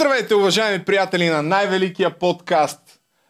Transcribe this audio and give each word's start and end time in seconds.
Здравейте, 0.00 0.34
уважаеми 0.34 0.84
приятели 0.84 1.28
на 1.28 1.42
най-великия 1.42 2.18
подкаст. 2.18 2.80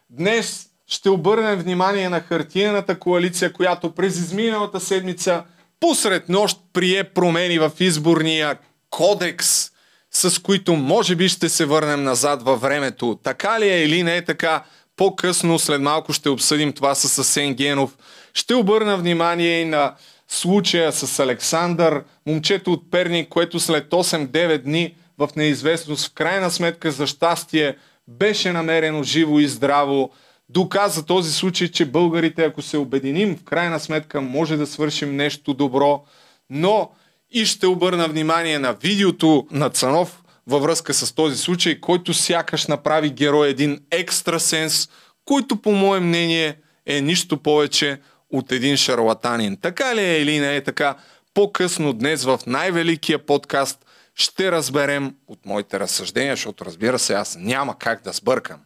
Днес 0.09 0.65
ще 0.87 1.09
обърнем 1.09 1.59
внимание 1.59 2.09
на 2.09 2.19
хартиената 2.19 2.99
коалиция, 2.99 3.53
която 3.53 3.95
през 3.95 4.17
изминалата 4.17 4.79
седмица 4.79 5.43
посред 5.79 6.29
нощ 6.29 6.57
прие 6.73 7.03
промени 7.03 7.59
в 7.59 7.71
изборния 7.79 8.57
кодекс, 8.89 9.71
с 10.11 10.41
които 10.41 10.73
може 10.75 11.15
би 11.15 11.29
ще 11.29 11.49
се 11.49 11.65
върнем 11.65 12.03
назад 12.03 12.43
във 12.43 12.61
времето. 12.61 13.19
Така 13.23 13.59
ли 13.59 13.69
е 13.69 13.83
или 13.83 14.03
не 14.03 14.17
е 14.17 14.25
така? 14.25 14.63
По-късно, 14.97 15.59
след 15.59 15.81
малко 15.81 16.13
ще 16.13 16.29
обсъдим 16.29 16.73
това 16.73 16.95
с 16.95 17.19
Асен 17.19 17.53
Генов. 17.53 17.97
Ще 18.33 18.55
обърна 18.55 18.97
внимание 18.97 19.61
и 19.61 19.65
на 19.65 19.95
случая 20.27 20.91
с 20.91 21.19
Александър, 21.19 22.03
момчето 22.27 22.73
от 22.73 22.91
Перник, 22.91 23.29
което 23.29 23.59
след 23.59 23.89
8-9 23.89 24.57
дни 24.57 24.95
в 25.27 25.35
неизвестност, 25.35 26.07
в 26.07 26.13
крайна 26.13 26.51
сметка 26.51 26.91
за 26.91 27.07
щастие, 27.07 27.75
беше 28.07 28.51
намерено 28.51 29.03
живо 29.03 29.39
и 29.39 29.47
здраво. 29.47 30.11
Доказа 30.49 31.05
този 31.05 31.33
случай, 31.33 31.67
че 31.67 31.85
българите, 31.85 32.43
ако 32.43 32.61
се 32.61 32.77
обединим, 32.77 33.37
в 33.37 33.43
крайна 33.43 33.79
сметка 33.79 34.21
може 34.21 34.57
да 34.57 34.67
свършим 34.67 35.15
нещо 35.15 35.53
добро. 35.53 36.03
Но 36.49 36.91
и 37.31 37.45
ще 37.45 37.67
обърна 37.67 38.07
внимание 38.07 38.59
на 38.59 38.73
видеото 38.73 39.47
на 39.51 39.69
Цанов 39.69 40.23
във 40.47 40.63
връзка 40.63 40.93
с 40.93 41.11
този 41.11 41.37
случай, 41.37 41.79
който 41.79 42.13
сякаш 42.13 42.67
направи 42.67 43.09
герой 43.09 43.49
един 43.49 43.79
екстрасенс, 43.91 44.89
който 45.25 45.61
по 45.61 45.71
мое 45.71 45.99
мнение 45.99 46.55
е 46.85 47.01
нищо 47.01 47.37
повече 47.37 47.99
от 48.29 48.51
един 48.51 48.77
шарлатанин. 48.77 49.57
Така 49.61 49.95
ли 49.95 50.01
е 50.01 50.21
или 50.21 50.39
не 50.39 50.55
е 50.55 50.63
така? 50.63 50.95
По-късно 51.33 51.93
днес 51.93 52.23
в 52.23 52.39
най-великия 52.47 53.25
подкаст 53.25 53.85
ще 54.21 54.51
разберем 54.51 55.15
от 55.27 55.45
моите 55.45 55.79
разсъждения, 55.79 56.35
защото 56.35 56.65
разбира 56.65 56.99
се, 56.99 57.13
аз 57.13 57.37
няма 57.39 57.77
как 57.79 58.03
да 58.03 58.11
сбъркам. 58.11 58.59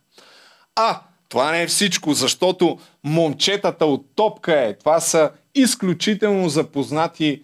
А, 0.75 1.01
това 1.29 1.51
не 1.51 1.63
е 1.63 1.67
всичко, 1.67 2.13
защото 2.13 2.79
момчетата 3.03 3.85
от 3.85 4.05
Топка 4.15 4.61
е. 4.61 4.77
Това 4.77 4.99
са 4.99 5.31
изключително 5.55 6.49
запознати 6.49 7.43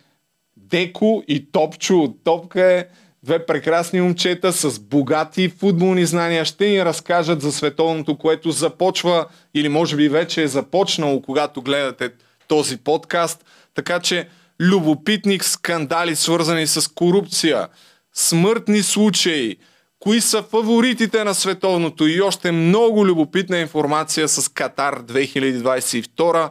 Деко 0.57 1.23
и 1.27 1.51
Топчо 1.51 1.99
от 1.99 2.23
Топка 2.23 2.61
е. 2.61 2.85
Две 3.23 3.45
прекрасни 3.45 4.01
момчета 4.01 4.53
с 4.53 4.79
богати 4.79 5.49
футболни 5.49 6.05
знания 6.05 6.45
ще 6.45 6.69
ни 6.69 6.85
разкажат 6.85 7.41
за 7.41 7.51
световното, 7.51 8.17
което 8.17 8.51
започва 8.51 9.25
или 9.53 9.69
може 9.69 9.95
би 9.95 10.09
вече 10.09 10.43
е 10.43 10.47
започнало, 10.47 11.21
когато 11.21 11.61
гледате 11.61 12.09
този 12.47 12.77
подкаст. 12.77 13.45
Така 13.73 13.99
че 13.99 14.27
любопитник 14.61 15.43
скандали, 15.43 16.15
свързани 16.15 16.67
с 16.67 16.87
корупция, 16.87 17.67
смъртни 18.13 18.83
случаи, 18.83 19.57
кои 19.99 20.21
са 20.21 20.43
фаворитите 20.43 21.23
на 21.23 21.35
световното 21.35 22.07
и 22.07 22.21
още 22.21 22.51
много 22.51 23.05
любопитна 23.05 23.57
информация 23.57 24.27
с 24.27 24.49
Катар 24.49 25.01
2022. 25.03 26.49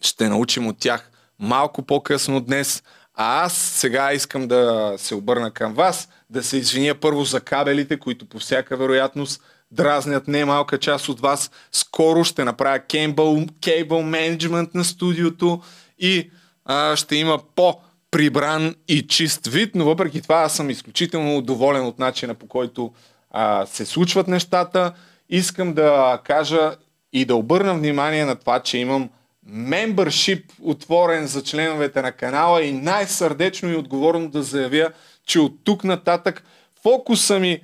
Ще 0.00 0.28
научим 0.28 0.66
от 0.66 0.78
тях 0.78 1.10
малко 1.38 1.82
по-късно 1.82 2.40
днес. 2.40 2.82
А 3.14 3.44
аз 3.44 3.52
сега 3.52 4.12
искам 4.12 4.48
да 4.48 4.94
се 4.96 5.14
обърна 5.14 5.50
към 5.50 5.74
вас, 5.74 6.08
да 6.30 6.42
се 6.42 6.56
извиня 6.56 6.94
първо 6.94 7.24
за 7.24 7.40
кабелите, 7.40 7.98
които 7.98 8.28
по 8.28 8.38
всяка 8.38 8.76
вероятност 8.76 9.42
дразнят 9.70 10.28
не 10.28 10.44
малка 10.44 10.78
част 10.78 11.08
от 11.08 11.20
вас. 11.20 11.50
Скоро 11.72 12.24
ще 12.24 12.44
направя 12.44 12.78
кейбъл, 12.78 13.46
кейбъл 13.64 14.02
менеджмент 14.02 14.74
на 14.74 14.84
студиото 14.84 15.62
и 15.98 16.30
а, 16.64 16.96
ще 16.96 17.16
има 17.16 17.38
по 17.54 17.80
прибран 18.14 18.74
и 18.88 19.06
чист 19.06 19.46
вид, 19.46 19.74
но 19.74 19.84
въпреки 19.84 20.22
това 20.22 20.36
аз 20.36 20.56
съм 20.56 20.70
изключително 20.70 21.42
доволен 21.42 21.86
от 21.86 21.98
начина 21.98 22.34
по 22.34 22.48
който 22.48 22.92
а, 23.30 23.66
се 23.66 23.86
случват 23.86 24.28
нещата. 24.28 24.92
Искам 25.28 25.74
да 25.74 26.20
кажа 26.24 26.76
и 27.12 27.24
да 27.24 27.36
обърна 27.36 27.74
внимание 27.74 28.24
на 28.24 28.36
това, 28.36 28.60
че 28.60 28.78
имам 28.78 29.10
мембършип 29.46 30.52
отворен 30.62 31.26
за 31.26 31.42
членовете 31.42 32.02
на 32.02 32.12
канала 32.12 32.62
и 32.62 32.72
най-сърдечно 32.72 33.72
и 33.72 33.76
отговорно 33.76 34.28
да 34.28 34.42
заявя, 34.42 34.90
че 35.26 35.40
от 35.40 35.52
тук 35.64 35.84
нататък 35.84 36.44
фокуса 36.82 37.38
ми, 37.38 37.60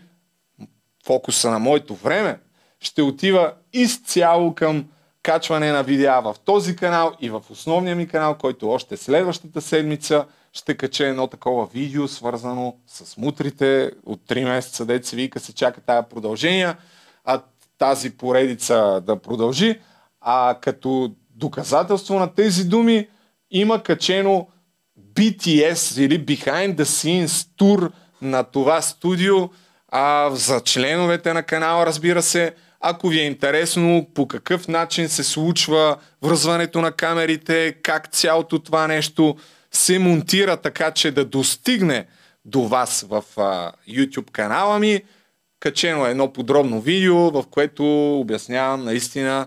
фокуса 1.06 1.50
на 1.50 1.58
моето 1.58 1.94
време, 1.94 2.38
ще 2.80 3.02
отива 3.02 3.52
изцяло 3.72 4.54
към 4.54 4.84
качване 5.22 5.72
на 5.72 5.82
видеа 5.82 6.20
в 6.20 6.36
този 6.44 6.76
канал 6.76 7.16
и 7.20 7.30
в 7.30 7.42
основния 7.50 7.96
ми 7.96 8.08
канал, 8.08 8.34
който 8.34 8.70
още 8.70 8.96
следващата 8.96 9.60
седмица 9.60 10.25
ще 10.53 10.77
кача 10.77 11.06
едно 11.06 11.27
такова 11.27 11.66
видео, 11.66 12.09
свързано 12.09 12.77
с 12.87 13.16
мутрите 13.16 13.91
от 14.06 14.21
3 14.28 14.44
месеца, 14.44 14.87
деца 14.87 15.16
вика 15.16 15.41
се 15.41 15.55
чака 15.55 15.81
тая 15.81 16.09
продължение, 16.09 16.75
а 17.25 17.43
тази 17.78 18.11
поредица 18.16 19.03
да 19.06 19.16
продължи. 19.16 19.81
А 20.21 20.56
като 20.61 21.15
доказателство 21.31 22.19
на 22.19 22.34
тези 22.34 22.65
думи 22.65 23.09
има 23.50 23.83
качено 23.83 24.49
BTS 25.15 26.00
или 26.00 26.27
Behind 26.27 26.75
the 26.75 26.82
Scenes 26.82 27.49
тур 27.56 27.93
на 28.22 28.44
това 28.44 28.82
студио 28.82 29.50
а, 29.88 30.31
за 30.31 30.61
членовете 30.61 31.32
на 31.32 31.43
канала, 31.43 31.87
разбира 31.87 32.22
се. 32.22 32.55
Ако 32.81 33.09
ви 33.09 33.21
е 33.21 33.27
интересно 33.27 34.06
по 34.15 34.28
какъв 34.28 34.69
начин 34.69 35.09
се 35.09 35.25
случва 35.25 35.97
връзването 36.22 36.81
на 36.81 36.93
камерите, 36.93 37.77
как 37.82 38.09
цялото 38.12 38.59
това 38.59 38.87
нещо 38.87 39.37
се 39.75 39.98
монтира 39.98 40.56
така, 40.56 40.91
че 40.91 41.10
да 41.10 41.25
достигне 41.25 42.06
до 42.44 42.62
вас 42.62 43.06
в 43.08 43.25
а, 43.36 43.72
YouTube 43.88 44.31
канала 44.31 44.78
ми, 44.78 45.03
качено 45.60 46.06
е 46.06 46.10
едно 46.10 46.32
подробно 46.32 46.81
видео, 46.81 47.31
в 47.31 47.44
което 47.50 48.14
обяснявам 48.20 48.84
наистина 48.84 49.47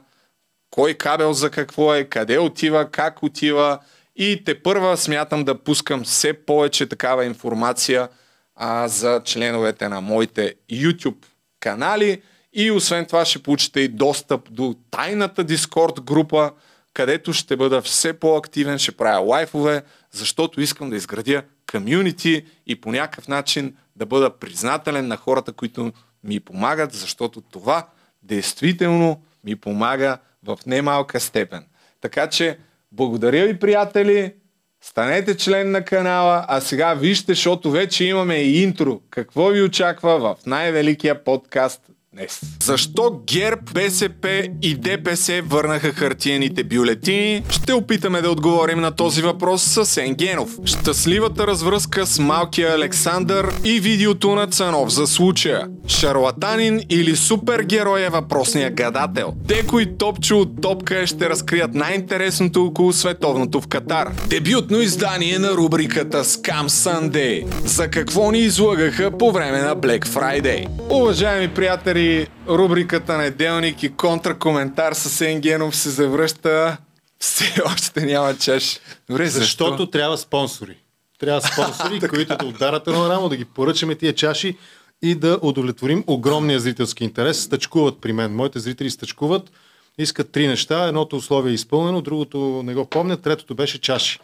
кой 0.70 0.94
кабел 0.94 1.34
за 1.34 1.50
какво 1.50 1.94
е, 1.94 2.04
къде 2.04 2.40
отива, 2.40 2.92
как 2.92 3.24
отива. 3.24 3.80
И 4.16 4.44
те 4.46 4.64
първа 4.64 4.98
смятам 4.98 5.44
да 5.44 5.64
пускам 5.64 6.04
все 6.04 6.34
повече 6.34 6.90
такава 6.90 7.26
информация 7.26 8.10
а, 8.56 8.88
за 8.88 9.22
членовете 9.26 9.90
на 9.90 10.02
моите 10.02 10.56
YouTube 10.72 11.26
канали. 11.60 12.22
И 12.54 12.72
освен 12.72 13.06
това 13.06 13.26
ще 13.26 13.44
получите 13.44 13.80
и 13.80 13.88
достъп 13.88 14.52
до 14.52 14.76
тайната 14.92 15.46
Discord 15.46 16.02
група, 16.02 16.52
където 16.94 17.34
ще 17.34 17.56
бъда 17.56 17.82
все 17.82 18.14
по-активен, 18.14 18.80
ще 18.80 18.92
правя 18.92 19.20
лайфове, 19.20 19.84
защото 20.12 20.62
искам 20.62 20.90
да 20.90 20.96
изградя 20.96 21.44
комюнити 21.72 22.46
и 22.68 22.82
по 22.82 22.92
някакъв 22.92 23.28
начин 23.28 23.76
да 23.96 24.06
бъда 24.06 24.38
признателен 24.38 25.08
на 25.08 25.18
хората, 25.18 25.54
които 25.54 25.92
ми 26.24 26.40
помагат, 26.40 26.94
защото 26.94 27.42
това 27.42 27.88
действително 28.24 29.24
ми 29.44 29.56
помага 29.56 30.18
в 30.44 30.58
немалка 30.66 31.20
степен. 31.20 31.66
Така 32.02 32.28
че, 32.28 32.58
благодаря 32.92 33.48
ви, 33.48 33.60
приятели, 33.60 34.34
станете 34.82 35.38
член 35.38 35.72
на 35.72 35.86
канала, 35.86 36.46
а 36.48 36.62
сега 36.62 36.94
вижте, 36.94 37.32
защото 37.34 37.72
вече 37.72 38.06
имаме 38.06 38.36
и 38.36 38.64
интро. 38.64 39.02
Какво 39.10 39.48
ви 39.48 39.62
очаква 39.62 40.20
в 40.20 40.46
най-великия 40.46 41.24
подкаст 41.24 41.82
днес. 42.14 42.42
Защо 42.64 43.22
ГЕРБ, 43.28 43.62
БСП 43.74 44.48
и 44.62 44.76
ДПС 44.76 45.42
върнаха 45.46 45.92
хартиените 45.92 46.64
бюлетини? 46.64 47.44
Ще 47.50 47.74
опитаме 47.74 48.22
да 48.22 48.32
отговорим 48.32 48.82
на 48.82 48.92
този 48.92 49.22
въпрос 49.22 49.64
с 49.64 49.98
Енгенов. 49.98 50.50
Щастливата 50.66 51.48
развръзка 51.48 52.06
с 52.06 52.20
малкия 52.20 52.74
Александър 52.74 53.54
и 53.64 53.80
видеото 53.80 54.36
на 54.36 54.48
Цанов 54.48 54.94
за 54.94 55.08
случая. 55.08 55.68
Шарлатанин 55.88 56.82
или 56.90 57.16
супергерой 57.16 58.02
е 58.02 58.10
въпросния 58.10 58.72
гадател. 58.72 59.34
Деко 59.36 59.80
и 59.80 59.98
Топчо 59.98 60.40
от 60.40 60.62
Топка 60.62 61.08
ще 61.08 61.30
разкрият 61.30 61.74
най-интересното 61.74 62.66
около 62.66 62.94
световното 62.94 63.62
в 63.62 63.68
Катар. 63.68 64.12
Дебютно 64.30 64.82
издание 64.82 65.40
на 65.40 65.52
рубриката 65.52 66.24
Scam 66.24 66.68
Sunday. 66.68 67.66
За 67.66 67.88
какво 67.88 68.32
ни 68.32 68.40
излагаха 68.40 69.18
по 69.18 69.32
време 69.32 69.62
на 69.62 69.76
Black 69.76 70.06
Friday. 70.06 70.68
Уважаеми 70.90 71.48
приятели, 71.48 72.03
рубриката 72.48 73.18
Неделник 73.18 73.84
и 73.84 73.96
контракоментар 73.96 74.94
с 74.94 75.22
Енгенов 75.22 75.76
се 75.76 75.90
завръща. 75.90 76.78
Все 77.20 77.62
още 77.66 78.02
няма 78.06 78.38
чаш. 78.38 78.80
Добре, 79.10 79.28
Защото 79.28 79.78
защо? 79.78 79.92
трябва 79.92 80.18
спонсори. 80.18 80.78
Трябва 81.20 81.42
спонсори, 81.42 82.00
които 82.10 82.38
да 82.38 82.46
ударат 82.46 82.88
едно 82.88 83.10
рамо, 83.10 83.30
да 83.30 83.38
ги 83.38 83.46
поръчаме 83.46 83.96
тия 83.96 84.16
чаши 84.16 84.58
и 85.02 85.16
да 85.16 85.40
удовлетворим 85.42 86.04
огромния 86.08 86.60
зрителски 86.60 87.04
интерес. 87.04 87.42
Стъчкуват 87.44 88.02
при 88.02 88.14
мен. 88.14 88.36
Моите 88.36 88.60
зрители 88.60 88.90
стъчкуват. 88.90 89.52
Искат 89.98 90.32
три 90.32 90.48
неща. 90.48 90.88
Едното 90.88 91.16
условие 91.16 91.52
е 91.52 91.54
изпълнено, 91.54 92.02
другото 92.02 92.62
не 92.66 92.74
го 92.74 92.86
помнят, 92.86 93.22
третото 93.22 93.56
беше 93.56 93.82
чаши. 93.82 94.20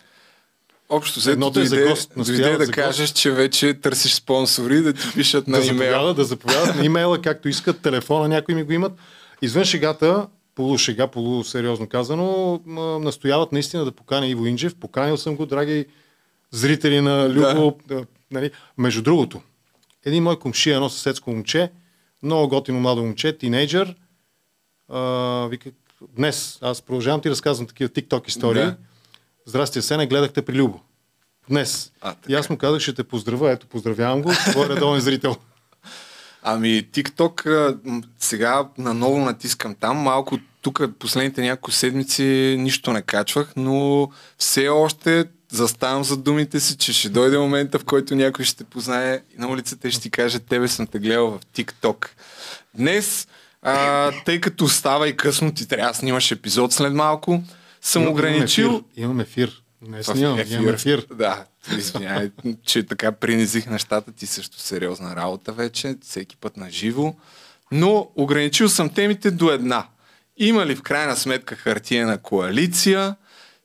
Общо 0.89 1.21
след 1.21 1.39
дойде, 1.39 1.65
за 1.65 1.87
гост, 1.87 2.11
дойде 2.15 2.57
да 2.57 2.71
кажеш, 2.71 3.09
че 3.09 3.31
вече 3.31 3.73
търсиш 3.73 4.13
спонсори, 4.13 4.81
да 4.81 4.93
ти 4.93 5.07
пишат 5.15 5.47
на 5.47 5.57
да 5.57 5.65
имейл. 5.65 5.91
Заповядат, 5.91 6.15
да 6.15 6.23
заповядат 6.23 6.75
на 6.75 6.85
имейла, 6.85 7.21
както 7.21 7.49
искат, 7.49 7.81
телефона 7.81 8.27
някои 8.27 8.55
ми 8.55 8.63
го 8.63 8.71
имат. 8.71 8.91
Извън 9.41 9.65
шегата, 9.65 10.27
полушега, 10.55 11.07
полусериозно 11.07 11.87
казано, 11.87 12.59
настояват 13.01 13.51
наистина 13.51 13.85
да 13.85 13.91
поканя 13.91 14.27
Иво 14.27 14.45
Инджев. 14.45 14.75
Поканил 14.75 15.17
съм 15.17 15.35
го, 15.35 15.45
драги 15.45 15.85
зрители 16.51 17.01
на 17.01 17.29
Любо. 17.29 17.77
Да. 17.87 18.05
Нали. 18.31 18.51
Между 18.77 19.01
другото, 19.01 19.41
Един 20.05 20.23
мой 20.23 20.39
комши, 20.39 20.71
едно 20.71 20.89
съседско 20.89 21.31
момче, 21.31 21.71
много 22.23 22.47
готино 22.49 22.79
младо 22.79 23.01
момче, 23.01 23.37
тинейджър, 23.37 23.95
а, 24.89 25.47
вика, 25.49 25.71
днес, 26.15 26.59
аз 26.61 26.81
продължавам 26.81 27.21
ти 27.21 27.29
разказвам 27.29 27.67
такива 27.67 27.89
TikTok 27.89 28.27
истории. 28.27 28.63
Да. 28.63 28.77
Здрасти, 29.45 29.81
се 29.81 29.97
не 29.97 30.07
гледахте 30.07 30.41
при 30.41 30.53
Любо. 30.53 30.79
Днес. 31.49 31.91
А, 32.01 32.15
и 32.29 32.35
аз 32.35 32.49
му 32.49 32.57
казах, 32.57 32.81
ще 32.81 32.93
те 32.93 33.03
поздравя. 33.03 33.51
Ето, 33.51 33.67
поздравявам 33.67 34.21
го. 34.21 34.31
Твой 34.51 34.69
редовен 34.69 35.01
зрител. 35.01 35.35
Ами, 36.43 36.87
TikTok 36.93 37.77
сега 38.19 38.67
наново 38.77 39.17
натискам 39.17 39.75
там. 39.75 39.97
Малко 39.97 40.39
тук 40.61 40.81
последните 40.99 41.41
няколко 41.41 41.71
седмици 41.71 42.55
нищо 42.59 42.93
не 42.93 43.01
качвах, 43.01 43.53
но 43.55 44.09
все 44.37 44.67
още 44.67 45.25
заставам 45.51 46.03
за 46.03 46.17
думите 46.17 46.59
си, 46.59 46.77
че 46.77 46.93
ще 46.93 47.09
дойде 47.09 47.37
момента, 47.37 47.79
в 47.79 47.85
който 47.85 48.15
някой 48.15 48.45
ще 48.45 48.57
те 48.57 48.63
познае 48.63 49.21
на 49.37 49.49
улицата 49.49 49.87
и 49.87 49.91
ще 49.91 50.01
ти 50.01 50.09
каже, 50.09 50.39
тебе 50.39 50.67
съм 50.67 50.87
те 50.87 50.99
гледал 50.99 51.27
в 51.27 51.39
TikTok. 51.55 52.07
Днес, 52.73 53.27
а, 53.61 54.11
тъй 54.25 54.41
като 54.41 54.67
става 54.67 55.07
и 55.07 55.17
късно, 55.17 55.53
ти 55.53 55.67
трябва 55.67 55.91
да 55.91 55.97
снимаш 55.97 56.31
епизод 56.31 56.73
след 56.73 56.93
малко, 56.93 57.43
съм 57.81 58.01
имам, 58.01 58.13
ограничил... 58.13 58.83
Имам 58.95 59.19
ефир. 59.19 59.63
Днес 59.81 60.05
снимам, 60.05 60.39
ефир. 60.39 60.55
имам 60.55 60.73
ефир. 60.73 61.07
Да, 61.15 61.45
извинявай, 61.77 62.31
че 62.63 62.83
така 62.83 63.11
принизих 63.11 63.67
нещата. 63.67 64.11
Ти 64.11 64.25
също 64.25 64.59
сериозна 64.59 65.15
работа 65.15 65.53
вече, 65.53 65.95
всеки 66.01 66.37
път 66.37 66.57
на 66.57 66.69
живо. 66.69 67.13
Но 67.71 68.11
ограничил 68.15 68.69
съм 68.69 68.89
темите 68.89 69.31
до 69.31 69.51
една. 69.51 69.87
Има 70.37 70.65
ли 70.65 70.75
в 70.75 70.81
крайна 70.81 71.15
сметка 71.15 71.55
хартиена 71.55 72.17
коалиция 72.17 73.15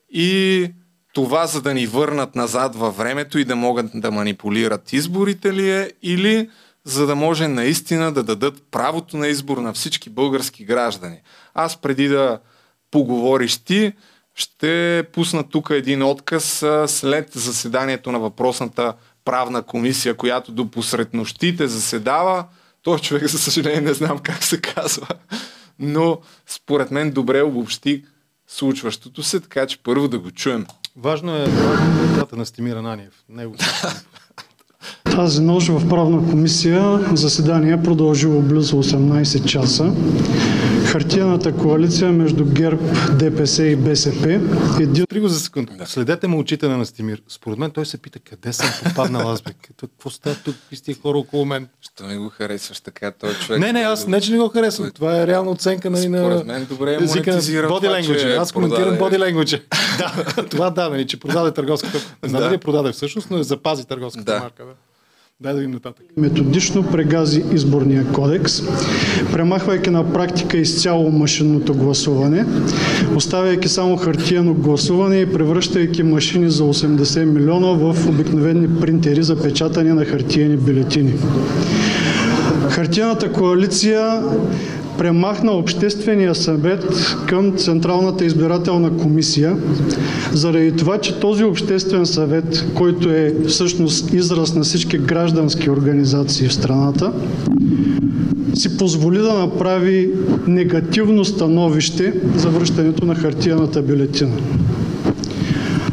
и 0.09 0.69
това 1.13 1.47
за 1.47 1.61
да 1.61 1.73
ни 1.73 1.87
върнат 1.87 2.35
назад 2.35 2.75
във 2.75 2.97
времето 2.97 3.39
и 3.39 3.43
да 3.43 3.55
могат 3.55 3.85
да 3.93 4.11
манипулират 4.11 4.93
изборите 4.93 5.53
ли 5.53 5.71
е 5.71 5.91
или 6.01 6.49
за 6.83 7.07
да 7.07 7.15
може 7.15 7.47
наистина 7.47 8.13
да 8.13 8.23
дадат 8.23 8.63
правото 8.71 9.17
на 9.17 9.27
избор 9.27 9.57
на 9.57 9.73
всички 9.73 10.09
български 10.09 10.65
граждани. 10.65 11.17
Аз 11.53 11.81
преди 11.81 12.07
да 12.07 12.39
поговориш 12.95 13.57
ти, 13.57 13.93
ще 14.35 15.03
пусна 15.13 15.43
тук 15.49 15.69
един 15.69 16.03
отказ 16.03 16.65
след 16.87 17.31
заседанието 17.33 18.11
на 18.11 18.19
въпросната 18.19 18.93
правна 19.25 19.61
комисия, 19.61 20.13
която 20.13 20.51
до 20.51 20.71
посред 20.71 21.13
нощите 21.13 21.67
заседава. 21.67 22.45
Той 22.83 22.99
човек, 22.99 23.27
за 23.27 23.39
съжаление, 23.39 23.81
не 23.81 23.93
знам 23.93 24.19
как 24.19 24.43
се 24.43 24.61
казва, 24.61 25.07
но 25.79 26.17
според 26.47 26.91
мен 26.91 27.11
добре 27.11 27.41
обобщи 27.41 28.05
случващото 28.47 29.23
се, 29.23 29.39
така 29.39 29.65
че 29.67 29.77
първо 29.83 30.07
да 30.07 30.19
го 30.19 30.31
чуем. 30.31 30.65
Важно 30.95 31.35
е 31.35 31.47
дата 32.15 32.35
на 32.35 32.45
Стимира 32.45 32.81
Наниев. 32.81 33.23
Него. 33.29 33.55
Тази 35.03 35.41
нощ 35.41 35.67
в 35.67 35.89
правна 35.89 36.31
комисия 36.31 36.99
заседание 37.15 37.83
продължило 37.83 38.41
близо 38.41 38.83
18 38.83 39.45
часа. 39.45 39.93
Хартияната 40.95 41.57
коалиция 41.57 42.11
между 42.11 42.45
ГЕРБ, 42.45 42.81
ДПС 43.19 43.63
и 43.63 43.75
БСП. 43.75 44.39
Един... 44.81 45.05
Приго 45.09 45.27
за 45.27 45.39
секунда. 45.39 45.85
Следете 45.85 46.27
му 46.27 46.39
очите 46.39 46.67
на 46.67 46.77
Настимир. 46.77 47.21
Според 47.27 47.59
мен 47.59 47.71
той 47.71 47.85
се 47.85 47.97
пита 47.97 48.19
къде 48.19 48.53
съм 48.53 48.67
попаднал 48.83 49.29
аз 49.31 49.41
бе. 49.41 49.51
Какво 49.79 50.09
става 50.09 50.35
тук? 50.35 50.55
Какви 50.69 50.93
хора 50.93 51.17
около 51.17 51.45
мен? 51.45 51.67
Що 51.81 52.03
не 52.03 52.17
го 52.17 52.29
харесваш 52.29 52.79
така 52.79 53.11
този 53.11 53.35
човек? 53.39 53.61
Не, 53.61 53.73
не, 53.73 53.79
аз 53.79 54.07
не, 54.07 54.21
че 54.21 54.31
не 54.31 54.37
го 54.37 54.49
харесвам. 54.49 54.91
Това 54.91 55.21
е 55.21 55.27
реална 55.27 55.51
оценка 55.51 55.89
нали, 55.89 56.09
на, 56.09 56.17
Според 56.17 56.45
мен 56.45 56.65
добре 56.65 56.93
е 56.93 56.99
монетизиран 56.99 57.69
боди 57.69 57.87
language. 57.87 58.37
Аз 58.37 58.51
коментирам 58.51 58.97
боди 58.97 59.15
language. 59.15 59.61
да, 60.35 60.45
това 60.49 60.69
да, 60.69 60.89
нали, 60.89 61.07
че 61.07 61.19
продаде 61.19 61.51
търговската. 61.51 61.97
Не 62.23 62.29
знам 62.29 62.41
дали 62.41 62.57
продаде 62.57 62.91
всъщност, 62.91 63.31
но 63.31 63.43
запази 63.43 63.85
търговската 63.85 64.39
марка. 64.39 64.65
Да. 64.65 64.71
Дай 65.45 65.53
да 65.53 65.59
видим 65.59 65.71
нататък. 65.71 66.05
Методично 66.17 66.83
прегази 66.83 67.43
изборния 67.53 68.05
кодекс, 68.13 68.61
премахвайки 69.31 69.89
на 69.89 70.13
практика 70.13 70.57
изцяло 70.57 71.11
машинното 71.11 71.73
гласуване, 71.73 72.45
оставяйки 73.15 73.69
само 73.69 73.97
хартиено 73.97 74.53
гласуване 74.53 75.19
и 75.19 75.33
превръщайки 75.33 76.03
машини 76.03 76.49
за 76.49 76.63
80 76.63 77.23
милиона 77.23 77.67
в 77.67 78.09
обикновени 78.09 78.79
принтери 78.79 79.23
за 79.23 79.41
печатане 79.43 79.93
на 79.93 80.05
хартиени 80.05 80.57
бюлетини. 80.57 81.13
Хартияната 82.69 83.31
коалиция 83.31 84.21
премахна 84.97 85.51
Обществения 85.51 86.35
съвет 86.35 87.15
към 87.27 87.57
Централната 87.57 88.25
избирателна 88.25 88.97
комисия, 88.97 89.57
заради 90.33 90.71
това, 90.71 90.97
че 90.97 91.19
този 91.19 91.43
Обществен 91.43 92.05
съвет, 92.05 92.65
който 92.75 93.09
е 93.09 93.33
всъщност 93.47 94.13
израз 94.13 94.55
на 94.55 94.63
всички 94.63 94.97
граждански 94.97 95.69
организации 95.69 96.47
в 96.47 96.53
страната, 96.53 97.11
си 98.53 98.77
позволи 98.77 99.17
да 99.17 99.33
направи 99.33 100.09
негативно 100.47 101.25
становище 101.25 102.13
за 102.35 102.49
връщането 102.49 103.05
на 103.05 103.15
хартияната 103.15 103.81
бюлетина. 103.81 104.35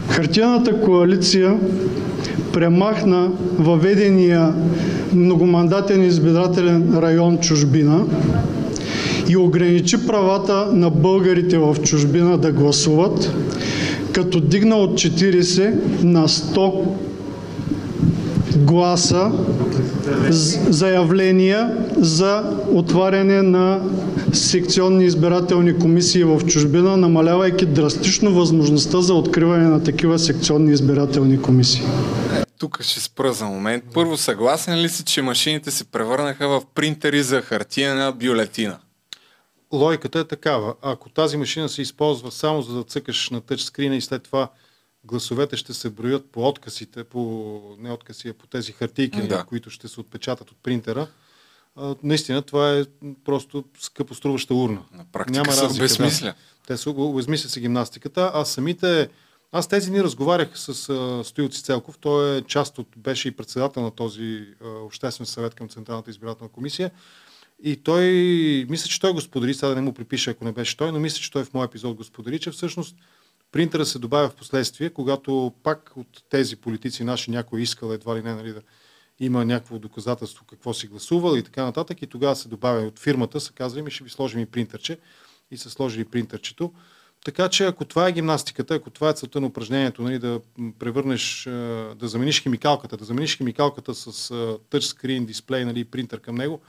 Хартияната 0.09 0.81
коалиция 0.81 1.57
премахна 2.53 3.31
въведения 3.59 4.55
многомандатен 5.15 6.05
избирателен 6.05 6.99
район 6.99 7.39
чужбина, 7.39 8.05
и 9.29 9.37
ограничи 9.37 10.07
правата 10.07 10.67
на 10.73 10.91
българите 10.91 11.59
в 11.59 11.77
чужбина 11.83 12.39
да 12.39 12.53
гласуват, 12.53 13.33
като 14.13 14.41
дигна 14.41 14.77
от 14.77 14.91
40 14.91 16.03
на 16.03 16.29
100 16.29 16.85
гласа 18.57 19.33
заявления 20.69 21.77
за 21.97 22.43
отваряне 22.73 23.43
на 23.43 23.81
секционни 24.33 25.05
избирателни 25.05 25.79
комисии 25.79 26.25
в 26.25 26.47
чужбина, 26.47 26.97
намалявайки 26.97 27.67
драстично 27.67 28.35
възможността 28.35 29.01
за 29.01 29.15
откриване 29.15 29.69
на 29.69 29.83
такива 29.83 30.19
секционни 30.19 30.73
избирателни 30.73 31.43
комисии. 31.43 31.83
Тук 32.59 32.83
ще 32.83 33.01
спра 33.01 33.33
за 33.33 33.45
момент. 33.45 33.85
Първо, 33.95 34.17
съгласен 34.17 34.79
ли 34.79 34.89
си, 34.89 35.05
че 35.05 35.23
машините 35.23 35.71
се 35.71 35.85
превърнаха 35.85 36.49
в 36.49 36.63
принтери 36.75 37.23
за 37.23 37.41
хартия 37.41 38.13
бюлетина? 38.13 38.77
Логиката 39.73 40.19
е 40.19 40.25
такава. 40.25 40.75
Ако 40.83 41.09
тази 41.11 41.37
машина 41.37 41.69
се 41.69 41.83
използва 41.83 42.31
само 42.31 42.63
за 42.63 42.75
да 42.75 42.85
цъкаш 42.85 43.31
на 43.31 43.41
тъчскрина 43.41 43.97
и 43.97 44.01
след 44.01 44.23
това 44.23 44.51
гласовете 45.05 45.57
ще 45.57 45.75
се 45.75 45.91
броят 45.91 46.31
по 46.33 46.49
откъсите, 46.49 47.05
по, 47.05 47.61
не 47.79 47.93
откъси, 47.93 48.29
а 48.29 48.35
по 48.35 48.47
тези 48.47 48.73
хартийки, 48.73 49.29
да. 49.29 49.45
които 49.45 49.71
ще 49.71 49.89
се 49.89 50.01
отпечатат 50.01 50.51
от 50.51 50.57
принтера, 50.63 51.07
а, 51.77 51.95
наистина 52.03 52.43
това 52.43 52.79
е 52.79 52.85
просто 53.25 53.65
скъпо 53.79 54.15
струваща 54.15 54.55
урна. 54.55 54.83
На 54.93 55.05
практика 55.13 55.39
Няма 55.39 55.53
се 55.53 55.65
обезмисля. 55.65 56.27
Да. 56.27 56.35
Те 56.67 56.77
се 56.77 56.89
обезмисля 56.89 57.49
се 57.49 57.61
гимнастиката, 57.61 58.31
а 58.35 58.45
самите... 58.45 59.09
Аз 59.55 59.69
тези 59.69 59.91
ни 59.91 60.03
разговарях 60.03 60.59
с 60.59 60.89
а, 60.89 61.25
Стоил 61.25 61.49
Цицелков, 61.49 61.99
той 61.99 62.37
е 62.37 62.43
част 62.43 62.79
от, 62.79 62.89
беше 62.97 63.29
и 63.29 63.37
председател 63.37 63.83
на 63.83 63.91
този 63.91 64.47
а, 64.65 64.69
обществен 64.69 65.27
съвет 65.27 65.55
към 65.55 65.69
Централната 65.69 66.11
избирателна 66.11 66.49
комисия. 66.49 66.91
И 67.65 67.77
той, 67.77 68.05
мисля, 68.69 68.89
че 68.89 69.01
той 69.01 69.13
го 69.13 69.21
сподели, 69.21 69.55
сега 69.55 69.69
да 69.69 69.75
не 69.75 69.81
му 69.81 69.93
припише, 69.93 70.31
ако 70.31 70.45
не 70.45 70.53
беше 70.53 70.77
той, 70.77 70.93
но 70.93 71.01
мисля, 71.01 71.19
че 71.19 71.31
той 71.31 71.45
в 71.45 71.55
моя 71.55 71.67
епизод 71.67 71.97
го 71.97 72.05
сподели, 72.05 72.39
че 72.39 72.51
всъщност 72.51 72.97
принтера 73.53 73.87
се 73.87 73.99
добавя 73.99 74.29
в 74.29 74.35
последствие, 74.35 74.91
когато 74.91 75.53
пак 75.63 75.93
от 75.97 76.23
тези 76.31 76.57
политици 76.57 77.05
наши 77.05 77.31
някой 77.31 77.63
искал 77.63 77.93
едва 77.93 78.17
ли 78.17 78.23
не 78.23 78.35
нали, 78.35 78.53
да 78.53 78.63
има 79.21 79.45
някакво 79.45 79.79
доказателство 79.79 80.45
какво 80.51 80.75
си 80.75 80.87
гласувал 80.87 81.37
и 81.37 81.43
така 81.43 81.65
нататък. 81.65 82.03
И 82.03 82.07
тогава 82.07 82.37
се 82.37 82.49
добавя 82.49 82.81
от 82.81 82.99
фирмата, 82.99 83.41
се 83.41 83.53
казва, 83.53 83.83
ми 83.83 83.91
ще 83.91 84.05
ви 84.05 84.11
сложим 84.11 84.41
и 84.41 84.47
принтерче. 84.47 84.99
И 85.51 85.57
са 85.57 85.71
сложили 85.71 86.05
принтерчето. 86.05 86.73
Така 87.25 87.49
че 87.49 87.65
ако 87.65 87.85
това 87.85 88.09
е 88.09 88.13
гимнастиката, 88.13 88.75
ако 88.75 88.91
това 88.91 89.11
е 89.11 89.13
целта 89.13 89.41
на 89.41 89.47
упражнението, 89.47 90.03
нали, 90.03 90.19
да 90.19 90.41
превърнеш, 90.79 91.45
да 91.97 92.09
замениш 92.09 92.43
химикалката, 92.43 92.97
да 92.97 93.05
замениш 93.05 93.37
химикалката 93.37 93.95
с 93.95 94.35
тъчскрин, 94.71 95.27
дисплей, 95.27 95.65
нали, 95.65 95.85
принтер 95.85 96.21
към 96.21 96.35
него, 96.35 96.61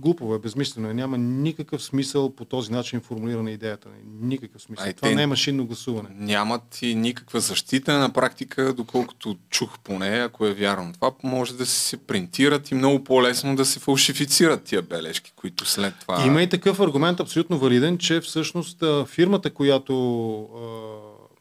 глупово 0.00 0.34
е, 0.34 0.38
безмислено 0.38 0.90
е. 0.90 0.94
Няма 0.94 1.18
никакъв 1.18 1.82
смисъл 1.82 2.34
по 2.34 2.44
този 2.44 2.72
начин 2.72 3.00
формулирана 3.00 3.50
идеята. 3.50 3.88
Никакъв 4.20 4.62
смисъл. 4.62 4.86
Ай, 4.86 4.92
Това 4.92 5.10
не 5.10 5.22
е 5.22 5.26
машинно 5.26 5.66
гласуване. 5.66 6.08
Нямат 6.12 6.82
и 6.82 6.94
никаква 6.94 7.40
защита 7.40 7.98
на 7.98 8.12
практика, 8.12 8.72
доколкото 8.72 9.36
чух 9.50 9.78
поне, 9.78 10.08
ако 10.08 10.46
е 10.46 10.54
вярно. 10.54 10.92
Това 10.92 11.12
може 11.22 11.56
да 11.56 11.66
се 11.66 11.96
принтират 11.96 12.70
и 12.70 12.74
много 12.74 13.04
по-лесно 13.04 13.56
да 13.56 13.64
се 13.64 13.80
фалшифицират 13.80 14.64
тия 14.64 14.82
бележки, 14.82 15.32
които 15.36 15.66
след 15.66 15.94
това... 16.00 16.26
Има 16.26 16.42
и 16.42 16.48
такъв 16.48 16.80
аргумент 16.80 17.20
абсолютно 17.20 17.58
валиден, 17.58 17.98
че 17.98 18.20
всъщност 18.20 18.84
фирмата, 19.06 19.50
която 19.50 19.94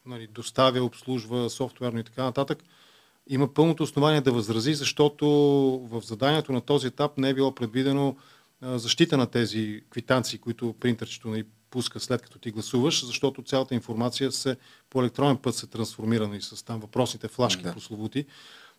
нали, 0.06 0.28
доставя, 0.28 0.84
обслужва 0.84 1.50
софтуерно 1.50 2.00
и 2.00 2.04
така 2.04 2.24
нататък, 2.24 2.64
има 3.28 3.54
пълното 3.54 3.84
основание 3.84 4.22
да 4.22 4.32
възрази, 4.32 4.74
защото 4.74 5.28
в 5.92 6.02
заданието 6.02 6.52
на 6.52 6.62
този 6.62 6.88
етап 6.88 7.18
не 7.18 7.30
е 7.30 7.34
било 7.34 7.56
предвидено 7.56 8.16
защита 8.62 9.18
на 9.18 9.28
тези 9.28 9.82
квитанции, 9.90 10.40
които 10.40 10.76
принтерчето 10.80 11.30
ни 11.30 11.44
пуска 11.70 12.00
след 12.00 12.22
като 12.22 12.40
ти 12.40 12.52
гласуваш, 12.52 13.06
защото 13.06 13.44
цялата 13.44 13.76
информация 13.76 14.32
се 14.32 14.58
по 14.90 15.02
електронен 15.02 15.38
път 15.38 15.56
се 15.56 15.68
трансформира 15.68 16.32
и 16.36 16.42
с 16.42 16.66
там 16.66 16.80
въпросните 16.80 17.28
флашки 17.28 17.64
да. 17.64 17.74
прословути. 17.74 18.26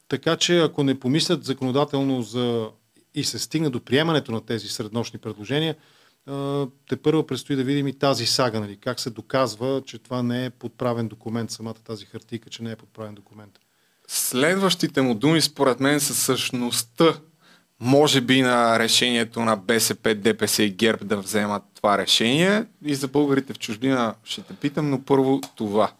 Така 0.08 0.36
че 0.36 0.58
ако 0.58 0.82
не 0.82 1.00
помислят 1.00 1.44
законодателно 1.44 2.22
за 2.22 2.70
и 3.14 3.24
се 3.24 3.38
стигне 3.38 3.70
до 3.70 3.80
приемането 3.80 4.32
на 4.32 4.40
тези 4.40 4.68
среднощни 4.68 5.18
предложения, 5.18 5.76
те 6.88 6.96
първо 7.02 7.26
предстои 7.26 7.56
да 7.56 7.64
видим 7.64 7.88
и 7.88 7.98
тази 7.98 8.26
сага, 8.26 8.60
нали, 8.60 8.76
как 8.76 9.00
се 9.00 9.10
доказва, 9.10 9.82
че 9.86 9.98
това 9.98 10.22
не 10.22 10.44
е 10.44 10.50
подправен 10.50 11.08
документ, 11.08 11.50
самата 11.50 11.74
тази 11.74 12.06
хартика, 12.06 12.50
че 12.50 12.62
не 12.62 12.70
е 12.70 12.76
подправен 12.76 13.14
документ. 13.14 13.58
Следващите 14.08 15.02
му 15.02 15.14
думи, 15.14 15.40
според 15.40 15.80
мен, 15.80 16.00
са 16.00 16.14
същността, 16.14 17.14
може 17.80 18.20
би, 18.20 18.42
на 18.42 18.78
решението 18.78 19.40
на 19.40 19.56
БСП, 19.56 20.14
ДПС 20.14 20.62
и 20.62 20.70
ГЕРБ 20.70 21.04
да 21.04 21.16
вземат 21.16 21.62
това 21.74 21.98
решение. 21.98 22.64
И 22.84 22.94
за 22.94 23.08
българите 23.08 23.52
в 23.52 23.58
чужбина 23.58 24.14
ще 24.24 24.42
те 24.42 24.54
питам, 24.54 24.90
но 24.90 25.02
първо 25.02 25.40
това. 25.56 25.92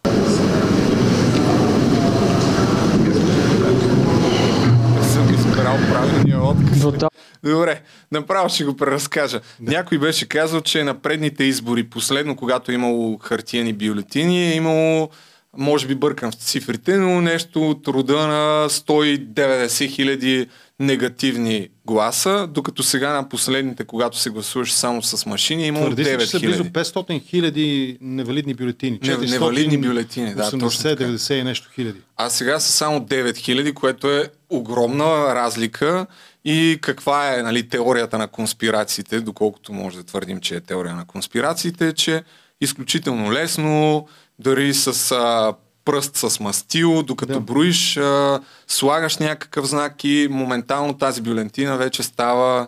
избрал 5.34 5.76
правилния 5.92 6.42
отказ. 6.42 7.11
Добре, 7.44 7.82
направо 8.12 8.49
ще 8.49 8.64
го 8.64 8.76
преразкажа. 8.76 9.40
Да. 9.61 9.73
Някой 9.73 9.99
беше 9.99 10.28
казал, 10.28 10.61
че 10.61 10.84
на 10.84 10.94
предните 10.94 11.44
избори, 11.44 11.90
последно, 11.90 12.37
когато 12.37 12.70
е 12.70 12.75
имало 12.75 13.18
хартияни 13.18 13.73
бюлетини, 13.73 14.52
е 14.52 14.54
имало 14.54 15.11
може 15.56 15.87
би 15.87 15.94
бъркам 15.94 16.30
в 16.30 16.34
цифрите, 16.34 16.96
но 16.96 17.20
нещо 17.20 17.70
от 17.70 17.88
рода 17.88 18.26
на 18.26 18.68
190 18.70 19.90
хиляди 19.90 20.46
негативни 20.80 21.68
гласа, 21.87 22.46
докато 22.50 22.82
сега 22.82 23.12
на 23.12 23.28
последните, 23.28 23.84
когато 23.84 24.18
се 24.18 24.30
гласуваш 24.30 24.73
само 24.73 25.02
с 25.02 25.26
машини, 25.26 25.66
има 25.66 25.80
9 25.80 26.30
хиляди. 26.30 26.46
близо 26.46 26.64
500 26.64 27.23
хиляди 27.23 27.99
невалидни 28.00 28.54
бюлетини. 28.54 29.00
400, 29.00 29.30
невалидни 29.30 29.78
бюлетини, 29.78 30.34
да, 30.34 30.50
80-90 30.50 31.34
и 31.34 31.42
нещо 31.42 31.70
хиляди. 31.75 32.00
А 32.16 32.30
сега 32.30 32.61
са 32.61 32.73
само 32.73 33.00
9 33.00 33.37
хиляди, 33.37 33.73
което 33.73 34.11
е 34.11 34.30
огромна 34.50 35.34
разлика. 35.34 36.06
И 36.44 36.78
каква 36.80 37.38
е 37.38 37.42
нали, 37.42 37.68
теорията 37.68 38.18
на 38.18 38.28
конспирациите, 38.28 39.20
доколкото 39.20 39.73
може 39.73 39.96
да 39.96 40.04
твърдим, 40.04 40.40
че 40.40 40.56
е 40.56 40.61
теория 40.61 40.94
на 40.94 41.04
конспирациите, 41.04 41.92
че 41.92 42.23
изключително 42.61 43.32
лесно, 43.32 44.06
дори 44.44 44.74
с 44.74 45.12
а, 45.12 45.54
пръст 45.84 46.16
с 46.16 46.40
мастил, 46.40 47.02
докато 47.02 47.32
да. 47.32 47.40
броиш, 47.40 47.96
а, 47.96 48.40
слагаш 48.66 49.16
някакъв 49.16 49.66
знак 49.66 50.04
и 50.04 50.28
моментално 50.30 50.98
тази 50.98 51.22
бюлетина 51.22 51.76
вече 51.76 52.02
става 52.02 52.66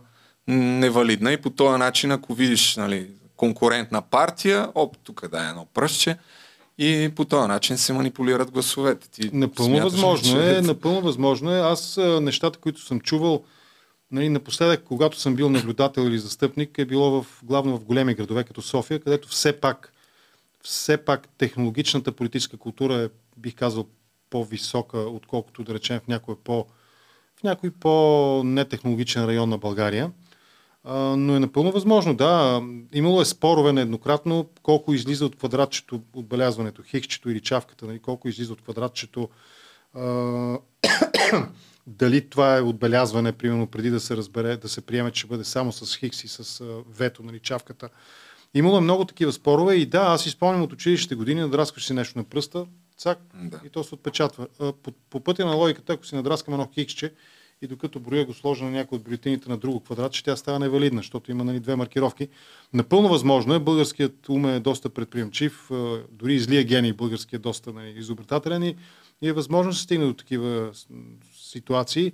невалидна. 0.49 1.33
И 1.33 1.37
по 1.37 1.51
този 1.51 1.79
начин, 1.79 2.11
ако 2.13 2.35
видиш 2.35 2.77
нали, 2.77 3.11
конкурентна 3.37 4.03
партия, 4.03 4.69
оп, 4.75 4.97
тук 5.05 5.29
да 5.29 5.47
е 5.47 5.49
едно 5.49 5.67
пръстче, 5.75 6.17
и 6.79 7.11
по 7.17 7.25
този 7.25 7.49
начин 7.49 7.79
се 7.79 7.93
манипулират 7.93 8.51
гласовете. 8.51 9.11
Ти 9.11 9.31
напълно 9.33 9.75
смяташ, 9.75 9.93
възможно 9.93 10.41
е, 10.41 10.61
напълно 10.61 11.01
възможно 11.01 11.51
е. 11.53 11.61
Аз 11.61 11.99
нещата, 12.21 12.59
които 12.59 12.81
съм 12.81 13.01
чувал, 13.01 13.43
нали, 14.11 14.29
напоследък, 14.29 14.85
когато 14.85 15.21
съм 15.21 15.35
бил 15.35 15.49
наблюдател 15.49 16.03
или 16.03 16.19
застъпник, 16.19 16.79
е 16.79 16.85
било 16.85 17.23
в, 17.23 17.27
главно 17.43 17.77
в 17.77 17.85
големи 17.85 18.15
градове, 18.15 18.45
като 18.45 18.63
София, 18.63 19.01
където 19.01 19.29
все 19.29 19.53
пак 19.53 19.93
все 20.67 20.97
пак 20.97 21.29
технологичната 21.29 22.13
политическа 22.13 22.57
култура 22.57 22.95
е, 22.95 23.09
бих 23.37 23.55
казал, 23.55 23.87
по-висока, 24.31 24.99
отколкото 24.99 25.65
да 25.65 25.75
речем 25.75 26.01
в 26.01 26.09
някой 26.09 26.37
по, 26.37 26.67
в 27.41 27.43
някой 27.43 27.71
по-нетехнологичен 27.71 29.25
район 29.25 29.49
на 29.49 29.59
България. 29.59 30.11
А, 30.85 30.95
но 31.17 31.37
е 31.37 31.41
напълно 31.41 31.73
възможно, 31.73 32.17
да. 32.17 32.63
Имало 32.93 33.21
е 33.21 33.25
спорове 33.25 33.73
нееднократно 33.73 34.51
колко 34.63 34.95
излиза 34.95 35.27
от 35.27 35.37
квадратчето 35.37 36.03
отбелязването, 36.13 36.83
хикчето 36.83 37.31
или 37.31 37.41
чавката, 37.41 37.87
нали, 37.87 37.99
колко 37.99 38.29
излиза 38.29 38.53
от 38.53 38.63
квадратчето. 38.63 39.29
А, 39.95 40.59
дали 41.87 42.29
това 42.29 42.57
е 42.57 42.61
отбелязване, 42.61 43.33
примерно 43.33 43.67
преди 43.67 43.91
да 43.91 44.01
се 44.01 44.17
разбере, 44.17 44.57
да 44.57 44.69
се 44.69 44.81
приеме, 44.81 45.11
че 45.11 45.27
бъде 45.27 45.45
само 45.45 45.73
с 45.73 45.97
хикс 45.97 46.25
и 46.25 46.29
с 46.29 46.65
вето, 46.89 47.23
нали, 47.23 47.41
чавката. 47.41 47.89
Имало 48.55 48.79
е 48.79 48.81
много 48.81 49.05
такива 49.05 49.33
спорове 49.33 49.75
и 49.75 49.87
да, 49.87 49.99
аз 50.01 50.27
изпълням 50.27 50.63
от 50.63 50.73
училище 50.73 51.15
години, 51.15 51.41
надраскаш 51.41 51.87
си 51.87 51.95
нещо 51.95 52.19
на 52.19 52.25
пръста, 52.25 52.67
цак, 52.97 53.19
да. 53.35 53.61
и 53.67 53.69
то 53.69 53.85
се 53.85 53.95
отпечатва. 53.95 54.47
По, 54.83 54.93
по 55.11 55.21
пътя 55.21 55.47
на 55.47 55.55
логиката, 55.55 55.93
ако 55.93 56.07
си 56.07 56.15
надраскам 56.15 56.55
едно 56.55 56.69
хиксче 56.75 57.13
и 57.63 57.67
докато 57.67 58.01
броя 58.01 58.25
го 58.25 58.35
сложа 58.35 58.65
на 58.65 58.71
някой 58.71 58.97
от 58.97 59.05
бюлетините 59.05 59.49
на 59.49 59.57
друго 59.57 59.81
квадрат, 59.81 60.15
ще 60.15 60.25
тя 60.25 60.37
става 60.37 60.59
невалидна, 60.59 60.99
защото 60.99 61.31
има 61.31 61.45
нали, 61.45 61.61
две 61.61 61.77
маркировки. 61.77 62.29
Напълно 62.73 63.09
възможно 63.09 63.55
е, 63.55 63.59
българският 63.59 64.29
ум 64.29 64.47
е 64.47 64.61
доста 64.61 64.91
предприемчив, 64.91 65.71
дори 66.11 66.35
излия 66.35 66.65
гений, 66.65 66.93
българският 66.93 67.41
е 67.41 67.43
доста 67.43 67.73
нали, 67.73 67.95
изобретателен 67.97 68.63
и, 68.63 68.77
и 69.23 69.29
е 69.29 69.33
възможно 69.33 69.73
да 69.73 69.77
се 69.77 69.83
стигне 69.83 70.07
до 70.07 70.15
такива 70.15 70.71
ситуации. 71.33 72.13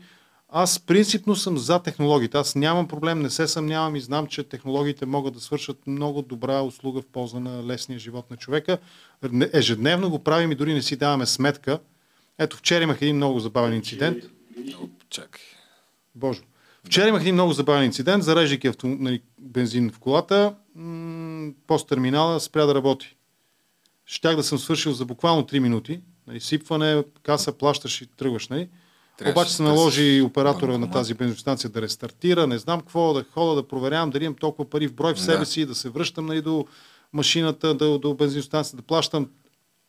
Аз 0.55 0.79
принципно 0.79 1.37
съм 1.37 1.59
за 1.59 1.79
технологиите. 1.79 2.37
Аз 2.37 2.55
нямам 2.55 2.89
проблем, 2.89 3.21
не 3.21 3.31
се 3.31 3.47
съмнявам 3.49 3.97
и 3.97 4.01
знам, 4.01 4.27
че 4.27 4.43
технологиите 4.43 5.07
могат 5.07 5.35
да 5.35 5.41
свършат 5.41 5.87
много 5.87 6.23
добра 6.23 6.63
услуга 6.63 7.03
в 7.03 7.07
полза 7.07 7.41
на 7.41 7.65
лесния 7.67 7.99
живот 7.99 8.31
на 8.31 8.37
човека. 8.37 8.79
Ежедневно 9.53 10.11
го 10.11 10.19
правим 10.19 10.53
и 10.53 10.55
дори 10.55 10.75
не 10.75 10.83
си 10.83 10.97
даваме 10.97 11.27
сметка. 11.27 11.79
Ето, 12.39 12.57
вчера 12.57 12.83
имах 12.83 13.03
един 13.03 13.17
много 13.17 13.41
забавен 13.41 13.75
инцидент. 13.75 14.25
Чакай. 15.11 15.43
Боже. 16.15 16.41
Вчера 16.85 17.09
имах 17.09 17.23
един 17.23 17.35
много 17.35 17.53
забавен 17.53 17.85
инцидент, 17.85 18.25
зареждайки 18.25 18.67
авто, 18.67 18.87
нали, 18.87 19.23
бензин 19.41 19.91
в 19.91 19.99
колата, 19.99 20.55
м- 20.75 21.53
посттерминала 21.67 22.41
спря 22.41 22.67
да 22.67 22.75
работи. 22.75 23.17
Щях 24.07 24.37
да 24.37 24.43
съм 24.43 24.59
свършил 24.59 24.93
за 24.93 25.05
буквално 25.05 25.43
3 25.43 25.59
минути. 25.59 26.01
Нали, 26.27 26.41
сипване, 26.41 27.05
каса, 27.23 27.53
плащаш 27.53 28.03
и 28.03 28.07
тръгваш. 28.07 28.49
Нали? 28.49 28.69
Трябваше 29.23 29.41
Обаче 29.41 29.57
се 29.57 29.63
наложи 29.63 30.23
оператора 30.23 30.79
на 30.79 30.91
тази 30.91 31.15
бензиностанция 31.15 31.71
да 31.71 31.83
рестартира, 31.83 32.47
не 32.47 32.59
знам 32.59 32.81
какво, 32.81 33.13
да 33.13 33.25
хода, 33.35 33.55
да 33.55 33.69
проверявам 33.69 34.11
дали 34.11 34.25
имам 34.25 34.35
толкова 34.35 34.71
пари 34.71 34.87
в 34.87 34.95
брой 34.95 35.15
в 35.15 35.21
себе 35.21 35.39
да. 35.39 35.47
си, 35.47 35.67
да 35.67 35.75
се 35.75 35.89
връщам 35.89 36.27
нали, 36.27 36.41
до 36.41 36.67
машината, 37.13 37.75
до, 37.75 37.99
до 37.99 38.15
бензиностанцията, 38.15 38.77
да 38.77 38.83
плащам. 38.83 39.29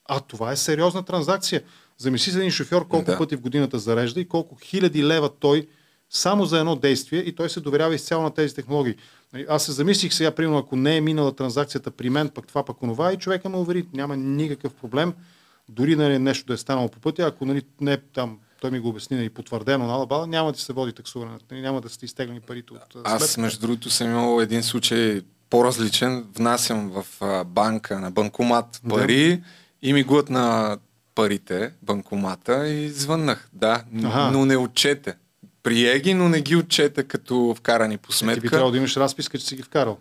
А 0.06 0.20
това 0.20 0.52
е 0.52 0.56
сериозна 0.56 1.04
транзакция. 1.04 1.62
Замисли 1.98 2.32
се 2.32 2.38
един 2.38 2.52
шофьор 2.52 2.88
колко 2.88 3.12
да. 3.12 3.18
пъти 3.18 3.36
в 3.36 3.42
годината 3.42 3.80
зарежда 3.80 4.20
и 4.20 4.28
колко 4.28 4.56
хиляди 4.56 5.04
лева 5.04 5.30
той 5.40 5.68
само 6.10 6.46
за 6.46 6.60
едно 6.60 6.76
действие 6.76 7.20
и 7.20 7.36
той 7.36 7.50
се 7.50 7.60
доверява 7.60 7.96
изцяло 7.96 8.24
на 8.24 8.34
тези 8.34 8.56
технологии. 8.56 8.96
Нали, 9.34 9.46
аз 9.50 9.66
се 9.66 9.72
замислих 9.72 10.14
сега, 10.14 10.32
примерно, 10.32 10.58
ако 10.58 10.76
не 10.76 10.98
е 10.98 11.02
минала 11.02 11.36
транзакцията 11.36 11.92
при 11.92 12.10
мен, 12.10 12.30
пък 12.30 12.48
това, 12.48 12.66
пък 12.66 12.84
онова, 12.84 13.14
и 13.14 13.18
човека 13.18 13.50
ме 13.50 13.58
увери, 13.58 13.88
няма 13.94 14.18
никакъв 14.18 14.74
проблем, 14.74 15.14
дори 15.70 15.96
нали, 15.96 16.20
нещо 16.20 16.46
да 16.46 16.54
е 16.54 16.58
станало 16.58 16.90
по 16.90 17.00
пътя, 17.00 17.24
ако 17.24 17.46
нали, 17.46 17.62
не 17.82 17.94
е 17.94 17.98
там 17.98 18.40
той 18.64 18.72
ми 18.72 18.80
го 18.80 18.90
обясни 18.90 19.16
и 19.16 19.20
нали, 19.20 19.30
потвърдено 19.30 19.88
на 19.88 19.94
Алабала, 19.94 20.28
няма 20.28 20.52
да 20.52 20.60
се 20.60 20.74
води 20.74 20.94
таксуване, 20.94 21.32
нали, 21.52 21.62
няма 21.62 21.82
да 21.82 21.90
сте 21.90 22.06
изтеглени 22.06 22.40
парите 22.40 22.74
от 22.74 22.80
сметка. 22.92 23.12
Аз, 23.12 23.38
между 23.38 23.62
другото, 23.62 23.90
съм 23.90 24.10
имал 24.12 24.42
един 24.42 24.64
случай 24.64 25.22
по-различен. 25.50 26.26
Внасям 26.36 26.92
в 26.92 27.06
банка 27.46 28.00
на 28.00 28.12
банкомат 28.12 28.82
пари 28.90 29.38
да. 29.38 29.44
и 29.82 29.94
ми 29.94 30.04
глътна 30.04 30.78
парите, 31.16 31.72
банкомата 31.82 32.68
и 32.68 32.90
звъннах. 32.90 33.50
Да, 33.54 33.84
ага. 34.04 34.32
но 34.32 34.46
не 34.46 34.58
отчете. 34.58 35.16
Прие 35.64 36.00
ги, 36.00 36.14
но 36.14 36.30
не 36.30 36.42
ги 36.42 36.56
отчете 36.56 37.04
като 37.04 37.56
вкарани 37.58 37.98
по 37.98 38.12
сметка. 38.12 38.34
Е, 38.34 38.36
ти 38.36 38.42
би 38.42 38.50
трябвало 38.50 38.72
да 38.72 38.78
имаш 38.78 38.98
разписка, 38.98 39.40
че 39.40 39.46
си 39.46 39.56
ги 39.56 39.64
вкарал. 39.64 39.98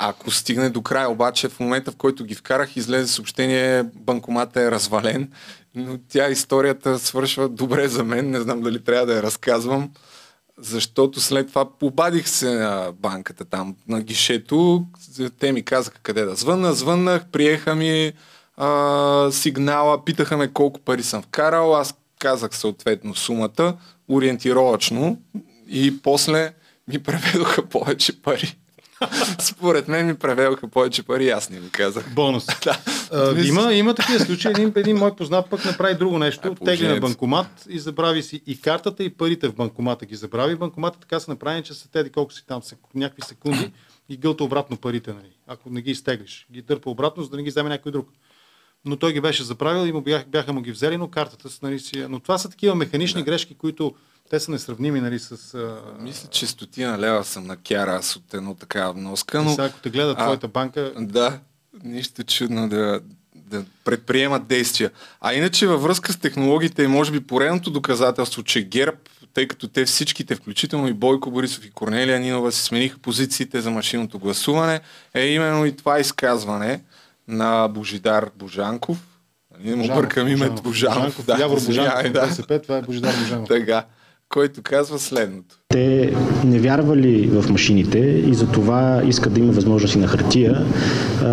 Ако 0.00 0.30
стигне 0.30 0.70
до 0.70 0.82
края, 0.82 1.10
обаче 1.10 1.48
в 1.48 1.60
момента, 1.60 1.92
в 1.92 1.96
който 1.96 2.24
ги 2.24 2.34
вкарах, 2.34 2.76
излезе 2.76 3.12
съобщение, 3.12 3.82
банкомата 3.94 4.62
е 4.62 4.70
развален, 4.70 5.32
но 5.74 5.98
тя 6.08 6.28
историята 6.28 6.98
свършва 6.98 7.48
добре 7.48 7.88
за 7.88 8.04
мен, 8.04 8.30
не 8.30 8.40
знам 8.40 8.60
дали 8.60 8.84
трябва 8.84 9.06
да 9.06 9.14
я 9.14 9.22
разказвам, 9.22 9.90
защото 10.58 11.20
след 11.20 11.48
това 11.48 11.78
побадих 11.78 12.28
се 12.28 12.54
на 12.54 12.92
банката 12.92 13.44
там, 13.44 13.76
на 13.88 14.02
гишето, 14.02 14.86
те 15.38 15.52
ми 15.52 15.62
казаха 15.62 15.98
къде 16.02 16.24
да 16.24 16.34
звънна, 16.34 16.72
звъннах, 16.72 17.26
приеха 17.32 17.74
ми 17.74 18.12
а, 18.56 19.28
сигнала, 19.32 20.04
питаха 20.04 20.36
ме 20.36 20.48
колко 20.48 20.80
пари 20.80 21.02
съм 21.02 21.22
вкарал, 21.22 21.76
аз 21.76 21.94
казах 22.18 22.56
съответно 22.56 23.14
сумата, 23.14 23.76
ориентировачно 24.08 25.18
и 25.68 26.02
после 26.02 26.52
ми 26.88 26.98
преведоха 26.98 27.66
повече 27.66 28.22
пари. 28.22 28.58
Според 29.38 29.88
мен 29.88 30.06
ми 30.06 30.14
превелха 30.14 30.68
повече 30.68 31.02
пари, 31.02 31.30
аз 31.30 31.50
не 31.50 31.60
го 31.60 31.66
казах. 31.72 32.14
Бонус. 32.14 32.46
да. 32.64 32.78
а, 33.12 33.46
има, 33.46 33.74
има 33.74 33.94
такива 33.94 34.20
случаи. 34.20 34.50
Един, 34.50 34.72
един 34.76 34.96
мой 34.96 35.16
познат 35.16 35.50
пък 35.50 35.64
направи 35.64 35.94
друго 35.94 36.18
нещо. 36.18 36.48
Е, 36.48 36.64
тегли 36.64 36.88
на 36.88 37.00
банкомат 37.00 37.66
и 37.68 37.78
забрави 37.78 38.22
си 38.22 38.42
и 38.46 38.60
картата, 38.60 39.04
и 39.04 39.10
парите 39.10 39.48
в 39.48 39.54
банкомата 39.54 40.06
ги 40.06 40.16
забрави. 40.16 40.56
Банкомата 40.56 40.98
така 41.00 41.20
са 41.20 41.30
направени, 41.30 41.62
че 41.62 41.74
са 41.74 41.90
теди 41.90 42.10
колко 42.10 42.32
си 42.32 42.46
там, 42.46 42.62
някакви 42.94 43.22
секунди 43.22 43.72
и 44.08 44.16
гълта 44.16 44.44
обратно 44.44 44.76
парите. 44.76 45.12
Нали. 45.12 45.30
Ако 45.46 45.70
не 45.70 45.82
ги 45.82 45.90
изтеглиш, 45.90 46.46
ги 46.52 46.62
дърпа 46.62 46.90
обратно, 46.90 47.22
за 47.22 47.30
да 47.30 47.36
не 47.36 47.42
ги 47.42 47.50
вземе 47.50 47.68
някой 47.68 47.92
друг. 47.92 48.08
Но 48.84 48.96
той 48.96 49.12
ги 49.12 49.20
беше 49.20 49.44
заправил 49.44 49.88
и 49.88 49.92
му 49.92 50.00
бях, 50.00 50.26
бяха 50.28 50.52
му 50.52 50.60
ги 50.60 50.72
взели, 50.72 50.96
но 50.96 51.08
картата 51.08 51.48
нали, 51.62 51.78
си... 51.78 51.98
Е- 51.98 52.08
но 52.08 52.20
това 52.20 52.38
са 52.38 52.50
такива 52.50 52.74
механични 52.74 53.20
да. 53.20 53.24
грешки, 53.24 53.54
които 53.54 53.94
те 54.30 54.40
са 54.40 54.50
несравними, 54.50 55.00
нали, 55.00 55.18
с... 55.18 55.54
А... 55.54 55.76
Мисля, 56.00 56.28
че 56.28 56.46
стотина 56.46 56.98
лева 56.98 57.24
съм 57.24 57.46
на 57.46 57.56
кяра 57.56 57.94
аз 57.94 58.16
от 58.16 58.34
едно 58.34 58.54
такава 58.54 58.92
вноска, 58.92 59.42
но... 59.42 59.50
Сега, 59.50 59.64
ако 59.64 59.80
те 59.80 59.90
гледа 59.90 60.14
твоята 60.14 60.48
банка... 60.48 60.92
Да, 60.98 61.38
нищо 61.84 62.22
чудно 62.22 62.68
да, 62.68 63.00
да 63.34 63.64
предприемат 63.84 64.46
действия. 64.46 64.90
А 65.20 65.34
иначе 65.34 65.66
във 65.66 65.82
връзка 65.82 66.12
с 66.12 66.16
технологиите 66.16 66.84
е 66.84 66.88
може 66.88 67.12
би 67.12 67.20
поредното 67.20 67.70
доказателство, 67.70 68.42
че 68.42 68.62
ГЕРБ, 68.62 68.96
тъй 69.34 69.48
като 69.48 69.68
те 69.68 69.84
всичките, 69.84 70.34
включително 70.34 70.88
и 70.88 70.92
Бойко 70.92 71.30
Борисов 71.30 71.66
и 71.66 71.70
Корнелия 71.70 72.20
Нинова, 72.20 72.52
се 72.52 72.62
смениха 72.62 72.98
позициите 72.98 73.60
за 73.60 73.70
машинното 73.70 74.18
гласуване, 74.18 74.80
е 75.14 75.26
именно 75.26 75.66
и 75.66 75.76
това 75.76 76.00
изказване 76.00 76.80
на 77.28 77.68
Божидар 77.68 78.30
Божанков. 78.36 78.98
Не 79.60 79.76
му 79.76 79.86
бъркам 79.86 80.28
името 80.28 80.62
Божанов. 80.62 80.96
Божанков, 80.96 81.26
да, 81.26 81.38
Явор 81.40 81.60
Божанков, 81.60 82.12
да. 82.12 82.26
БСП, 82.26 82.62
това 82.62 82.76
е 82.76 82.82
Божидар 82.82 83.14
Божанов. 83.22 83.48
Така, 83.48 83.84
който 84.28 84.62
казва 84.62 84.98
следното. 84.98 85.57
Те 85.74 86.12
не 86.44 86.58
вярвали 86.58 87.26
в 87.26 87.50
машините 87.50 87.98
и 87.98 88.34
затова 88.34 89.02
искат 89.08 89.32
да 89.32 89.40
има 89.40 89.52
възможности 89.52 89.98
на 89.98 90.06
хартия. 90.06 90.64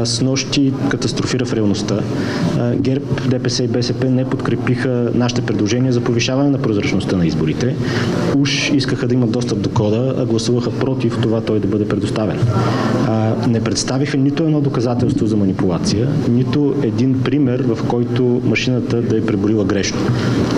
С 0.04 0.22
нощи 0.22 0.74
катастрофира 0.89 1.46
в 1.46 1.54
реалността. 1.54 2.00
ГЕРБ, 2.75 3.06
ДПС 3.30 3.63
и 3.63 3.68
БСП 3.68 4.10
не 4.10 4.25
подкрепиха 4.25 5.12
нашите 5.13 5.42
предложения 5.42 5.94
за 5.94 6.01
повишаване 6.01 6.50
на 6.50 6.58
прозрачността 6.58 7.18
на 7.18 7.27
изборите. 7.27 7.75
Уж 8.38 8.72
искаха 8.74 9.08
да 9.08 9.13
имат 9.13 9.32
достъп 9.32 9.62
до 9.62 9.70
кода, 9.70 10.15
а 10.18 10.25
гласуваха 10.25 10.72
против 10.72 11.18
това 11.22 11.42
той 11.42 11.60
да 11.60 11.68
бъде 11.68 11.88
предоставен. 11.88 12.39
Не 13.48 13.63
представиха 13.63 14.18
нито 14.18 14.44
едно 14.44 14.62
доказателство 14.62 15.27
за 15.27 15.38
манипулация, 15.38 16.08
нито 16.30 16.75
един 16.84 17.22
пример, 17.24 17.63
в 17.68 17.88
който 17.88 18.42
машината 18.46 19.01
да 19.01 19.18
е 19.18 19.22
преборила 19.22 19.65
грешно. 19.65 20.00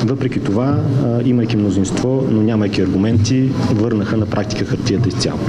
Въпреки 0.06 0.40
това, 0.40 0.80
имайки 1.26 1.58
мнозинство, 1.58 2.28
но 2.32 2.42
нямайки 2.42 2.82
аргументи, 2.82 3.50
върнаха 3.74 4.18
на 4.18 4.30
практика 4.30 4.66
хартията 4.66 5.10
изцяло. 5.10 5.40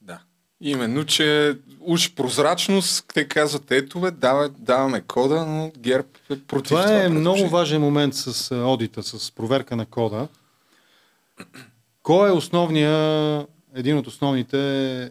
Да. 0.00 0.18
Именно, 0.60 1.04
че 1.04 1.58
уж 1.80 2.14
прозрачност, 2.14 3.04
те 3.14 3.28
казват, 3.28 3.70
ето 3.70 4.00
бе, 4.00 4.10
давай, 4.10 4.48
даваме 4.58 5.00
кода, 5.00 5.46
но 5.46 5.72
ГЕРБ 5.78 6.08
е 6.30 6.38
против 6.38 6.68
това. 6.68 6.82
Това 6.82 7.02
е 7.02 7.08
много 7.08 7.48
важен 7.48 7.80
момент 7.80 8.14
с 8.14 8.50
а, 8.50 8.54
одита, 8.54 9.02
с 9.02 9.32
проверка 9.32 9.76
на 9.76 9.86
кода. 9.86 10.28
Кой 12.02 12.28
е 12.28 12.32
основния, 12.32 13.46
един 13.74 13.98
от 13.98 14.06
основните 14.06 15.10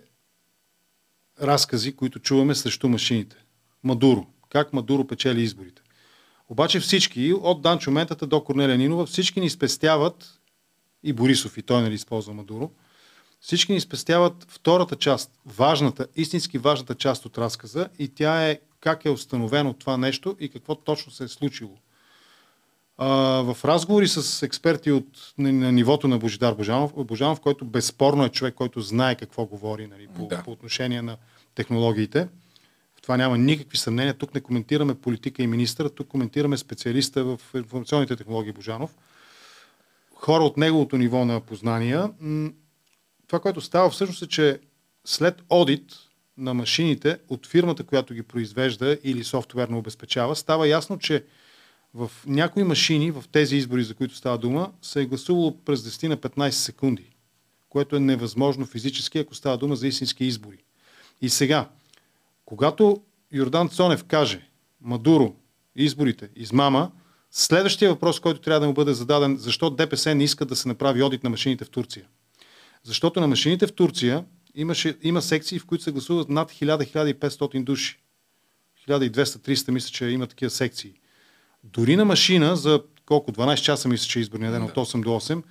разкази, 1.41 1.96
които 1.96 2.19
чуваме 2.19 2.55
срещу 2.55 2.89
машините? 2.89 3.36
Мадуро. 3.84 4.27
Как 4.50 4.74
Мадуро 4.74 5.07
печели 5.07 5.41
изборите. 5.41 5.81
Обаче 6.50 6.79
всички, 6.79 7.34
от 7.34 7.62
Данчо 7.62 7.91
Ментата 7.91 8.27
до 8.27 8.43
Корнелия 8.43 8.77
Нинова, 8.77 9.05
всички 9.05 9.39
ни 9.39 9.50
спестяват, 9.50 10.37
и 11.04 11.13
Борисов, 11.13 11.58
и 11.58 11.62
той 11.62 11.82
нали 11.82 11.94
използва 11.94 12.34
Мадуро, 12.34 12.72
всички 13.42 13.74
ни 13.74 13.82
спестяват 13.82 14.46
втората 14.50 14.96
част, 14.96 15.32
важната, 15.46 16.08
истински 16.16 16.58
важната 16.58 16.96
част 16.96 17.25
от 17.25 17.38
разказа 17.38 17.89
и 18.00 18.08
тя 18.08 18.50
е 18.50 18.60
как 18.80 19.06
е 19.06 19.10
установено 19.10 19.74
това 19.74 19.98
нещо 19.98 20.36
и 20.39 20.50
какво 20.50 20.75
точно 20.75 21.12
се 21.12 21.24
е 21.24 21.27
случило. 21.27 21.77
А, 22.98 23.08
в 23.42 23.58
разговори 23.66 24.08
с 24.08 24.44
експерти 24.44 24.92
от 24.92 25.34
на, 25.38 25.54
на 25.54 25.72
нивото 25.72 26.08
на 26.08 26.18
Божидар 26.18 26.54
Божанов, 26.54 26.94
Божанов, 27.06 27.39
който 27.39 27.66
безспорно 27.66 28.25
е 28.25 28.30
човек, 28.30 28.54
който 28.54 28.82
знае 28.82 29.16
какво 29.16 29.46
говори 29.46 29.88
нали, 29.88 30.08
по, 30.16 30.27
Да. 30.27 30.44
по 30.44 30.51
отношение 30.51 31.01
на 31.01 31.18
технологиите, 31.56 32.27
в 32.96 33.01
това 33.01 33.18
няма 33.18 33.38
никакви 33.38 33.77
съмнения. 33.77 34.13
Тук 34.13 34.34
не 34.34 34.42
коментираме 34.42 34.96
политика 34.96 35.44
и 35.44 35.48
министъра, 35.48 35.89
тук 35.89 36.08
коментираме 36.08 36.58
специалиста 36.58 37.24
в 37.24 37.39
информационните 37.56 38.16
технологии 38.16 38.51
Божанов. 38.51 38.96
Хора 40.20 40.44
от 40.44 40.58
неговото 40.58 40.98
ниво 40.98 41.26
на 41.26 41.42
познания. 41.42 42.12
Това, 43.28 43.40
което 43.40 43.62
става 43.62 43.90
всъщност 43.90 44.22
е, 44.22 44.28
че 44.28 44.60
след 45.06 45.42
одит 45.50 45.94
на 46.38 46.54
машините 46.54 47.18
от 47.30 47.48
фирмата, 47.48 47.84
която 47.84 48.14
ги 48.14 48.24
произвежда 48.24 48.98
или 49.04 49.24
софтуерно 49.24 49.78
обезпечава, 49.78 50.36
става 50.36 50.68
ясно, 50.68 51.00
че 51.00 51.26
в 51.94 52.12
някои 52.26 52.64
машини, 52.64 53.12
в 53.12 53.24
тези 53.32 53.56
избори, 53.56 53.84
за 53.84 53.96
които 53.96 54.16
става 54.16 54.38
дума, 54.38 54.72
се 54.82 55.02
е 55.02 55.06
гласувало 55.06 55.58
през 55.66 55.82
10 55.82 56.08
на 56.08 56.18
15 56.18 56.50
секунди, 56.50 57.16
което 57.70 57.96
е 57.96 58.00
невъзможно 58.00 58.66
физически, 58.66 59.20
ако 59.20 59.36
става 59.36 59.58
дума 59.58 59.76
за 59.76 59.88
истински 59.88 60.26
избори. 60.26 60.64
И 61.22 61.30
сега, 61.30 61.70
когато 62.46 63.01
Йордан 63.32 63.70
Цонев 63.70 64.03
каже 64.03 64.50
Мадуро, 64.82 65.36
изборите, 65.75 66.30
измама, 66.36 66.92
следващия 67.31 67.92
въпрос, 67.92 68.20
който 68.20 68.42
трябва 68.42 68.59
да 68.59 68.68
му 68.68 68.74
бъде 68.74 68.94
зададен, 68.94 69.37
защо 69.37 69.70
ДПС 69.70 70.16
не 70.16 70.24
иска 70.24 70.46
да 70.46 70.55
се 70.55 70.68
направи 70.68 71.03
одит 71.03 71.24
на 71.24 71.29
машините 71.29 71.66
в 71.66 71.70
Турция? 71.70 72.05
Защото 72.83 73.22
на 73.22 73.27
машините 73.27 73.68
в 73.68 73.74
Турция 73.74 74.25
имаше, 74.55 74.98
има 75.03 75.22
секции, 75.22 75.59
в 75.59 75.66
които 75.66 75.83
се 75.83 75.92
гласуват 75.92 76.29
над 76.29 76.51
1000-1500 76.51 77.63
души. 77.63 78.00
1200-300 78.90 79.72
мисля, 79.72 79.90
че 79.90 80.05
има 80.05 80.27
такива 80.27 80.50
секции. 80.50 80.94
Дори 81.63 81.96
на 81.96 82.05
машина 82.05 82.55
за 82.55 82.83
колко? 83.05 83.31
12 83.31 83.61
часа 83.61 83.87
мисля, 83.87 84.07
че 84.07 84.20
е 84.20 84.22
изборния 84.22 84.51
ден 84.51 84.63
от 84.63 84.72
8 84.72 85.03
до 85.03 85.09
8. 85.09 85.44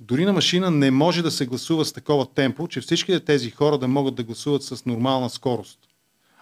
Дори 0.00 0.24
на 0.24 0.32
машина 0.32 0.70
не 0.70 0.90
може 0.90 1.22
да 1.22 1.30
се 1.30 1.46
гласува 1.46 1.84
с 1.84 1.92
такова 1.92 2.26
темпо, 2.34 2.68
че 2.68 2.80
всичките 2.80 3.20
тези 3.20 3.50
хора 3.50 3.78
да 3.78 3.88
могат 3.88 4.14
да 4.14 4.24
гласуват 4.24 4.62
с 4.62 4.86
нормална 4.86 5.30
скорост. 5.30 5.78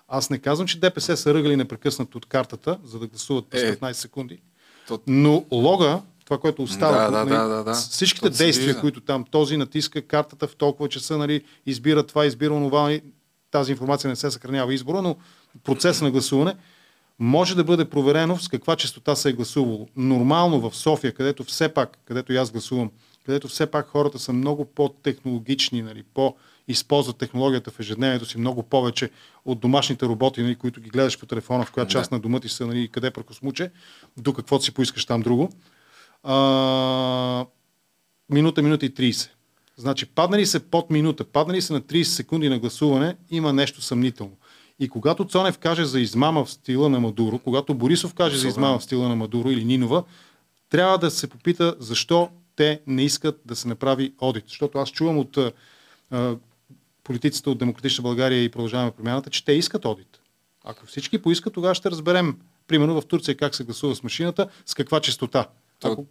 Аз 0.09 0.31
не 0.31 0.38
казвам, 0.38 0.68
че 0.68 0.81
ДПС 0.81 1.16
са 1.16 1.35
ръгали 1.35 1.57
непрекъснато 1.57 2.18
от 2.18 2.27
картата, 2.27 2.79
за 2.85 2.98
да 2.98 3.07
гласуват 3.07 3.46
през 3.46 3.62
Е, 3.62 3.77
15 3.77 3.92
секунди. 3.92 4.40
Но 5.07 5.44
лога, 5.53 6.01
това, 6.24 6.38
което 6.38 6.62
остава, 6.62 6.98
Да, 6.98 7.11
да, 7.11 7.24
нали, 7.24 7.48
да, 7.48 7.64
да, 7.64 7.72
всичките 7.72 8.31
действия, 8.31 8.81
които 8.81 9.01
там 9.01 9.24
този 9.31 9.57
натиска 9.57 10.03
картата 10.03 10.48
в 10.48 10.57
толкова 10.57 10.88
часа, 10.88 11.18
нали, 11.18 11.42
избира 11.66 12.03
това, 12.03 12.27
избира 12.27 12.55
онова, 12.55 12.98
тази 13.51 13.72
информация 13.72 14.09
не 14.09 14.16
се 14.16 14.31
съхранява 14.31 14.74
избора, 14.74 15.03
но 15.03 15.16
процеса 15.64 16.05
на 16.05 16.11
гласуване 16.11 16.55
може 17.18 17.57
да 17.57 17.64
бъде 17.64 17.85
проверено 17.85 18.38
с 18.38 18.48
каква 18.48 18.77
частота 18.77 19.16
се 19.16 19.29
е 19.29 19.33
гласувало. 19.33 19.88
Нормално 19.96 20.70
в 20.70 20.77
София, 20.77 21.14
където 21.14 21.44
все 21.44 21.68
пак, 21.68 21.98
където 22.05 22.33
и 22.33 22.37
аз 22.37 22.51
гласувам, 22.51 22.90
където 23.27 23.48
все 23.48 23.66
пак 23.66 23.88
хората 23.88 24.18
са 24.18 24.33
много 24.33 24.64
по-технологични, 24.64 25.83
нали, 25.83 26.03
по 26.14 26.35
използват 26.68 27.16
технологията 27.16 27.70
в 27.70 27.81
ежедневието 27.81 28.26
си 28.26 28.38
много 28.38 28.62
повече 28.62 29.11
от 29.44 29.61
домашните 29.61 30.07
роботи, 30.07 30.42
нали, 30.42 30.54
които 30.54 30.81
ги 30.81 30.90
гледаш 30.90 31.18
по 31.18 31.26
телефона, 31.26 31.64
в 31.64 31.72
която 31.72 31.92
част 31.92 32.12
на 32.12 32.20
дома 32.20 32.40
ти 32.40 32.48
са, 32.48 32.66
нали, 32.66 32.88
къде 32.88 33.11
прекосмуче, 33.11 33.70
до 34.16 34.33
каквото 34.33 34.64
си 34.64 34.74
поискаш 34.74 35.04
там 35.04 35.22
друго. 35.22 35.50
А, 36.22 37.46
минута, 38.31 38.62
минута 38.62 38.87
и 38.87 38.94
30. 38.94 39.31
Значи, 39.76 40.07
паднали 40.07 40.46
се 40.46 40.70
под 40.70 40.90
минута, 40.90 41.24
паднали 41.24 41.62
се 41.62 41.72
на 41.72 41.81
30 41.81 42.02
секунди 42.02 42.48
на 42.48 42.59
гласуване, 42.59 43.16
има 43.31 43.52
нещо 43.52 43.83
съмнително. 43.83 44.37
И 44.78 44.88
когато 44.88 45.24
Цонев 45.24 45.59
каже 45.59 45.85
за 45.85 46.00
измама 46.00 46.44
в 46.44 46.50
стила 46.50 46.88
на 46.88 47.00
Мадуро, 47.00 47.38
когато 47.38 47.74
Борисов 47.74 48.14
каже 48.14 48.37
за 48.37 48.48
измама 48.48 48.78
в 48.78 48.85
стила 48.85 49.09
на 49.09 49.16
Мадуро 49.16 49.50
или 49.50 49.64
Нинова, 49.64 50.04
трябва 50.70 50.98
да 50.98 51.11
се 51.11 51.26
попита 51.26 51.76
защо 51.78 52.31
те 52.57 52.81
не 52.87 53.02
искат 53.02 53.40
да 53.44 53.57
се 53.57 53.68
направи 53.68 54.12
одит. 54.18 54.44
Защото 54.48 54.78
аз 54.78 54.90
чувам 54.90 55.18
от 55.18 55.38
а, 56.11 56.37
политиците 57.09 57.51
от 57.51 57.59
Демократична 57.59 58.03
България 58.03 58.44
и 58.44 58.49
продължаваме 58.49 58.90
промяната, 58.90 59.31
че 59.31 59.44
те 59.44 59.53
искат 59.53 59.85
одит. 59.85 60.21
Ако 60.64 60.87
всички 60.87 61.23
поискат, 61.23 61.53
тогава 61.55 61.75
ще 61.75 61.90
разберем, 61.90 62.37
примерно 62.66 63.01
в 63.01 63.07
Турция, 63.07 63.37
как 63.37 63.55
се 63.55 63.64
гласува 63.64 63.94
с 63.94 64.03
машината, 64.03 64.49
с 64.66 64.75
каква 64.75 65.01
частота. 65.01 65.47
То- 65.81 65.92
Ако... 65.92 66.07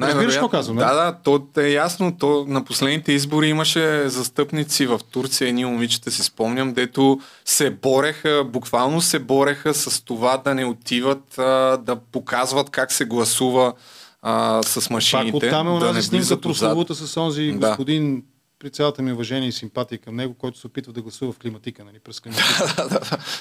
Разбираш 0.00 0.34
какво 0.34 0.48
казвам? 0.48 0.76
Да, 0.76 0.94
да, 0.94 1.18
то 1.24 1.60
е 1.62 1.68
ясно. 1.68 2.16
То, 2.18 2.44
на 2.48 2.64
последните 2.64 3.12
избори 3.12 3.48
имаше 3.48 4.08
застъпници 4.08 4.86
в 4.86 5.00
Турция, 5.10 5.48
едни 5.48 5.64
момичета 5.64 6.10
си 6.10 6.22
спомням, 6.22 6.72
дето 6.72 7.20
се 7.44 7.70
бореха, 7.70 8.44
буквално 8.46 9.00
се 9.00 9.18
бореха 9.18 9.74
с 9.74 10.04
това 10.04 10.36
да 10.36 10.54
не 10.54 10.64
отиват, 10.64 11.38
а, 11.38 11.76
да 11.76 11.96
показват 11.96 12.70
как 12.70 12.92
се 12.92 13.04
гласува 13.04 13.72
а, 14.22 14.62
с 14.62 14.90
машините. 14.90 15.32
Пак 15.32 15.42
оттам 15.42 15.66
е 15.66 15.70
да 15.70 15.76
онази 15.76 16.02
снимка 16.02 16.40
прословута 16.40 16.94
с 16.94 17.16
онзи 17.16 17.52
Да. 17.52 17.76
При 18.62 18.70
цялата 18.70 19.02
ми 19.02 19.12
уважение 19.12 19.48
и 19.48 19.52
симпатия 19.52 19.98
към 19.98 20.16
него, 20.16 20.34
който 20.34 20.58
се 20.58 20.66
опитва 20.66 20.92
да 20.92 21.02
гласува 21.02 21.32
в 21.32 21.38
климатика, 21.38 21.84
нали, 21.84 21.98
през 21.98 22.20
климатика. 22.20 22.88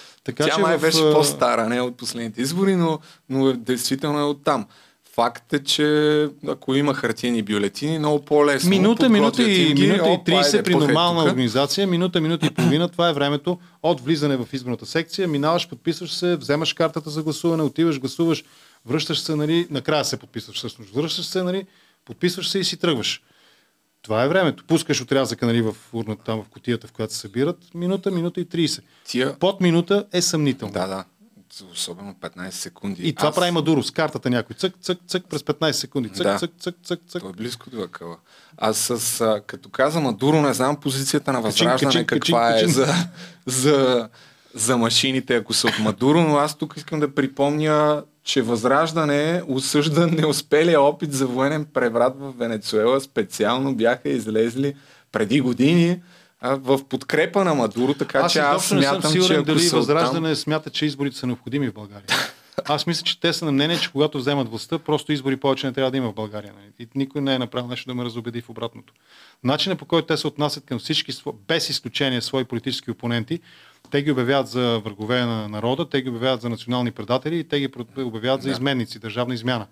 така, 0.23 0.45
Тя 0.45 0.57
май 0.57 0.77
в, 0.77 0.81
беше 0.81 1.11
по-стара, 1.11 1.69
не 1.69 1.81
от 1.81 1.97
последните 1.97 2.41
избори, 2.41 2.75
но, 2.75 2.99
но 3.29 3.49
е- 3.49 3.53
действително 3.53 4.19
е 4.19 4.23
оттам. 4.23 4.65
Факт 5.13 5.53
е, 5.53 5.63
че 5.63 6.27
ако 6.47 6.75
има 6.75 6.93
хартиени 6.93 7.43
бюлетини, 7.43 7.99
много 7.99 8.25
по-лесно. 8.25 8.69
Минута, 8.69 9.09
минута 9.09 9.43
и, 9.43 9.73
ги, 9.73 9.87
минута 9.87 10.09
и 10.09 10.13
опа, 10.13 10.31
айде, 10.31 10.43
30 10.43 10.63
при 10.63 10.73
пъхай 10.73 10.87
нормална 10.87 11.19
тука. 11.19 11.31
организация, 11.31 11.87
минута, 11.87 12.21
минута 12.21 12.45
и 12.45 12.49
половина, 12.49 12.89
това 12.89 13.09
е 13.09 13.13
времето 13.13 13.59
от 13.83 14.01
влизане 14.01 14.37
в 14.37 14.47
изборната 14.53 14.85
секция, 14.85 15.27
минаваш, 15.27 15.69
подписваш 15.69 16.13
се, 16.13 16.35
вземаш 16.35 16.73
картата 16.73 17.09
за 17.09 17.23
гласуване, 17.23 17.63
отиваш, 17.63 17.99
гласуваш, 17.99 18.43
връщаш 18.85 19.19
се, 19.19 19.35
нали, 19.35 19.67
накрая 19.69 20.05
се 20.05 20.17
подписваш 20.17 20.57
всъщност, 20.57 20.91
връщаш 20.91 21.25
се, 21.25 21.43
нали, 21.43 21.65
подписваш 22.05 22.49
се 22.49 22.59
и 22.59 22.63
си 22.63 22.77
тръгваш. 22.77 23.21
Това 24.01 24.23
е 24.23 24.27
времето. 24.27 24.63
Пускаш 24.65 25.01
отрязъка 25.01 25.45
нали, 25.45 25.61
в 25.61 25.75
урната, 25.93 26.23
там 26.23 26.43
в 26.43 26.49
котията, 26.49 26.87
в 26.87 26.91
която 26.91 27.13
се 27.13 27.19
събират. 27.19 27.57
Минута, 27.73 28.11
минута 28.11 28.41
и 28.41 28.45
30. 28.45 28.81
Тия... 29.05 29.39
Под 29.39 29.61
минута 29.61 30.05
е 30.13 30.21
съмнително. 30.21 30.73
Да, 30.73 30.87
да. 30.87 31.03
Особено 31.73 32.13
15 32.13 32.49
секунди. 32.49 33.07
И 33.07 33.13
това 33.13 33.29
Аз- 33.29 33.35
прави 33.35 33.51
Мадуро 33.51 33.83
с 33.83 33.91
картата 33.91 34.29
някой. 34.29 34.55
Цък, 34.55 34.73
цък, 34.81 34.97
цък 35.07 35.25
през 35.29 35.41
15 35.41 35.71
секунди. 35.71 36.09
Цък, 36.09 36.23
Да. 36.23 36.37
цък, 36.37 36.51
цък, 36.59 36.75
цък, 36.83 36.99
цък. 37.07 37.21
Той 37.21 37.29
е 37.29 37.33
близко 37.33 37.69
до 37.69 37.81
акъла. 37.81 38.17
Аз 38.57 38.77
с, 38.77 39.21
а, 39.21 39.41
като 39.47 39.69
каза 39.69 39.99
Мадуро, 39.99 40.41
не 40.41 40.53
знам 40.53 40.75
позицията 40.75 41.33
на 41.33 41.43
Качин, 41.43 41.67
Възраждане 41.67 41.91
качин, 41.91 42.05
каква 42.07 42.39
качин, 42.41 42.69
е 42.69 42.73
качин. 42.73 42.85
за, 42.85 42.93
за 43.45 44.09
за 44.53 44.77
машините, 44.77 45.35
ако 45.35 45.53
са 45.53 45.67
от 45.67 45.79
Мадуро, 45.79 46.21
но 46.21 46.35
аз 46.35 46.57
тук 46.57 46.73
искам 46.77 46.99
да 46.99 47.15
припомня, 47.15 48.03
че 48.23 48.41
Възраждане 48.41 49.41
осъжда 49.47 50.07
неуспелия 50.07 50.81
опит 50.81 51.13
за 51.13 51.27
военен 51.27 51.65
преврат 51.73 52.13
в 52.19 52.33
Венецуела. 52.37 53.01
Специално 53.01 53.75
бяха 53.75 54.09
излезли 54.09 54.73
преди 55.11 55.41
години 55.41 56.01
а, 56.41 56.55
в 56.55 56.85
подкрепа 56.89 57.43
на 57.43 57.55
Мадуро, 57.55 57.93
така 57.93 58.19
аз 58.19 58.31
че 58.31 58.39
аз 58.39 58.65
изобщо 58.65 58.75
не 58.75 58.81
съм 58.81 58.91
смятам, 58.91 59.13
че 59.13 59.21
сигурен 59.21 59.41
ако 59.41 59.45
дали 59.45 59.69
Възраждане 59.69 60.35
смята, 60.35 60.69
че 60.69 60.85
изборите 60.85 61.17
са 61.17 61.27
необходими 61.27 61.69
в 61.69 61.73
България. 61.73 62.07
Аз 62.65 62.87
мисля, 62.87 63.03
че 63.03 63.19
те 63.19 63.33
са 63.33 63.45
на 63.45 63.51
мнение, 63.51 63.79
че 63.79 63.91
когато 63.91 64.17
вземат 64.17 64.49
властта, 64.49 64.79
просто 64.79 65.11
избори 65.11 65.37
повече 65.37 65.67
не 65.67 65.73
трябва 65.73 65.91
да 65.91 65.97
има 65.97 66.11
в 66.11 66.13
България. 66.13 66.53
нали? 66.53 66.71
И 66.79 66.87
никой 66.95 67.21
не 67.21 67.35
е 67.35 67.39
направил 67.39 67.67
нещо 67.67 67.89
да 67.89 67.95
ме 67.95 68.05
разобеди 68.05 68.41
в 68.41 68.49
обратното. 68.49 68.93
Начинът 69.43 69.79
по 69.79 69.85
който 69.85 70.07
те 70.07 70.17
се 70.17 70.27
отнасят 70.27 70.65
към 70.65 70.79
всички, 70.79 71.13
без 71.47 71.69
изключение, 71.69 72.21
свои 72.21 72.43
политически 72.43 72.91
опоненти, 72.91 73.39
те 73.91 74.01
ги 74.01 74.11
обявяват 74.11 74.47
за 74.47 74.81
врагове 74.85 75.25
на 75.25 75.47
народа, 75.47 75.89
те 75.89 76.01
ги 76.01 76.09
обявяват 76.09 76.41
за 76.41 76.49
национални 76.49 76.91
предатели 76.91 77.39
и 77.39 77.43
те 77.43 77.59
ги 77.59 77.69
обявяват 77.97 78.41
за 78.41 78.49
изменници, 78.49 78.99
държавна 78.99 79.33
измяна. 79.33 79.67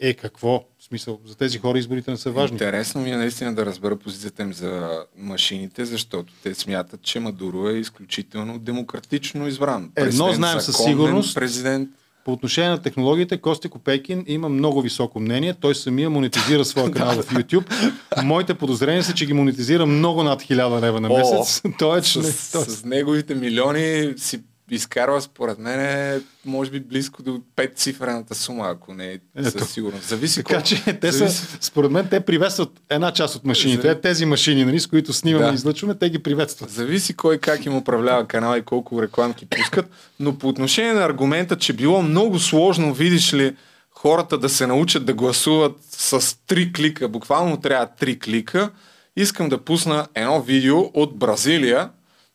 Е, 0.00 0.14
какво? 0.14 0.64
В 0.78 0.84
смисъл, 0.84 1.20
за 1.26 1.36
тези 1.36 1.58
хора 1.58 1.78
изборите 1.78 2.10
не 2.10 2.16
са 2.16 2.30
важни. 2.30 2.54
Интересно 2.54 3.00
ми 3.00 3.10
е 3.10 3.16
наистина 3.16 3.54
да 3.54 3.66
разбера 3.66 3.96
позицията 3.96 4.42
им 4.42 4.52
за 4.52 5.04
машините, 5.16 5.84
защото 5.84 6.32
те 6.42 6.54
смятат, 6.54 7.02
че 7.02 7.20
Мадуро 7.20 7.68
е 7.68 7.72
изключително 7.72 8.58
демократично 8.58 9.46
избран. 9.48 9.92
Едно 9.96 10.32
знаем 10.32 10.60
със 10.60 10.76
сигурност. 10.76 11.34
Президент. 11.34 11.88
По 12.24 12.32
отношение 12.32 12.70
на 12.70 12.82
технологиите, 12.82 13.36
Кости 13.38 13.68
Копейкин 13.68 14.24
има 14.26 14.48
много 14.48 14.82
високо 14.82 15.20
мнение. 15.20 15.54
Той 15.54 15.74
самия 15.74 16.10
монетизира 16.10 16.64
своя 16.64 16.90
канал 16.92 17.14
в 17.14 17.26
YouTube. 17.26 17.92
Моите 18.22 18.54
подозрения 18.54 19.02
са, 19.04 19.14
че 19.14 19.26
ги 19.26 19.32
монетизира 19.32 19.86
много 19.86 20.22
над 20.22 20.42
1000 20.42 20.80
лева 20.80 21.00
на 21.00 21.08
О, 21.08 21.18
месец. 21.18 21.62
Той 21.78 21.98
е, 21.98 22.02
че 22.02 22.18
не, 22.18 22.24
С, 22.24 22.52
той- 22.52 22.64
с 22.64 22.84
неговите 22.84 23.34
милиони 23.34 24.12
си 24.16 24.40
изкарва 24.70 25.20
според 25.20 25.58
мен 25.58 26.22
може 26.44 26.70
би 26.70 26.80
близко 26.80 27.22
до 27.22 27.40
5 27.56 27.76
цифрената 27.76 28.34
сума, 28.34 28.68
ако 28.68 28.94
не 28.94 29.06
е 29.06 29.18
Ето. 29.36 29.50
със 29.50 29.70
сигурност. 29.70 30.04
Зависи 30.04 30.36
Така 30.36 30.54
колко- 30.54 30.68
че 30.68 30.98
те 31.00 31.12
зависи- 31.12 31.34
са, 31.36 31.58
според 31.60 31.90
мен, 31.90 32.08
те 32.08 32.20
приветстват 32.20 32.68
една 32.90 33.12
част 33.12 33.34
от 33.34 33.44
машините. 33.44 33.82
За- 33.82 33.90
Е, 33.90 34.00
Тези 34.00 34.26
машини, 34.26 34.64
нали, 34.64 34.80
с 34.80 34.86
които 34.86 35.12
снимаме 35.12 35.46
Да. 35.46 35.52
и 35.52 35.54
излъчваме, 35.54 35.94
те 35.94 36.10
ги 36.10 36.18
приветстват. 36.18 36.70
Зависи 36.70 37.14
кой 37.14 37.38
как 37.38 37.66
им 37.66 37.76
управлява 37.76 38.26
канала 38.26 38.58
и 38.58 38.62
колко 38.62 39.02
рекламки 39.02 39.46
пускат. 39.48 39.90
Но 40.20 40.38
по 40.38 40.48
отношение 40.48 40.92
на 40.92 41.04
аргумента, 41.04 41.56
че 41.56 41.72
било 41.72 42.02
много 42.02 42.38
сложно, 42.38 42.94
видиш 42.94 43.34
ли, 43.34 43.56
хората 43.90 44.38
да 44.38 44.48
се 44.48 44.66
научат 44.66 45.04
да 45.04 45.14
гласуват 45.14 45.72
с 45.82 46.38
три 46.38 46.72
клика, 46.72 47.08
буквално 47.08 47.56
трябва 47.56 47.86
три 47.88 48.18
клика, 48.18 48.70
искам 49.16 49.48
да 49.48 49.58
пусна 49.58 50.06
едно 50.14 50.42
видео 50.42 50.80
от 50.80 51.16
Бразилия 51.16 51.90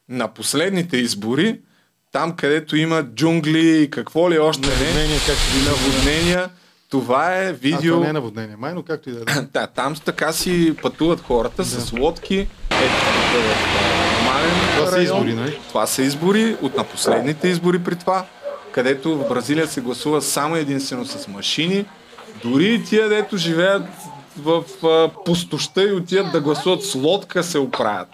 на 0.10 0.28
последните 0.28 0.98
избори, 0.98 1.60
там 2.15 2.36
където 2.36 2.75
има 2.75 3.04
джунгли 3.04 3.82
и 3.82 3.89
какво 3.89 4.32
ли 4.32 4.39
още 4.39 4.67
не, 4.67 4.73
Наводнения, 4.73 5.19
както 5.28 5.43
ви 5.54 5.69
наводнения. 5.69 6.49
Това 6.89 7.36
е 7.36 7.49
А, 7.49 7.54
видео... 7.54 7.93
това 7.93 8.04
не 8.04 8.10
е 8.10 8.13
наводнение. 8.13 8.56
Майно, 8.60 8.84
както 8.84 9.10
и 9.10 9.13
да 9.13 9.19
е. 9.19 9.41
Да, 9.54 9.67
там 9.75 9.95
така 10.06 10.32
си 10.32 10.75
пътуват 10.82 11.21
хората 11.21 11.65
с 11.65 11.93
лодки. 11.93 12.38
Ето, 12.38 12.49
а, 12.71 14.23
нормален 14.23 14.51
Това 14.78 14.91
са 14.91 15.01
избори, 15.01 15.34
нали? 15.34 15.60
Това 15.67 15.88
са 15.88 16.01
избори, 16.01 16.58
от 16.62 16.78
на 16.78 16.84
последните 16.84 17.47
избори 17.47 17.84
при 17.84 17.95
това, 17.95 18.25
където 18.71 19.17
в 19.17 19.30
Бразилия 19.30 19.67
се 19.67 19.82
гласува 19.82 20.21
само 20.21 20.56
единствено 20.56 21.06
с 21.06 21.28
машини. 21.28 21.86
Дори 22.43 22.73
и 22.73 22.84
тия, 22.84 23.10
дето 23.10 23.38
живеят 23.38 23.84
в 24.38 24.63
а, 24.84 25.23
пустоща 25.25 25.84
и 25.84 25.93
отиват 25.93 26.32
да 26.32 26.41
гласуват 26.41 26.84
с 26.84 26.95
лодка, 26.95 27.43
се 27.43 27.60
оправят. 27.60 28.10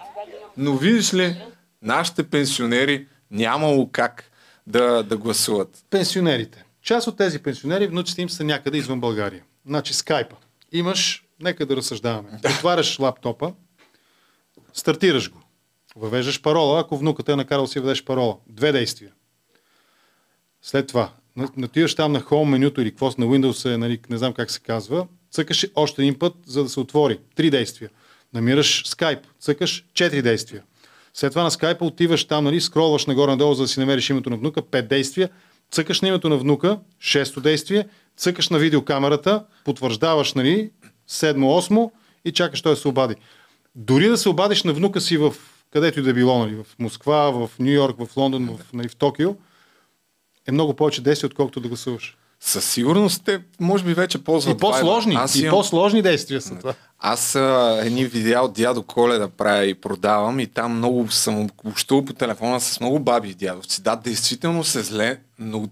Но 0.56 0.76
видиш 0.76 1.14
ли, 1.14 1.36
нашите 1.82 2.22
пенсионери 2.22 3.06
нямало 3.32 3.90
как 3.92 4.30
да, 4.66 5.02
да 5.02 5.16
гласуват. 5.16 5.84
Пенсионерите. 5.90 6.64
Част 6.82 7.06
от 7.06 7.16
тези 7.16 7.38
пенсионери, 7.38 7.86
внуците 7.86 8.22
им 8.22 8.30
са 8.30 8.44
някъде 8.44 8.78
извън 8.78 9.00
България. 9.00 9.42
Значи 9.66 9.94
скайпа. 9.94 10.36
Имаш, 10.72 11.24
нека 11.40 11.66
да 11.66 11.76
разсъждаваме. 11.76 12.40
Отваряш 12.44 12.98
лаптопа, 12.98 13.52
стартираш 14.72 15.30
го. 15.30 15.42
Въвеждаш 15.96 16.42
парола, 16.42 16.80
ако 16.80 16.96
внуката 16.96 17.32
е 17.32 17.36
накарал 17.36 17.66
си 17.66 17.78
въведеш 17.78 18.04
парола. 18.04 18.36
Две 18.48 18.72
действия. 18.72 19.12
След 20.62 20.86
това, 20.86 21.12
на- 21.36 21.48
нативаш 21.56 21.94
там 21.94 22.12
на 22.12 22.20
Home 22.20 22.48
менюто 22.48 22.80
или 22.80 22.90
какво 22.90 23.06
на 23.06 23.26
Windows 23.26 23.74
е, 23.74 23.76
нали, 23.76 24.00
не 24.10 24.18
знам 24.18 24.32
как 24.32 24.50
се 24.50 24.60
казва, 24.60 25.06
цъкаш 25.30 25.66
още 25.74 26.02
един 26.02 26.18
път, 26.18 26.34
за 26.46 26.62
да 26.62 26.68
се 26.68 26.80
отвори. 26.80 27.18
Три 27.34 27.50
действия. 27.50 27.90
Намираш 28.34 28.84
Skype, 28.84 29.22
цъкаш 29.40 29.84
четири 29.94 30.22
действия. 30.22 30.62
След 31.14 31.32
това 31.32 31.42
на 31.42 31.50
скайпа 31.50 31.84
отиваш 31.84 32.24
там, 32.24 32.44
нали, 32.44 32.60
скролваш 32.60 33.06
нагоре-надолу, 33.06 33.54
за 33.54 33.62
да 33.62 33.68
си 33.68 33.80
намериш 33.80 34.10
името 34.10 34.30
на 34.30 34.36
внука, 34.36 34.62
пет 34.62 34.88
действия, 34.88 35.28
цъкаш 35.70 36.00
на 36.00 36.08
името 36.08 36.28
на 36.28 36.36
внука, 36.36 36.78
шесто 37.00 37.40
действие, 37.40 37.88
цъкаш 38.16 38.48
на 38.48 38.58
видеокамерата, 38.58 39.44
потвърждаваш, 39.64 40.34
нали, 40.34 40.70
седмо, 41.06 41.56
осмо 41.56 41.90
и 42.24 42.32
чакаш 42.32 42.62
той 42.62 42.72
да 42.72 42.76
се 42.76 42.88
обади. 42.88 43.14
Дори 43.74 44.08
да 44.08 44.16
се 44.16 44.28
обадиш 44.28 44.62
на 44.62 44.72
внука 44.72 45.00
си 45.00 45.16
в 45.16 45.34
където 45.70 46.00
и 46.00 46.02
да 46.02 46.14
било, 46.14 46.38
нали, 46.38 46.54
в 46.54 46.66
Москва, 46.78 47.30
в 47.30 47.50
Нью 47.58 47.72
Йорк, 47.72 47.96
в 47.98 48.16
Лондон, 48.16 48.56
в, 48.56 48.72
нали, 48.72 48.88
в 48.88 48.96
Токио, 48.96 49.36
е 50.46 50.52
много 50.52 50.74
повече 50.74 51.02
действия, 51.02 51.26
отколкото 51.26 51.60
да 51.60 51.68
гласуваш. 51.68 52.16
Със 52.44 52.64
сигурност 52.64 53.22
те, 53.24 53.40
може 53.60 53.84
би, 53.84 53.94
вече 53.94 54.24
ползват 54.24 54.56
И 54.56 54.60
по-сложни. 54.60 55.14
Аз 55.14 55.34
и 55.34 55.40
имам- 55.40 55.50
по-сложни 55.50 56.02
действия 56.02 56.40
са 56.40 56.54
това. 56.54 56.74
Аз 56.98 57.34
а, 57.34 57.80
едни 57.84 58.04
видеа 58.04 58.40
от 58.40 58.52
дядо 58.52 58.82
Коле 58.82 59.18
да 59.18 59.28
правя 59.28 59.64
и 59.64 59.74
продавам 59.74 60.40
и 60.40 60.46
там 60.46 60.76
много 60.76 61.10
съм 61.10 61.48
общувал 61.64 62.04
по 62.04 62.12
телефона 62.12 62.60
с 62.60 62.80
много 62.80 62.98
баби 62.98 63.28
и 63.28 63.34
дядовци. 63.34 63.82
Да, 63.82 63.96
действително 63.96 64.64
се 64.64 64.82
зле, 64.82 65.18
но 65.38 65.68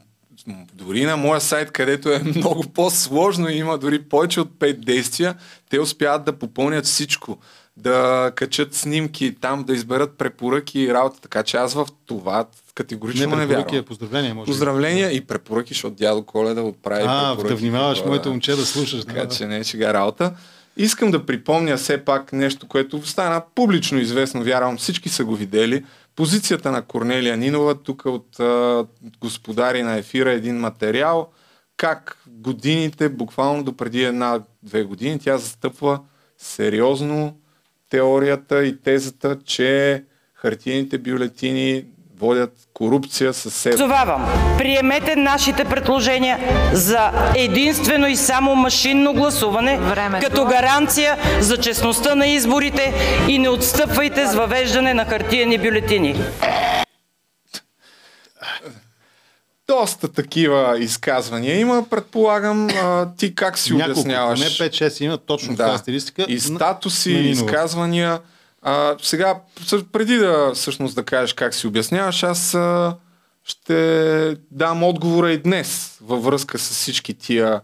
дори 0.74 1.04
на 1.04 1.16
моя 1.16 1.40
сайт, 1.40 1.70
където 1.70 2.08
е 2.08 2.18
много 2.36 2.62
по-сложно 2.62 3.48
и 3.48 3.54
има 3.54 3.78
дори 3.78 4.02
повече 4.02 4.40
от 4.40 4.48
5 4.48 4.84
действия, 4.84 5.34
те 5.70 5.80
успяват 5.80 6.24
да 6.24 6.38
попълнят 6.38 6.84
всичко. 6.84 7.38
Да 7.76 8.32
качат 8.34 8.74
снимки, 8.74 9.36
там 9.40 9.64
да 9.64 9.72
изберат 9.72 10.18
препоръки 10.18 10.80
и 10.80 10.94
работа. 10.94 11.20
Така 11.20 11.42
че 11.42 11.56
аз 11.56 11.74
в 11.74 11.86
това 12.06 12.46
категорично 12.74 13.30
не, 13.30 13.36
Не 13.36 13.46
вярвам. 13.46 13.84
поздравления, 13.84 14.34
може. 14.34 14.46
Поздравления 14.46 15.10
и 15.12 15.20
препоръки, 15.20 15.74
защото 15.74 15.96
дядо 15.96 16.22
Коле 16.22 16.54
да 16.54 16.62
отправи 16.62 17.04
А, 17.08 17.30
препоръки. 17.30 17.54
да 17.54 17.60
внимаваш, 17.60 17.98
Това, 17.98 18.08
моето 18.08 18.24
да. 18.24 18.30
момче 18.30 18.56
да 18.56 18.66
слушаш. 18.66 19.04
Така 19.04 19.24
да. 19.24 19.28
че 19.28 19.46
не 19.46 19.58
е 19.58 19.64
шега 19.64 19.94
работа. 19.94 20.32
Искам 20.76 21.10
да 21.10 21.26
припомня 21.26 21.76
все 21.76 22.04
пак 22.04 22.32
нещо, 22.32 22.68
което 22.68 23.06
стана 23.06 23.42
публично 23.54 23.98
известно, 23.98 24.42
вярвам 24.42 24.78
всички 24.78 25.08
са 25.08 25.24
го 25.24 25.36
видели. 25.36 25.84
Позицията 26.16 26.72
на 26.72 26.82
Корнелия 26.82 27.36
Нинова, 27.36 27.74
тук 27.74 28.02
от 28.06 28.40
а, 28.40 28.84
господари 29.20 29.82
на 29.82 29.96
ефира 29.96 30.32
един 30.32 30.56
материал, 30.58 31.28
как 31.76 32.18
годините, 32.26 33.08
буквално 33.08 33.62
до 33.64 33.76
преди 33.76 34.04
една-две 34.04 34.82
години, 34.82 35.18
тя 35.18 35.38
застъпва 35.38 36.00
сериозно 36.38 37.36
теорията 37.90 38.64
и 38.64 38.82
тезата, 38.82 39.36
че 39.46 40.02
хартиените 40.34 40.98
бюлетини 40.98 41.84
водят 42.20 42.52
корупция 42.74 43.34
със 43.34 43.54
себе. 43.54 43.72
Призовавам, 43.72 44.26
приемете 44.58 45.16
нашите 45.16 45.64
предложения 45.64 46.38
за 46.72 47.10
единствено 47.36 48.06
и 48.06 48.16
само 48.16 48.54
машинно 48.54 49.14
гласуване 49.14 49.78
Времето. 49.78 50.26
като 50.26 50.44
гаранция 50.44 51.16
за 51.40 51.56
честността 51.56 52.14
на 52.14 52.26
изборите 52.26 52.94
и 53.28 53.38
не 53.38 53.48
отстъпвайте 53.48 54.26
с 54.26 54.34
въвеждане 54.34 54.94
на 54.94 55.04
хартиени 55.04 55.58
бюлетини. 55.58 56.16
Доста 59.70 60.08
такива 60.08 60.78
изказвания 60.78 61.60
има, 61.60 61.86
предполагам. 61.90 62.68
А, 62.68 63.14
ти 63.16 63.34
как 63.34 63.58
си 63.58 63.72
Няколко, 63.74 64.00
обясняваш? 64.00 64.40
не 64.40 64.68
5-6 64.68 65.04
има 65.04 65.18
точно 65.18 65.56
тази 65.56 65.78
стилистика. 65.78 66.26
И 66.28 66.40
статуси, 66.40 67.14
на 67.14 67.20
изказвания. 67.20 68.20
А, 68.62 68.96
сега, 69.02 69.40
преди 69.92 70.16
да 70.16 70.52
всъщност 70.54 70.94
да 70.94 71.02
кажеш 71.02 71.32
как 71.32 71.54
си 71.54 71.66
обясняваш, 71.66 72.22
аз 72.22 72.54
а, 72.54 72.96
ще 73.44 74.36
дам 74.50 74.82
отговора 74.82 75.32
и 75.32 75.38
днес 75.38 75.98
във 76.00 76.24
връзка 76.24 76.58
с 76.58 76.70
всички 76.70 77.14
тия 77.14 77.60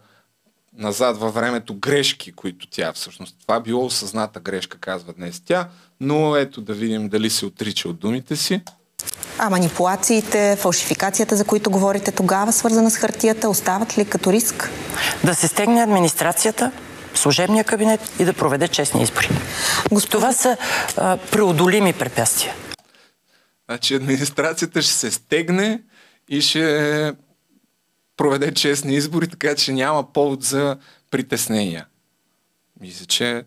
назад 0.76 1.18
във 1.18 1.34
времето 1.34 1.74
грешки, 1.74 2.32
които 2.32 2.66
тя 2.70 2.92
всъщност. 2.92 3.36
Това 3.42 3.60
било 3.60 3.84
осъзната 3.84 4.40
грешка, 4.40 4.78
казва 4.78 5.12
днес 5.12 5.42
тя, 5.44 5.68
но 6.00 6.36
ето 6.36 6.60
да 6.60 6.74
видим 6.74 7.08
дали 7.08 7.30
се 7.30 7.46
отрича 7.46 7.88
от 7.88 7.98
думите 7.98 8.36
си. 8.36 8.60
А 9.38 9.50
манипулациите, 9.50 10.56
фалшификацията, 10.60 11.36
за 11.36 11.44
които 11.44 11.70
говорите 11.70 12.12
тогава, 12.12 12.52
свързана 12.52 12.90
с 12.90 12.96
хартията, 12.96 13.48
остават 13.48 13.98
ли 13.98 14.04
като 14.04 14.32
риск? 14.32 14.70
Да 15.24 15.34
се 15.34 15.48
стегне 15.48 15.82
администрацията, 15.82 16.72
служебния 17.14 17.64
кабинет 17.64 18.00
и 18.18 18.24
да 18.24 18.32
проведе 18.32 18.68
честни 18.68 19.02
избори. 19.02 19.28
Това 20.10 20.32
са 20.32 20.56
а, 20.96 21.16
преодолими 21.16 21.92
препятствия. 21.92 22.54
Значи 23.68 23.94
администрацията 23.94 24.82
ще 24.82 24.92
се 24.92 25.10
стегне 25.10 25.82
и 26.28 26.40
ще 26.40 27.12
проведе 28.16 28.54
честни 28.54 28.94
избори, 28.94 29.28
така 29.28 29.54
че 29.54 29.72
няма 29.72 30.12
повод 30.12 30.42
за 30.42 30.76
притеснения. 31.10 31.86
Мисля, 32.80 33.06
че 33.06 33.44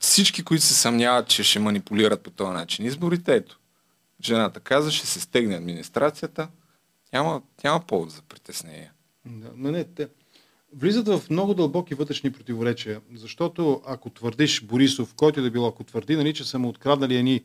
всички, 0.00 0.44
които 0.44 0.64
се 0.64 0.74
съмняват, 0.74 1.28
че 1.28 1.42
ще 1.42 1.58
манипулират 1.58 2.22
по 2.22 2.30
този 2.30 2.52
начин 2.52 2.86
изборите, 2.86 3.34
ето, 3.34 3.59
Жената 4.24 4.60
каза, 4.60 4.90
ще 4.90 5.06
се 5.06 5.20
стегне 5.20 5.56
администрацията. 5.56 6.48
Няма, 7.12 7.42
няма 7.64 7.80
повод 7.80 8.10
за 8.10 8.22
притеснение. 8.22 8.92
Да, 9.26 9.50
но 9.56 9.70
не, 9.70 9.84
те 9.84 10.08
влизат 10.76 11.08
в 11.08 11.22
много 11.30 11.54
дълбоки 11.54 11.94
вътрешни 11.94 12.32
противоречия, 12.32 13.00
защото 13.14 13.82
ако 13.86 14.10
твърдиш 14.10 14.62
Борисов, 14.62 15.14
който 15.14 15.42
да 15.42 15.50
било, 15.50 15.68
ако 15.68 15.84
твърди, 15.84 16.16
нали, 16.16 16.34
че 16.34 16.44
са 16.44 16.58
му 16.58 16.68
откраднали 16.68 17.16
едни... 17.16 17.42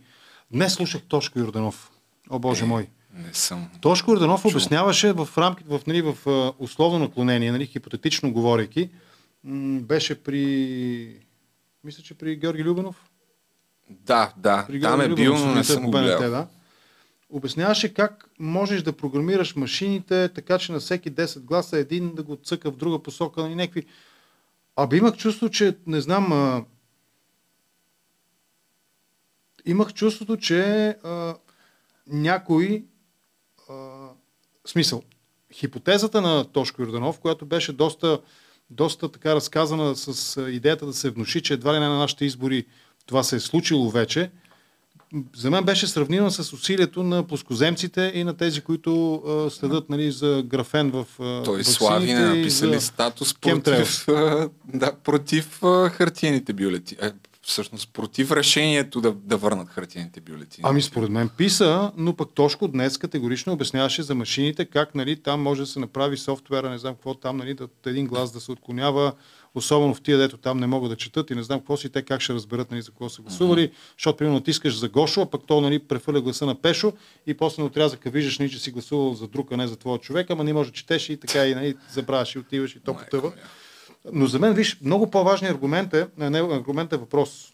Днес 0.52 0.74
слушах 0.74 1.02
Тошко 1.02 1.40
Йорданов. 1.40 1.92
О, 2.30 2.40
Боже 2.40 2.64
е, 2.64 2.68
мой. 2.68 2.88
Не 3.14 3.34
съм. 3.34 3.70
Тошко 3.82 4.12
Йорданов 4.12 4.42
Чу. 4.42 4.48
обясняваше 4.48 5.14
в 5.14 5.30
рамките, 5.38 5.70
в, 5.70 5.82
нали, 5.88 6.02
в 6.02 6.18
условно 6.60 7.00
наклонение, 7.00 7.52
нали, 7.52 7.66
хипотетично 7.66 8.34
говорейки, 8.34 8.90
м- 9.44 9.82
беше 9.82 10.24
при... 10.24 11.20
Мисля, 11.84 12.04
че 12.04 12.14
при 12.14 12.36
Георги 12.36 12.64
Любенов. 12.64 13.10
Да, 13.90 14.34
да. 14.38 14.66
При 14.68 14.82
Там 14.82 15.02
е 15.02 15.10
бил, 15.10 15.38
но 15.38 15.56
не 15.56 15.64
съм 15.64 15.84
го 15.84 15.92
гледал. 15.92 16.30
Да 16.30 16.48
обясняваше 17.30 17.94
как 17.94 18.30
можеш 18.40 18.84
да 18.84 18.98
програмираш 18.98 19.56
машините, 19.56 20.30
така 20.30 20.58
че 20.58 20.72
на 20.72 20.80
всеки 20.80 21.12
10 21.12 21.40
гласа 21.40 21.78
един 21.78 22.16
да 22.16 22.24
го 22.24 22.36
цъка 22.36 22.72
в 22.72 22.76
друга 22.76 23.04
посока 23.04 23.42
и 23.42 23.56
някакви... 23.56 23.86
Абе 24.76 24.98
имах 24.98 25.16
чувство, 25.18 25.50
че 25.50 25.78
не 25.88 26.02
знам... 26.02 26.32
А... 26.34 26.66
Имах 29.66 29.94
чувството, 29.94 30.38
че 30.38 30.88
а... 31.04 31.36
някой... 32.08 32.86
А... 33.70 34.08
Смисъл. 34.68 35.04
Хипотезата 35.54 36.22
на 36.22 36.52
Тошко 36.52 36.82
Йорданов, 36.82 37.20
която 37.20 37.46
беше 37.46 37.74
доста, 37.74 38.22
доста 38.70 39.12
така 39.12 39.36
разказана 39.36 39.96
с 39.96 40.42
идеята 40.42 40.86
да 40.86 40.94
се 40.94 41.10
внуши, 41.10 41.42
че 41.42 41.54
едва 41.54 41.74
ли 41.74 41.80
не 41.80 41.88
на 41.88 41.98
нашите 41.98 42.26
избори 42.26 42.66
това 43.06 43.24
се 43.24 43.36
е 43.36 43.40
случило 43.40 43.90
вече, 43.90 44.32
за 45.36 45.52
мен 45.52 45.64
беше 45.64 45.88
сравнено 45.88 46.32
с 46.32 46.54
усилието 46.54 47.04
на 47.04 47.24
плоскоземците 47.24 48.12
и 48.16 48.24
на 48.24 48.38
тези, 48.38 48.62
които 48.62 49.16
а, 49.16 49.50
следят 49.50 49.90
нали, 49.90 50.12
за 50.12 50.44
графен 50.46 50.92
в 50.92 51.06
а, 51.20 51.44
Той 51.44 51.64
Слави 51.64 52.14
не 52.14 52.26
написали 52.26 52.82
статус 52.82 53.34
против, 53.34 54.08
а, 54.08 54.50
да, 54.74 54.94
против 55.04 55.64
а, 55.64 55.90
хартиените 55.90 56.54
бюлети. 56.54 56.96
Е, 57.02 57.12
всъщност 57.42 57.94
против 57.94 58.32
решението 58.32 59.02
да, 59.02 59.12
да 59.12 59.38
върнат 59.38 59.70
хартиените 59.70 60.22
бюлетини. 60.22 60.64
Ами 60.64 60.82
според 60.82 61.10
мен 61.10 61.30
писа, 61.30 61.92
но 61.98 62.16
пък 62.16 62.30
Тошко 62.34 62.68
днес 62.68 62.98
категорично 62.98 63.54
обясняваше 63.54 64.04
за 64.04 64.16
машините, 64.16 64.66
как 64.66 64.96
нали, 64.96 65.16
там 65.16 65.42
може 65.42 65.62
да 65.62 65.68
се 65.68 65.80
направи 65.80 66.18
софтуера, 66.18 66.70
не 66.70 66.78
знам 66.78 66.94
какво 66.94 67.14
там, 67.14 67.38
нали, 67.38 67.54
да, 67.54 67.68
един 67.86 68.08
глас 68.08 68.32
да 68.32 68.40
се 68.40 68.52
отклонява 68.52 69.14
особено 69.56 69.94
в 69.94 70.02
тия, 70.02 70.18
дето 70.18 70.38
там 70.38 70.58
не 70.58 70.68
могат 70.68 70.90
да 70.90 70.96
четат 70.96 71.30
и 71.30 71.36
не 71.36 71.44
знам 71.44 71.60
какво 71.60 71.78
си, 71.78 71.90
те 71.90 72.02
как 72.02 72.22
ще 72.22 72.34
разберат 72.34 72.72
нали, 72.72 72.82
за 72.82 72.92
какво 72.92 73.10
са 73.10 73.22
гласували, 73.22 73.70
mm-hmm. 73.70 73.94
защото 73.98 74.18
примерно 74.18 74.36
натискаш 74.36 74.80
за 74.80 74.90
Гошо, 74.90 75.22
а 75.22 75.26
пък 75.26 75.42
то 75.48 75.62
нали, 75.62 75.80
прехвърля 75.80 76.22
гласа 76.22 76.46
на 76.46 76.56
Пешо 76.56 76.94
и 77.28 77.34
после 77.34 77.62
на 77.62 77.68
отрязъка 77.68 78.10
виждаш, 78.10 78.40
нали, 78.40 78.50
че 78.50 78.60
си 78.60 78.72
гласувал 78.72 79.14
за 79.14 79.28
друг, 79.28 79.52
а 79.52 79.58
не 79.58 79.68
за 79.68 79.76
твоя 79.76 80.00
човек, 80.00 80.30
ама 80.30 80.44
не 80.44 80.54
може 80.54 80.70
да 80.70 80.76
четеш 80.76 81.10
и 81.10 81.18
така 81.18 81.46
и 81.48 81.56
нали, 81.56 81.76
забравяш 81.92 82.36
и 82.36 82.40
отиваш 82.40 82.76
и 82.76 82.80
то 82.80 82.98
потъва. 82.98 83.32
Но 84.14 84.26
за 84.26 84.40
мен, 84.40 84.54
виж, 84.54 84.78
много 84.82 85.12
по-важният 85.12 85.56
аргумент 85.56 85.94
е, 85.94 86.08
не, 86.18 86.40
аргумент 86.40 86.94
е 86.94 86.98
въпрос. 86.98 87.54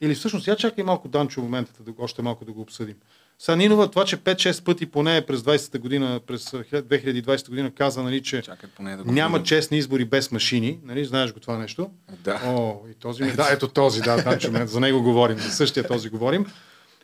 Или 0.00 0.14
всъщност, 0.14 0.46
я 0.46 0.56
чакай 0.56 0.84
малко 0.84 1.08
Данчо 1.08 1.40
момента, 1.40 1.82
да, 1.82 1.92
още 1.98 2.22
малко 2.22 2.44
да 2.44 2.52
го 2.52 2.60
обсъдим. 2.60 2.96
Санинова, 3.42 3.90
това, 3.90 4.04
че 4.04 4.16
5-6 4.16 4.64
пъти 4.64 4.86
поне 4.86 5.26
през 5.26 5.40
20-та 5.40 5.78
година, 5.78 6.20
през 6.26 6.44
2020 6.50 7.48
година 7.48 7.70
каза, 7.74 8.02
нали, 8.02 8.22
че 8.22 8.42
Чакай, 8.42 8.70
поне 8.76 8.96
да 8.96 9.12
няма 9.12 9.42
честни 9.42 9.78
избори 9.78 10.04
без 10.04 10.30
машини. 10.30 10.78
Нали, 10.84 11.04
знаеш 11.04 11.32
го 11.32 11.40
това 11.40 11.58
нещо? 11.58 11.90
Да. 12.24 12.42
О, 12.44 12.76
и 12.90 12.94
този 12.94 13.22
ми... 13.22 13.32
Да, 13.32 13.48
ето 13.52 13.68
този, 13.68 14.00
да, 14.00 14.36
да, 14.36 14.66
за 14.66 14.80
него 14.80 15.02
говорим, 15.02 15.38
за 15.38 15.50
същия 15.50 15.86
този 15.86 16.08
говорим. 16.08 16.46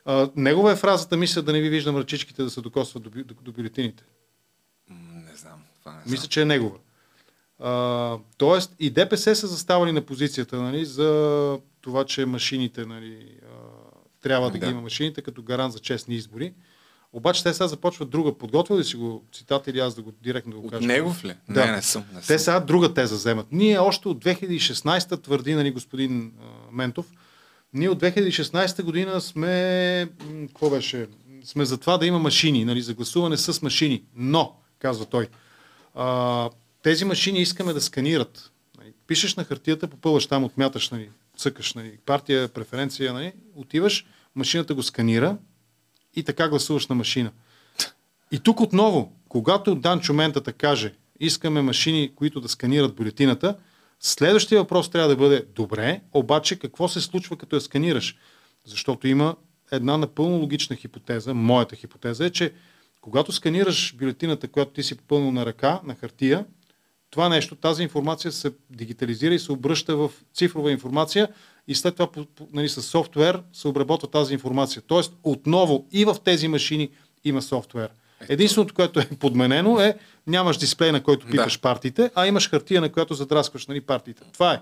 А, 0.05 0.31
негова 0.37 0.73
е 0.73 0.77
фразата, 0.77 1.17
мисля 1.17 1.43
да 1.43 1.53
не 1.53 1.61
ви 1.61 1.69
виждам 1.69 1.97
ръчичките 1.97 2.43
да 2.43 2.51
се 2.51 2.61
докосват 2.61 3.03
до, 3.03 3.11
до, 3.11 3.35
до 3.43 3.53
бюлетините. 3.53 4.05
Не 4.91 5.37
знам. 5.37 5.59
Това 5.81 5.93
не 5.93 6.11
мисля, 6.11 6.29
че 6.29 6.43
е 6.43 6.45
негова. 6.45 6.77
А, 7.59 8.19
тоест 8.37 8.75
и 8.79 8.91
ДПС 8.91 9.35
са 9.35 9.47
заставали 9.47 9.93
на 9.93 10.01
позицията 10.01 10.57
нали, 10.57 10.85
за 10.85 11.59
това, 11.81 12.05
че 12.05 12.27
машините 12.27 12.87
нали, 12.87 13.39
трябва 14.29 14.51
да, 14.51 14.59
да 14.59 14.67
ги 14.67 14.73
има 14.73 14.81
машините 14.81 15.23
като 15.23 15.43
гарант 15.43 15.73
за 15.73 15.79
честни 15.79 16.15
избори. 16.15 16.53
Обаче 17.13 17.43
те 17.43 17.55
сега 17.55 17.69
започват 17.69 18.11
друга. 18.11 18.39
Подготвили 18.39 18.85
си 18.85 18.97
го 18.97 19.25
цитат 19.33 19.67
или 19.67 19.79
аз 19.79 19.95
да 19.95 20.03
го 20.03 20.13
директно 20.23 20.53
да 20.53 20.59
го 20.59 20.69
кажа? 20.69 20.83
От 20.83 20.87
негов 20.87 21.25
ли? 21.25 21.35
Да. 21.49 21.67
Не, 21.67 21.73
не 21.73 21.83
съм. 21.83 22.05
Не 22.15 22.21
те 22.21 22.39
сега 22.39 22.61
друга 22.61 22.95
теза 22.95 23.15
вземат. 23.15 23.47
Ние 23.53 23.79
още 23.79 24.09
от 24.09 24.25
2016 24.25 25.23
твърди 25.23 25.55
нали, 25.55 25.71
господин 25.71 26.33
а, 26.41 26.45
Ментов, 26.73 27.07
ние 27.75 27.89
от 27.89 28.03
2016 28.03 28.83
година 28.83 29.21
сме, 29.21 30.09
какво 30.47 30.71
беше, 30.71 31.07
сме 31.45 31.65
за 31.65 31.79
това 31.79 31.99
да 31.99 32.07
има 32.07 32.19
машини, 32.19 32.65
нали, 32.65 32.83
за 32.83 32.95
гласуване 32.95 33.37
с 33.37 33.63
машини. 33.63 34.03
Но, 34.17 34.57
казва 34.79 35.07
той, 35.07 35.29
а, 35.95 36.51
тези 36.83 37.05
машини 37.05 37.41
искаме 37.41 37.73
да 37.73 37.81
сканират. 37.81 38.51
Нали, 38.79 38.93
пишеш 39.07 39.35
на 39.35 39.45
хартията, 39.45 39.89
попълваш 39.89 40.27
там, 40.27 40.45
отмяташ, 40.45 40.91
нали, 40.91 41.11
цъкаш 41.37 41.75
нали, 41.75 41.99
партия, 42.07 42.49
преференция, 42.49 43.13
нали, 43.13 43.33
отиваш, 43.55 44.07
машината 44.37 44.75
го 44.75 44.83
сканира 44.83 45.37
и 46.15 46.23
така 46.23 46.49
гласуваш 46.49 46.87
на 46.87 46.95
машина. 46.95 47.31
И 48.33 48.41
тук 48.41 48.61
отново, 48.61 49.13
когато 49.29 49.75
Данчо 49.75 50.13
Ментата 50.13 50.53
каже, 50.53 50.95
искаме 51.21 51.63
машини, 51.63 52.13
които 52.15 52.41
да 52.41 52.49
сканират 52.49 52.95
бюлетината, 52.95 53.57
следващия 54.01 54.61
въпрос 54.61 54.91
трябва 54.91 55.09
да 55.09 55.17
бъде, 55.17 55.45
добре, 55.55 56.01
обаче 56.13 56.59
какво 56.59 56.89
се 56.89 57.01
случва 57.01 57.37
като 57.37 57.57
я 57.57 57.61
сканираш? 57.61 58.17
Защото 58.65 59.09
има 59.09 59.37
една 59.73 59.97
напълно 59.97 60.39
логична 60.39 60.77
хипотеза, 60.77 61.35
моята 61.35 61.77
хипотеза 61.77 62.25
е, 62.25 62.31
че 62.31 62.53
когато 63.01 63.33
сканираш 63.33 63.97
бюлетината, 63.97 64.49
която 64.49 64.73
ти 64.73 64.83
си 64.83 64.97
попълнил 64.97 65.33
на 65.33 65.47
ръка, 65.47 65.81
на 65.85 65.95
хартия, 65.95 66.45
това 67.11 67.29
нещо, 67.29 67.57
тази 67.57 67.83
информация 67.83 68.33
се 68.33 68.53
дигитализира 68.71 69.35
и 69.35 69.39
се 69.39 69.53
обръща 69.53 69.97
в 69.97 70.11
цифрова 70.35 70.73
информация 70.73 71.29
и 71.69 71.75
след 71.75 71.97
това 71.97 72.09
нали, 72.53 72.69
с 72.69 72.83
софтуер 72.83 73.43
се 73.53 73.69
обработва 73.69 74.09
тази 74.09 74.33
информация. 74.33 74.83
Тоест, 74.87 75.13
отново 75.23 75.87
и 75.93 76.05
в 76.05 76.17
тези 76.25 76.49
машини 76.49 76.91
има 77.25 77.43
софтуер. 77.43 77.89
Единственото, 78.29 78.75
което 78.75 79.01
е 79.01 79.09
подменено 79.21 79.81
е, 79.81 79.99
нямаш 80.27 80.57
дисплей, 80.57 80.93
на 80.93 81.03
който 81.03 81.27
пипаш 81.27 81.55
да. 81.57 81.61
партиите, 81.61 82.11
а 82.15 82.27
имаш 82.27 82.51
хартия, 82.51 82.81
на 82.81 82.89
която 82.89 83.15
задраскваш 83.15 83.67
нали, 83.67 83.81
партиите. 83.81 84.23
Това 84.33 84.55
е. 84.55 84.61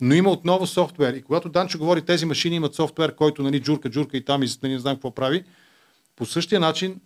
Но 0.00 0.14
има 0.14 0.30
отново 0.30 0.66
софтуер. 0.66 1.14
И 1.14 1.22
когато 1.22 1.48
Данчо 1.48 1.78
говори, 1.78 2.02
тези 2.02 2.26
машини 2.26 2.56
имат 2.56 2.74
софтуер, 2.74 3.14
който 3.14 3.42
нали, 3.42 3.60
джурка, 3.60 3.90
джурка 3.90 4.16
и 4.16 4.24
там 4.24 4.42
и 4.42 4.46
нали, 4.62 4.72
не 4.72 4.78
знам 4.78 4.96
какво 4.96 5.10
прави, 5.10 5.44
по 6.16 6.26
същия 6.26 6.60
начин 6.60 7.00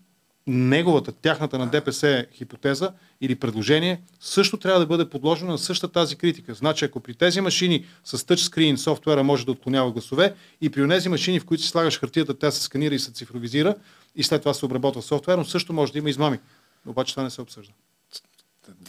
неговата, 0.48 1.12
тяхната 1.12 1.58
на 1.58 1.66
ДПС 1.66 2.26
хипотеза 2.32 2.92
или 3.20 3.34
предложение 3.34 4.00
също 4.20 4.56
трябва 4.56 4.80
да 4.80 4.86
бъде 4.86 5.10
подложено 5.10 5.50
на 5.50 5.58
същата 5.58 5.92
тази 5.92 6.16
критика. 6.16 6.54
Значи, 6.54 6.84
ако 6.84 7.00
при 7.00 7.14
тези 7.14 7.40
машини 7.40 7.84
с 8.04 8.26
тъчскрин 8.26 8.78
софтуера 8.78 9.24
може 9.24 9.46
да 9.46 9.52
отклонява 9.52 9.92
гласове 9.92 10.34
и 10.60 10.70
при 10.70 10.88
тези 10.88 11.08
машини, 11.08 11.40
в 11.40 11.44
които 11.44 11.62
си 11.62 11.68
слагаш 11.68 12.00
хартията, 12.00 12.38
тя 12.38 12.50
се 12.50 12.62
сканира 12.62 12.94
и 12.94 12.98
се 12.98 13.12
цифровизира 13.12 13.74
и 14.16 14.22
след 14.22 14.42
това 14.42 14.54
се 14.54 14.64
обработва 14.64 15.02
софтуер, 15.02 15.38
но 15.38 15.44
също 15.44 15.72
може 15.72 15.92
да 15.92 15.98
има 15.98 16.10
измами. 16.10 16.38
Обаче 16.86 17.12
това 17.12 17.22
не 17.22 17.30
се 17.30 17.40
обсъжда. 17.40 17.72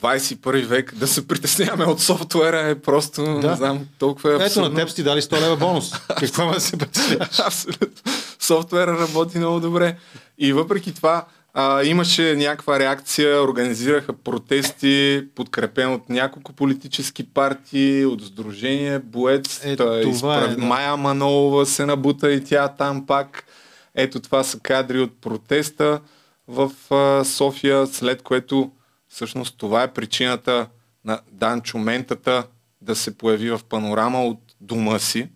21 0.02 0.66
век 0.66 0.96
да 0.96 1.08
се 1.08 1.28
притесняваме 1.28 1.86
от 1.86 2.02
софтуера 2.02 2.60
е 2.60 2.80
просто, 2.80 3.24
да. 3.24 3.50
не 3.50 3.56
знам, 3.56 3.88
толкова 4.00 4.32
е 4.32 4.36
абсурдно. 4.36 4.68
Ето 4.68 4.74
на 4.74 4.82
теб 4.82 4.90
си 4.90 5.04
дали 5.04 5.22
100 5.22 5.42
лева 5.42 5.58
бонус. 5.58 5.92
Какво 6.20 6.46
ме 6.46 6.54
да 6.54 6.62
се 6.62 6.78
притесняваш? 6.78 7.40
Абсолютно. 7.40 8.14
Софтуера 8.40 9.00
работи 9.00 9.38
много 9.38 9.60
добре. 9.60 9.98
И 10.38 10.54
въпреки 10.54 10.94
това, 10.94 11.26
а, 11.54 11.84
имаше 11.84 12.36
някаква 12.36 12.80
реакция, 12.80 13.44
организираха 13.44 14.14
протести, 14.14 15.28
подкрепен 15.36 15.94
от 15.94 16.10
няколко 16.10 16.54
политически 16.54 17.34
партии, 17.34 18.06
от 18.06 18.22
Сдружение 18.22 19.00
Боец, 19.00 19.62
е, 19.64 19.76
това 19.76 20.00
изправ... 20.00 20.52
е, 20.52 20.56
да. 20.56 20.66
Майя 20.66 20.98
Манолова 20.98 21.66
се 21.66 21.86
набута 21.86 22.32
и 22.32 22.44
тя 22.44 22.68
там 22.68 23.06
пак. 23.06 23.44
Ето 23.96 24.20
това 24.20 24.44
са 24.44 24.60
кадри 24.60 25.00
от 25.00 25.22
протеста 25.22 26.00
в 26.48 26.72
а, 26.92 27.26
София, 27.26 27.88
след 27.88 28.22
което 28.22 28.72
всъщност 29.08 29.58
това 29.58 29.84
е 29.84 29.94
причината 29.94 30.68
на 31.06 31.20
Данчо 31.32 31.78
Ментата 31.78 32.44
да 32.82 32.96
се 32.96 33.18
появи 33.18 33.52
в 33.52 33.60
панорама 33.70 34.26
от 34.26 34.40
дома 34.62 35.00
си, 35.00 35.30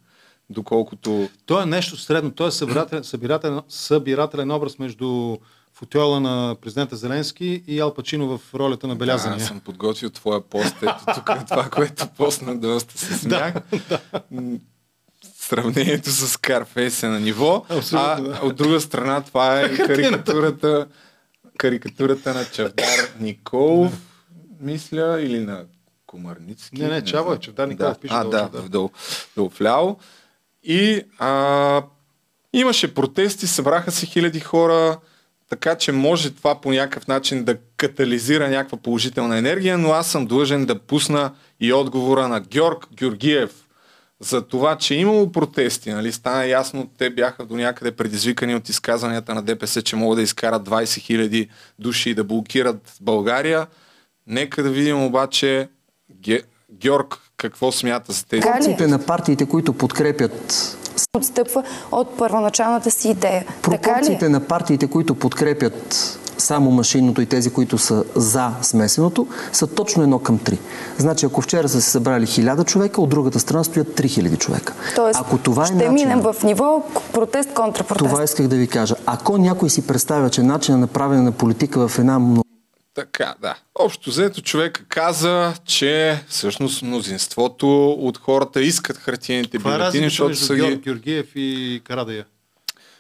доколкото... 0.50 1.30
То 1.46 1.62
е 1.62 1.66
нещо 1.66 1.98
средно, 1.98 2.32
той 2.32 2.48
е 2.48 2.52
събирателен, 2.52 3.04
събирателен, 3.04 3.62
събирателен 3.70 4.52
образ 4.52 4.80
между 4.80 5.38
футуела 5.74 6.20
на 6.20 6.56
президента 6.62 6.96
Зеленски 6.96 7.64
и 7.68 7.80
Ал 7.80 7.94
Пачино 7.94 8.38
в 8.38 8.54
ролята 8.54 8.88
на 8.88 8.96
белязания. 8.96 9.40
Да, 9.40 9.46
съм 9.46 9.60
подготвил 9.60 10.10
твоя 10.10 10.42
пост. 10.42 10.76
Ето 10.82 11.06
тук 11.16 11.30
е 11.30 11.46
това, 11.46 11.70
което 11.70 12.08
постна 12.18 12.58
доста 12.58 12.98
се 12.98 13.14
смях. 13.14 13.54
да, 13.90 14.00
Сравнението 15.38 16.12
с 16.12 16.38
Карфейс 16.38 17.04
е 17.04 17.08
на 17.08 17.20
ниво. 17.20 17.66
а 17.94 18.22
да. 18.22 18.40
от 18.44 18.56
друга 18.56 18.82
страна 18.82 19.22
това 19.22 19.62
е 19.62 19.74
карикатурата, 19.78 20.88
карикатурата 21.58 22.34
на 22.34 22.46
Чавдар 22.46 23.10
Николов, 23.20 23.94
мисля, 24.60 25.22
или 25.22 25.40
на 25.40 25.66
Комарницки. 26.06 26.82
Не, 26.82 26.88
не, 26.88 27.04
Чава, 27.04 27.40
Чавдар 27.40 27.68
Николов 27.68 27.94
да. 27.94 28.00
пише 28.00 28.14
а, 28.16 28.24
да, 28.24 28.50
долу, 28.50 28.70
долу, 28.70 28.90
долу 29.36 29.50
вляво. 29.50 30.00
И 30.64 31.04
а, 31.20 31.84
Имаше 32.54 32.94
протести, 32.94 33.48
събраха 33.48 33.92
се 33.92 34.06
хиляди 34.06 34.40
хора, 34.40 34.98
така 35.54 35.76
че 35.76 35.92
може 35.92 36.36
това 36.36 36.62
по 36.62 36.72
някакъв 36.72 37.08
начин 37.08 37.44
да 37.44 37.58
катализира 37.78 38.50
някаква 38.50 38.78
положителна 38.78 39.38
енергия, 39.38 39.78
но 39.78 39.92
аз 39.92 40.08
съм 40.08 40.26
длъжен 40.26 40.66
да 40.66 40.80
пусна 40.80 41.32
и 41.60 41.74
отговора 41.74 42.28
на 42.28 42.40
Георг 42.40 42.88
Георгиев 42.96 43.52
за 44.20 44.42
това, 44.42 44.78
че 44.78 44.94
е 44.94 44.98
имало 44.98 45.32
протести. 45.32 45.92
Нали? 45.92 46.12
Стана 46.12 46.46
ясно, 46.46 46.90
те 46.98 47.10
бяха 47.10 47.46
до 47.46 47.56
някъде 47.56 47.92
предизвикани 47.92 48.56
от 48.56 48.70
изказванията 48.70 49.36
на 49.36 49.42
ДПС, 49.42 49.82
че 49.82 49.96
могат 49.96 50.18
да 50.18 50.22
изкарат 50.22 50.70
20 50.70 50.84
000 50.84 51.50
души 51.80 52.10
и 52.10 52.14
да 52.14 52.24
блокират 52.24 52.94
България. 53.02 53.68
Нека 54.28 54.64
да 54.64 54.70
видим 54.70 55.04
обаче 55.04 55.70
Ге... 56.22 56.42
Георг 56.72 57.18
какво 57.38 57.72
смята 57.72 58.12
за 58.12 58.26
тези. 58.26 58.42
Пропорциите 58.42 58.88
на 58.88 59.06
партиите, 59.06 59.46
които 59.46 59.74
подкрепят 59.74 60.78
отстъпва 61.18 61.64
от 61.92 62.18
първоначалната 62.18 62.92
си 62.92 63.10
идея. 63.10 63.46
Пропорциите 63.62 64.30
на 64.30 64.40
партиите, 64.40 64.88
които 64.88 65.16
подкрепят 65.16 66.20
само 66.38 66.72
машинното 66.72 67.22
и 67.22 67.26
тези, 67.26 67.50
които 67.50 67.78
са 67.78 68.04
за 68.16 68.52
смесеното, 68.62 69.28
са 69.52 69.68
точно 69.68 70.04
едно 70.04 70.20
към 70.20 70.38
три. 70.38 70.60
Значи, 70.98 71.26
ако 71.26 71.42
вчера 71.42 71.70
са 71.70 71.82
се 71.82 71.92
събрали 71.92 72.26
хиляда 72.26 72.64
човека, 72.64 73.02
от 73.02 73.10
другата 73.10 73.40
страна 73.40 73.64
стоят 73.64 73.88
3000 73.88 74.38
човека. 74.38 74.74
Тоест, 74.96 75.20
ако 75.20 75.38
това 75.38 75.64
е 75.64 75.66
ще 75.66 75.90
минем 75.90 76.20
в 76.20 76.36
ниво 76.44 76.84
протест 77.14 77.54
контра 77.54 77.84
протест. 77.84 78.10
Това 78.10 78.24
исках 78.24 78.48
да 78.48 78.56
ви 78.56 78.68
кажа. 78.68 78.96
Ако 79.06 79.38
някой 79.38 79.70
си 79.70 79.88
представя, 79.88 80.30
че 80.30 80.44
начинът 80.44 80.82
на 80.82 80.88
правене 80.88 81.22
на 81.22 81.32
политика 81.32 81.88
в 81.88 82.00
една 82.00 82.20
така, 82.94 83.36
да. 83.42 83.56
Общо 83.76 84.10
взето 84.10 84.42
човека 84.42 84.86
каза, 84.90 85.54
че 85.66 86.20
всъщност 86.28 86.82
мнозинството 86.82 87.92
от 87.92 88.18
хората 88.18 88.62
искат 88.62 88.98
хартиените 88.98 89.60
бюлетини, 89.60 90.04
защото 90.04 90.36
са 90.36 90.56
ги... 90.56 90.76
Георгиев 90.76 91.28
и 91.36 91.82
Карадая? 91.84 92.26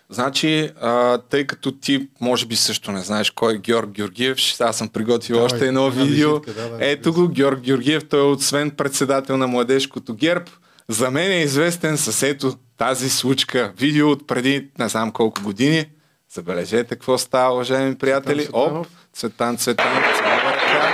Значи, 0.09 0.69
а, 0.81 1.17
тъй 1.17 1.47
като 1.47 1.71
ти 1.71 2.07
може 2.21 2.45
би 2.45 2.55
също 2.55 2.91
не 2.91 3.01
знаеш 3.01 3.31
кой 3.31 3.53
е 3.53 3.57
Георг 3.57 3.89
Георгиев, 3.89 4.37
аз 4.59 4.77
съм 4.77 4.89
приготвил 4.89 5.37
да, 5.37 5.43
още 5.43 5.67
едно 5.67 5.89
видео. 5.89 6.39
Визитка, 6.39 6.61
да, 6.61 6.69
да, 6.69 6.77
Ето 6.79 7.13
го, 7.13 7.27
Георг 7.27 7.59
Георгиев, 7.59 8.03
той 8.09 8.19
е 8.19 8.23
освен 8.23 8.71
председател 8.71 9.37
на 9.37 9.47
младежкото 9.47 10.13
ГЕРБ. 10.13 10.45
За 10.89 11.11
мен 11.11 11.31
е 11.31 11.41
известен 11.41 11.97
с 11.97 12.23
ето 12.23 12.53
тази 12.77 13.09
случка. 13.09 13.73
Видео 13.77 14.09
от 14.09 14.27
преди 14.27 14.67
не 14.79 14.89
знам 14.89 15.11
колко 15.11 15.41
години. 15.41 15.85
Забележете 16.33 16.95
какво 16.95 17.17
става, 17.17 17.53
уважаеми 17.53 17.95
приятели. 17.95 18.47
Оп, 18.53 18.87
Цветан 19.13 19.57
Цветанов, 19.57 20.17
цяла 20.17 20.35
ръка. 20.35 20.93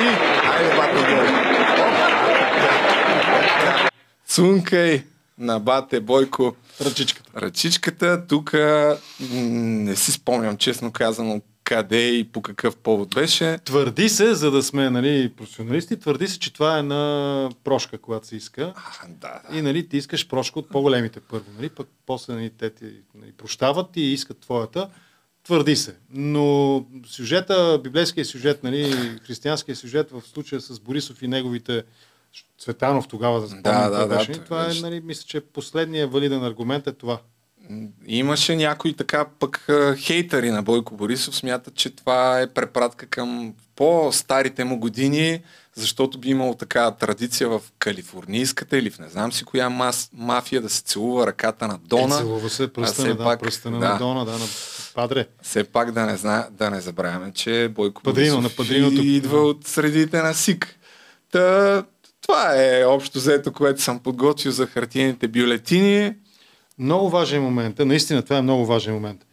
И, 0.00 0.06
айде, 0.46 0.76
бате, 0.76 1.02
Цункай 4.26 5.04
на 5.38 5.58
бате 5.60 6.00
Бойко. 6.00 6.56
Ръчичката. 6.80 7.40
Ръчичката. 7.40 8.26
Тук 8.26 8.52
не 9.30 9.96
си 9.96 10.12
спомням, 10.12 10.56
честно 10.56 10.92
казано, 10.92 11.40
къде 11.64 12.08
и 12.08 12.24
по 12.24 12.42
какъв 12.42 12.76
повод 12.76 13.14
беше. 13.14 13.58
Твърди 13.64 14.08
се, 14.08 14.34
за 14.34 14.50
да 14.50 14.62
сме 14.62 14.90
нали, 14.90 15.32
професионалисти, 15.36 16.00
твърди 16.00 16.28
се, 16.28 16.38
че 16.38 16.52
това 16.52 16.78
е 16.78 16.82
на 16.82 17.50
прошка, 17.64 17.98
когато 17.98 18.26
се 18.26 18.36
иска. 18.36 18.72
А, 18.76 19.08
да, 19.08 19.40
да. 19.50 19.58
И 19.58 19.62
нали, 19.62 19.88
ти 19.88 19.96
искаш 19.96 20.28
прошка 20.28 20.58
от 20.58 20.68
по-големите 20.68 21.20
първо. 21.20 21.44
Нали, 21.56 21.68
пък 21.68 21.88
после 22.06 22.34
нали, 22.34 22.50
те 22.50 22.70
ти 22.70 22.84
нали, 23.14 23.32
прощават 23.32 23.96
и 23.96 24.00
искат 24.00 24.40
твоята. 24.40 24.88
Твърди 25.44 25.76
се. 25.76 25.94
Но 26.10 26.84
сюжета, 27.06 27.80
библейския 27.82 28.24
сюжет, 28.24 28.62
нали, 28.64 28.92
християнския 29.26 29.76
сюжет 29.76 30.10
в 30.10 30.22
случая 30.32 30.60
с 30.60 30.80
Борисов 30.80 31.22
и 31.22 31.28
неговите 31.28 31.84
Цветанов 32.58 33.08
тогава, 33.08 33.40
да 33.40 33.46
спомням, 33.46 33.62
да, 33.62 33.88
да, 33.88 34.06
беше. 34.06 34.32
Да, 34.32 34.44
това 34.44 34.64
е, 34.64 34.74
нали, 34.80 35.00
мисля, 35.00 35.24
че 35.26 35.40
последният 35.40 36.12
валиден 36.12 36.44
аргумент 36.44 36.86
е 36.86 36.92
това. 36.92 37.18
Имаше 38.06 38.56
някои 38.56 38.96
така 38.96 39.26
пък 39.38 39.66
хейтери 39.98 40.50
на 40.50 40.62
Бойко 40.62 40.96
Борисов, 40.96 41.36
смятат, 41.36 41.74
че 41.74 41.90
това 41.90 42.40
е 42.40 42.46
препратка 42.46 43.06
към 43.06 43.54
по-старите 43.76 44.64
му 44.64 44.78
години, 44.78 45.42
защото 45.74 46.18
би 46.18 46.30
имало 46.30 46.54
така 46.54 46.90
традиция 46.90 47.48
в 47.48 47.62
калифорнийската 47.78 48.78
или 48.78 48.90
в 48.90 48.98
не 48.98 49.08
знам 49.08 49.32
си 49.32 49.44
коя 49.44 49.70
мас, 49.70 50.10
мафия 50.12 50.62
да 50.62 50.68
се 50.68 50.82
целува 50.82 51.26
ръката 51.26 51.68
на 51.68 51.78
Дона. 51.78 52.14
Е, 52.14 52.18
целува 52.18 52.50
се 52.50 52.72
пръстена, 52.72 53.14
да, 53.14 53.24
пак, 53.24 53.40
пръстена 53.40 53.80
да, 53.80 53.88
на 53.88 53.98
Дона, 53.98 54.24
да, 54.24 54.32
на 54.32 54.46
Падре. 54.94 55.26
Все 55.42 55.64
пак 55.64 55.92
да 55.92 56.06
не, 56.06 56.16
зна, 56.16 56.48
да 56.50 56.70
не 56.70 56.80
забравяме, 56.80 57.32
че 57.32 57.68
Бойко 57.74 58.02
Падрино, 58.02 58.40
на 58.40 58.48
Падриното. 58.50 59.02
идва 59.02 59.38
от 59.40 59.66
средите 59.66 60.22
на 60.22 60.34
СИК. 60.34 60.78
Та, 61.30 61.84
това 62.20 62.62
е 62.64 62.84
общо 62.84 63.18
взето, 63.18 63.52
което 63.52 63.82
съм 63.82 63.98
подготвил 63.98 64.52
за 64.52 64.66
хартиените 64.66 65.28
бюлетини. 65.28 66.14
Много 66.78 67.10
важен 67.10 67.42
момент. 67.42 67.78
Наистина, 67.78 68.22
това 68.22 68.38
е 68.38 68.42
много 68.42 68.66
важен 68.66 68.94
момент. 68.94 69.26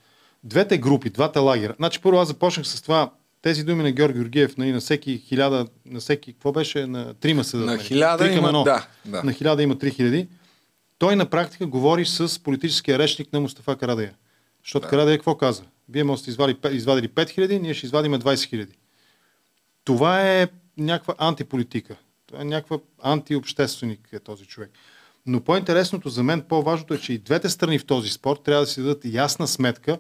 Двете 0.43 0.77
групи, 0.77 1.09
двата 1.09 1.41
лагера. 1.41 1.73
Значи, 1.77 1.99
първо 2.01 2.19
аз 2.19 2.27
започнах 2.27 2.67
с 2.67 2.81
това. 2.81 3.11
Тези 3.41 3.63
думи 3.63 3.83
на 3.83 3.91
Георги 3.91 4.19
Георгиев, 4.19 4.57
нали, 4.57 4.71
на 4.71 4.79
всеки 4.79 5.17
хиляда, 5.17 5.67
на 5.85 5.99
всеки, 5.99 6.33
какво 6.33 6.51
беше? 6.51 6.85
На 6.87 7.13
трима 7.13 7.43
се 7.43 7.57
На 7.57 7.77
хиляда 7.77 8.27
има, 8.27 8.47
едно. 8.47 8.63
да, 8.63 8.87
да. 9.05 9.23
На 9.23 9.33
хиляда 9.33 9.63
има 9.63 9.77
три 9.77 9.91
хиляди. 9.91 10.27
Той 10.97 11.15
на 11.15 11.25
практика 11.25 11.65
говори 11.65 12.05
с 12.05 12.43
политическия 12.43 12.99
речник 12.99 13.33
на 13.33 13.39
Мустафа 13.39 13.75
Карадея. 13.75 14.13
Защото 14.63 14.83
да. 14.83 14.89
Карадея 14.89 15.17
какво 15.17 15.35
каза? 15.35 15.63
Вие 15.89 16.03
може 16.03 16.23
да 16.23 16.31
извадили, 16.31 16.57
извадили 16.71 17.09
5 17.09 17.29
хиляди, 17.29 17.59
ние 17.59 17.73
ще 17.73 17.85
извадиме 17.85 18.19
20 18.19 18.49
хиляди. 18.49 18.73
Това 19.83 20.21
е 20.21 20.47
някаква 20.77 21.15
антиполитика. 21.17 21.95
Това 22.27 22.41
е 22.41 22.45
някаква 22.45 22.79
антиобщественик 23.03 24.09
е 24.11 24.19
този 24.19 24.45
човек. 24.45 24.71
Но 25.25 25.41
по-интересното 25.41 26.09
за 26.09 26.23
мен, 26.23 26.41
по-важното 26.41 26.93
е, 26.93 26.99
че 26.99 27.13
и 27.13 27.17
двете 27.17 27.49
страни 27.49 27.79
в 27.79 27.85
този 27.85 28.09
спорт 28.09 28.43
трябва 28.43 28.63
да 28.63 28.67
си 28.67 28.81
дадат 28.81 29.05
ясна 29.05 29.47
сметка, 29.47 29.99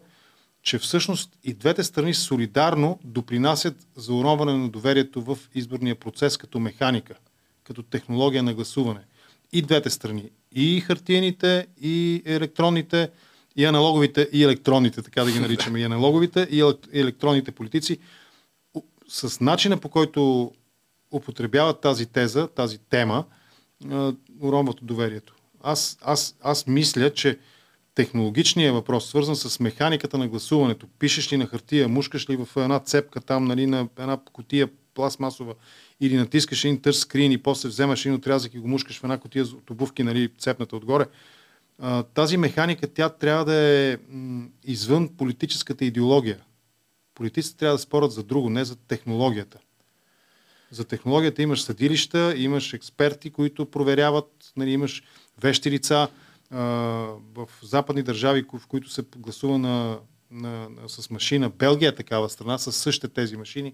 че 0.61 0.77
всъщност 0.77 1.37
и 1.43 1.53
двете 1.53 1.83
страни 1.83 2.13
солидарно 2.13 2.99
допринасят 3.03 3.87
за 3.95 4.13
уронване 4.13 4.57
на 4.57 4.69
доверието 4.69 5.21
в 5.21 5.37
изборния 5.55 5.95
процес 5.95 6.37
като 6.37 6.59
механика, 6.59 7.15
като 7.63 7.83
технология 7.83 8.43
на 8.43 8.53
гласуване. 8.53 9.01
И 9.51 9.61
двете 9.61 9.89
страни. 9.89 10.29
И 10.51 10.81
хартиените, 10.81 11.67
и 11.81 12.23
електронните, 12.25 13.09
и 13.55 13.65
аналоговите, 13.65 14.29
и 14.33 14.43
електронните, 14.43 15.01
така 15.01 15.23
да 15.23 15.31
ги 15.31 15.39
наричаме, 15.39 15.79
и 15.79 15.83
аналоговите, 15.83 16.47
и 16.51 16.73
електронните 16.93 17.51
политици, 17.51 17.97
с 19.07 19.39
начина 19.39 19.77
по 19.77 19.89
който 19.89 20.51
употребяват 21.13 21.81
тази 21.81 22.05
теза, 22.05 22.47
тази 22.47 22.77
тема, 22.77 23.25
уронват 24.41 24.77
доверието. 24.81 25.35
Аз, 25.63 25.97
аз, 26.01 26.35
аз 26.41 26.67
мисля, 26.67 27.13
че 27.13 27.39
технологичният 27.95 28.73
въпрос, 28.73 29.09
свързан 29.09 29.35
с 29.35 29.59
механиката 29.59 30.17
на 30.17 30.27
гласуването, 30.27 30.87
пишеш 30.99 31.33
ли 31.33 31.37
на 31.37 31.47
хартия, 31.47 31.87
мушкаш 31.87 32.29
ли 32.29 32.35
в 32.35 32.47
една 32.57 32.79
цепка 32.79 33.21
там, 33.21 33.45
нали, 33.45 33.65
на 33.65 33.87
една 33.99 34.17
котия 34.33 34.69
пластмасова, 34.93 35.53
или 36.01 36.17
натискаш 36.17 36.63
един 36.63 36.81
търс 36.81 36.99
скрин 36.99 37.31
и 37.31 37.37
после 37.37 37.69
вземаш 37.69 38.05
един 38.05 38.15
отрязък 38.15 38.53
и 38.53 38.59
го 38.59 38.67
мушкаш 38.67 38.99
в 38.99 39.03
една 39.03 39.17
котия 39.17 39.43
от 39.43 39.69
обувки, 39.69 40.03
нали, 40.03 40.29
цепната 40.37 40.75
отгоре. 40.75 41.05
Тази 42.13 42.37
механика, 42.37 42.87
тя 42.87 43.09
трябва 43.09 43.45
да 43.45 43.55
е 43.55 43.97
извън 44.63 45.09
политическата 45.17 45.85
идеология. 45.85 46.39
Политиците 47.15 47.57
трябва 47.57 47.77
да 47.77 47.81
спорят 47.81 48.11
за 48.11 48.23
друго, 48.23 48.49
не 48.49 48.65
за 48.65 48.75
технологията. 48.75 49.59
За 50.71 50.85
технологията 50.85 51.41
имаш 51.41 51.61
съдилища, 51.61 52.33
имаш 52.37 52.73
експерти, 52.73 53.29
които 53.29 53.65
проверяват, 53.65 54.51
нали, 54.57 54.71
имаш 54.71 55.03
вещи 55.41 55.71
лица. 55.71 56.07
В 56.51 57.47
западни 57.63 58.03
държави, 58.03 58.45
в 58.53 58.67
които 58.67 58.89
се 58.89 59.03
гласува 59.17 59.57
на, 59.57 59.99
на, 60.31 60.69
на, 60.69 60.89
с 60.89 61.09
машина, 61.09 61.49
Белгия 61.49 61.89
е 61.89 61.95
такава 61.95 62.29
страна, 62.29 62.57
с 62.57 62.71
същите 62.71 63.07
тези 63.07 63.37
машини. 63.37 63.73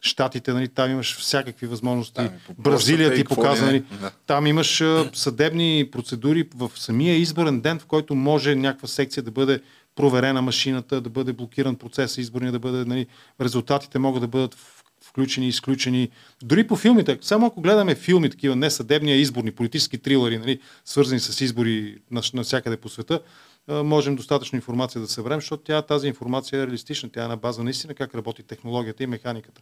Штатите, 0.00 0.52
нали, 0.52 0.68
там 0.68 0.90
имаш 0.90 1.16
всякакви 1.18 1.66
възможности. 1.66 2.14
Там, 2.14 2.30
Бразилия 2.58 3.14
ти 3.14 3.24
показва. 3.24 3.66
Нали, 3.66 3.84
да. 4.00 4.10
Там 4.26 4.46
имаш 4.46 4.82
съдебни 5.12 5.88
процедури 5.92 6.48
в 6.54 6.70
самия 6.74 7.16
изборен 7.16 7.60
ден, 7.60 7.78
в 7.78 7.86
който 7.86 8.14
може 8.14 8.54
някаква 8.54 8.88
секция 8.88 9.22
да 9.22 9.30
бъде 9.30 9.60
проверена 9.94 10.42
машината, 10.42 11.00
да 11.00 11.10
бъде 11.10 11.32
блокиран 11.32 11.76
процеса 11.76 12.20
изборния, 12.20 12.52
да 12.52 12.58
бъде, 12.58 12.84
нали, 12.84 13.06
резултатите 13.40 13.98
могат 13.98 14.20
да 14.20 14.28
бъдат 14.28 14.56
включени, 15.04 15.48
изключени. 15.48 16.08
Дори 16.42 16.66
по 16.66 16.76
филмите, 16.76 17.18
само 17.20 17.46
ако 17.46 17.60
гледаме 17.60 17.94
филми, 17.94 18.30
такива 18.30 18.56
не 18.56 18.70
съдебни, 18.70 19.12
а 19.12 19.16
изборни, 19.16 19.52
политически 19.52 19.98
трилъри, 19.98 20.38
нали, 20.38 20.60
свързани 20.84 21.20
с 21.20 21.40
избори 21.40 21.98
навсякъде 22.34 22.76
по 22.76 22.88
света, 22.88 23.20
можем 23.68 24.16
достатъчно 24.16 24.56
информация 24.56 25.00
да 25.00 25.08
съберем, 25.08 25.40
защото 25.40 25.62
тя, 25.62 25.82
тази 25.82 26.08
информация 26.08 26.62
е 26.62 26.66
реалистична. 26.66 27.10
Тя 27.12 27.24
е 27.24 27.28
на 27.28 27.36
база 27.36 27.62
наистина 27.62 27.94
как 27.94 28.14
работи 28.14 28.42
технологията 28.42 29.02
и 29.02 29.06
механиката. 29.06 29.60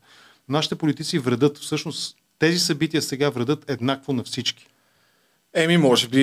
Нашите 0.48 0.74
политици 0.74 1.18
вредат, 1.18 1.58
всъщност 1.58 2.16
тези 2.38 2.58
събития 2.58 3.02
сега 3.02 3.30
вредат 3.30 3.70
еднакво 3.70 4.12
на 4.12 4.24
всички. 4.24 4.66
Еми, 5.54 5.76
може 5.76 6.08
би 6.08 6.18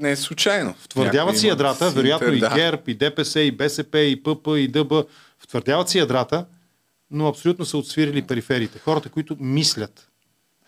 не 0.00 0.10
е 0.10 0.16
случайно. 0.16 0.74
Втвърдяват 0.78 1.38
си 1.38 1.48
ядрата, 1.48 1.90
вероятно 1.90 2.32
и 2.32 2.40
ГЕРБ, 2.40 2.82
и 2.86 2.94
ДПС, 2.94 3.40
и 3.40 3.50
БСП, 3.50 3.98
и 3.98 4.22
ПП, 4.22 4.46
и 4.46 4.68
ДБ. 4.68 4.92
Втвърдяват 5.38 5.88
си 5.88 5.98
ядрата, 5.98 6.46
но 7.10 7.28
абсолютно 7.28 7.64
са 7.64 7.78
отсвирили 7.78 8.22
периферите. 8.22 8.78
Хората, 8.78 9.08
които 9.08 9.36
мислят. 9.40 10.08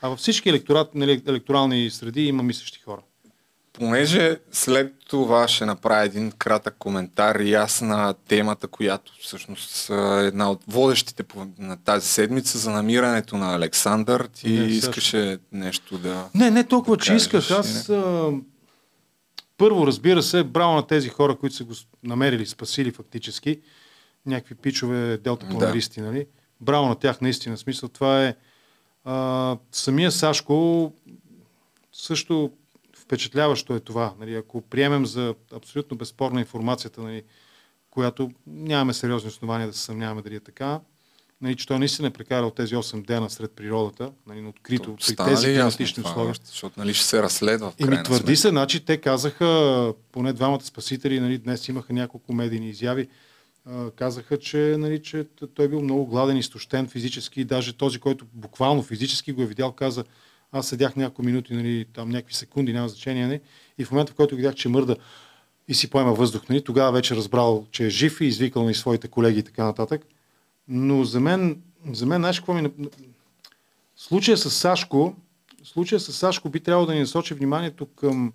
А 0.01 0.09
във 0.09 0.19
всички 0.19 0.49
електорат, 0.49 0.95
нали, 0.95 1.23
електорални 1.27 1.91
среди 1.91 2.23
има 2.23 2.43
мислещи 2.43 2.81
хора. 2.81 3.01
Понеже 3.77 4.39
след 4.53 4.93
това 5.09 5.49
ще 5.49 5.67
направя 5.67 6.05
един 6.05 6.31
кратък 6.31 6.77
коментар 6.79 7.35
и 7.35 7.55
аз 7.55 7.81
на 7.81 8.15
темата, 8.29 8.69
която 8.69 9.13
всъщност 9.21 9.91
е 9.91 10.27
една 10.27 10.51
от 10.51 10.63
водещите 10.69 11.25
на 11.59 11.77
тази 11.77 12.09
седмица 12.09 12.59
за 12.59 12.71
намирането 12.71 13.37
на 13.37 13.55
Александър. 13.55 14.29
Ти 14.35 14.51
не, 14.51 14.65
искаше 14.65 15.39
нещо 15.53 15.99
да... 15.99 16.29
Не, 16.35 16.51
не 16.51 16.65
толкова, 16.65 16.97
да 16.97 17.05
че 17.05 17.15
исках. 17.15 17.51
Аз 17.51 17.89
а, 17.89 18.31
първо, 19.59 19.87
разбира 19.87 20.23
се, 20.23 20.45
браво 20.45 20.75
на 20.75 20.87
тези 20.87 21.09
хора, 21.09 21.37
които 21.37 21.57
са 21.57 21.65
го 21.65 21.75
намерили, 22.05 22.47
спасили 22.47 22.93
фактически. 22.93 23.61
Някакви 24.27 24.55
пичове, 24.55 25.17
делта 25.17 25.49
планеристи, 25.49 26.01
да. 26.01 26.07
нали? 26.07 26.27
Браво 26.61 26.87
на 26.87 26.95
тях, 26.95 27.21
наистина. 27.21 27.57
Смисъл, 27.57 27.89
това 27.89 28.25
е... 28.25 28.35
А, 29.05 29.57
самия 29.73 30.13
Сашко 30.13 30.93
също 31.93 32.51
впечатляващо 33.07 33.75
е 33.75 33.81
това. 33.81 34.15
Нали, 34.21 34.35
ако 34.35 34.61
приемем 34.61 35.07
за 35.07 35.35
абсолютно 35.53 35.97
безспорна 35.97 36.41
информацията, 36.41 37.01
нали, 37.01 37.23
която 37.91 38.31
нямаме 38.47 38.95
сериозни 38.95 39.29
основания 39.29 39.67
да 39.67 39.73
се 39.73 39.81
съмняваме 39.81 40.23
дали 40.23 40.35
е 40.35 40.41
така, 40.41 40.81
нали, 41.41 41.57
че 41.57 41.67
той 41.67 41.79
наистина 41.79 42.09
е 42.09 42.11
прекарал 42.11 42.51
тези 42.51 42.75
8 42.75 43.07
дена 43.07 43.31
сред 43.31 43.53
природата, 43.53 44.13
нали, 44.27 44.47
открито, 44.47 44.97
при 45.07 45.17
тези 45.17 45.47
климатични 45.47 46.03
условия. 46.03 46.35
Защото 46.45 46.81
нали, 46.81 46.95
ще 46.95 47.05
се 47.07 47.23
разследва. 47.23 47.73
И 47.79 47.85
ми 47.85 48.03
твърди 48.03 48.37
се, 48.37 48.49
значи 48.49 48.85
те 48.85 48.97
казаха, 48.97 49.95
поне 50.13 50.33
двамата 50.33 50.65
спасители, 50.65 51.21
нали, 51.21 51.39
днес 51.39 51.69
имаха 51.69 51.93
няколко 51.93 52.33
медийни 52.33 52.69
изяви, 52.69 53.09
казаха, 53.97 54.39
че, 54.39 54.77
нали, 54.79 55.03
че 55.03 55.27
той 55.55 55.69
бил 55.69 55.83
много 55.83 56.07
гладен, 56.07 56.37
изтощен 56.37 56.89
физически 56.89 57.41
и 57.41 57.45
даже 57.45 57.73
този, 57.73 57.99
който 57.99 58.27
буквално 58.33 58.83
физически 58.83 59.33
го 59.33 59.43
е 59.43 59.47
видял, 59.47 59.73
каза, 59.73 60.05
аз 60.53 60.69
седях 60.69 60.97
няколко 60.97 61.23
минути, 61.23 61.55
нали, 61.55 61.87
там 61.93 62.09
някакви 62.09 62.35
секунди, 62.35 62.73
няма 62.73 62.89
значение, 62.89 63.27
нали, 63.27 63.41
и 63.79 63.85
в 63.85 63.91
момента, 63.91 64.13
в 64.13 64.17
който 64.17 64.37
видях, 64.37 64.55
че 64.55 64.69
мърда 64.69 64.97
и 65.69 65.75
си 65.75 65.91
поема 65.91 66.13
въздух, 66.13 66.49
нали, 66.49 66.65
тогава 66.65 66.93
вече 66.93 67.17
разбрал, 67.17 67.67
че 67.71 67.87
е 67.87 67.91
жив 67.91 68.21
и 68.21 68.25
извикал 68.25 68.65
на 68.65 68.75
своите 68.75 69.09
колеги 69.09 69.39
и 69.39 69.43
така 69.43 69.65
нататък. 69.65 70.07
Но 70.69 71.05
за 71.05 71.21
мен, 71.21 71.63
за 71.93 72.07
мен, 72.07 72.21
знаеш 72.21 72.41
какво 72.41 72.55
ми... 72.55 72.71
Случая 73.97 74.37
с 74.37 74.51
Сашко, 74.51 75.17
случая 75.65 76.01
с 76.01 76.13
Сашко 76.13 76.49
би 76.49 76.61
трябвало 76.61 76.87
да 76.87 76.95
ни 76.95 77.01
насочи 77.01 77.35
вниманието 77.35 77.87
към, 77.87 78.33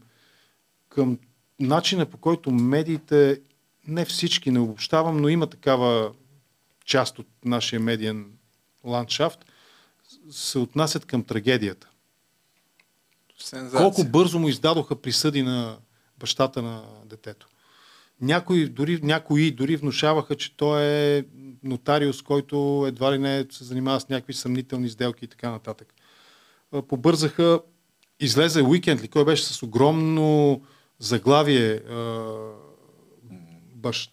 към 0.89 1.17
начина 1.59 2.05
по 2.05 2.17
който 2.17 2.51
медиите, 2.51 3.41
не 3.87 4.05
всички, 4.05 4.51
не 4.51 4.59
обобщавам, 4.59 5.17
но 5.17 5.29
има 5.29 5.47
такава 5.47 6.11
част 6.85 7.19
от 7.19 7.27
нашия 7.45 7.79
медиен 7.79 8.31
ландшафт, 8.83 9.45
се 10.29 10.59
отнасят 10.59 11.05
към 11.05 11.23
трагедията. 11.23 11.90
Сензация. 13.43 13.79
Колко 13.79 14.03
бързо 14.03 14.39
му 14.39 14.49
издадоха 14.49 14.95
присъди 14.95 15.43
на 15.43 15.77
бащата 16.19 16.61
на 16.61 16.83
детето. 17.05 17.47
Някои 18.21 18.69
дори, 18.69 18.99
някои 19.03 19.51
дори 19.51 19.75
внушаваха, 19.75 20.35
че 20.35 20.57
той 20.57 20.83
е 20.83 21.23
нотариус, 21.63 22.21
който 22.21 22.85
едва 22.87 23.13
ли 23.13 23.17
не 23.17 23.45
се 23.51 23.63
занимава 23.63 23.99
с 23.99 24.09
някакви 24.09 24.33
съмнителни 24.33 24.89
сделки 24.89 25.25
и 25.25 25.27
така 25.27 25.51
нататък. 25.51 25.93
Побързаха, 26.87 27.61
излезе 28.19 28.61
уикенд 28.61 29.01
ли, 29.01 29.07
кой 29.07 29.25
беше 29.25 29.43
с 29.43 29.63
огромно 29.63 30.61
заглавие 30.99 31.81
бащ, 33.75 34.11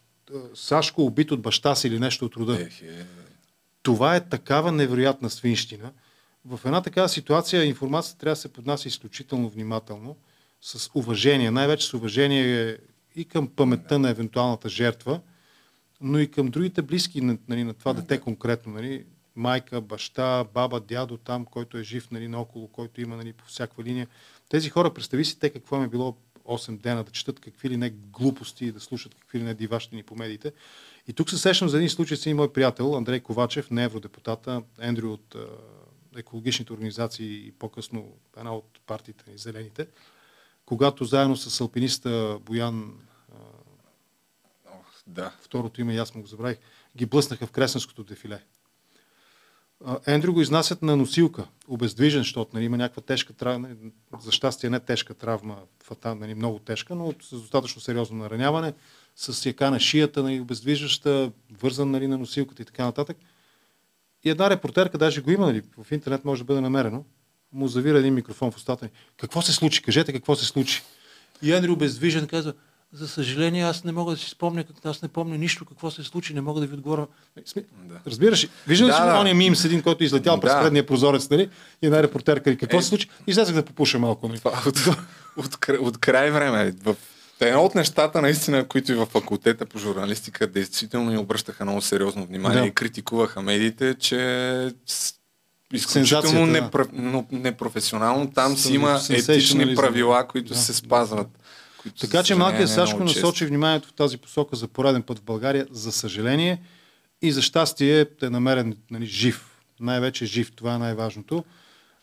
Сашко 0.54 1.02
убит 1.02 1.30
от 1.30 1.42
баща 1.42 1.74
си 1.74 1.88
или 1.88 1.98
нещо 1.98 2.24
от 2.24 2.36
рода. 2.36 2.60
Ех, 2.60 2.82
е. 2.82 3.06
Това 3.82 4.16
е 4.16 4.28
такава 4.28 4.72
невероятна 4.72 5.30
свинщина– 5.30 5.92
в 6.45 6.61
една 6.64 6.82
такава 6.82 7.09
ситуация 7.09 7.64
информацията 7.64 8.20
трябва 8.20 8.32
да 8.32 8.41
се 8.41 8.53
поднася 8.53 8.89
изключително 8.89 9.49
внимателно, 9.49 10.16
с 10.61 10.91
уважение, 10.95 11.51
най-вече 11.51 11.86
с 11.86 11.95
уважение 11.95 12.78
и 13.16 13.24
към 13.24 13.49
паметта 13.49 13.99
на 13.99 14.11
евентуалната 14.11 14.68
жертва, 14.68 15.20
но 16.01 16.18
и 16.18 16.30
към 16.30 16.49
другите 16.49 16.82
близки 16.82 17.20
нали, 17.49 17.64
на 17.64 17.74
това 17.74 17.93
дете 17.93 18.20
конкретно. 18.20 18.72
Нали, 18.72 19.05
майка, 19.36 19.80
баща, 19.80 20.45
баба, 20.45 20.80
дядо 20.80 21.16
там, 21.16 21.45
който 21.45 21.78
е 21.78 21.82
жив 21.82 22.11
нали, 22.11 22.28
наоколо, 22.28 22.68
който 22.68 23.01
има 23.01 23.16
нали, 23.16 23.32
по 23.32 23.45
всяка 23.47 23.82
линия. 23.82 24.09
Тези 24.49 24.70
хора, 24.70 24.95
представи 24.95 25.24
си 25.24 25.39
те 25.39 25.51
какво 25.51 25.76
им 25.76 25.82
е 25.82 25.89
било 25.89 26.16
8 26.45 26.80
дена 26.80 27.05
да 27.05 27.11
четат 27.11 27.41
какви 27.41 27.70
ли 27.70 27.76
не 27.76 27.91
глупости, 27.91 28.72
да 28.72 28.80
слушат 28.80 29.14
какви 29.14 29.39
ли 29.39 29.43
не 29.43 29.55
диващини 29.55 30.03
по 30.03 30.16
медиите. 30.16 30.53
И 31.09 31.12
тук 31.12 31.30
се 31.30 31.39
сещам 31.39 31.68
за 31.68 31.76
един 31.76 31.89
случай 31.89 32.16
с 32.16 32.26
един 32.26 32.36
мой 32.36 32.53
приятел, 32.53 32.97
Андрей 32.97 33.20
Ковачев, 33.20 33.70
не 33.70 33.84
евродепутата, 33.84 34.62
Ендрю 34.80 35.12
от 35.12 35.36
екологичните 36.16 36.72
организации 36.72 37.46
и 37.48 37.52
по-късно 37.52 38.12
една 38.36 38.54
от 38.54 38.80
партиите 38.86 39.30
ни, 39.30 39.38
Зелените, 39.38 39.86
когато 40.66 41.04
заедно 41.04 41.36
с 41.36 41.61
алпиниста 41.61 42.38
Боян, 42.40 42.94
да. 45.06 45.32
второто 45.40 45.80
име, 45.80 45.96
аз 45.96 46.14
му 46.14 46.20
го 46.20 46.26
забравих, 46.26 46.59
ги 46.96 47.06
блъснаха 47.06 47.46
в 47.46 47.50
Кресненското 47.50 48.04
дефиле. 48.04 48.42
Ендрю 50.06 50.32
го 50.32 50.40
изнасят 50.40 50.82
на 50.82 50.96
носилка, 50.96 51.46
обездвижен, 51.68 52.20
защото 52.20 52.50
нали, 52.54 52.64
има 52.64 52.76
някаква 52.76 53.02
тежка 53.02 53.32
травма, 53.32 53.68
за 54.20 54.32
щастие 54.32 54.70
не 54.70 54.80
тежка 54.80 55.14
травма, 55.14 55.59
фата, 55.82 56.14
нали, 56.14 56.34
много 56.34 56.59
тежка, 56.59 56.94
но 56.94 57.14
с 57.22 57.30
достатъчно 57.30 57.80
сериозно 57.80 58.18
нараняване, 58.18 58.74
с 59.16 59.46
яка 59.46 59.70
на 59.70 59.80
шията, 59.80 60.22
нали, 60.22 60.40
обездвижваща, 60.40 61.32
вързан 61.50 61.90
нали, 61.90 62.06
на 62.06 62.18
носилката 62.18 62.62
и 62.62 62.64
така 62.64 62.84
нататък. 62.84 63.16
И 64.24 64.30
една 64.30 64.50
репортерка, 64.50 64.98
даже 64.98 65.20
го 65.20 65.30
има, 65.30 65.46
нали, 65.46 65.62
в 65.84 65.92
интернет 65.92 66.24
може 66.24 66.40
да 66.40 66.44
бъде 66.44 66.60
намерено, 66.60 67.04
му 67.52 67.68
завира 67.68 67.98
един 67.98 68.14
микрофон 68.14 68.50
в 68.50 68.56
устата. 68.56 68.88
Какво 69.16 69.42
се 69.42 69.52
случи? 69.52 69.82
Кажете 69.82 70.12
какво 70.12 70.36
се 70.36 70.44
случи. 70.44 70.82
И 71.42 71.52
Ендрю 71.52 71.76
бездвижен 71.76 72.26
каза, 72.26 72.54
за 72.92 73.08
съжаление, 73.08 73.64
аз 73.64 73.84
не 73.84 73.92
мога 73.92 74.12
да 74.12 74.18
си 74.18 74.30
спомня, 74.30 74.64
как, 74.64 74.86
аз 74.86 75.02
не 75.02 75.08
помня 75.08 75.38
нищо 75.38 75.64
какво 75.64 75.90
се 75.90 76.04
случи, 76.04 76.34
не 76.34 76.40
мога 76.40 76.60
да 76.60 76.66
ви 76.66 76.74
отговоря. 76.74 77.06
Да. 77.54 78.00
Разбираш, 78.06 78.48
виждаш 78.66 78.88
да, 78.88 79.06
ли 79.06 79.10
да. 79.10 79.20
ония 79.20 79.34
мим 79.34 79.56
с 79.56 79.64
един, 79.64 79.82
който 79.82 80.04
е 80.04 80.06
излетял 80.06 80.34
да. 80.34 80.40
през 80.40 80.52
предния 80.52 80.86
прозорец, 80.86 81.30
нали? 81.30 81.50
И 81.82 81.86
една 81.86 82.02
репортерка, 82.02 82.56
какво 82.56 82.78
е, 82.78 82.82
се 82.82 82.88
случи? 82.88 83.08
И 83.26 83.30
излезах 83.30 83.54
да 83.54 83.64
попуша 83.64 83.98
малко. 83.98 84.28
Нали? 84.28 84.40
От, 84.44 84.76
от, 85.36 85.54
от, 85.54 85.68
от 85.80 85.98
край 85.98 86.30
време, 86.30 86.74
в 86.82 86.96
едно 87.47 87.62
от 87.62 87.74
нещата, 87.74 88.22
наистина, 88.22 88.64
които 88.64 88.93
и 88.93 88.95
в 88.95 89.07
факултета 89.07 89.66
по 89.66 89.78
журналистика 89.78 90.47
действително 90.47 91.11
ни 91.11 91.18
обръщаха 91.18 91.64
много 91.64 91.80
сериозно 91.80 92.26
внимание 92.26 92.61
да. 92.61 92.66
и 92.66 92.70
критикуваха 92.70 93.43
медиите, 93.43 93.95
че 93.95 94.70
изключително 95.72 96.53
да. 96.53 96.70
непрофесионално. 97.32 98.30
Там 98.30 98.57
си 98.57 98.74
има 98.74 99.01
етични 99.11 99.74
правила, 99.74 100.28
които 100.28 100.49
да. 100.49 100.59
се 100.59 100.74
спазват. 100.74 101.28
Които 101.82 102.01
така 102.01 102.22
че 102.22 102.34
малкият 102.34 102.70
Сашко 102.70 103.05
насочи 103.05 103.47
вниманието 103.47 103.89
в 103.89 103.93
тази 103.93 104.18
посока 104.18 104.57
за 104.57 104.68
пореден 104.68 105.03
път 105.03 105.18
в 105.18 105.22
България, 105.22 105.66
за 105.70 105.93
съжаление 105.93 106.62
и 107.22 107.32
за 107.32 107.43
щастие 107.43 108.01
е 108.22 108.30
намерен 108.30 108.76
нали, 108.91 109.07
жив. 109.07 109.45
Най-вече 109.80 110.26
жив, 110.26 110.53
това 110.57 110.74
е 110.74 110.78
най-важното. 110.78 111.45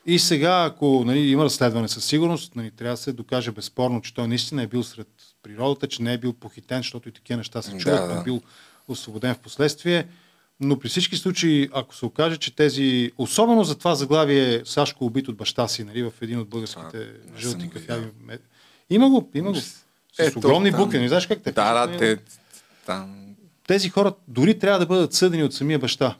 И 0.06 0.20
сега, 0.20 0.66
ако 0.66 1.03
нали, 1.06 1.20
има 1.20 1.43
разследване 1.43 1.88
със 1.88 2.06
сигурност, 2.06 2.56
нали, 2.56 2.72
трябва 2.72 2.93
да 2.93 3.01
се 3.01 3.14
докаже 3.14 3.51
безспорно, 3.51 4.01
че 4.01 4.14
той 4.14 4.28
наистина 4.28 4.64
е 4.64 4.68
бил 4.68 4.84
сред 4.84 5.08
природата, 5.43 5.88
че 5.88 6.03
не 6.03 6.14
е 6.14 6.18
бил 6.18 6.34
похитен, 6.34 6.78
защото 6.78 7.10
и 7.10 7.12
такива 7.12 7.38
неща 7.38 7.62
се 7.62 7.78
чуват, 7.78 7.99
да, 7.99 8.14
да. 8.14 8.20
е 8.20 8.24
бил 8.24 8.41
освободен 8.88 9.36
в 9.36 9.39
последствие. 9.39 10.08
Но 10.60 10.80
при 10.80 10.89
всички 10.89 11.16
случаи, 11.16 11.70
ако 11.74 11.95
се 11.95 12.06
окаже, 12.06 12.38
че 12.38 12.56
тези, 12.56 13.12
особено 13.18 13.64
за 13.64 13.78
това 13.78 13.95
заглавие 13.95 14.66
Сашко 14.66 15.06
убит 15.06 15.28
от 15.28 15.38
баща 15.38 15.68
си, 15.68 15.84
нали, 15.84 16.03
в 16.03 16.14
един 16.22 16.39
от 16.39 16.49
българските 16.49 16.97
а, 16.97 17.39
жълти 17.39 17.70
кафяви, 17.70 18.08
има 18.89 19.10
го, 19.10 19.30
има 19.34 19.51
го. 19.51 19.60
С 19.60 19.86
Ето, 20.20 20.39
огромни 20.39 20.72
там... 20.72 20.80
букви, 20.80 20.99
не 20.99 21.08
знаеш 21.08 21.28
как 21.28 21.41
те. 21.41 21.51
Да, 21.51 21.88
да, 21.88 21.97
те, 21.97 22.18
там... 22.86 23.36
Тези 23.68 23.89
хора 23.89 24.14
дори 24.28 24.60
трябва 24.60 24.80
да 24.80 24.86
бъдат 24.86 25.14
съдени 25.14 25.43
от 25.43 25.53
самия 25.53 25.80
баща. 25.80 26.18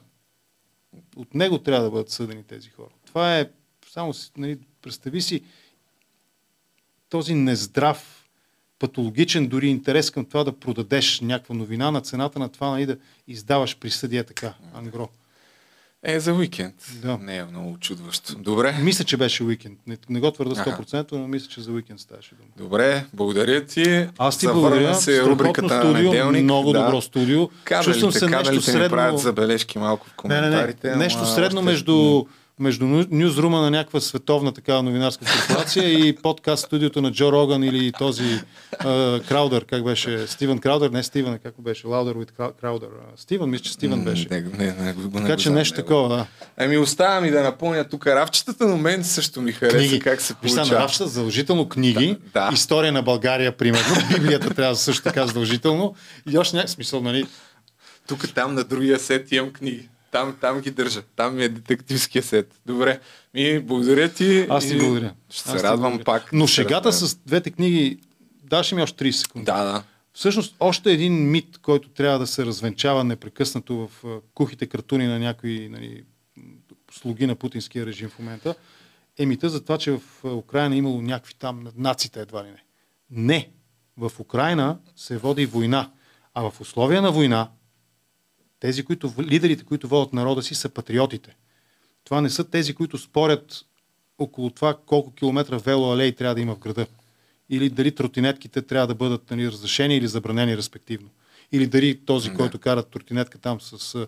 От 1.16 1.34
него 1.34 1.58
трябва 1.58 1.84
да 1.84 1.90
бъдат 1.90 2.10
съдени 2.10 2.42
тези 2.42 2.70
хора. 2.70 2.90
Това 3.06 3.38
е 3.38 3.50
само, 3.96 4.14
нали, 4.36 4.58
представи 4.82 5.22
си 5.22 5.42
този 7.08 7.34
нездрав 7.34 8.28
патологичен 8.78 9.48
дори 9.48 9.68
интерес 9.68 10.10
към 10.10 10.24
това 10.24 10.44
да 10.44 10.52
продадеш 10.52 11.20
някаква 11.20 11.54
новина 11.54 11.90
на 11.90 12.00
цената 12.00 12.38
на 12.38 12.48
това 12.48 12.70
нали, 12.70 12.86
да 12.86 12.96
издаваш 13.28 13.76
присъдия 13.76 14.24
така, 14.24 14.54
ангро. 14.74 15.08
Е, 16.02 16.20
за 16.20 16.34
уикенд. 16.34 16.74
Да. 17.02 17.18
Не 17.18 17.36
е 17.36 17.44
много 17.44 17.78
чудващо. 17.78 18.34
Добре. 18.38 18.78
Мисля, 18.82 19.04
че 19.04 19.16
беше 19.16 19.44
уикенд. 19.44 19.78
Не, 19.86 19.96
не 20.08 20.20
го 20.20 20.30
твърда 20.30 20.54
100%, 20.54 21.12
но 21.12 21.28
мисля, 21.28 21.48
че 21.48 21.60
за 21.60 21.72
уикенд 21.72 22.00
ставаше 22.00 22.34
дума. 22.34 22.48
Добре, 22.56 23.04
благодаря 23.12 23.66
ти. 23.66 24.08
Аз 24.18 24.38
ти 24.38 24.46
благодаря. 24.46 24.94
се 24.94 25.22
рубриката 25.22 25.80
студио, 25.80 25.92
на 25.92 26.02
неделник. 26.02 26.42
Много 26.42 26.72
да. 26.72 26.84
добро 26.84 27.00
студио. 27.00 27.48
Кабелите, 27.64 27.90
Чувствам 27.92 28.12
се 28.12 28.26
нещо 28.28 28.62
средно... 28.62 28.88
правят 28.88 29.20
забележки 29.20 29.78
малко 29.78 30.06
в 30.06 30.14
коментарите. 30.14 30.86
Не, 30.88 30.92
не, 30.92 30.98
не. 30.98 31.04
Нещо 31.04 31.26
средно 31.26 31.60
още... 31.60 31.70
между 31.70 32.24
между 32.60 32.86
нюзрума 33.10 33.60
на 33.60 33.70
някаква 33.70 34.00
световна 34.00 34.52
такава 34.52 34.82
новинарска 34.82 35.24
корпорация 35.24 35.88
и 35.88 36.16
подкаст 36.16 36.66
студиото 36.66 37.02
на 37.02 37.12
Джо 37.12 37.32
Роган 37.32 37.62
или 37.62 37.92
този 37.92 38.40
а, 38.78 39.20
Краудър, 39.20 39.64
как 39.64 39.84
беше? 39.84 40.26
Стивен 40.26 40.58
Краудър, 40.58 40.90
не 40.90 41.02
Стивен, 41.02 41.38
как 41.42 41.54
беше? 41.58 41.86
Лаудър 41.86 42.14
with 42.16 42.52
Краудър. 42.60 42.88
Стивен, 43.16 43.50
мисля, 43.50 43.64
че 43.64 43.72
Стивен 43.72 44.04
беше. 44.04 44.28
Не, 44.30 44.40
не, 44.40 44.72
не, 44.72 44.94
не, 45.12 45.12
така 45.12 45.36
че 45.36 45.50
нещо 45.50 45.76
такова, 45.76 46.08
да. 46.08 46.26
Ами 46.56 46.78
оставам 46.78 47.24
и 47.24 47.30
да 47.30 47.42
напомня 47.42 47.84
тук 47.84 48.06
равчетата, 48.06 48.66
но 48.66 48.76
мен 48.76 49.04
също 49.04 49.42
ми 49.42 49.52
хареса 49.52 49.78
книги. 49.78 50.00
как 50.00 50.20
се 50.20 50.34
получава. 50.34 50.62
Вижте, 50.62 50.74
на 50.74 50.80
равчета 50.80 51.06
задължително 51.06 51.68
книги, 51.68 52.16
да, 52.34 52.48
да. 52.48 52.54
история 52.54 52.92
на 52.92 53.02
България, 53.02 53.56
примерно, 53.56 53.96
Библията 54.14 54.54
трябва 54.54 54.76
също 54.76 55.02
така 55.02 55.26
задължително 55.26 55.94
и 56.30 56.38
още 56.38 56.56
някакъв 56.56 56.70
смисъл, 56.70 57.00
нали? 57.00 57.26
Тук 58.08 58.34
там 58.34 58.54
на 58.54 58.64
другия 58.64 58.98
сет 58.98 59.32
имам 59.32 59.52
книги 59.52 59.88
там, 60.16 60.36
там 60.40 60.60
ги 60.60 60.70
държа. 60.70 61.02
Там 61.16 61.36
ми 61.36 61.44
е 61.44 61.48
детективския 61.48 62.22
сет. 62.22 62.60
Добре. 62.66 63.00
Ми, 63.34 63.60
благодаря 63.60 64.08
ти. 64.08 64.46
Аз 64.48 64.68
ти 64.68 64.78
благодаря. 64.78 65.14
Ще 65.30 65.48
се 65.50 65.62
радвам 65.62 65.80
благодаря. 65.80 66.04
пак. 66.04 66.32
Но 66.32 66.46
шегата 66.46 66.92
с 66.92 67.16
двете 67.16 67.50
книги, 67.50 67.98
даш 68.44 68.72
ми 68.72 68.82
още 68.82 69.04
30 69.04 69.10
секунди. 69.10 69.44
Да, 69.44 69.64
да. 69.64 69.82
Всъщност, 70.12 70.56
още 70.60 70.92
един 70.92 71.30
мит, 71.30 71.58
който 71.58 71.88
трябва 71.88 72.18
да 72.18 72.26
се 72.26 72.46
развенчава 72.46 73.04
непрекъснато 73.04 73.88
в 73.88 74.20
кухите 74.34 74.66
картуни 74.66 75.06
на 75.06 75.18
някои 75.18 75.68
нали, 75.68 76.04
слуги 76.92 77.26
на 77.26 77.34
путинския 77.34 77.86
режим 77.86 78.08
в 78.08 78.18
момента, 78.18 78.54
е 79.18 79.26
мита 79.26 79.48
за 79.48 79.62
това, 79.62 79.78
че 79.78 79.90
в 79.90 80.00
Украина 80.24 80.74
е 80.74 80.78
имало 80.78 81.02
някакви 81.02 81.34
там 81.34 81.66
нациите 81.76 82.20
едва 82.20 82.44
ли 82.44 82.48
не. 82.48 82.62
Не. 83.10 83.50
В 83.96 84.12
Украина 84.18 84.78
се 84.96 85.18
води 85.18 85.46
война. 85.46 85.90
А 86.34 86.50
в 86.50 86.60
условия 86.60 87.02
на 87.02 87.12
война 87.12 87.48
тези, 88.60 88.84
които, 88.84 89.12
лидерите, 89.20 89.64
които 89.64 89.88
водят 89.88 90.12
народа 90.12 90.42
си, 90.42 90.54
са 90.54 90.68
патриотите. 90.68 91.36
Това 92.04 92.20
не 92.20 92.30
са 92.30 92.44
тези, 92.44 92.74
които 92.74 92.98
спорят 92.98 93.64
около 94.18 94.50
това 94.50 94.76
колко 94.86 95.14
километра 95.14 95.58
велоалей 95.58 96.12
трябва 96.12 96.34
да 96.34 96.40
има 96.40 96.54
в 96.54 96.58
града. 96.58 96.86
Или 97.50 97.70
дали 97.70 97.94
тротинетките 97.94 98.62
трябва 98.62 98.86
да 98.86 98.94
бъдат 98.94 99.30
нали, 99.30 99.48
разрешени 99.48 99.96
или 99.96 100.08
забранени 100.08 100.56
респективно. 100.56 101.08
Или 101.52 101.66
дали 101.66 102.04
този, 102.04 102.30
да. 102.30 102.36
който 102.36 102.58
кара 102.58 102.82
тротинетка 102.82 103.38
там 103.38 103.60
с 103.60 104.06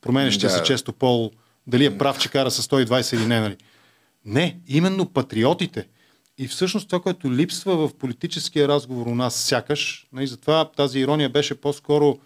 променящия 0.00 0.50
да. 0.50 0.56
се 0.56 0.62
често 0.62 0.92
пол, 0.92 1.30
дали 1.66 1.84
е 1.84 1.98
прав, 1.98 2.18
че 2.18 2.30
кара 2.30 2.50
с 2.50 2.68
120 2.68 3.16
или 3.16 3.26
не. 3.26 3.40
Нали. 3.40 3.56
Не, 4.24 4.58
именно 4.68 5.06
патриотите. 5.06 5.88
И 6.38 6.48
всъщност 6.48 6.88
това, 6.88 7.00
което 7.00 7.32
липсва 7.32 7.88
в 7.88 7.94
политическия 7.94 8.68
разговор 8.68 9.06
у 9.06 9.14
нас 9.14 9.34
сякаш, 9.34 10.06
нали, 10.12 10.26
затова 10.26 10.70
тази 10.76 10.98
ирония 10.98 11.28
беше 11.28 11.54
по-скоро 11.54 12.18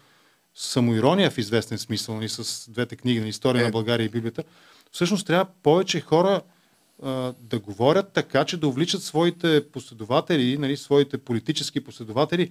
самоирония 0.54 1.30
в 1.30 1.38
известен 1.38 1.78
смисъл, 1.78 2.14
нали, 2.14 2.28
с 2.28 2.70
двете 2.70 2.96
книги 2.96 3.20
на 3.20 3.28
история 3.28 3.62
е. 3.62 3.64
на 3.64 3.70
България 3.70 4.04
и 4.04 4.08
Библията, 4.08 4.44
всъщност 4.92 5.26
трябва 5.26 5.46
повече 5.62 6.00
хора 6.00 6.40
а, 7.02 7.32
да 7.40 7.58
говорят 7.58 8.12
така, 8.12 8.44
че 8.44 8.56
да 8.56 8.68
увличат 8.68 9.02
своите 9.02 9.64
последователи, 9.72 10.58
нали, 10.58 10.76
своите 10.76 11.18
политически 11.18 11.80
последователи, 11.80 12.50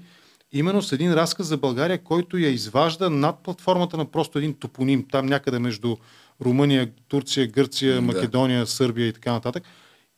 именно 0.52 0.82
с 0.82 0.92
един 0.92 1.14
разказ 1.14 1.48
за 1.48 1.58
България, 1.58 2.04
който 2.04 2.38
я 2.38 2.50
изважда 2.50 3.10
над 3.10 3.40
платформата 3.44 3.98
на 3.98 4.06
просто 4.06 4.38
един 4.38 4.54
топоним, 4.54 5.06
там 5.12 5.26
някъде 5.26 5.60
между 5.60 5.98
Румъния, 6.42 6.90
Турция, 7.08 7.48
Гърция, 7.48 7.96
да. 7.96 8.02
Македония, 8.02 8.68
Сърбия 8.68 9.08
и 9.08 9.14
така 9.14 9.32
нататък. 9.32 9.64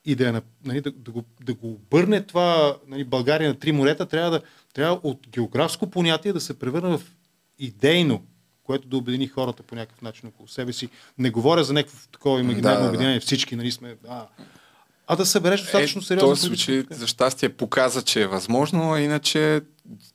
И 0.06 0.16
да, 0.16 0.30
е, 0.30 0.42
нали, 0.66 0.82
да, 0.82 0.92
да, 0.92 1.12
го, 1.12 1.24
да 1.42 1.54
го 1.54 1.72
обърне 1.72 2.24
това 2.24 2.76
нали, 2.88 3.04
България 3.04 3.50
на 3.50 3.60
три 3.60 3.72
морета, 3.72 4.06
трябва, 4.06 4.32
да, 4.32 4.42
трябва 4.74 5.00
от 5.04 5.28
географско 5.30 5.90
понятие 5.90 6.34
да 6.34 6.40
се 6.40 6.60
превърне 6.60 6.98
в 6.98 7.02
идейно, 7.62 8.22
което 8.64 8.88
да 8.88 8.98
обедини 8.98 9.28
хората 9.28 9.64
по 9.64 9.76
някакъв 9.76 10.02
начин 10.02 10.30
около 10.30 10.48
себе 10.48 10.74
си. 10.74 10.90
Не 11.18 11.30
говоря 11.30 11.64
за 11.64 11.74
някакво 11.74 11.98
такова 12.12 12.40
имагинарно 12.40 12.78
да, 12.78 12.84
да, 12.84 12.90
обединение, 12.90 13.20
да. 13.20 13.26
всички, 13.26 13.56
нали 13.56 13.72
сме, 13.72 13.96
а, 14.10 14.26
а 15.08 15.16
да 15.16 15.26
събереш 15.26 15.62
достатъчно 15.62 16.02
е, 16.02 16.04
сериозно. 16.04 16.30
този 16.30 16.42
случай, 16.42 16.84
за 16.90 17.08
щастие, 17.08 17.50
показа, 17.50 18.02
че 18.02 18.22
е 18.22 18.28
възможно, 18.28 18.98
иначе 18.98 19.62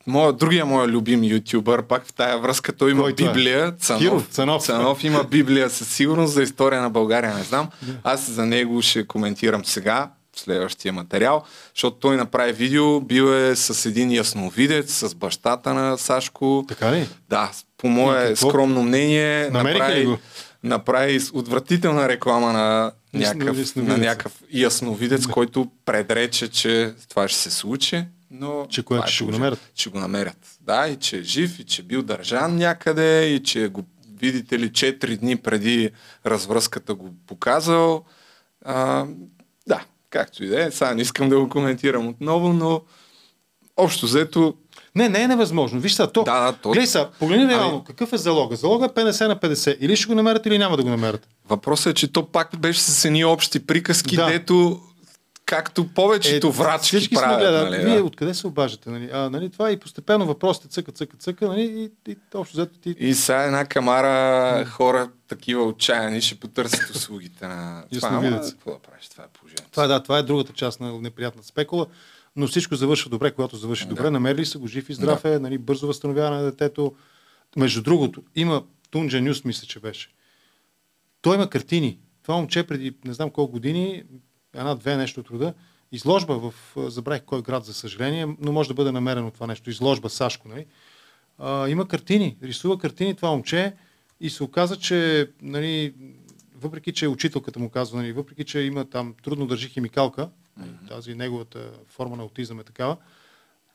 моя, 0.07 0.33
другия 0.33 0.67
моя 0.67 0.89
любим 0.89 1.25
ютубър, 1.25 1.83
пак 1.83 2.07
в 2.07 2.13
тая 2.13 2.39
връзка, 2.39 2.73
той 2.73 2.91
има 2.91 3.03
Кой 3.03 3.11
е? 3.11 3.15
Библия. 3.15 3.77
Цанов, 3.77 4.03
Киров, 4.03 4.29
Цанов. 4.31 4.63
Цанов 4.63 5.05
има 5.05 5.25
Библия 5.25 5.71
със 5.71 5.89
сигурност 5.89 6.33
за 6.33 6.43
история 6.43 6.83
на 6.83 6.91
България, 6.91 7.35
не 7.35 7.43
знам. 7.43 7.69
Аз 8.03 8.31
за 8.31 8.47
него 8.47 8.83
ще 8.83 9.07
коментирам 9.07 9.65
сега 9.65 10.11
следващия 10.41 10.93
материал, 10.93 11.45
защото 11.75 11.97
той 11.97 12.17
направи 12.17 12.53
видео, 12.53 13.01
бил 13.01 13.35
е 13.35 13.57
с 13.57 13.89
един 13.89 14.13
ясновидец, 14.13 14.93
с 14.93 15.15
бащата 15.15 15.75
на 15.75 15.99
Сашко. 15.99 16.65
Така 16.69 16.93
ли? 16.93 17.09
Да, 17.29 17.51
по 17.77 17.89
мое 17.89 18.37
скромно 18.37 18.83
мнение, 18.83 19.51
направи, 19.51 20.05
го? 20.05 20.19
направи 20.63 21.21
отвратителна 21.33 22.09
реклама 22.09 22.53
на 22.53 22.93
някакъв, 23.15 23.77
на 23.77 23.99
някакъв 23.99 24.43
ясновидец, 24.53 25.27
който 25.27 25.71
предрече, 25.85 26.49
че 26.49 26.95
това 27.09 27.29
ще 27.29 27.39
се 27.39 27.51
случи. 27.51 28.05
Но 28.31 28.67
че 28.71 28.83
кое, 28.83 29.01
че 29.07 29.15
ще 29.15 29.25
го 29.25 29.31
намерят? 29.31 29.71
Че 29.75 29.91
го 29.91 29.99
намерят. 29.99 30.37
Да, 30.61 30.89
и 30.89 30.97
че 30.97 31.19
е 31.19 31.23
жив, 31.23 31.59
и 31.59 31.65
че 31.65 31.83
е 31.83 31.85
бил 31.85 32.03
държан 32.03 32.57
някъде, 32.57 33.27
и 33.27 33.43
че 33.43 33.69
го 33.69 33.85
видите 34.19 34.59
ли, 34.59 34.71
4 34.71 35.17
дни 35.17 35.37
преди 35.37 35.91
развръзката 36.27 36.95
го 36.95 37.15
показал. 37.27 38.05
А, 38.65 39.05
да, 39.05 39.07
Както 40.17 40.45
и 40.45 40.47
да 40.47 40.65
е, 40.65 40.71
сега 40.71 40.95
не 40.95 41.03
искам 41.03 41.29
да 41.29 41.41
го 41.41 41.49
коментирам 41.49 42.09
отново, 42.09 42.53
но 42.53 42.81
общо 43.77 44.07
взето 44.07 44.55
не, 44.95 45.09
не 45.09 45.23
е 45.23 45.29
невъзможно. 45.29 45.81
Виж 45.81 45.93
сега, 45.93 46.07
то. 46.07 46.25
Да, 46.25 46.41
да, 46.41 46.53
то... 46.53 46.71
Гледай 46.71 46.87
сега, 46.87 47.11
погледни 47.19 47.49
реално, 47.49 47.75
ами... 47.75 47.85
какъв 47.85 48.13
е 48.13 48.17
залога? 48.17 48.57
Залога 48.57 48.87
е 48.87 48.89
50 48.89 49.29
на 49.29 49.37
50. 49.37 49.77
Или 49.81 49.97
ще 49.97 50.07
го 50.07 50.15
намерят, 50.15 50.47
или 50.47 50.59
няма 50.59 50.77
да 50.77 50.83
го 50.83 50.89
намерят. 50.89 51.29
Въпросът 51.49 51.87
е, 51.87 51.95
че 51.95 52.13
то 52.13 52.27
пак 52.27 52.59
беше 52.59 52.81
с 52.81 53.05
едни 53.05 53.25
общи 53.25 53.67
приказки, 53.67 54.17
да. 54.17 54.27
дето 54.27 54.81
както 55.47 55.89
повечето 55.95 56.47
е, 56.47 56.51
врачки 56.51 56.97
всички 56.97 57.15
правят. 57.15 57.41
Сме 57.41 57.49
гледали, 57.49 57.71
нали, 57.71 57.85
Вие 57.85 57.99
да? 57.99 58.05
откъде 58.05 58.35
се 58.35 58.47
обаждате? 58.47 58.91
Нали? 58.91 59.11
А, 59.13 59.31
нали, 59.31 59.51
това 59.51 59.71
и 59.71 59.77
постепенно 59.77 60.27
въпросите 60.27 60.69
цъка, 60.69 60.93
цъка, 60.93 61.17
цъка, 61.17 61.49
нали? 61.49 61.63
и, 61.63 62.13
и, 62.13 62.17
общо 62.35 62.57
взето 62.57 62.79
ти... 62.79 62.95
И 62.99 63.15
сега 63.15 63.43
една 63.43 63.65
камара 63.65 64.67
хора 64.67 65.09
такива 65.29 65.63
отчаяни 65.63 66.21
ще 66.21 66.35
потърсят 66.35 66.91
услугите 66.97 67.47
на... 67.47 67.85
това, 67.93 68.09
ама, 68.09 68.41
какво 68.41 68.71
да 68.71 68.79
правиш? 68.79 69.09
Това 69.09 69.25
е 69.25 69.29
положението. 69.57 69.71
Това, 69.71 69.87
да, 69.87 70.03
това 70.03 70.19
е 70.19 70.23
другата 70.23 70.53
част 70.53 70.81
на 70.81 71.01
неприятната 71.01 71.49
спекула, 71.49 71.87
но 72.37 72.47
всичко 72.47 72.75
завършва 72.75 73.11
добре, 73.11 73.31
когато 73.31 73.57
завърши 73.57 73.85
да. 73.85 73.89
добре. 73.89 74.11
Намерили 74.11 74.47
са 74.47 74.59
го 74.59 74.67
жив 74.67 74.91
и 74.91 74.95
здрав 74.95 75.23
да. 75.23 75.35
е, 75.35 75.39
нали, 75.39 75.59
бързо 75.59 75.87
възстановяване 75.87 76.37
на 76.37 76.43
детето. 76.43 76.95
Между 77.57 77.83
другото, 77.83 78.23
има 78.37 78.63
Тунджа 78.91 79.21
Нюс, 79.21 79.45
мисля, 79.45 79.67
че 79.67 79.81
беше. 79.81 80.09
Той 81.23 81.35
има 81.35 81.51
картини. 81.51 81.99
Това 82.23 82.37
момче 82.37 82.67
преди 82.67 82.97
не 83.05 83.13
знам 83.13 83.31
колко 83.31 83.53
години 83.53 84.05
една-две 84.55 84.97
нещо 84.97 85.21
от 85.21 85.31
рода, 85.31 85.55
изложба 85.93 86.39
в, 86.39 86.55
забравих 86.77 87.23
кой 87.23 87.43
град, 87.43 87.65
за 87.65 87.75
съжаление, 87.75 88.37
но 88.41 88.53
може 88.53 88.69
да 88.69 88.75
бъде 88.75 88.93
намерено 88.93 89.31
това 89.31 89.47
нещо, 89.47 89.71
изложба 89.71 90.09
Сашко, 90.09 90.49
нали? 90.49 90.67
А, 91.39 91.69
има 91.69 91.89
картини, 91.89 92.37
рисува 92.43 92.79
картини 92.79 93.15
това 93.15 93.31
момче 93.31 93.75
и 94.21 94.31
се 94.31 94.45
оказа, 94.45 94.77
че 94.77 95.31
нали, 95.43 95.95
въпреки, 96.61 96.93
че 96.93 97.09
учителката 97.09 97.59
му 97.59 97.71
казва, 97.71 97.99
нали, 97.99 98.13
въпреки, 98.13 98.45
че 98.45 98.61
има 98.61 98.85
там 98.85 99.15
трудно 99.23 99.47
държи 99.47 99.69
химикалка, 99.69 100.31
mm-hmm. 100.61 100.89
тази 100.89 101.15
неговата 101.15 101.71
форма 101.87 102.17
на 102.17 102.23
аутизъм 102.23 102.61
е 102.61 102.65
такава, 102.65 102.97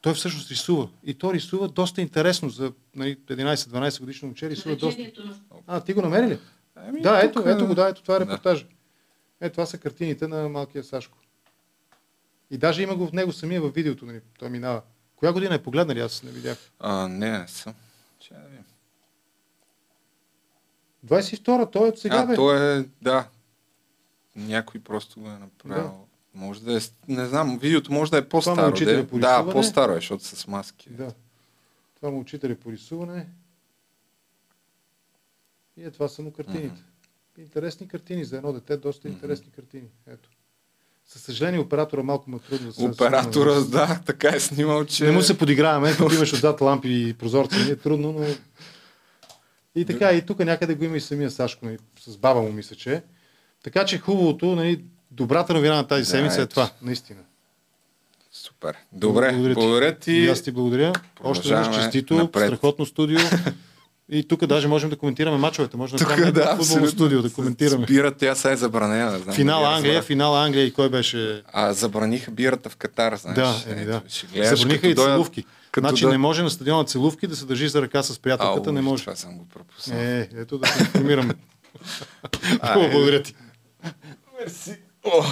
той 0.02 0.14
всъщност 0.14 0.52
рисува. 0.52 0.90
И 1.04 1.14
то 1.14 1.34
рисува 1.34 1.68
доста 1.68 2.02
интересно 2.02 2.50
за 2.50 2.74
нали, 2.96 3.18
11-12 3.18 4.00
годишно 4.00 4.28
момче. 4.28 4.50
Рисува 4.50 4.76
доста. 4.76 5.12
А, 5.68 5.82
ти 5.82 5.94
го 5.94 6.02
намери 6.02 6.28
ли? 6.28 6.40
Ами, 6.76 7.02
да, 7.02 7.20
ето, 7.24 7.40
тук... 7.40 7.48
ето 7.48 7.68
го, 7.68 7.76
да, 7.76 7.90
ето 7.90 8.02
това 8.02 8.16
е 8.16 8.20
репортажа. 8.20 8.66
Да. 8.66 9.48
Е, 9.48 9.50
това 9.50 9.66
са 9.66 9.78
картините 9.78 10.28
на 10.28 10.50
малкия 10.50 10.84
Сашко. 10.84 11.18
И 12.52 12.58
даже 12.58 12.84
има 12.84 12.96
го 12.96 13.08
в 13.08 13.14
него 13.14 13.32
самия 13.32 13.62
във 13.62 13.74
видеото, 13.74 14.06
нали, 14.06 14.22
той 14.40 14.50
минава. 14.50 14.82
Коя 15.16 15.34
година 15.34 15.56
е 15.56 15.64
погледнали? 15.64 16.00
Аз 16.00 16.24
не 16.24 16.32
видях. 16.32 16.58
А, 16.80 17.08
не, 17.08 17.40
не 17.40 17.48
съм. 17.48 17.74
22-а, 21.06 21.66
той 21.66 21.88
е 21.88 21.90
от 21.90 22.00
сега, 22.00 22.18
а, 22.18 22.26
бе. 22.26 22.36
той 22.36 22.80
е, 22.80 22.86
да. 23.02 23.28
Някой 24.36 24.82
просто 24.82 25.20
го 25.20 25.28
е 25.28 25.38
направил. 25.40 25.84
Да. 25.84 26.40
Може 26.46 26.62
да 26.62 26.78
е, 26.78 26.80
не 27.08 27.26
знам, 27.26 27.60
видеото 27.60 27.92
може 27.94 28.12
да 28.12 28.18
е 28.18 28.30
по-старо. 28.30 28.74
Това 28.74 28.92
е 28.92 29.08
по 29.08 29.20
да, 29.20 29.52
по-старо 29.52 29.92
е, 29.92 29.96
защото 29.96 30.24
с 30.24 30.48
маски. 30.48 30.90
Да. 30.90 31.14
Това 31.96 32.12
му 32.12 32.20
учителя 32.20 32.56
по 32.56 32.72
рисуване. 32.72 33.28
И 35.78 35.84
е, 35.84 35.92
това 35.92 36.08
са 36.08 36.22
му 36.22 36.34
картините. 36.34 36.76
Uh-huh 36.76 36.92
интересни 37.42 37.88
картини 37.88 38.26
за 38.26 38.38
едно 38.38 38.54
дете, 38.54 38.78
доста 38.78 39.08
интересни 39.08 39.48
mm-hmm. 39.48 39.56
картини. 39.56 39.88
Ето. 40.08 40.30
Със 41.06 41.22
съжаление, 41.22 41.60
оператора 41.60 42.04
малко 42.04 42.30
ме 42.30 42.40
трудно 42.40 42.68
да 42.68 42.74
се 42.74 42.86
Оператора, 42.86 43.54
да, 43.54 44.02
така 44.06 44.30
е 44.36 44.40
снимал, 44.40 44.86
че... 44.86 45.06
Не 45.06 45.12
му 45.12 45.22
се 45.22 45.38
подиграваме, 45.38 45.92
като 45.92 46.16
имаш 46.16 46.34
отзад 46.34 46.62
лампи 46.62 47.08
и 47.10 47.14
прозорци, 47.14 47.60
не 47.60 47.70
е 47.70 47.76
трудно, 47.76 48.12
но... 48.12 48.26
И 49.76 49.86
така, 49.86 50.12
и 50.12 50.26
тук 50.26 50.40
някъде 50.40 50.76
го 50.76 50.84
има 50.84 50.98
и 50.98 51.02
самия 51.02 51.32
Сашко, 51.32 51.66
нали, 51.66 51.78
с 52.00 52.18
баба 52.18 52.42
му 52.42 52.52
мисля, 52.52 52.76
че 52.76 53.02
Така 53.64 53.86
че 53.86 53.98
хубавото, 53.98 54.56
нали, 54.56 54.84
добрата 55.12 55.54
новина 55.54 55.76
на 55.76 55.88
тази 55.88 56.02
да, 56.02 56.10
седмица 56.10 56.42
е 56.42 56.46
това, 56.46 56.70
наистина. 56.82 57.20
Супер. 58.32 58.76
Добре, 58.92 59.32
благодаря. 59.32 59.54
Благодаря 59.54 59.96
ти. 59.96 60.12
И 60.12 60.30
аз 60.30 60.42
ти 60.42 60.52
благодаря. 60.52 60.94
Още 61.24 61.50
веднъж 61.50 61.76
честито, 61.76 62.14
напред. 62.14 62.48
страхотно 62.48 62.86
студио. 62.86 63.20
И 64.10 64.28
тук 64.28 64.46
даже 64.46 64.68
можем 64.68 64.90
да 64.90 64.96
коментираме 64.96 65.38
мачовете. 65.38 65.78
Може 65.78 65.98
да 65.98 66.04
направим 66.04 66.26
да, 66.26 66.32
да, 66.32 66.56
футболно 66.56 66.88
студио 66.88 67.22
да 67.22 67.34
коментираме. 67.34 67.86
Бира, 67.86 68.12
тя 68.12 68.36
сега 68.36 68.54
е 68.54 68.58
забранена. 68.58 69.20
Знам, 69.20 69.36
Финал 69.36 69.62
я 69.62 69.70
Англия, 69.70 70.02
финал 70.02 70.38
Англия 70.38 70.66
и 70.66 70.74
кой 70.74 70.90
беше... 70.90 71.44
А 71.54 71.74
забраниха 71.74 72.32
бирата 72.32 72.70
в 72.70 72.76
Катар, 72.76 73.16
знаеш. 73.16 73.36
Да, 73.36 73.72
еми, 73.72 73.86
да. 73.86 74.02
ще 74.08 74.28
гледаш, 74.28 74.60
Забраниха 74.60 74.88
и 74.88 74.96
дойдат-. 74.96 75.46
Като 75.72 75.88
Значи 75.88 76.04
да- 76.04 76.12
не 76.12 76.18
може 76.18 76.44
на 76.44 76.50
стадиона 76.50 76.84
целувки 76.84 77.28
да 77.28 77.36
се 77.36 77.46
държи 77.46 77.68
за 77.68 77.82
ръка 77.82 78.04
с 78.04 78.20
приятелката, 78.20 78.70
Ау, 78.70 78.74
не 78.74 78.82
може. 78.82 79.04
Това 79.04 79.16
съм 79.16 79.38
го 79.38 79.48
пропуснал. 79.50 80.00
Е, 80.00 80.30
ето 80.36 80.58
да 80.58 80.68
се 80.68 80.80
информираме. 80.80 81.34
Хубаво, 82.74 82.92
благодаря 82.92 83.24
ти. 83.24 83.36
О! 85.04 85.24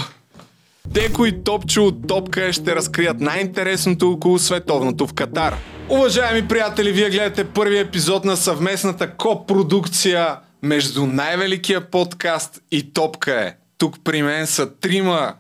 Деко 0.88 1.26
и 1.26 1.44
Топчо 1.44 1.86
от 1.86 2.08
Топка 2.08 2.54
ще 2.54 2.76
разкрият 2.76 3.20
най-интересното 3.20 4.12
около 4.12 4.40
световното 4.40 5.08
в 5.08 5.14
Катар. 5.14 5.56
Уважаеми 5.90 6.48
приятели, 6.48 6.92
вие 6.92 7.10
гледате 7.10 7.44
първи 7.44 7.80
епизод 7.80 8.26
на 8.26 8.38
съвместната 8.38 9.16
копродукция 9.16 10.38
между 10.62 11.06
най-великия 11.06 11.92
подкаст 11.92 12.62
и 12.72 12.94
Топка 12.94 13.42
е. 13.42 13.56
Тук 13.78 13.96
при 14.04 14.22
мен 14.22 14.48
са 14.48 14.76
трима 14.76 15.34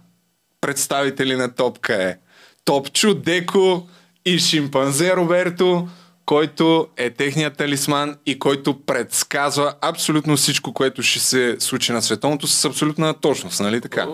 представители 0.62 1.36
на 1.36 1.56
Топка 1.56 2.04
е. 2.04 2.18
Топчо, 2.66 3.14
Деко 3.14 3.88
и 4.26 4.39
шимпанзе 4.39 5.15
Роберто, 5.15 5.88
който 6.26 6.88
е 6.97 7.09
техният 7.09 7.57
талисман 7.57 8.15
и 8.26 8.39
който 8.39 8.86
предсказва 8.86 9.74
абсолютно 9.82 10.38
всичко, 10.38 10.74
което 10.74 11.03
ще 11.03 11.20
се 11.20 11.55
случи 11.59 11.91
на 11.91 12.01
световното 12.01 12.47
с 12.47 12.65
абсолютна 12.65 13.13
точност, 13.13 13.59
нали 13.59 13.82
така? 13.82 14.05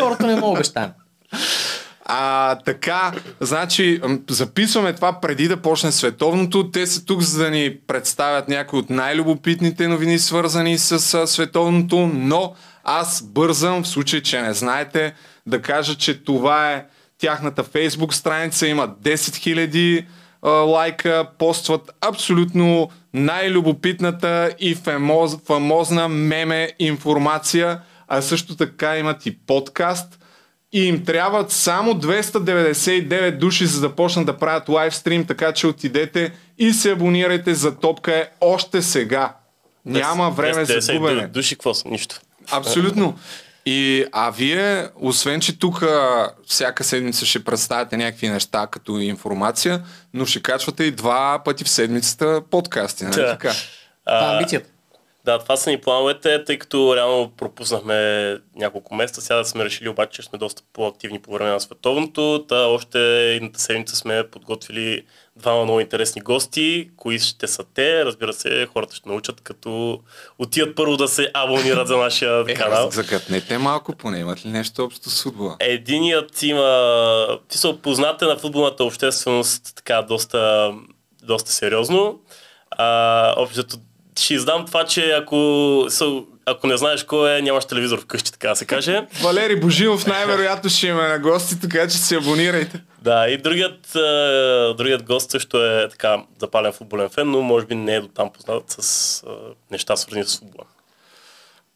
Хората 0.00 0.26
не 0.26 0.34
мога 0.34 0.46
обещаем. 0.46 0.90
А, 2.04 2.54
така, 2.54 3.12
значи, 3.40 4.00
записваме 4.30 4.92
това 4.92 5.20
преди 5.20 5.48
да 5.48 5.56
почне 5.56 5.92
световното. 5.92 6.70
Те 6.70 6.86
са 6.86 7.04
тук, 7.04 7.20
за 7.20 7.44
да 7.44 7.50
ни 7.50 7.76
представят 7.86 8.48
някои 8.48 8.78
от 8.78 8.90
най-любопитните 8.90 9.88
новини, 9.88 10.18
свързани 10.18 10.78
с 10.78 11.14
а, 11.14 11.26
световното, 11.26 12.10
но 12.14 12.54
аз 12.84 13.22
бързам, 13.22 13.82
в 13.82 13.88
случай, 13.88 14.20
че 14.20 14.42
не 14.42 14.54
знаете, 14.54 15.14
да 15.46 15.62
кажа, 15.62 15.94
че 15.94 16.24
това 16.24 16.72
е 16.72 16.84
тяхната 17.22 17.62
фейсбук 17.62 18.14
страница, 18.14 18.66
има 18.66 18.88
10 18.88 19.14
000 19.14 20.04
а, 20.42 20.50
лайка, 20.50 21.26
постват 21.38 21.90
абсолютно 22.00 22.90
най-любопитната 23.14 24.54
и 24.60 24.74
фамоз, 24.74 25.36
фамозна 25.46 26.08
меме 26.08 26.70
информация, 26.78 27.80
а 28.08 28.22
също 28.22 28.56
така 28.56 28.98
имат 28.98 29.26
и 29.26 29.38
подкаст, 29.38 30.18
и 30.72 30.84
им 30.84 31.04
трябват 31.04 31.50
само 31.50 31.94
299 31.94 33.38
души, 33.38 33.66
за 33.66 33.80
да 33.80 33.94
почнат 33.94 34.26
да 34.26 34.38
правят 34.38 34.68
лайвстрим, 34.68 35.26
така 35.26 35.52
че 35.52 35.66
отидете 35.66 36.32
и 36.58 36.72
се 36.72 36.90
абонирайте 36.90 37.54
за 37.54 37.76
Топка 37.76 38.16
е 38.16 38.28
още 38.40 38.82
сега. 38.82 39.34
Няма 39.86 40.30
време 40.30 40.64
за 40.64 40.72
250 40.72 40.98
губене. 40.98 41.26
Души, 41.26 41.54
какво 41.54 41.74
са? 41.74 41.88
Нищо. 41.88 42.20
Абсолютно. 42.50 43.18
И, 43.66 44.04
а 44.12 44.30
вие, 44.30 44.88
освен, 44.96 45.40
че 45.40 45.58
тук 45.58 45.82
всяка 46.46 46.84
седмица 46.84 47.26
ще 47.26 47.44
представяте 47.44 47.96
някакви 47.96 48.28
неща 48.28 48.66
като 48.66 48.98
информация, 48.98 49.82
но 50.14 50.26
ще 50.26 50.42
качвате 50.42 50.84
и 50.84 50.90
два 50.90 51.42
пъти 51.44 51.64
в 51.64 51.68
седмицата 51.68 52.42
подкасти, 52.50 53.04
нали 53.04 53.14
Да. 53.14 53.26
така? 53.30 53.52
Това 54.06 54.30
е 54.30 54.34
амбицията. 54.36 54.68
Да, 55.24 55.38
това 55.38 55.56
са 55.56 55.70
ни 55.70 55.80
плановете, 55.80 56.44
тъй 56.44 56.58
като 56.58 56.96
реално 56.96 57.30
пропуснахме 57.36 58.36
няколко 58.56 58.94
месеца. 58.94 59.20
Сега 59.20 59.36
да 59.36 59.44
сме 59.44 59.64
решили 59.64 59.88
обаче, 59.88 60.22
че 60.22 60.28
сме 60.28 60.38
доста 60.38 60.62
по-активни 60.72 61.18
по 61.18 61.32
време 61.32 61.50
на 61.50 61.60
световното. 61.60 62.44
Та 62.48 62.56
още 62.56 62.98
едната 63.34 63.60
седмица 63.60 63.96
сме 63.96 64.24
подготвили 64.30 65.02
двама 65.42 65.64
много 65.64 65.80
интересни 65.80 66.22
гости. 66.22 66.90
Кои 66.96 67.18
ще 67.18 67.46
са 67.46 67.64
те? 67.74 68.04
Разбира 68.04 68.32
се, 68.32 68.68
хората 68.72 68.96
ще 68.96 69.08
научат, 69.08 69.40
като 69.40 70.00
отидат 70.38 70.76
първо 70.76 70.96
да 70.96 71.08
се 71.08 71.30
абонират 71.34 71.88
за 71.88 71.96
нашия 71.96 72.44
Е, 72.48 72.54
канал. 72.54 72.90
загътнете 72.90 73.58
малко, 73.58 73.92
поне 73.96 74.18
имат 74.18 74.46
ли 74.46 74.50
нещо 74.50 74.84
общо 74.84 75.10
с 75.10 75.22
футбола? 75.22 75.56
Единият 75.60 76.42
има... 76.42 77.38
Ти 77.48 77.58
са 77.58 77.76
познате 77.82 78.24
на 78.24 78.36
футболната 78.36 78.84
общественост 78.84 79.72
така 79.76 80.02
доста, 80.02 80.72
доста 81.22 81.52
сериозно. 81.52 82.20
А, 82.70 83.34
общото 83.36 83.76
ще 84.18 84.34
издам 84.34 84.66
това, 84.66 84.84
че 84.84 85.10
ако, 85.10 85.36
са, 85.88 86.22
ако 86.46 86.66
не 86.66 86.76
знаеш 86.76 87.04
кой 87.04 87.38
е, 87.38 87.42
нямаш 87.42 87.64
телевизор 87.64 88.00
вкъщи, 88.00 88.32
така 88.32 88.54
се 88.54 88.64
каже. 88.64 89.06
Валери 89.22 89.60
Божинов 89.60 90.06
най-вероятно 90.06 90.70
ще 90.70 90.86
има 90.86 91.08
на 91.08 91.18
гости, 91.18 91.60
така 91.60 91.88
че 91.88 91.98
се 91.98 92.16
абонирайте. 92.16 92.82
Да, 93.02 93.28
и 93.28 93.36
другият, 93.36 93.96
а, 93.96 94.74
другият 94.76 95.02
гост 95.02 95.30
също 95.30 95.64
е 95.64 95.88
така 95.88 96.22
запален 96.40 96.72
футболен 96.72 97.08
фен, 97.08 97.30
но 97.30 97.40
може 97.42 97.66
би 97.66 97.74
не 97.74 97.94
е 97.94 98.00
до 98.00 98.08
там 98.08 98.30
познат 98.32 98.64
с 98.68 99.22
а, 99.26 99.30
неща 99.70 99.96
свързани 99.96 100.24
с 100.24 100.38
футбола. 100.38 100.64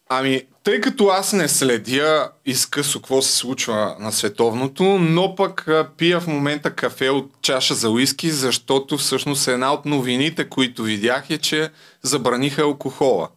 Ами, 0.08 0.42
тъй 0.64 0.80
като 0.80 1.06
аз 1.06 1.32
не 1.32 1.48
следя 1.48 2.30
изкъсо 2.46 3.00
какво 3.00 3.22
се 3.22 3.36
случва 3.36 3.96
на 4.00 4.12
световното, 4.12 4.84
но 4.84 5.34
пък 5.34 5.68
пия 5.96 6.20
в 6.20 6.26
момента 6.26 6.70
кафе 6.70 7.10
от 7.10 7.30
чаша 7.42 7.74
за 7.74 7.90
уиски, 7.90 8.30
защото 8.30 8.98
всъщност 8.98 9.48
една 9.48 9.72
от 9.72 9.84
новините, 9.84 10.48
които 10.48 10.82
видях 10.82 11.30
е, 11.30 11.38
че 11.38 11.70
забраниха 12.02 12.62
алкохола. 12.62 13.28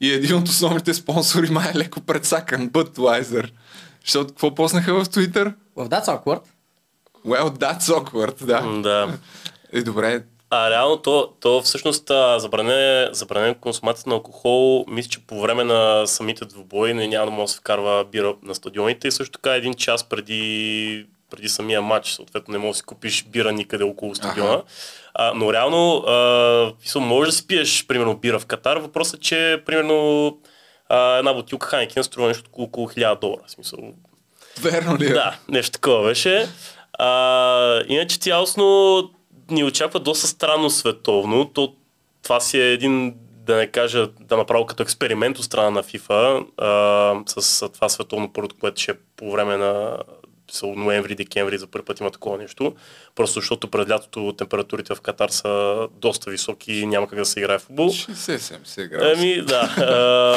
И 0.00 0.12
един 0.12 0.36
от 0.36 0.48
основните 0.48 0.94
спонсори 0.94 1.50
май 1.50 1.70
е 1.74 1.78
леко 1.78 2.00
предсакан, 2.00 2.70
Budweiser. 2.70 3.50
Защото 4.04 4.28
какво 4.28 4.54
поснаха 4.54 4.94
в 4.94 5.06
Twitter? 5.06 5.54
В 5.76 5.88
That's 5.88 6.04
Awkward. 6.04 6.42
Well, 7.26 7.50
that's 7.50 7.80
awkward, 7.80 8.44
да. 8.44 8.80
Да. 8.82 9.18
Е, 9.72 9.82
добре, 9.82 10.22
А 10.50 10.70
реално 10.70 10.96
то, 10.96 11.32
то 11.40 11.62
всъщност 11.62 12.08
забранен, 12.36 13.08
забранен 13.12 13.54
консумацията 13.54 14.10
на 14.10 14.14
алкохол, 14.14 14.84
мисля, 14.88 15.10
че 15.10 15.26
по 15.26 15.40
време 15.40 15.64
на 15.64 16.06
самите 16.06 16.44
двубои 16.44 16.94
не 16.94 17.08
няма 17.08 17.24
да 17.24 17.30
може 17.30 17.44
да 17.44 17.52
се 17.52 17.58
вкарва 17.58 18.04
бира 18.04 18.34
на 18.42 18.54
стадионите 18.54 19.08
и 19.08 19.12
също 19.12 19.32
така 19.32 19.54
един 19.54 19.74
час 19.74 20.04
преди, 20.04 21.06
преди 21.30 21.48
самия 21.48 21.82
матч, 21.82 22.12
съответно 22.12 22.52
не 22.52 22.58
можеш 22.58 22.72
да 22.72 22.76
си 22.76 22.82
купиш 22.82 23.24
бира 23.24 23.52
никъде 23.52 23.84
около 23.84 24.14
стадиона. 24.14 24.54
Аха. 24.54 24.62
А, 25.14 25.32
но 25.34 25.52
реално, 25.52 25.96
а, 25.96 27.00
можеш 27.00 27.34
да 27.34 27.36
си 27.36 27.46
пиеш, 27.46 27.86
примерно, 27.86 28.16
бира 28.16 28.38
в 28.38 28.46
Катар. 28.46 28.76
Въпросът 28.76 29.20
е, 29.20 29.22
че, 29.22 29.62
примерно, 29.66 30.38
а, 30.88 31.16
една 31.16 31.34
бутилка 31.34 31.66
Хайнекен 31.66 32.04
струва 32.04 32.28
нещо 32.28 32.48
около, 32.48 32.66
около 32.66 32.88
1000 32.88 33.20
долара. 33.20 33.42
В 33.46 33.50
смисъл, 33.50 33.78
верно 34.60 34.98
ли 34.98 35.06
е? 35.06 35.12
да, 35.12 35.38
нещо 35.48 35.72
такова 35.72 36.08
беше. 36.08 36.48
А, 36.92 37.82
иначе 37.88 38.18
цялостно 38.18 39.02
ни 39.50 39.64
очаква 39.64 40.00
доста 40.00 40.26
странно 40.26 40.70
световно. 40.70 41.44
То, 41.44 41.74
това 42.22 42.40
си 42.40 42.60
е 42.60 42.72
един, 42.72 43.14
да 43.46 43.56
не 43.56 43.66
кажа, 43.66 44.08
да 44.20 44.36
направя 44.36 44.66
като 44.66 44.82
експеримент 44.82 45.38
от 45.38 45.44
страна 45.44 45.70
на 45.70 45.82
FIFA 45.82 46.46
а, 46.58 47.40
с 47.40 47.68
това 47.68 47.88
световно 47.88 48.32
първото, 48.32 48.56
което 48.60 48.80
ще 48.80 48.92
е 48.92 48.94
по 49.16 49.32
време 49.32 49.56
на 49.56 49.96
са 50.52 50.66
ноември, 50.66 51.14
декември 51.14 51.58
за 51.58 51.66
първи 51.66 51.84
път 51.84 52.00
има 52.00 52.10
такова 52.10 52.38
нещо. 52.38 52.74
Просто 53.14 53.40
защото 53.40 53.68
през 53.68 53.88
лятото 53.88 54.34
температурите 54.38 54.94
в 54.94 55.00
Катар 55.00 55.28
са 55.28 55.88
доста 55.92 56.30
високи 56.30 56.72
и 56.72 56.86
няма 56.86 57.08
как 57.08 57.18
да 57.18 57.24
се 57.24 57.40
играе 57.40 57.58
в 57.58 57.62
футбол. 57.62 57.88
60-70 57.88 58.88
градуса. 58.88 59.14
Ами, 59.16 59.42
да. 59.42 59.74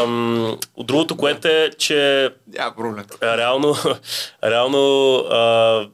Ам, 0.03 0.57
от 0.75 0.87
другото, 0.87 1.17
което 1.17 1.47
е, 1.47 1.69
че 1.77 2.29
Няма 2.47 2.75
проблем. 2.75 3.05
реално, 3.21 3.75
реално 4.43 5.15
а, 5.15 5.87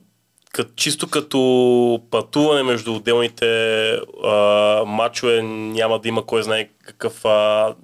кът, 0.53 0.75
чисто 0.75 1.07
като 1.07 2.01
пътуване 2.11 2.63
между 2.63 2.95
отделните 2.95 3.91
а, 4.23 4.33
матчове 4.85 5.41
няма 5.43 5.99
да 5.99 6.07
има 6.07 6.25
кой 6.25 6.43
знае 6.43 6.69
какъв... 6.83 7.25
А, 7.25 7.75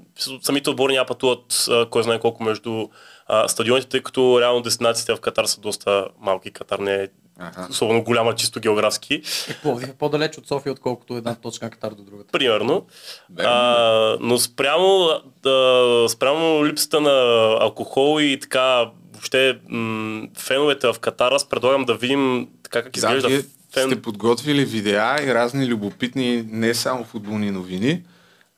самите 0.42 0.70
отбори 0.70 0.94
няма 0.94 1.06
пътуват 1.06 1.66
а, 1.70 1.90
кой 1.90 2.04
знае 2.04 2.20
колко 2.20 2.44
между 2.44 2.88
а, 3.26 3.48
стадионите, 3.48 3.90
тъй 3.90 4.02
като 4.02 4.42
реално 4.42 4.62
дестинациите 4.62 5.16
в 5.16 5.20
Катар 5.20 5.46
са 5.46 5.62
доста 5.62 6.08
малки. 6.20 6.52
Катар 6.52 6.80
не 6.80 6.94
е 6.94 7.08
Аха. 7.40 7.68
особено 7.70 8.04
голяма 8.04 8.36
чисто 8.36 8.60
географски. 8.60 9.22
Пловдив 9.62 9.90
е 9.90 9.94
по-далеч 9.94 10.38
от 10.38 10.48
София, 10.48 10.72
отколкото 10.72 11.14
една 11.14 11.36
точка 11.36 11.66
на 11.66 11.72
Катар 11.72 11.92
до 11.92 12.04
другата. 12.04 12.32
Примерно. 12.32 12.86
А, 13.40 13.78
но 14.20 14.38
спрямо, 14.38 15.10
да, 15.44 16.06
спрямо 16.10 16.66
липсата 16.66 17.02
на 17.02 17.12
алкохол 17.62 18.20
и 18.20 18.40
така 18.40 18.86
въобще 19.12 19.60
м- 19.68 20.28
феновете 20.38 20.88
в 20.88 21.00
Катар, 21.00 21.32
аз 21.32 21.46
предлагам 21.46 21.86
да 21.86 21.94
видим 21.96 22.50
така 22.64 22.84
как 22.84 22.92
Да, 22.92 22.98
изглежда 22.98 23.28
вие 23.28 23.42
фен. 23.74 23.86
сте 23.86 24.02
подготвили 24.02 24.66
видеа 24.66 25.18
и 25.24 25.34
разни 25.34 25.68
любопитни, 25.68 26.46
не 26.48 26.74
само 26.74 27.04
футболни 27.04 27.52
новини, 27.52 28.04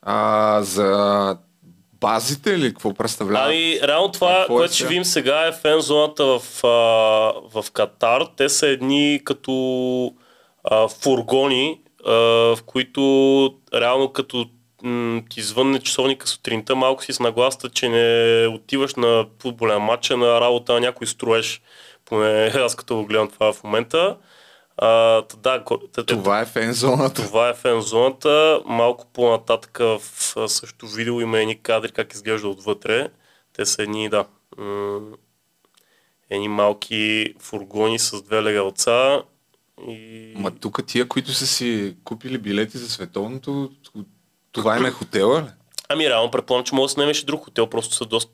а 0.02 0.60
за 0.62 1.36
базите 2.00 2.50
или 2.50 2.68
какво 2.68 2.94
представлява? 2.94 3.46
Ами, 3.46 3.78
реално 3.82 4.12
това, 4.12 4.38
какво 4.38 4.54
е 4.54 4.56
което 4.56 4.74
ще 4.74 4.78
сега? 4.78 4.88
видим 4.88 5.04
сега 5.04 5.46
е 5.46 5.52
фен 5.52 5.80
зоната 5.80 6.24
в, 6.24 6.64
а, 6.64 6.68
в 7.60 7.70
Катар. 7.72 8.22
Те 8.36 8.48
са 8.48 8.66
едни 8.66 9.20
като 9.24 10.14
а, 10.64 10.88
фургони, 10.88 11.80
а, 12.06 12.12
в 12.12 12.58
които 12.66 13.00
реално 13.74 14.12
като 14.12 14.46
м, 14.82 15.22
ти 15.30 15.42
звънне 15.42 15.80
часовника 15.80 16.26
сутринта, 16.26 16.76
малко 16.76 17.04
си 17.04 17.12
с 17.12 17.20
нагласта, 17.20 17.68
че 17.68 17.88
не 17.88 18.46
отиваш 18.46 18.94
на 18.94 19.26
футболен 19.42 19.82
матч, 19.82 20.10
а 20.10 20.16
на 20.16 20.40
работа 20.40 20.72
на 20.72 20.80
някой 20.80 21.06
строеж. 21.06 21.60
Поне 22.04 22.46
аз 22.54 22.74
като 22.74 22.96
го 22.96 23.06
гледам 23.06 23.28
това 23.30 23.52
в 23.52 23.64
момента. 23.64 24.16
А, 24.80 25.22
да, 25.36 25.64
това 26.06 26.40
е 26.40 26.46
фен 26.46 26.72
зоната. 26.72 27.26
Това 27.26 27.48
е 27.48 27.54
фен 27.54 27.80
зоната. 27.80 28.60
Малко 28.66 29.06
по-нататък 29.12 29.78
в 29.78 30.00
същото 30.48 30.86
видео 30.86 31.20
има 31.20 31.38
едни 31.38 31.62
кадри 31.62 31.92
как 31.92 32.12
изглежда 32.12 32.48
отвътре. 32.48 33.08
Те 33.52 33.66
са 33.66 33.82
едни, 33.82 34.08
да, 34.08 34.24
едни 36.30 36.48
малки 36.48 37.34
фургони 37.38 37.98
с 37.98 38.22
две 38.22 38.42
легалца. 38.42 39.22
И... 39.88 40.32
Ма 40.36 40.50
тук 40.50 40.86
тия, 40.86 41.08
които 41.08 41.32
са 41.32 41.46
си 41.46 41.96
купили 42.04 42.38
билети 42.38 42.78
за 42.78 42.88
световното, 42.88 43.70
това 44.52 44.76
е 44.76 44.90
хотела 44.90 45.42
ли? 45.42 45.46
Ами 45.88 46.08
реално 46.08 46.30
предполагам, 46.30 46.64
че 46.64 46.74
може 46.74 46.84
да 46.84 46.94
се 46.94 47.00
намеш 47.00 47.22
друг 47.22 47.44
хотел, 47.44 47.66
просто 47.66 47.94
са 47.94 48.04
доста 48.04 48.32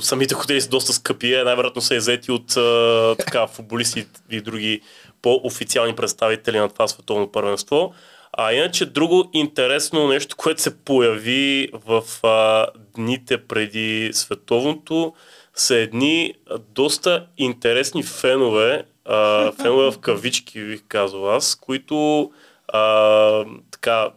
самите 0.00 0.34
хотели 0.34 0.60
са 0.60 0.68
доста 0.68 0.92
скъпи, 0.92 1.42
най-вероятно 1.44 1.82
са 1.82 1.94
иззети 1.94 2.32
от 2.32 2.56
а, 2.56 3.14
така, 3.18 3.46
футболисти 3.46 4.06
и 4.30 4.40
други 4.40 4.80
по-официални 5.26 5.94
представители 5.94 6.58
на 6.58 6.68
това 6.68 6.88
световно 6.88 7.32
първенство. 7.32 7.94
А 8.32 8.52
иначе 8.52 8.86
друго 8.86 9.30
интересно 9.32 10.08
нещо, 10.08 10.36
което 10.36 10.62
се 10.62 10.78
появи 10.78 11.68
в 11.72 12.02
а, 12.22 12.66
дните 12.94 13.38
преди 13.38 14.10
световното, 14.12 15.14
са 15.54 15.76
едни 15.76 16.34
доста 16.68 17.26
интересни 17.38 18.02
фенове, 18.02 18.84
а, 19.04 19.52
фенове 19.52 19.90
в 19.90 19.98
кавички, 19.98 20.64
бих 20.64 20.82
казал 20.88 21.30
аз, 21.30 21.54
които 21.54 22.30
а, 22.68 23.44
така, 23.70 24.10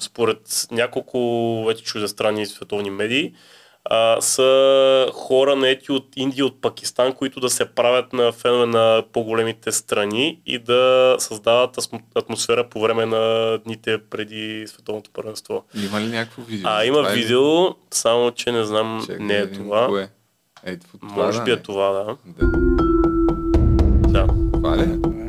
според 0.00 0.66
няколко 0.70 1.64
вече 1.66 1.84
чуждестранни 1.84 2.46
световни 2.46 2.90
медии, 2.90 3.32
а, 3.90 4.20
са 4.20 5.06
хора 5.12 5.56
наети 5.56 5.92
от 5.92 6.08
Индия, 6.16 6.46
от 6.46 6.60
Пакистан, 6.60 7.12
които 7.12 7.40
да 7.40 7.50
се 7.50 7.64
правят 7.64 8.12
на 8.12 8.32
фенове 8.32 8.66
на 8.66 9.02
по-големите 9.12 9.72
страни 9.72 10.40
и 10.46 10.58
да 10.58 11.16
създават 11.18 11.78
атмосфера 12.14 12.68
по 12.68 12.80
време 12.80 13.06
на 13.06 13.58
дните 13.58 13.98
преди 13.98 14.64
световното 14.66 15.10
първенство. 15.10 15.64
Има 15.84 16.00
ли 16.00 16.06
някакво 16.06 16.42
видео? 16.42 16.68
А, 16.70 16.84
има 16.84 16.98
това 16.98 17.12
е 17.12 17.14
видео, 17.14 17.66
е... 17.66 17.70
само 17.90 18.30
че 18.30 18.52
не 18.52 18.64
знам, 18.64 19.02
Чекай, 19.06 19.26
не 19.26 19.36
е 19.36 19.50
това. 19.50 19.86
Кое? 19.86 20.08
Е, 20.64 20.76
това 20.76 21.08
Може 21.24 21.38
да, 21.38 21.44
би 21.44 21.50
е 21.50 21.56
това, 21.56 21.90
да. 21.90 22.16
Да. 22.26 22.46
да. 24.08 24.26
Това 24.52 24.76
ли? 24.76 25.19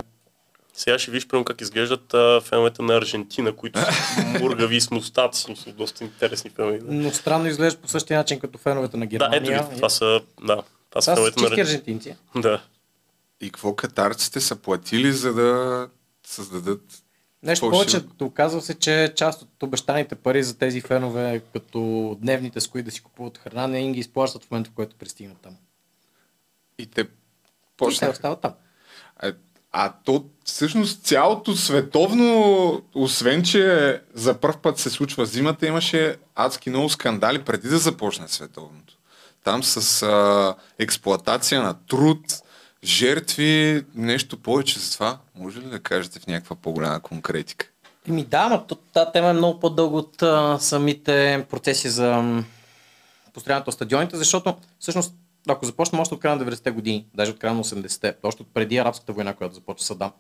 Сега 0.82 1.00
ще 1.00 1.12
виж 1.12 1.28
примерно 1.28 1.46
как 1.46 1.62
изглеждат 1.62 2.14
а, 2.14 2.42
феновете 2.42 2.82
на 2.82 2.98
Аржентина, 2.98 3.56
които 3.56 3.80
са 3.80 4.26
мургави 4.40 4.82
с 4.82 4.92
мустаци, 4.92 5.56
са 5.56 5.72
доста 5.74 6.04
интересни 6.04 6.50
фенове. 6.50 6.80
Но 6.84 7.12
странно 7.12 7.48
изглежда 7.48 7.82
по 7.82 7.88
същия 7.88 8.18
начин 8.18 8.40
като 8.40 8.58
феновете 8.58 8.98
на 8.98 9.06
Германия. 9.06 9.42
Да, 9.42 9.56
ето 9.56 9.70
ви, 9.70 9.76
това 9.76 9.90
са, 9.90 10.22
да, 10.44 10.64
това 10.90 11.02
са 11.02 11.16
феновете 11.16 11.42
на 11.42 11.62
аржентинци. 11.62 12.16
Да. 12.36 12.64
И 13.42 13.46
какво 13.46 13.76
катарците 13.76 14.42
са 14.42 14.56
платили, 14.56 15.12
за 15.12 15.34
да 15.34 15.88
създадат 16.28 16.82
Нещо 17.44 17.70
повече, 17.70 18.02
оказва 18.22 18.62
се, 18.62 18.74
че 18.74 19.14
част 19.16 19.42
от 19.42 19.64
обещаните 19.64 20.16
пари 20.16 20.44
за 20.44 20.58
тези 20.58 20.82
фенове, 20.82 21.42
като 21.54 22.18
дневните 22.22 22.60
с 22.60 22.68
които 22.68 22.86
да 22.86 22.92
си 22.92 23.04
купуват 23.04 23.38
храна, 23.38 23.68
не 23.68 23.80
им 23.80 23.94
ги 23.94 24.00
изплащат 24.00 24.44
в 24.44 24.52
момента, 24.52 24.70
в 24.70 24.74
който 24.74 24.96
пристигнат 24.96 25.38
там. 25.42 25.58
И 26.78 26.86
те 26.86 27.08
почнаха. 27.78 28.06
И 28.06 28.08
те 28.08 28.12
остават 28.12 28.42
там. 28.42 28.54
А, 29.16 29.34
а 29.72 29.94
то 30.06 30.26
всъщност 30.44 31.04
цялото 31.04 31.56
световно, 31.56 32.82
освен 32.96 33.44
че 33.44 34.02
за 34.14 34.34
първ 34.34 34.58
път 34.62 34.80
се 34.80 34.90
случва 34.90 35.26
зимата, 35.26 35.68
имаше 35.68 36.16
адски 36.36 36.70
много 36.70 36.90
скандали 36.90 37.40
преди 37.40 37.68
да 37.68 37.78
започне 37.78 38.28
световното. 38.28 38.94
Там 39.44 39.64
с 39.64 40.04
а, 40.04 40.56
експлоатация 40.80 41.62
на 41.62 41.74
труд, 41.88 42.20
жертви, 42.84 43.84
нещо 43.96 44.38
повече 44.38 44.80
за 44.80 44.94
това. 44.94 45.18
Може 45.36 45.60
ли 45.60 45.66
да 45.66 45.80
кажете 45.80 46.20
в 46.20 46.28
някаква 46.28 46.56
по-голяма 46.56 47.00
конкретика? 47.00 47.68
Ми 48.08 48.24
да, 48.24 48.50
но 48.50 48.76
тази 48.94 49.12
тема 49.14 49.28
е 49.28 49.34
много 49.34 49.60
по-дълго 49.60 49.98
от 49.98 50.22
а, 50.22 50.60
самите 50.60 51.46
процеси 51.50 51.90
за 51.90 52.42
построяването 53.34 53.68
на 53.68 53.74
стадионите, 53.74 54.18
защото 54.18 54.58
всъщност 54.80 55.14
ако 55.48 55.66
започнем 55.66 56.02
още 56.02 56.14
от 56.14 56.20
края 56.20 56.36
на 56.36 56.46
90-те 56.46 56.72
години, 56.72 57.08
даже 57.14 57.32
от 57.32 57.40
края 57.40 57.54
на 57.54 57.64
80-те, 57.64 58.16
още 58.24 58.42
от 58.42 58.54
преди 58.54 58.78
арабската 58.78 59.14
война, 59.14 59.34
която 59.34 59.56
започва 59.56 59.86
Садам, 59.86 60.12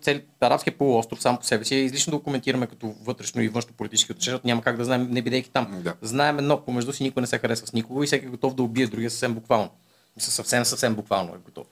цели, 0.00 0.24
арабския 0.40 0.78
полуостров 0.78 1.22
сам 1.22 1.38
по 1.38 1.44
себе 1.44 1.64
си 1.64 1.74
е 1.74 1.78
излишно 1.78 2.10
да 2.10 2.16
го 2.16 2.22
коментираме 2.22 2.66
като 2.66 2.94
вътрешно 3.02 3.42
и 3.42 3.48
външно 3.48 3.74
политически 3.76 4.12
отношения, 4.12 4.34
защото 4.34 4.46
няма 4.46 4.62
как 4.62 4.76
да 4.76 4.84
знаем, 4.84 5.08
не 5.10 5.22
бидейки 5.22 5.50
там. 5.50 5.82
Да. 5.84 5.94
Знаем 6.02 6.38
едно, 6.38 6.64
помежду 6.64 6.92
си 6.92 7.02
никой 7.02 7.20
не 7.20 7.26
се 7.26 7.38
харесва 7.38 7.66
с 7.66 7.72
никого 7.72 8.02
и 8.02 8.06
всеки 8.06 8.26
е 8.26 8.28
готов 8.28 8.54
да 8.54 8.62
убие 8.62 8.86
другия 8.86 9.10
съвсем 9.10 9.34
буквално. 9.34 9.70
Съвсем, 10.18 10.64
съвсем 10.64 10.94
буквално 10.94 11.34
е 11.34 11.38
готов. 11.38 11.66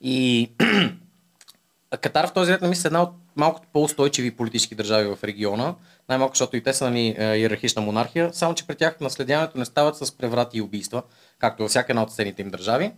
И 0.00 0.50
Катар 2.00 2.28
в 2.28 2.32
този 2.32 2.52
ред 2.52 2.62
на 2.62 2.68
мисля 2.68 2.86
е 2.86 2.88
една 2.88 3.02
от 3.02 3.10
малкото 3.36 3.68
по-устойчиви 3.72 4.30
политически 4.30 4.74
държави 4.74 5.08
в 5.08 5.24
региона, 5.24 5.74
най-малко, 6.08 6.34
защото 6.34 6.56
и 6.56 6.62
те 6.62 6.72
са 6.72 6.90
нали, 6.90 7.16
иерархична 7.18 7.82
монархия, 7.82 8.34
само 8.34 8.54
че 8.54 8.66
при 8.66 8.74
тях 8.74 9.00
наследяването 9.00 9.58
не 9.58 9.64
стават 9.64 9.96
с 9.96 10.16
преврати 10.16 10.58
и 10.58 10.62
убийства, 10.62 11.02
както 11.38 11.62
във 11.62 11.70
всяка 11.70 11.92
една 11.92 12.02
от 12.02 12.10
съседните 12.10 12.42
им 12.42 12.50
държави. 12.50 12.92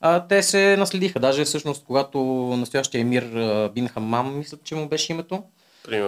А, 0.00 0.26
те 0.26 0.42
се 0.42 0.76
наследиха. 0.76 1.20
Даже 1.20 1.44
всъщност, 1.44 1.84
когато 1.84 2.18
настоящия 2.58 3.00
емир 3.00 3.22
Бин 3.74 3.88
Хамам, 3.88 4.38
мисля, 4.38 4.58
че 4.64 4.74
му 4.74 4.88
беше 4.88 5.12
името, 5.12 5.42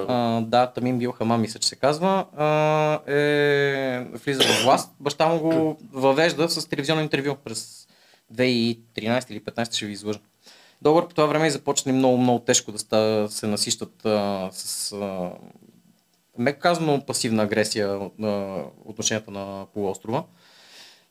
А, 0.08 0.40
да, 0.40 0.66
Тамим 0.66 0.98
Бил 0.98 1.12
Хамам, 1.12 1.40
мисля, 1.40 1.60
че 1.60 1.68
се 1.68 1.76
казва, 1.76 2.26
а, 2.36 3.12
е, 3.12 4.04
влиза 4.04 4.42
в 4.42 4.62
власт. 4.64 4.94
Баща 5.00 5.28
му 5.28 5.38
го 5.38 5.78
въвежда 5.92 6.48
с 6.48 6.68
телевизионно 6.68 7.02
интервю 7.02 7.36
през 7.44 7.88
2013 8.34 9.30
или 9.30 9.40
2015, 9.40 9.74
ще 9.74 9.86
ви 9.86 9.92
излъжа. 9.92 10.18
Договор 10.82 11.08
по 11.08 11.14
това 11.14 11.26
време 11.26 11.50
започна 11.50 11.92
много, 11.92 12.18
много 12.18 12.38
тежко 12.38 12.72
да 12.72 13.28
се 13.30 13.46
насищат 13.46 14.06
а, 14.06 14.48
с, 14.52 14.92
а, 14.92 15.30
меко 16.38 16.60
казано, 16.60 17.06
пасивна 17.06 17.42
агресия 17.42 18.10
на 18.18 18.62
отношенията 18.84 19.30
на 19.30 19.66
полуострова. 19.74 20.24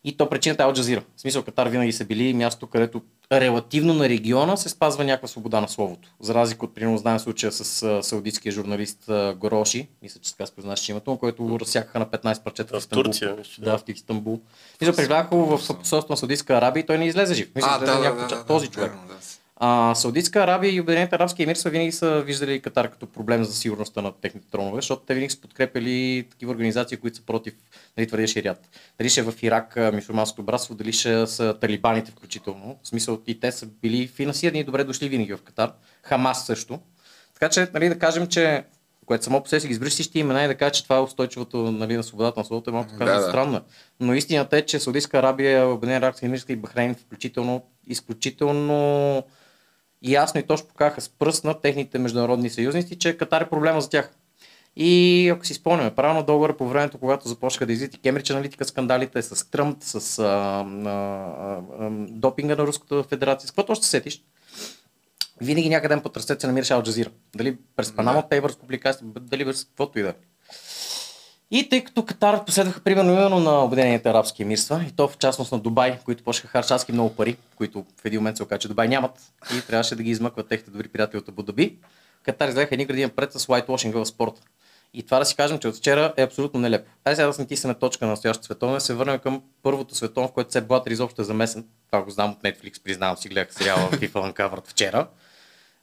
И 0.03 0.17
то 0.17 0.29
причината 0.29 0.63
е 0.63 0.65
Ал 0.65 0.73
Джазира. 0.73 1.03
В 1.15 1.21
смисъл 1.21 1.43
Катар 1.43 1.67
винаги 1.67 1.91
са 1.91 2.05
били 2.05 2.33
място, 2.33 2.67
където 2.67 3.01
релативно 3.31 3.93
на 3.93 4.09
региона 4.09 4.57
се 4.57 4.69
спазва 4.69 5.03
някаква 5.03 5.27
свобода 5.27 5.61
на 5.61 5.67
словото. 5.67 6.09
За 6.19 6.33
разлика 6.33 6.65
от, 6.65 6.75
примерно, 6.75 6.97
знаем 6.97 7.19
случая 7.19 7.51
с 7.51 7.83
а, 7.83 8.03
саудитския 8.03 8.51
журналист 8.51 9.09
а, 9.09 9.35
Гороши, 9.37 9.87
мисля, 10.01 10.19
че 10.21 10.35
така 10.35 10.75
се 10.75 10.91
името, 10.91 11.17
който 11.17 11.43
го 11.43 11.59
разсякаха 11.59 11.99
на 11.99 12.05
15 12.05 12.43
парчета 12.43 12.79
в, 12.79 12.83
в 12.83 12.87
Турция. 12.87 13.35
Да, 13.59 13.77
в 13.77 13.83
Истанбул. 13.87 14.41
Мисля, 14.81 14.95
привляха 14.95 15.35
в 15.35 15.59
посолство 15.79 16.13
на 16.13 16.17
Саудитска 16.17 16.57
Арабия 16.57 16.81
и 16.81 16.85
той 16.85 16.97
не 16.97 17.05
излезе 17.05 17.33
жив. 17.33 17.51
Мисля, 17.55 17.69
а, 17.71 17.79
да, 17.79 17.99
да, 17.99 18.15
да, 18.15 18.27
да, 18.27 18.45
този 18.45 18.67
човек. 18.67 18.91
Да, 18.91 19.13
да. 19.13 19.19
А, 19.55 19.95
Саудитска 19.95 20.39
Арабия 20.39 20.73
и 20.73 20.81
Обединените 20.81 21.15
арабски 21.15 21.43
емирства 21.43 21.69
винаги 21.69 21.91
са 21.91 22.21
виждали 22.21 22.61
Катар 22.61 22.91
като 22.91 23.07
проблем 23.07 23.43
за 23.43 23.53
сигурността 23.53 24.01
на 24.01 24.11
техните 24.11 24.47
тронове, 24.51 24.77
защото 24.77 25.03
те 25.05 25.13
винаги 25.13 25.29
са 25.29 25.41
подкрепили 25.41 26.27
такива 26.31 26.51
организации, 26.51 26.97
които 26.97 27.17
са 27.17 27.25
против 27.25 27.53
нали, 27.97 28.07
твърдия 28.07 28.27
ширият. 28.27 28.69
Дали 28.97 29.09
ще 29.09 29.19
е 29.19 29.23
в 29.23 29.33
Ирак 29.41 29.93
мусулманското 29.93 30.43
братство, 30.43 30.75
дали 30.75 30.93
ще 30.93 31.27
са 31.27 31.57
талибаните 31.61 32.11
включително. 32.11 32.79
В 32.83 32.87
смисъл 32.87 33.21
и 33.27 33.39
те 33.39 33.51
са 33.51 33.65
били 33.65 34.07
финансирани 34.07 34.59
и 34.59 34.63
добре 34.63 34.83
дошли 34.83 35.09
винаги 35.09 35.33
в 35.33 35.41
Катар. 35.43 35.71
Хамас 36.03 36.45
също. 36.45 36.79
Така 37.33 37.49
че, 37.49 37.67
нали, 37.73 37.89
да 37.89 37.99
кажем, 37.99 38.27
че 38.27 38.63
което 39.05 39.23
само 39.23 39.43
по 39.43 39.49
себе 39.49 39.59
си 39.59 39.67
ги 39.67 39.71
избриш 39.71 39.93
всички 39.93 40.19
имена 40.19 40.43
и 40.43 40.47
да 40.47 40.55
кажа, 40.55 40.71
че 40.71 40.83
това 40.83 40.95
е 40.95 40.99
устойчивото 40.99 41.57
нали, 41.71 41.97
на 41.97 42.03
свободата 42.03 42.39
на 42.39 42.45
словото 42.45 42.69
е 42.69 42.73
малко 42.73 42.89
така 42.89 43.05
да, 43.05 43.19
да. 43.19 43.27
странно. 43.27 43.61
Но 43.99 44.13
истината 44.13 44.57
е, 44.57 44.61
че 44.61 44.79
Саудитска 44.79 45.17
Арабия, 45.17 45.67
Обединени 45.67 45.97
арабски 45.97 46.25
емирства 46.25 46.53
и 46.53 46.55
Бахрейн 46.55 46.95
включително 46.95 47.63
изключително 47.87 49.23
ясно 50.03 50.39
и 50.39 50.43
точно 50.43 50.67
показаха 50.67 51.01
с 51.01 51.09
пръст 51.09 51.43
на 51.43 51.61
техните 51.61 51.99
международни 51.99 52.49
съюзници, 52.49 52.99
че 52.99 53.17
Катар 53.17 53.41
е 53.41 53.49
проблема 53.49 53.81
за 53.81 53.89
тях. 53.89 54.11
И 54.75 55.29
ако 55.29 55.45
си 55.45 55.53
спомняме, 55.53 55.95
правилно 55.95 56.23
договор 56.23 56.57
по 56.57 56.67
времето, 56.67 56.97
когато 56.97 57.27
започнаха 57.27 57.65
да 57.65 57.73
излизат 57.73 57.95
и 57.95 57.97
Кембридж 57.97 58.29
аналитика 58.29 58.65
скандалите 58.65 59.21
с 59.21 59.49
Тръмп, 59.51 59.77
с 59.81 60.19
а, 60.19 60.23
а, 60.23 60.91
а, 61.79 61.89
допинга 62.09 62.55
на 62.55 62.63
Руската 62.63 63.03
федерация, 63.03 63.47
с 63.47 63.51
каквото 63.51 63.71
още 63.71 63.87
сетиш, 63.87 64.23
винаги 65.41 65.69
някъде 65.69 66.01
под 66.01 66.17
ръцете 66.17 66.41
се 66.41 66.47
намираше 66.47 66.73
Ал 66.73 66.83
Джазира. 66.83 67.09
Дали 67.35 67.57
през 67.75 67.91
Panama 67.91 68.29
Papers 68.29 68.59
публикация, 68.59 69.07
дали 69.19 69.45
през 69.45 69.65
каквото 69.65 69.99
и 69.99 70.01
да 70.01 70.09
е. 70.09 70.13
И 71.55 71.69
тъй 71.69 71.83
като 71.83 72.05
Катар 72.05 72.45
последваха 72.45 72.81
примерно 72.81 73.11
именно 73.11 73.39
на 73.39 73.63
Обединените 73.63 74.09
арабски 74.09 74.41
емирства, 74.41 74.85
и 74.87 74.91
то 74.91 75.07
в 75.07 75.17
частност 75.17 75.51
на 75.51 75.59
Дубай, 75.59 75.99
които 76.05 76.23
почнаха 76.23 76.47
харчаски 76.47 76.91
много 76.91 77.15
пари, 77.15 77.37
които 77.55 77.85
в 78.01 78.05
един 78.05 78.19
момент 78.19 78.37
се 78.37 78.43
оказа, 78.43 78.59
че 78.59 78.67
Дубай 78.67 78.87
нямат 78.87 79.11
и 79.57 79.61
трябваше 79.67 79.95
да 79.95 80.03
ги 80.03 80.09
измъкват 80.09 80.47
техните 80.47 80.71
добри 80.71 80.87
приятели 80.87 81.17
от 81.17 81.29
Абу 81.29 81.43
Даби, 81.43 81.77
Катар 82.23 82.47
излеха 82.47 82.75
едни 82.75 82.85
градини 82.85 83.09
пред 83.09 83.33
с 83.33 83.45
whitewashing 83.45 83.91
в 83.91 84.05
спорта. 84.05 84.41
И 84.93 85.03
това 85.03 85.19
да 85.19 85.25
си 85.25 85.35
кажем, 85.35 85.59
че 85.59 85.67
от 85.67 85.75
вчера 85.75 86.13
е 86.17 86.23
абсолютно 86.23 86.59
нелепо. 86.59 86.91
Айде 87.05 87.15
сега 87.15 87.31
да 87.31 87.39
натисаме 87.39 87.73
точка 87.73 88.05
на 88.05 88.11
настоящата 88.11 88.45
световна, 88.45 88.81
се 88.81 88.93
върнем 88.93 89.19
към 89.19 89.41
първото 89.63 89.95
световно, 89.95 90.29
в 90.29 90.33
което 90.33 90.51
се 90.51 90.61
Блатър 90.61 90.91
изобщо 90.91 91.21
е 91.21 91.25
замесен. 91.25 91.65
Това 91.91 92.03
го 92.03 92.11
знам 92.11 92.31
от 92.31 92.43
Netflix, 92.43 92.83
признавам 92.83 93.17
си, 93.17 93.29
гледах 93.29 93.53
сериала 93.53 93.89
FIFA 93.91 94.33
Uncovered 94.33 94.67
вчера. 94.67 95.07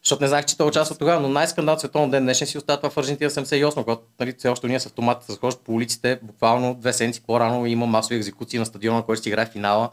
Защото 0.04 0.22
не 0.22 0.28
знаех, 0.28 0.44
че 0.44 0.56
той 0.56 0.66
участва 0.66 0.96
тогава, 0.96 1.20
но 1.20 1.28
най-скандал 1.28 1.78
световно 1.78 2.10
ден 2.10 2.22
днешен 2.22 2.46
си 2.46 2.58
остава 2.58 2.76
това 2.76 2.90
в 2.90 2.98
Аржентина 2.98 3.30
78, 3.30 3.84
когато 3.84 4.02
нали, 4.20 4.34
все 4.38 4.48
още 4.48 4.68
ние 4.68 4.80
с 4.80 4.86
автоматите 4.86 5.32
разхождат 5.32 5.62
по 5.62 5.72
улиците, 5.72 6.18
буквално 6.22 6.74
две 6.74 6.92
седмици 6.92 7.22
по-рано 7.26 7.66
има 7.66 7.86
масови 7.86 8.16
екзекуции 8.16 8.58
на 8.58 8.66
стадиона, 8.66 8.96
на 8.96 9.04
който 9.04 9.22
си 9.22 9.28
играе 9.28 9.46
финала. 9.46 9.90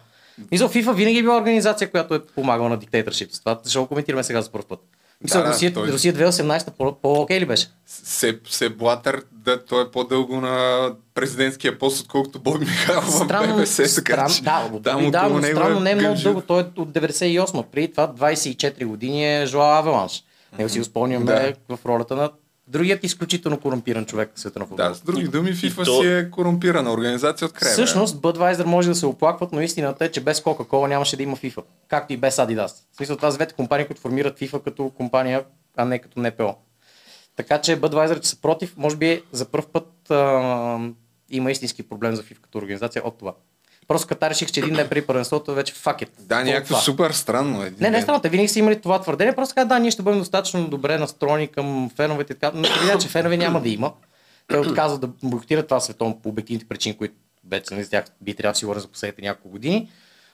За 0.54 0.70
FIFA 0.70 0.94
винаги 0.94 1.18
е 1.18 1.22
била 1.22 1.38
организация, 1.38 1.92
която 1.92 2.16
е 2.16 2.26
помагала 2.26 2.70
на 2.70 2.78
диктаторшип. 2.78 3.32
Това 3.40 3.60
ще 3.70 3.80
го 3.80 3.88
коментираме 3.88 4.24
сега 4.24 4.42
за 4.42 4.52
първ 4.52 4.66
път. 4.70 4.97
Мисля, 5.24 5.44
да, 5.44 5.50
Русия, 5.50 5.74
той... 5.74 5.88
Русия 5.88 6.14
2018 6.14 6.72
по- 6.72 7.02
по-окей 7.02 7.40
ли 7.40 7.46
беше? 7.46 7.68
Се, 7.86 8.40
се 8.50 8.70
Блатър, 8.70 9.24
да, 9.32 9.66
той 9.66 9.84
е 9.84 9.92
по-дълго 9.92 10.42
на 10.42 10.90
президентския 11.14 11.80
пост, 11.80 12.02
отколкото 12.02 12.40
Бог 12.40 12.60
Михайлов 12.60 13.12
странно, 13.12 13.54
в 13.54 13.58
ББС. 13.58 13.96
Така, 13.96 14.30
странно, 14.30 14.80
да, 14.80 14.96
да, 14.96 15.12
да, 15.12 15.30
но 15.30 15.44
странно 15.44 15.80
не 15.80 15.92
е 15.92 15.96
много 15.96 16.20
дълго. 16.24 16.42
Той 16.42 16.62
е 16.62 16.66
от 16.80 16.90
98. 16.90 17.64
Преди 17.64 17.92
това 17.92 18.14
24 18.14 18.86
години 18.86 19.42
е 19.42 19.46
Жоа 19.46 19.78
Авеланш. 19.80 20.24
Него 20.58 20.70
си 20.70 20.80
го 20.80 20.86
спомняме 20.86 21.26
да. 21.26 21.54
в 21.70 21.86
ролята 21.86 22.16
на 22.16 22.32
другият 22.68 23.04
изключително 23.04 23.60
корумпиран 23.60 24.06
човек 24.06 24.32
в 24.36 24.40
света 24.40 24.60
на 24.60 24.66
футбол. 24.66 24.88
Да, 24.88 24.96
с 24.96 25.02
други 25.02 25.28
думи, 25.28 25.54
FIFA 25.54 25.86
то... 25.86 26.02
си 26.02 26.08
е 26.08 26.30
корумпирана 26.30 26.92
организация 26.94 27.46
от 27.46 27.54
края. 27.54 27.74
Всъщност, 27.74 28.18
Budweiser 28.18 28.66
може 28.66 28.90
да 28.90 28.96
се 28.96 29.06
оплакват, 29.06 29.52
но 29.52 29.62
истината 29.62 30.06
е, 30.06 30.12
че 30.12 30.22
без 30.22 30.42
Coca-Cola 30.42 30.88
нямаше 30.88 31.18
да 31.18 31.24
има 31.24 31.38
FIFA. 31.38 31.64
Както 31.88 32.14
и 32.14 32.18
без 32.18 32.36
Adidas. 32.36 32.74
В 32.92 32.96
смисъл, 32.98 33.16
това 33.16 33.32
са 33.32 33.38
двете 33.38 33.54
компании, 33.54 33.86
които 33.88 34.02
формират 34.02 34.40
FIFA 34.40 34.64
като 34.64 34.90
компания, 34.90 35.44
а 35.78 35.86
не 35.86 36.00
като 36.00 36.20
НПО. 36.20 36.56
Така 37.36 37.62
че 37.62 37.82
Budweiser, 37.82 38.20
че 38.20 38.30
са 38.30 38.42
против, 38.42 38.78
може 38.78 38.96
би 38.96 39.24
за 39.32 39.46
първ 39.46 39.66
път 39.74 40.12
а, 40.12 40.90
има 41.30 41.52
истински 41.52 41.90
проблем 41.90 42.16
за 42.16 42.24
FIFA 42.24 42.42
като 42.42 42.58
организация 42.58 43.02
от 43.06 43.18
това. 43.18 43.34
Просто 43.88 44.08
Катар 44.08 44.32
реших, 44.32 44.52
че 44.52 44.60
един 44.60 44.76
ден 44.76 44.88
при 44.90 45.02
първенството 45.02 45.54
вече 45.54 45.74
факет. 45.74 46.12
Да, 46.20 46.44
някакво 46.44 46.76
супер 46.76 47.12
странно 47.12 47.64
е. 47.64 47.74
Не, 47.80 47.90
не 47.90 47.98
е 47.98 48.02
странно. 48.02 48.22
Те 48.22 48.30
винаги 48.30 48.48
са 48.48 48.60
имали 48.60 48.82
това 48.82 49.02
твърдение. 49.02 49.36
Просто 49.36 49.56
каза, 49.56 49.68
да, 49.68 49.80
ние 49.80 49.92
ще 49.92 50.02
бъдем 50.02 50.20
достатъчно 50.20 50.68
добре 50.68 50.98
настроени 50.98 51.48
към 51.48 51.92
феновете. 51.96 52.34
Така, 52.34 52.52
но 52.56 52.68
видя, 52.82 52.98
че 52.98 53.08
фенове 53.08 53.38
няма 53.38 53.62
да 53.62 53.70
има. 53.70 53.94
Те 54.48 54.58
отказват 54.58 55.02
да 55.02 55.10
бойкотират 55.24 55.68
това 55.68 55.80
световно 55.80 56.20
по 56.20 56.30
обективните 56.30 56.68
причини, 56.68 56.98
които 56.98 57.14
вече 57.50 57.74
не 57.74 57.86
тях 57.86 58.06
би 58.22 58.34
трябвало 58.34 58.54
да 58.54 58.58
сигурен 58.58 58.82
за 58.82 58.88
последните 58.88 59.22
няколко 59.22 59.50
години. 59.50 59.90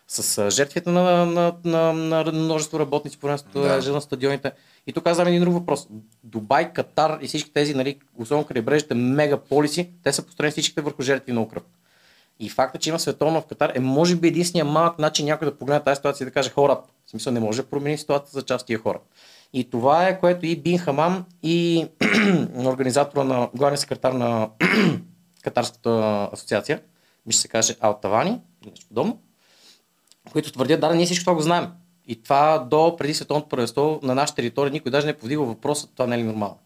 С 0.08 0.52
жертвите 0.52 0.90
на, 0.90 1.26
на, 1.26 1.54
на, 1.66 1.94
на, 1.94 2.32
множество 2.32 2.80
работници 2.80 3.18
по 3.18 3.28
време 3.28 3.40
да. 3.54 3.92
на 3.94 4.02
стадионите. 4.02 4.52
И 4.88 4.94
тук 4.94 5.04
казвам 5.04 5.28
един 5.28 5.42
друг 5.42 5.54
въпрос. 5.54 5.88
Дубай, 6.24 6.74
Катар 6.74 7.18
и 7.22 7.28
всички 7.28 7.54
тези, 7.54 7.74
нали, 7.74 8.00
особено 8.18 8.46
крайбрежните 8.46 8.94
мегаполиси, 8.94 9.90
те 10.04 10.14
са 10.14 10.22
построени 10.22 10.52
всичките 10.52 10.82
върху 10.82 11.02
жертви 11.02 11.32
на 11.32 11.42
Украина. 11.42 11.66
И 12.44 12.50
факта, 12.50 12.80
че 12.80 12.90
има 12.90 13.00
световно 13.00 13.42
в 13.42 13.46
Катар 13.46 13.72
е 13.76 13.80
може 13.80 14.16
би 14.16 14.28
единствения 14.28 14.66
малък 14.66 15.00
начин 15.00 15.26
някой 15.26 15.46
да 15.46 15.58
погледне 15.58 15.84
тази 15.84 15.96
ситуация 15.96 16.26
и 16.26 16.28
да 16.28 16.32
каже 16.32 16.50
хора, 16.50 16.82
в 17.06 17.10
смисъл 17.10 17.34
не 17.34 17.40
може 17.40 17.62
да 17.62 17.70
промени 17.70 17.98
ситуацията 17.98 18.40
за 18.40 18.46
част 18.46 18.66
тия 18.66 18.80
хора. 18.80 19.00
И 19.54 19.70
това 19.70 20.08
е 20.08 20.20
което 20.20 20.46
и 20.46 20.56
Бин 20.56 20.78
Хамам 20.78 21.26
и 21.44 21.88
организатора 22.66 23.24
на 23.24 23.50
главния 23.56 23.78
секретар 23.78 24.12
на 24.12 24.50
Катарската 25.44 26.30
асоциация, 26.34 26.82
мисля 27.26 27.40
се 27.40 27.48
каже 27.48 27.76
Алтавани, 27.80 28.42
нещо 28.66 28.88
подобно, 28.88 29.20
които 30.32 30.52
твърдят, 30.52 30.82
да, 30.82 30.96
ние 30.96 31.06
всичко 31.06 31.24
това 31.24 31.36
го 31.36 31.42
знаем. 31.42 31.68
И 32.08 32.24
това 32.24 32.68
до 32.70 32.96
преди 32.98 33.14
световното 33.14 33.50
първенство 33.50 34.00
на 34.04 34.16
нашата 34.16 34.36
територия 34.36 34.72
никой 34.72 34.92
даже 34.92 35.06
не 35.06 35.12
е 35.12 35.18
повдигал 35.18 35.46
въпроса, 35.46 35.88
това 35.88 36.08
не 36.08 36.16
е 36.16 36.20
ли 36.20 36.24
нормално. 36.24 36.58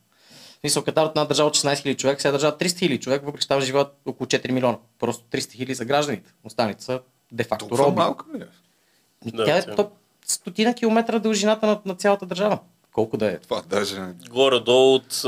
Мисля, 0.63 0.83
Катар 0.83 1.05
от 1.05 1.11
една 1.11 1.25
държава 1.25 1.47
от 1.47 1.55
16 1.55 1.73
000 1.73 1.97
човек, 1.97 2.21
сега 2.21 2.31
държава 2.31 2.57
300 2.57 2.65
000 2.65 2.99
човек, 2.99 3.25
въпреки 3.25 3.41
че 3.41 3.47
там 3.47 3.61
живеят 3.61 3.87
около 4.05 4.27
4 4.27 4.51
милиона. 4.51 4.77
Просто 4.99 5.23
300 5.31 5.39
000 5.39 5.73
са 5.73 5.85
гражданите. 5.85 6.33
Останалите 6.43 6.83
са 6.83 6.99
де-факто 7.31 7.77
роби. 7.77 7.95
малко 7.95 8.25
ли 8.35 8.41
е? 8.41 9.45
Тя 9.45 9.57
е 9.57 9.75
то, 9.75 9.91
стотина 10.25 10.73
километра 10.73 11.19
дължината 11.19 11.67
на, 11.67 11.79
на 11.85 11.95
цялата 11.95 12.25
държава. 12.25 12.59
Колко 12.91 13.17
да 13.17 13.31
е? 13.31 13.37
Това 13.37 13.61
даже. 13.69 14.01
Горе-долу 14.29 14.95
от... 14.95 15.21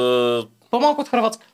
По-малко 0.71 1.01
от 1.01 1.09
Хрватска. 1.09 1.47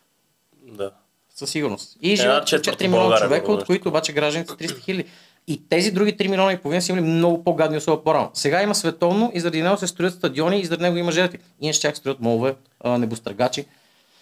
Да. 0.67 0.91
Със 1.35 1.49
сигурност. 1.49 1.97
И 2.01 2.15
живеят 2.15 2.47
4 2.47 2.87
милиона 2.87 3.17
човека, 3.17 3.51
от 3.51 3.65
които 3.65 3.89
обаче 3.89 4.13
гражданите 4.13 4.51
са 4.51 4.57
300 4.57 4.79
хиляди. 4.79 5.05
И 5.47 5.69
тези 5.69 5.91
други 5.91 6.17
3 6.17 6.27
милиона 6.27 6.53
и 6.53 6.57
половина 6.57 6.81
са 6.81 6.91
имали 6.91 7.05
много 7.05 7.43
по-гадни 7.43 7.77
условия 7.77 8.03
по-рано. 8.03 8.31
Сега 8.33 8.63
има 8.63 8.75
световно 8.75 9.31
и 9.33 9.39
заради 9.39 9.61
него 9.61 9.77
се 9.77 9.87
строят 9.87 10.13
стадиони 10.13 10.59
и 10.59 10.65
заради 10.65 10.83
него 10.83 10.97
има 10.97 11.11
жертви. 11.11 11.39
Иначе 11.61 11.81
тях 11.81 11.97
строят 11.97 12.19
молове, 12.19 12.55
небостъргачи. 12.85 13.65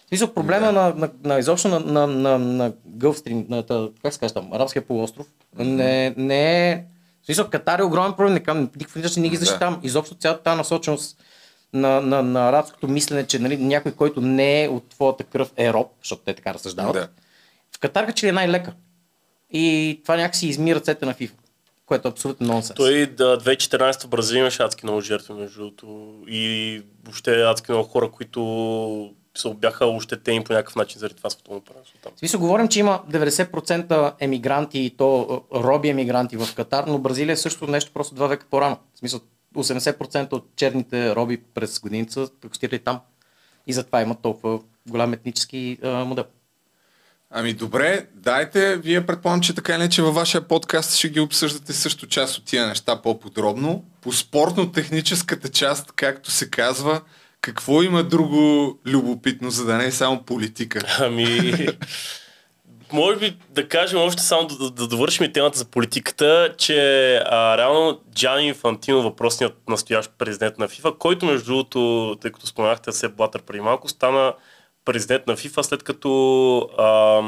Смисъл, 0.08 0.34
проблема 0.34 0.66
да. 0.66 0.72
на, 0.72 0.94
на, 0.96 1.10
на, 1.24 1.40
изобщо 1.40 1.68
на, 1.68 1.80
на, 1.80 2.08
на, 2.08 2.40
на 2.40 2.72
Гълфстрим, 2.86 3.46
на, 3.50 3.64
как 4.04 4.14
се 4.14 4.20
казва 4.20 4.42
там, 4.42 4.54
Арабския 4.54 4.82
полуостров, 4.82 5.28
не, 5.58 6.14
не 6.18 6.72
е... 6.72 6.86
Смисъл, 7.26 7.50
Катар 7.50 7.80
е 7.80 7.84
огромен 7.84 8.14
проблем, 8.14 8.34
не, 8.34 8.62
никакво 8.76 9.00
не, 9.00 9.06
не 9.18 9.30
ги 9.30 9.36
защитавам. 9.36 9.80
Да. 9.82 9.88
Изобщо 9.88 10.16
цялата 10.16 10.44
тази 10.44 10.58
насоченост 10.58 11.18
на, 11.74 12.02
на, 12.02 12.24
на 12.24 12.50
арабското 12.50 12.88
мислене, 12.88 13.28
че 13.28 13.40
нали, 13.40 13.58
някой, 13.58 13.92
който 13.92 14.22
не 14.22 14.64
е 14.64 14.70
от 14.70 14.90
твоята 14.90 15.24
кръв 15.24 15.52
е 15.58 15.74
роб, 15.74 15.88
защото 16.02 16.22
те 16.26 16.34
така 16.34 16.54
разсъждават. 16.54 16.94
Да. 16.94 17.08
В 17.76 17.80
Катар 17.80 18.14
че 18.14 18.28
е 18.28 18.32
най-лека. 18.32 18.74
И 19.54 20.00
това 20.04 20.16
някакси 20.16 20.48
изми 20.48 20.76
ръцете 20.76 21.06
на 21.06 21.14
FIFA 21.14 21.32
което 21.86 22.08
е 22.08 22.12
абсолютно 22.12 22.48
нонсенс. 22.48 22.76
Той 22.76 23.06
да, 23.06 23.38
2014 23.38 24.04
в 24.04 24.08
Бразилия 24.08 24.42
имаше 24.42 24.64
адски 24.64 24.86
много 24.86 25.02
жертви, 25.02 25.34
между 25.34 25.60
другото. 25.60 26.16
И 26.28 26.82
въобще 27.04 27.42
адски 27.42 27.72
много 27.72 27.88
хора, 27.88 28.12
които 28.12 29.14
са 29.36 29.54
бяха 29.54 29.86
ощетени 29.86 30.44
по 30.44 30.54
някакъв 30.54 30.76
начин 30.76 31.00
заради 31.00 31.16
това 31.16 31.30
световно 31.30 31.62
първенство 31.62 31.98
там. 32.04 32.12
Смисъл, 32.16 32.40
говорим, 32.40 32.68
че 32.68 32.80
има 32.80 33.02
90% 33.12 34.14
емигранти 34.20 34.80
и 34.80 34.90
то 34.90 35.42
роби 35.54 35.90
емигранти 35.90 36.38
в 36.38 36.56
Катар, 36.56 36.84
но 36.88 37.00
Бразилия 37.00 37.34
е 37.34 37.38
също 37.38 37.68
нещо 37.68 37.92
просто 37.94 38.16
два 38.16 38.28
века 38.28 38.46
по-рано. 38.50 38.78
В 38.96 39.00
смисъл, 39.00 39.20
80% 39.56 40.34
от 40.34 40.48
черните 40.56 41.16
роби 41.16 41.42
през 41.54 41.80
годините 41.80 42.14
са 42.14 42.30
там. 42.84 43.00
И 43.68 43.74
затова 43.74 44.02
има 44.02 44.16
толкова 44.16 44.60
голям 44.90 45.14
етнически 45.14 45.78
а, 45.84 46.06
модел. 46.06 46.24
Ами 47.36 47.54
добре, 47.54 48.06
дайте, 48.16 48.78
вие 48.78 49.06
предполагам, 49.06 49.42
че 49.42 49.56
така 49.56 49.76
или 49.76 49.90
че 49.90 50.02
във 50.02 50.16
вашия 50.16 50.42
подкаст 50.42 50.96
ще 50.96 51.10
ги 51.10 51.20
обсъждате 51.20 51.74
също 51.74 52.08
част 52.08 52.38
от 52.38 52.46
тия 52.46 52.68
неща 52.68 53.02
по-подробно. 53.02 53.84
По 54.02 54.12
спортно-техническата 54.12 55.50
част, 55.50 55.92
както 55.92 56.32
се 56.32 56.50
казва, 56.50 57.02
какво 57.42 57.84
има 57.84 58.04
друго 58.04 58.80
любопитно, 58.86 59.50
за 59.50 59.66
да 59.66 59.78
не 59.78 59.86
е 59.86 59.92
само 59.92 60.24
политика? 60.24 60.80
Ами, 61.00 61.68
може 62.92 63.20
би 63.20 63.38
да 63.50 63.68
кажем 63.68 64.00
още 64.00 64.24
само 64.24 64.48
да, 64.48 64.70
да 64.70 64.88
довършим 64.88 65.34
темата 65.34 65.58
за 65.58 65.66
политиката, 65.66 66.54
че 66.58 67.16
а, 67.16 67.58
реално 67.58 68.02
Джани 68.16 68.48
Инфантино, 68.48 69.02
въпросният 69.02 69.58
настоящ 69.70 70.12
президент 70.18 70.58
на 70.58 70.68
ФИФА, 70.68 70.98
който 70.98 71.26
между 71.26 71.46
другото, 71.46 72.16
тъй 72.22 72.32
като 72.32 72.48
споменахте 72.48 72.92
се 72.92 73.08
Блатър 73.08 73.42
преди 73.42 73.62
малко, 73.62 73.90
стана 73.90 74.34
президент 74.86 75.28
на 75.28 75.36
ФИФА, 75.36 75.64
след 75.64 75.84
като 75.84 76.70
а, 76.78 77.22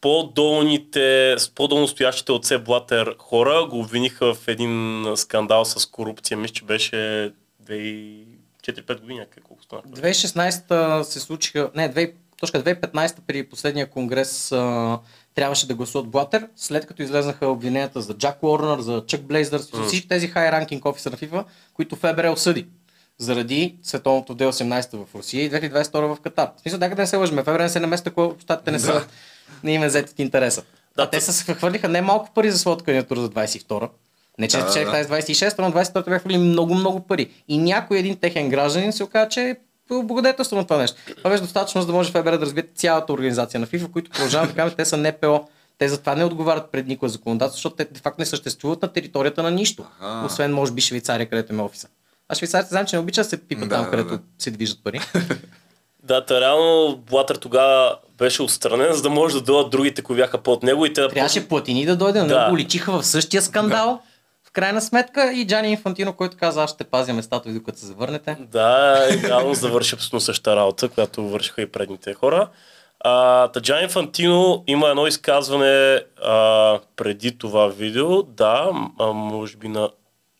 по-долните, 0.00 1.36
по-долно 1.54 1.88
стоящите 1.88 2.32
от 2.32 2.44
Се 2.44 2.58
Блатер 2.58 3.14
хора 3.18 3.66
го 3.70 3.80
обвиниха 3.80 4.34
в 4.34 4.48
един 4.48 5.04
скандал 5.16 5.64
с 5.64 5.86
корупция. 5.86 6.36
Мисля, 6.36 6.54
че 6.54 6.64
беше 6.64 7.32
4-5 7.66 9.00
години, 9.00 9.20
колко 9.44 9.62
стана? 9.62 9.82
2016 9.82 11.02
се 11.02 11.20
случиха, 11.20 11.70
не, 11.74 11.94
2, 11.94 12.12
точка 12.40 12.62
2015 12.64 13.16
при 13.26 13.48
последния 13.48 13.90
конгрес 13.90 14.52
а, 14.52 14.98
трябваше 15.34 15.66
да 15.66 15.74
гласуват 15.74 16.08
Блатер, 16.08 16.48
след 16.56 16.86
като 16.86 17.02
излезнаха 17.02 17.48
обвиненията 17.48 18.00
за 18.00 18.14
Джак 18.14 18.42
Уорнер, 18.42 18.80
за 18.80 19.04
Чък 19.06 19.22
Блейзър, 19.22 19.60
mm. 19.60 19.86
всички 19.86 20.08
тези 20.08 20.28
хай 20.28 20.52
ранкинг 20.52 20.84
офисър 20.84 21.12
на 21.12 21.18
FIFA, 21.18 21.44
които 21.74 21.96
ФБР 21.96 22.24
осъди 22.24 22.66
заради 23.18 23.76
световното 23.82 24.36
2018 24.36 25.04
в 25.04 25.14
Русия 25.14 25.44
и 25.44 25.50
2022 25.50 26.14
в 26.14 26.20
Катар. 26.20 26.50
В 26.56 26.60
смисъл, 26.60 26.78
нека 26.78 26.94
да 26.94 27.02
не 27.02 27.06
се 27.06 27.16
лъжме. 27.16 27.42
Не 27.46 27.68
се 27.68 27.80
наместа, 27.80 28.10
ако 28.10 28.34
щатите 28.40 28.70
не 28.70 28.78
са, 28.78 28.92
да. 28.92 29.06
не 29.64 29.72
им 29.72 29.82
е 29.82 29.86
взети 29.86 30.22
интереса. 30.22 30.62
Да, 30.96 31.02
а 31.02 31.10
те 31.10 31.20
са 31.20 31.54
хвърлиха 31.54 31.88
не 31.88 32.02
малко 32.02 32.30
пари 32.34 32.50
за 32.50 32.58
своята 32.58 32.84
кандидатура 32.84 33.20
за 33.20 33.30
22 33.30 33.88
не 34.38 34.48
че 34.48 34.56
да, 34.56 34.62
спечелих 34.62 34.86
да. 34.86 34.92
тази 34.92 35.34
26, 35.34 35.58
но 35.58 35.72
24 35.72 36.04
бяха 36.04 36.18
хвали 36.18 36.38
много, 36.38 36.74
много 36.74 37.00
пари. 37.00 37.30
И 37.48 37.58
някой 37.58 37.98
един 37.98 38.16
техен 38.16 38.48
гражданин 38.48 38.92
се 38.92 39.04
оказа, 39.04 39.28
че 39.28 39.40
е 39.40 39.56
облагодетелство 39.94 40.56
на 40.56 40.64
това 40.64 40.76
нещо. 40.76 40.96
Това 41.16 41.30
беше 41.30 41.42
достатъчно, 41.42 41.80
за 41.80 41.86
да 41.86 41.92
може 41.92 42.10
ФБР 42.10 42.30
да 42.30 42.40
разбие 42.40 42.64
цялата 42.74 43.12
организация 43.12 43.60
на 43.60 43.66
FIFA, 43.66 43.90
които 43.90 44.10
продължават 44.10 44.48
да 44.48 44.56
кажат, 44.56 44.76
те 44.76 44.84
са 44.84 44.96
НПО. 44.96 45.48
Те 45.78 45.88
затова 45.88 46.14
не 46.14 46.24
отговарят 46.24 46.70
пред 46.72 46.86
никой 46.86 47.08
законодателство, 47.08 47.56
защото 47.56 47.76
те 47.76 47.84
де 47.84 48.00
факто 48.00 48.20
не 48.20 48.26
съществуват 48.26 48.82
на 48.82 48.92
територията 48.92 49.42
на 49.42 49.50
нищо. 49.50 49.84
Ага. 50.00 50.26
Освен, 50.26 50.52
може 50.52 50.72
би, 50.72 50.80
Швейцария, 50.80 51.28
където 51.28 51.52
има 51.52 51.64
офиса. 51.64 51.88
А 52.28 52.34
швейцарите 52.34 52.68
знам, 52.68 52.86
че 52.86 52.96
не 52.96 53.02
обичат 53.02 53.24
да 53.24 53.28
се 53.28 53.48
пипат 53.48 53.68
да, 53.68 53.74
там, 53.74 53.90
където 53.90 54.08
да. 54.08 54.18
се 54.38 54.50
движат 54.50 54.84
пари. 54.84 55.00
Да, 56.06 56.24
та 56.24 56.40
реално 56.40 56.96
Блатър 56.96 57.36
тогава 57.36 57.98
беше 58.18 58.42
отстранен, 58.42 58.92
за 58.92 59.02
да 59.02 59.10
може 59.10 59.34
да 59.34 59.40
дойдат 59.40 59.70
другите, 59.70 60.02
които 60.02 60.20
бяха 60.20 60.38
под 60.38 60.62
него. 60.62 60.86
И 60.86 60.92
те 60.92 61.08
Трябваше 61.08 61.48
Платини 61.48 61.86
да 61.86 61.96
дойде, 61.96 62.20
но 62.20 62.28
да. 62.28 62.50
го 62.50 62.56
личиха 62.56 62.92
в 62.92 63.06
същия 63.06 63.42
скандал. 63.42 63.86
Да 63.86 64.00
крайна 64.54 64.80
сметка 64.80 65.32
и 65.32 65.46
Джани 65.46 65.70
Инфантино, 65.70 66.12
който 66.12 66.36
каза, 66.36 66.62
аз 66.62 66.70
ще 66.70 66.84
пазя 66.84 67.14
местата 67.14 67.48
ви, 67.48 67.54
докато 67.54 67.78
се 67.78 67.86
завърнете. 67.86 68.36
Да, 68.40 68.98
реално 69.22 69.54
завърши 69.54 69.94
абсолютно 69.94 70.20
същата 70.20 70.56
работа, 70.56 70.88
която 70.88 71.28
вършиха 71.28 71.62
и 71.62 71.72
предните 71.72 72.14
хора. 72.14 72.48
А, 73.00 73.48
Джани 73.60 73.82
Инфантино 73.82 74.64
има 74.66 74.88
едно 74.88 75.06
изказване 75.06 76.02
а, 76.24 76.78
преди 76.96 77.38
това 77.38 77.66
видео, 77.68 78.22
да, 78.22 78.70
а, 79.00 79.06
може 79.06 79.56
би 79.56 79.68
на 79.68 79.90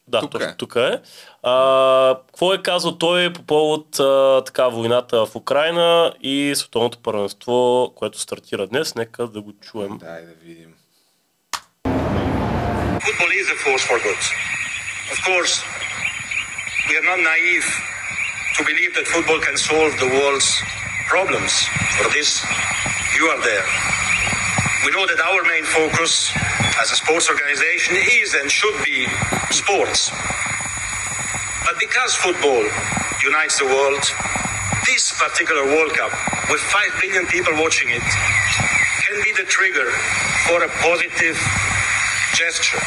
да, 0.08 0.20
тук 0.20 0.30
точно 0.30 0.48
е. 0.48 0.56
тук 0.56 0.76
е. 0.76 1.00
А, 1.42 2.18
какво 2.26 2.54
е 2.54 2.62
казал 2.62 2.98
той 2.98 3.32
по 3.32 3.42
повод 3.42 4.00
а, 4.00 4.42
така, 4.46 4.68
войната 4.68 5.26
в 5.26 5.36
Украина 5.36 6.14
и 6.20 6.52
световното 6.56 6.98
първенство, 6.98 7.92
което 7.96 8.20
стартира 8.20 8.66
днес? 8.66 8.94
Нека 8.94 9.26
да 9.26 9.40
го 9.40 9.52
чуем. 9.60 9.98
Дай 9.98 10.22
да 10.22 10.32
видим. 10.44 10.74
football 13.04 13.32
is 13.32 13.48
a 13.50 13.58
force 13.66 13.84
for 13.84 13.98
good. 14.08 14.22
Of 15.14 15.18
course, 15.28 15.54
we 16.88 16.96
are 16.98 17.06
not 17.12 17.20
naive 17.20 17.66
to 18.56 18.64
believe 18.64 18.94
that 18.96 19.06
football 19.06 19.40
can 19.40 19.56
solve 19.56 19.92
the 20.00 20.08
world's 20.08 20.48
problems. 21.08 21.52
For 21.96 22.08
this, 22.16 22.40
you 23.16 23.24
are 23.32 23.40
there. 23.50 23.66
We 24.84 24.92
know 24.92 25.06
that 25.08 25.16
our 25.16 25.40
main 25.48 25.64
focus 25.64 26.28
as 26.76 26.92
a 26.92 26.96
sports 27.00 27.32
organization 27.32 27.96
is 28.20 28.36
and 28.36 28.52
should 28.52 28.76
be 28.84 29.08
sports. 29.48 30.12
But 31.64 31.80
because 31.80 32.12
football 32.20 32.60
unites 33.24 33.56
the 33.56 33.64
world, 33.64 34.04
this 34.84 35.08
particular 35.16 35.64
World 35.64 35.96
Cup, 35.96 36.12
with 36.52 36.60
5 36.60 37.00
billion 37.00 37.24
people 37.32 37.56
watching 37.56 37.88
it, 37.88 38.04
can 39.08 39.24
be 39.24 39.32
the 39.32 39.48
trigger 39.48 39.88
for 40.44 40.60
a 40.60 40.68
positive 40.84 41.40
gesture, 42.36 42.80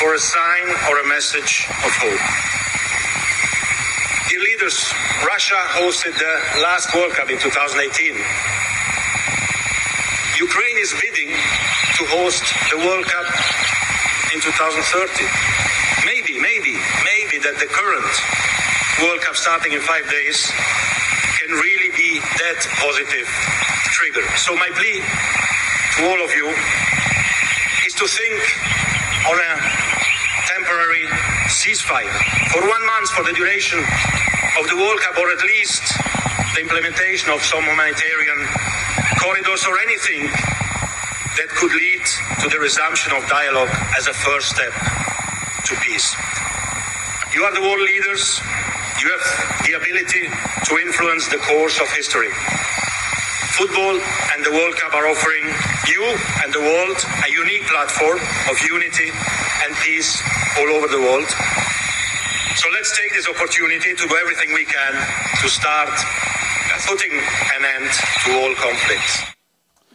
for 0.00 0.14
a 0.14 0.18
sign 0.18 0.66
or 0.88 1.04
a 1.04 1.06
message 1.12 1.68
of 1.84 1.92
hope. 2.00 2.24
Dear 4.32 4.40
leaders, 4.40 4.80
Russia 5.28 5.60
hosted 5.76 6.16
the 6.16 6.64
last 6.64 6.94
World 6.96 7.12
Cup 7.12 7.28
in 7.28 7.38
2018. 7.38 8.16
Ukraine 10.38 10.78
is 10.78 10.94
bidding 11.02 11.34
to 11.98 12.02
host 12.14 12.46
the 12.70 12.78
World 12.78 13.02
Cup 13.10 13.26
in 14.30 14.38
2030. 14.38 15.26
Maybe, 16.06 16.38
maybe, 16.38 16.78
maybe 17.02 17.42
that 17.42 17.58
the 17.58 17.66
current 17.66 18.14
World 19.02 19.18
Cup 19.26 19.34
starting 19.34 19.74
in 19.74 19.82
five 19.82 20.06
days 20.06 20.46
can 21.42 21.50
really 21.58 21.90
be 21.98 22.22
that 22.22 22.58
positive 22.78 23.26
trigger. 23.90 24.22
So 24.38 24.54
my 24.54 24.70
plea 24.78 25.02
to 25.02 26.00
all 26.06 26.22
of 26.22 26.30
you 26.30 26.46
is 27.82 27.98
to 27.98 28.06
think 28.06 28.38
on 29.26 29.42
a 29.42 29.52
temporary 30.54 31.02
ceasefire 31.50 32.14
for 32.54 32.62
one 32.62 32.84
month 32.86 33.10
for 33.10 33.26
the 33.26 33.34
duration 33.34 33.82
of 34.54 34.70
the 34.70 34.78
World 34.78 35.02
Cup 35.02 35.18
or 35.18 35.34
at 35.34 35.42
least 35.42 35.82
the 36.54 36.62
implementation 36.62 37.34
of 37.34 37.42
some 37.42 37.66
humanitarian 37.66 38.67
corridors 39.18 39.66
or 39.66 39.78
anything 39.82 40.26
that 41.38 41.48
could 41.58 41.74
lead 41.74 42.02
to 42.42 42.46
the 42.50 42.58
resumption 42.58 43.12
of 43.14 43.22
dialogue 43.28 43.70
as 43.98 44.06
a 44.06 44.14
first 44.14 44.50
step 44.54 44.74
to 45.66 45.74
peace. 45.82 46.14
You 47.34 47.44
are 47.44 47.54
the 47.54 47.62
world 47.62 47.82
leaders. 47.82 48.40
You 49.02 49.10
have 49.10 49.24
the 49.66 49.74
ability 49.78 50.26
to 50.30 50.72
influence 50.82 51.28
the 51.28 51.38
course 51.38 51.78
of 51.80 51.86
history. 51.94 52.30
Football 53.58 53.98
and 54.34 54.40
the 54.46 54.54
World 54.54 54.74
Cup 54.78 54.94
are 54.94 55.06
offering 55.10 55.46
you 55.90 56.02
and 56.42 56.50
the 56.54 56.62
world 56.62 56.98
a 57.26 57.30
unique 57.30 57.66
platform 57.66 58.18
of 58.50 58.56
unity 58.66 59.10
and 59.66 59.74
peace 59.82 60.22
all 60.58 60.70
over 60.78 60.86
the 60.86 61.02
world. 61.02 61.28
So 62.54 62.66
let's 62.74 62.94
take 62.98 63.12
this 63.14 63.28
opportunity 63.28 63.94
to 63.94 64.04
do 64.06 64.14
everything 64.16 64.54
we 64.54 64.64
can 64.64 64.92
to 65.42 65.46
start 65.50 65.90
putting 66.88 67.14
an 67.56 67.62
end 67.74 67.90
to 68.22 68.30
all 68.40 68.54
conflicts. 68.66 69.34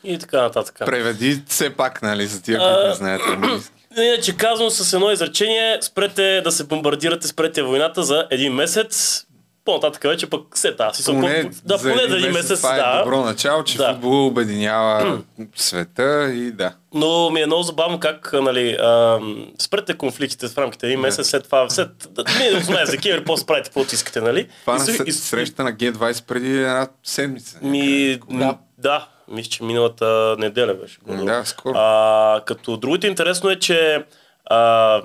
И 0.04 0.20
така 0.20 0.42
нататък. 0.42 0.76
Преведи 0.86 1.44
все 1.48 1.70
пак, 1.70 2.02
нали, 2.02 2.28
за 2.28 2.42
тия, 2.42 2.60
които 2.60 2.88
не 2.88 2.94
знаят 2.94 3.22
английски. 3.22 3.72
Иначе 3.98 4.38
казвам 4.38 4.70
с 4.70 4.94
едно 4.94 5.12
изречение, 5.12 5.78
спрете 5.82 6.42
да 6.44 6.52
се 6.52 6.64
бомбардирате, 6.64 7.28
спрете 7.28 7.64
войната 7.64 8.04
за 8.04 8.28
един 8.32 8.54
месец. 8.54 9.26
По-нататък 9.66 10.04
вече 10.04 10.30
пък 10.30 10.42
се 10.54 10.76
тази. 10.76 11.04
Поне 11.06 11.52
да, 11.66 11.78
за 11.78 11.84
поне 11.84 12.02
един 12.02 12.10
за 12.12 12.18
един 12.18 12.32
месец, 12.32 12.58
това 12.58 12.74
да. 12.74 12.96
е 12.96 13.04
добро 13.04 13.22
начало, 13.22 13.64
че 13.64 13.78
Да. 13.78 13.92
футбол 13.92 14.28
обединява 14.28 15.20
света 15.56 16.04
и 16.34 16.52
да. 16.52 16.74
Но 16.94 17.30
ми 17.30 17.42
е 17.42 17.46
много 17.46 17.64
забавно 17.64 18.00
как, 18.00 18.34
нали, 18.34 18.72
а, 18.72 19.20
спрете 19.60 19.94
конфликтите 19.94 20.48
в 20.48 20.58
рамките 20.58 20.88
един 20.88 21.00
месец, 21.00 21.30
след 21.30 21.44
това, 21.44 21.70
след, 21.70 21.90
да, 22.10 22.24
мине 22.40 22.62
18 22.62 22.92
декември, 22.92 23.24
после 23.24 23.46
правите 23.46 23.70
каквото 23.70 23.96
искате, 23.96 24.22
нали? 24.22 24.48
Това 24.62 24.78
И 24.90 25.10
и- 25.10 25.12
среща 25.12 25.64
на 25.64 25.74
G20 25.74 26.26
преди 26.26 26.58
една 26.58 26.88
седмица. 27.04 27.58
Ми, 27.62 28.20
да. 28.30 28.58
да, 28.78 29.08
мисля, 29.28 29.50
че 29.50 29.64
миналата 29.64 30.36
неделя 30.40 30.74
беше. 30.74 30.98
Да, 31.08 31.46
скоро. 31.46 31.74
А, 31.78 32.42
като 32.46 32.78
другото 32.78 33.08
интересно 33.08 33.50
е, 33.50 33.60
че 33.60 34.04
а, 34.46 35.02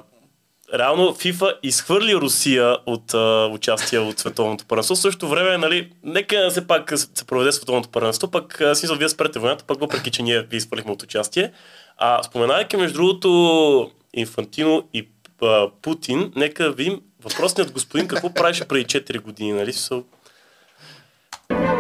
реално 0.75 1.03
FIFA 1.03 1.53
изхвърли 1.63 2.15
Русия 2.15 2.77
от 2.87 3.15
а, 3.15 3.51
участие 3.53 3.99
от 3.99 4.19
световното 4.19 4.65
първенство. 4.65 4.95
В 4.95 4.99
същото 4.99 5.29
време, 5.29 5.59
нали, 5.59 5.93
нека 6.03 6.51
все 6.51 6.67
пак 6.67 6.93
се 6.99 7.25
проведе 7.27 7.53
световното 7.53 7.89
първенство, 7.89 8.31
пък 8.31 8.63
смисъл, 8.75 8.97
вие 8.97 9.09
спрете 9.09 9.39
войната, 9.39 9.65
пък 9.65 9.81
въпреки, 9.81 10.11
че 10.11 10.23
ние 10.23 10.43
ви 10.43 10.57
изхвърлихме 10.57 10.93
от 10.93 11.03
участие. 11.03 11.53
А, 11.97 12.23
споменавайки 12.23 12.77
между 12.77 12.97
другото 12.99 13.91
Инфантино 14.15 14.89
и 14.95 15.09
а, 15.43 15.69
Путин, 15.83 16.33
нека 16.37 16.73
видим 16.73 17.01
въпросният 17.23 17.73
господин 17.73 18.09
какво 18.09 18.35
правеше 18.35 18.69
преди 18.69 18.85
4 18.85 19.21
години, 19.21 19.53
нали? 19.53 19.73
Смисъл, 19.73 20.05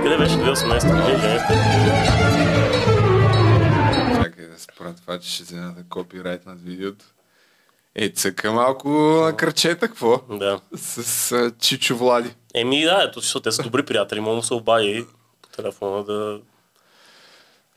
Къде 0.03 0.18
беше 0.18 0.34
2018 0.34 1.05
година? 1.05 1.47
Чакай 4.22 4.47
да 4.47 4.59
спра 4.59 4.95
това, 4.95 5.18
че 5.18 5.30
ще 5.30 5.43
взема 5.43 5.72
да 5.72 5.84
копирайт 5.89 6.47
над 6.47 6.64
видеото. 6.64 7.05
Е, 7.95 8.09
цъка 8.09 8.53
малко 8.53 8.89
на 8.89 9.36
кръчета, 9.36 9.78
какво? 9.78 10.20
Да. 10.30 10.61
С 10.74 10.99
а, 11.32 11.53
Чичо 11.53 11.97
Влади. 11.97 12.30
Еми 12.55 12.82
да, 12.82 13.07
ето, 13.09 13.20
защото 13.20 13.43
те 13.43 13.53
са 13.53 13.62
добри 13.62 13.82
приятели, 13.82 14.20
мога 14.20 14.30
да 14.30 14.36
му 14.36 14.43
се 14.43 14.55
обади 14.55 15.05
по 15.43 15.49
телефона 15.53 16.05
да... 16.05 16.39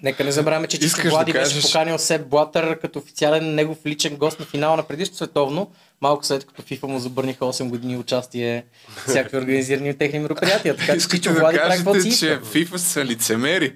Нека 0.03 0.23
не 0.23 0.31
забравяме, 0.31 0.67
че 0.67 0.77
Чичо 0.77 0.85
Искаш 0.85 1.03
да 1.03 1.09
Влади 1.09 1.33
беше 1.33 1.43
кажеш- 1.45 1.63
поканил 1.63 1.97
Сеп 1.97 2.27
Блатър 2.27 2.79
като 2.79 2.99
официален 2.99 3.55
негов 3.55 3.77
личен 3.85 4.15
гост 4.15 4.39
на 4.39 4.45
финала 4.45 4.77
на 4.77 4.83
предишното 4.83 5.17
световно, 5.17 5.71
малко 6.01 6.25
след 6.25 6.45
като 6.45 6.61
FIFA 6.61 6.83
му 6.83 6.99
забърниха 6.99 7.45
8 7.45 7.69
години 7.69 7.97
участие 7.97 8.65
в 8.87 9.03
всякакви 9.07 9.37
организирани 9.37 9.97
техни 9.97 10.19
мероприятия. 10.19 10.75
Така 10.77 10.93
че 10.93 11.07
Чичо 11.09 11.33
да 11.33 11.39
Влади 11.39 11.57
прави 11.57 11.75
каквото 11.75 12.01
си 12.01 12.17
че. 12.19 12.39
FIFA 12.39 12.77
са 12.77 13.05
лицемери. 13.05 13.75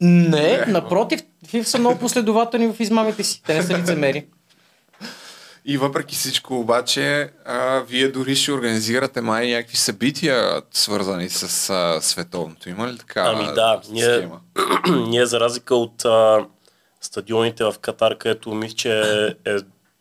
Не, 0.00 0.64
напротив, 0.68 1.20
FIFA 1.46 1.62
са 1.62 1.78
много 1.78 1.98
последователни 1.98 2.72
в 2.72 2.80
измамите 2.80 3.24
си. 3.24 3.42
Те 3.42 3.54
не 3.54 3.62
са 3.62 3.78
лицемери. 3.78 4.26
И 5.64 5.78
въпреки 5.78 6.14
всичко 6.14 6.60
обаче, 6.60 7.30
а, 7.44 7.80
вие 7.80 8.08
дори 8.08 8.36
ще 8.36 8.52
организирате 8.52 9.20
май 9.20 9.50
някакви 9.50 9.76
събития, 9.76 10.62
свързани 10.72 11.28
с 11.28 11.70
а, 11.70 12.00
световното. 12.00 12.68
Има 12.68 12.88
ли 12.88 12.98
така 12.98 13.22
Ами 13.26 13.44
да, 13.54 13.80
ние, 13.90 14.28
ние 15.08 15.26
за 15.26 15.40
разлика 15.40 15.74
от 15.74 16.04
а, 16.04 16.46
стадионите 17.00 17.64
в 17.64 17.74
Катар, 17.80 18.18
където 18.18 18.54
мисля, 18.54 18.76
че 18.76 19.26
е 19.46 19.56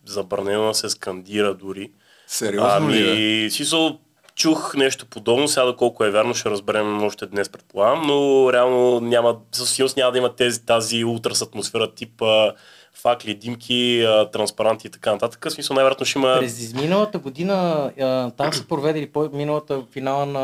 забранено 0.05 0.67
да 0.67 0.73
се 0.73 0.89
скандира 0.89 1.53
дори. 1.53 1.91
Сериозно 2.27 2.89
ли, 2.89 3.09
Ами, 3.11 3.51
смисъл, 3.51 3.99
чух 4.35 4.75
нещо 4.75 5.05
подобно, 5.05 5.47
сега 5.47 5.65
доколко 5.65 6.03
е 6.03 6.11
вярно, 6.11 6.33
ще 6.33 6.49
разберем 6.49 7.03
още 7.03 7.25
днес, 7.25 7.49
предполагам, 7.49 8.01
но 8.07 8.49
реално 8.53 8.99
няма, 8.99 9.37
със 9.51 9.69
сигурност 9.71 9.97
няма 9.97 10.11
да 10.11 10.17
има 10.17 10.35
тези, 10.35 10.65
тази 10.65 11.05
ултрас 11.05 11.41
атмосфера 11.41 11.93
тип 11.93 12.21
а, 12.21 12.53
факли, 13.01 13.33
димки, 13.33 14.05
транспаранти 14.33 14.87
и 14.87 14.89
така 14.89 15.11
нататък. 15.11 15.45
В 15.45 15.51
смисъл, 15.51 15.73
най-вероятно 15.73 16.05
ще 16.05 16.19
има... 16.19 16.35
През 16.39 16.59
изминалата 16.59 17.19
година 17.19 17.91
там 18.37 18.53
се 18.53 18.67
проведе 18.67 18.99
или 18.99 19.09
по 19.09 19.29
миналата 19.33 19.83
финала 19.91 20.25
на 20.25 20.39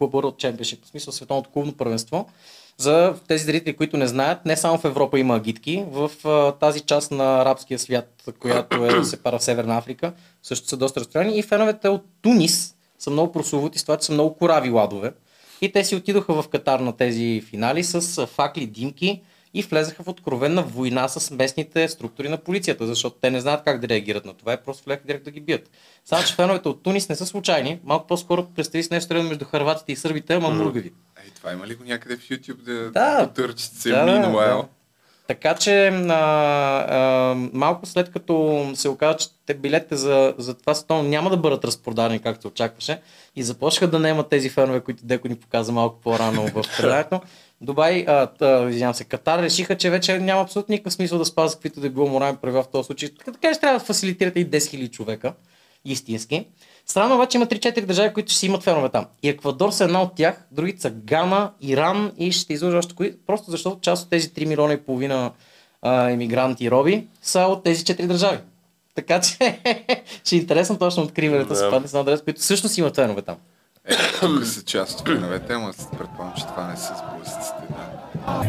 Club 0.00 0.10
World 0.10 0.36
Championship, 0.36 0.84
в 0.84 0.88
смисъл 0.88 1.12
световното 1.12 1.50
клубно 1.50 1.72
първенство. 1.72 2.28
За 2.78 3.14
тези 3.28 3.44
зрители, 3.44 3.76
които 3.76 3.96
не 3.96 4.06
знаят, 4.06 4.46
не 4.46 4.56
само 4.56 4.78
в 4.78 4.84
Европа 4.84 5.18
има 5.18 5.36
агитки, 5.36 5.84
в 5.90 6.10
тази 6.60 6.80
част 6.80 7.10
на 7.10 7.40
арабския 7.40 7.78
свят, 7.78 8.32
която 8.38 8.86
е, 8.86 9.04
се 9.04 9.22
пара 9.22 9.38
в 9.38 9.44
Северна 9.44 9.78
Африка, 9.78 10.12
също 10.42 10.68
са 10.68 10.76
доста 10.76 11.00
разстроени. 11.00 11.38
И 11.38 11.42
феновете 11.42 11.88
от 11.88 12.04
Тунис 12.22 12.74
са 12.98 13.10
много 13.10 13.32
прословути 13.32 13.78
с 13.78 13.82
това, 13.82 13.96
че 13.96 14.06
са 14.06 14.12
много 14.12 14.34
корави 14.34 14.70
ладове. 14.70 15.12
И 15.60 15.72
те 15.72 15.84
си 15.84 15.96
отидоха 15.96 16.42
в 16.42 16.48
Катар 16.48 16.80
на 16.80 16.96
тези 16.96 17.42
финали 17.50 17.84
с 17.84 18.26
факли, 18.26 18.66
димки 18.66 19.22
и 19.54 19.62
влезаха 19.62 20.02
в 20.02 20.08
откровенна 20.08 20.62
война 20.62 21.08
с 21.08 21.30
местните 21.30 21.88
структури 21.88 22.28
на 22.28 22.36
полицията, 22.36 22.86
защото 22.86 23.16
те 23.20 23.30
не 23.30 23.40
знаят 23.40 23.64
как 23.64 23.80
да 23.80 23.88
реагират 23.88 24.24
на 24.24 24.34
това 24.34 24.52
и 24.52 24.56
просто 24.64 24.84
влеха 24.84 25.02
директно 25.06 25.24
да 25.24 25.30
ги 25.30 25.40
бият. 25.40 25.70
Само, 26.04 26.24
че 26.24 26.34
феновете 26.34 26.68
от 26.68 26.82
Тунис 26.82 27.08
не 27.08 27.16
са 27.16 27.26
случайни. 27.26 27.80
Малко 27.84 28.06
по-скоро 28.06 28.46
представи 28.56 28.84
с 28.84 28.90
нещо 28.90 29.14
между 29.14 29.44
харватите 29.44 29.92
и 29.92 29.96
сърбите, 29.96 30.34
ама 30.34 30.50
мургави. 30.50 30.92
Ей, 31.24 31.30
това 31.36 31.52
има 31.52 31.66
ли 31.66 31.74
го 31.74 31.84
някъде 31.84 32.16
в 32.16 32.20
YouTube 32.20 32.62
да, 32.62 32.90
Да. 32.90 33.28
потърчите 33.28 33.88
Да, 33.88 34.06
meanwhile? 34.06 34.56
да. 34.56 34.68
Така 35.26 35.54
че 35.54 35.86
а, 35.88 36.14
а, 36.88 37.34
малко 37.52 37.86
след 37.86 38.12
като 38.12 38.66
се 38.74 38.88
оказа, 38.88 39.16
че 39.16 39.28
те 39.46 39.54
билетите 39.54 39.96
за, 39.96 40.34
за 40.38 40.54
това 40.54 40.74
световно 40.74 41.08
няма 41.08 41.30
да 41.30 41.36
бъдат 41.36 41.64
разпродадени 41.64 42.18
както 42.18 42.48
очакваше 42.48 43.00
и 43.36 43.42
започнаха 43.42 43.90
да 43.90 43.98
наемат 43.98 44.28
тези 44.28 44.50
фенове, 44.50 44.80
които 44.80 45.06
Деко 45.06 45.28
ни 45.28 45.36
показа 45.36 45.72
малко 45.72 46.00
по-рано 46.00 46.42
в 46.46 46.64
предаването. 46.76 47.20
Дубай, 47.62 48.04
а, 48.08 48.28
а, 48.40 48.68
извинявам 48.68 48.94
се, 48.94 49.04
Катар 49.04 49.42
решиха, 49.42 49.76
че 49.76 49.90
вече 49.90 50.18
няма 50.18 50.42
абсолютно 50.42 50.72
никакъв 50.72 50.92
смисъл 50.92 51.18
да 51.18 51.24
спазват 51.24 51.56
каквито 51.56 51.80
да 51.80 51.90
било 51.90 52.08
морални 52.08 52.36
правила 52.36 52.62
в 52.62 52.68
този 52.68 52.86
случай. 52.86 53.08
Така, 53.18 53.32
така 53.32 53.54
че 53.54 53.60
трябва 53.60 53.78
да 53.78 53.84
фасилитирате 53.84 54.40
и 54.40 54.50
10 54.50 54.56
000 54.56 54.90
човека, 54.90 55.32
истински. 55.84 56.46
Странно 56.86 57.14
обаче 57.14 57.38
има 57.38 57.46
3-4 57.46 57.84
държави, 57.86 58.14
които 58.14 58.30
ще 58.30 58.38
си 58.38 58.46
имат 58.46 58.62
фенове 58.62 58.88
там. 58.88 59.06
И 59.22 59.28
Еквадор 59.28 59.70
са 59.70 59.84
една 59.84 60.02
от 60.02 60.14
тях, 60.14 60.46
другите 60.52 60.80
са 60.80 60.90
Гана, 60.90 61.50
Иран 61.60 62.12
и 62.18 62.32
ще 62.32 62.52
изложа 62.52 62.78
още 62.78 62.94
кои. 62.94 63.14
Просто 63.26 63.50
защото 63.50 63.80
част 63.80 64.04
от 64.04 64.10
тези 64.10 64.28
3 64.28 64.46
милиона 64.46 64.72
и 64.72 64.82
половина 64.82 65.32
а, 65.82 66.10
емигранти 66.10 66.64
и 66.64 66.70
роби 66.70 67.06
са 67.22 67.40
от 67.40 67.64
тези 67.64 67.84
4 67.84 68.06
държави. 68.06 68.38
Така 68.94 69.20
че 69.20 69.34
ще 70.24 70.36
е 70.36 70.38
интересно 70.38 70.78
точно 70.78 71.02
откриването 71.02 71.48
да. 71.48 71.88
С 71.88 71.94
адрес, 71.94 72.22
които 72.22 72.40
всъщност 72.40 72.78
имат 72.78 72.96
фенове 72.96 73.22
там. 73.22 73.36
Е, 73.88 73.96
тук 74.20 74.46
са 74.46 74.64
част 74.64 75.00
от 75.00 75.08
феновете, 75.08 75.52
ама 75.52 75.72
предполагам, 75.98 76.34
че 76.36 76.46
това 76.46 76.66
не 76.68 76.76
са 76.76 76.94
с 76.94 77.02
блъсъците, 77.16 77.62
да. 77.70 78.42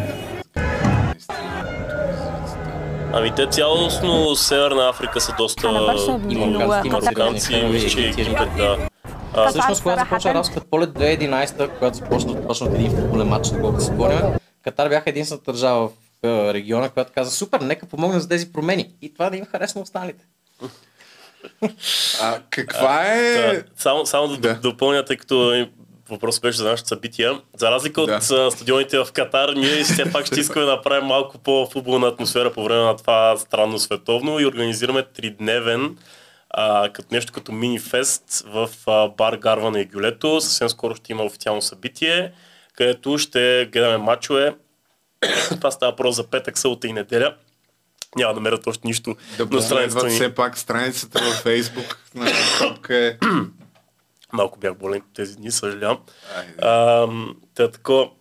Ами 3.13 3.35
те 3.35 3.47
цялостно 3.47 4.35
Северна 4.35 4.89
Африка 4.89 5.21
са 5.21 5.35
доста 5.37 5.71
мароканци 5.71 7.53
и 7.53 7.63
мисля, 7.63 7.89
че 7.89 8.07
екипът, 8.09 8.57
да. 8.57 8.77
А, 9.33 9.49
Всъщност, 9.49 9.83
когато 9.83 9.99
започна 10.03 10.31
арабската 10.31 10.65
полет 10.69 10.89
2011, 10.89 11.69
когато 11.79 11.97
започна 11.97 12.31
започнат 12.31 12.73
един 12.73 12.91
футболен 12.91 13.27
матч, 13.27 13.49
доколкото 13.49 13.83
си 13.83 13.87
спомняме, 13.93 14.37
Катар 14.63 14.89
бяха 14.89 15.09
единствената 15.09 15.51
държава 15.51 15.87
в 15.87 15.93
региона, 16.53 16.89
която 16.89 17.11
каза, 17.15 17.31
супер, 17.31 17.59
нека 17.59 17.85
помогнем 17.85 18.19
за 18.19 18.29
тези 18.29 18.53
промени. 18.53 18.89
И 19.01 19.13
това 19.13 19.29
да 19.29 19.37
им 19.37 19.45
хареса 19.45 19.79
на 19.79 19.83
останалите. 19.83 20.25
А 22.21 22.39
каква 22.49 23.03
е... 23.05 23.53
Да, 23.53 23.63
само, 23.77 24.05
само 24.05 24.27
да, 24.27 24.37
да 24.37 24.55
допълня, 24.55 25.05
тъй 25.05 25.17
като 25.17 25.67
въпрос 26.09 26.39
беше 26.39 26.57
за 26.57 26.69
нашите 26.69 26.89
събития. 26.89 27.41
За 27.57 27.71
разлика 27.71 28.05
да. 28.05 28.15
от 28.15 28.53
стадионите 28.53 28.97
в 28.97 29.07
Катар, 29.13 29.49
ние 29.49 29.83
все 29.83 30.11
пак 30.11 30.25
ще 30.25 30.39
искаме 30.39 30.65
да 30.65 30.71
направим 30.71 31.07
малко 31.07 31.37
по-футболна 31.37 32.07
атмосфера 32.07 32.53
по 32.53 32.63
време 32.63 32.81
на 32.81 32.95
това 32.95 33.37
странно 33.37 33.79
световно 33.79 34.39
и 34.39 34.45
организираме 34.45 35.03
тридневен 35.03 35.97
а, 36.49 36.89
като 36.89 37.07
нещо 37.11 37.33
като 37.33 37.51
мини-фест 37.51 38.43
в 38.47 38.69
а, 38.87 39.07
бар 39.07 39.35
Гарвана 39.35 39.79
и 39.79 39.85
Гюлето. 39.85 40.41
Съвсем 40.41 40.69
скоро 40.69 40.95
ще 40.95 41.11
има 41.11 41.23
официално 41.23 41.61
събитие, 41.61 42.31
където 42.75 43.17
ще 43.17 43.69
гледаме 43.71 43.97
матчове. 43.97 44.55
това 45.49 45.71
става 45.71 45.95
просто 45.95 46.21
за 46.21 46.27
петък, 46.29 46.57
събота 46.57 46.87
и 46.87 46.93
неделя. 46.93 47.35
Няма 48.15 48.33
да 48.33 48.39
мерят 48.39 48.67
още 48.67 48.87
нищо 48.87 49.15
да 49.37 49.45
на 49.45 49.61
страницата 49.61 50.07
ни. 50.07 50.13
все 50.15 50.35
пак 50.35 50.57
страницата 50.57 51.19
във 51.23 51.35
Фейсбук 51.35 51.99
на 52.15 52.31
Топка 52.59 52.97
е... 52.97 53.17
Малко 54.33 54.59
бях 54.59 54.77
болен 54.77 55.01
тези 55.15 55.35
дни, 55.35 55.51
съжалявам. 55.51 55.97
Та 57.55 57.71
тако, 57.71 58.11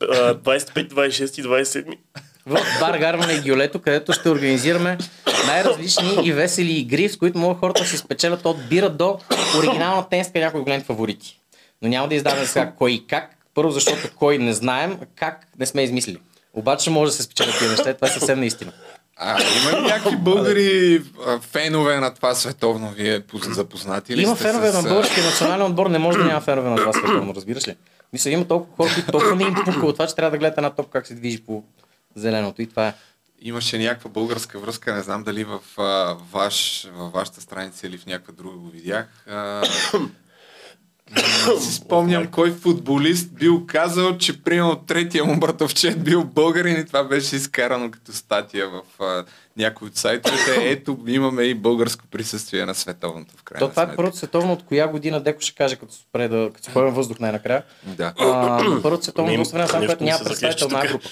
25, 0.00 0.88
26 0.88 1.40
и 1.40 1.44
27 1.44 1.96
в 2.46 2.80
бар 2.80 2.98
Гарвана 2.98 3.32
и 3.32 3.40
Гиолето, 3.40 3.78
където 3.78 4.12
ще 4.12 4.30
организираме 4.30 4.98
най-различни 5.46 6.18
и 6.24 6.32
весели 6.32 6.72
игри, 6.72 7.08
с 7.08 7.16
които 7.16 7.38
могат 7.38 7.58
хората 7.58 7.82
да 7.82 7.88
си 7.88 7.96
спечелят 7.96 8.44
от 8.44 8.68
бира 8.68 8.90
до 8.90 9.18
оригинална 9.58 10.08
тенска 10.08 10.38
някои 10.38 10.60
големи 10.60 10.84
фаворити. 10.84 11.40
Но 11.82 11.88
няма 11.88 12.08
да 12.08 12.14
издаваме 12.14 12.46
сега 12.46 12.72
кой 12.78 12.92
и 12.92 13.06
как. 13.06 13.36
Първо, 13.54 13.70
защото 13.70 14.16
кой 14.16 14.38
не 14.38 14.52
знаем, 14.52 14.98
как 15.14 15.46
не 15.58 15.66
сме 15.66 15.82
измислили. 15.82 16.18
Обаче 16.52 16.90
може 16.90 17.10
да 17.10 17.16
се 17.16 17.22
спечелят 17.22 17.58
тези 17.58 17.70
неща, 17.70 17.94
това 17.94 18.08
е 18.08 18.10
съвсем 18.10 18.38
наистина. 18.38 18.72
А, 19.16 19.40
има 19.40 19.78
ли 19.78 19.82
някакви 19.82 20.16
българи 20.20 21.02
фенове 21.40 22.00
на 22.00 22.14
това 22.14 22.34
световно? 22.34 22.90
Вие 22.90 23.22
запознати 23.34 24.16
ли 24.16 24.22
Има 24.22 24.36
сте 24.36 24.44
фенове 24.44 24.70
с... 24.70 24.74
на 24.74 24.88
българския 24.88 25.24
национален 25.24 25.66
отбор, 25.66 25.86
не 25.86 25.98
може 25.98 26.18
да 26.18 26.24
няма 26.24 26.40
фенове 26.40 26.70
на 26.70 26.76
това 26.76 26.92
световно, 26.92 27.34
разбираш 27.34 27.68
ли? 27.68 27.76
Мисля, 28.12 28.30
има 28.30 28.48
толкова 28.48 28.76
хора, 28.76 28.94
които 28.94 29.12
толкова 29.12 29.36
не 29.36 29.42
им 29.42 29.54
пука 29.54 29.86
от 29.86 29.94
това, 29.94 30.06
че 30.06 30.14
трябва 30.14 30.30
да 30.30 30.38
гледате 30.38 30.60
една 30.60 30.70
топ 30.70 30.90
как 30.90 31.06
се 31.06 31.14
движи 31.14 31.42
по 31.42 31.64
зеленото 32.14 32.62
и 32.62 32.66
това 32.66 32.88
е. 32.88 32.94
Имаше 33.40 33.78
някаква 33.78 34.10
българска 34.10 34.58
връзка, 34.58 34.94
не 34.94 35.02
знам 35.02 35.24
дали 35.24 35.44
в, 35.44 35.60
а, 35.78 36.16
ваш, 36.32 36.88
във 36.94 37.12
вашата 37.12 37.40
страница 37.40 37.86
или 37.86 37.98
в 37.98 38.06
някаква 38.06 38.34
друга 38.34 38.56
го 38.56 38.68
видях. 38.68 39.06
А, 39.28 39.62
си 41.60 41.74
спомням 41.74 42.26
кой 42.26 42.50
футболист 42.50 43.34
бил 43.34 43.66
казал, 43.66 44.18
че 44.18 44.42
примерно 44.42 44.76
третия 44.76 45.24
му 45.24 45.40
братовчет 45.40 46.04
бил 46.04 46.24
българин 46.24 46.80
и 46.80 46.86
това 46.86 47.04
беше 47.04 47.36
изкарано 47.36 47.90
като 47.90 48.12
статия 48.12 48.68
в 48.68 48.82
а, 49.00 49.24
някои 49.56 49.88
от 49.88 49.96
сайтовете. 49.96 50.56
Ето, 50.70 50.98
имаме 51.06 51.42
и 51.42 51.54
българско 51.54 52.04
присъствие 52.10 52.66
на 52.66 52.74
световното 52.74 53.34
в 53.36 53.42
крайна 53.42 53.66
То 53.66 53.70
това 53.70 53.82
е 53.82 53.96
първото 53.96 54.16
световно 54.16 54.52
от 54.52 54.64
коя 54.64 54.88
година, 54.88 55.22
Деко 55.22 55.40
ще 55.40 55.54
каже, 55.54 55.76
като 55.76 55.94
спре 55.94 56.28
да, 56.28 56.50
като 56.54 56.70
спре 56.70 56.90
въздух 56.90 57.18
най-накрая. 57.18 57.62
Да. 57.84 58.12
А, 58.18 58.58
първото 58.82 59.04
световно 59.04 59.36
доста 59.36 59.56
време, 59.56 59.68
само 59.68 59.86
което 59.86 60.04
няма 60.04 60.24
представител 60.24 60.68
на 60.68 60.86
група. 60.86 61.08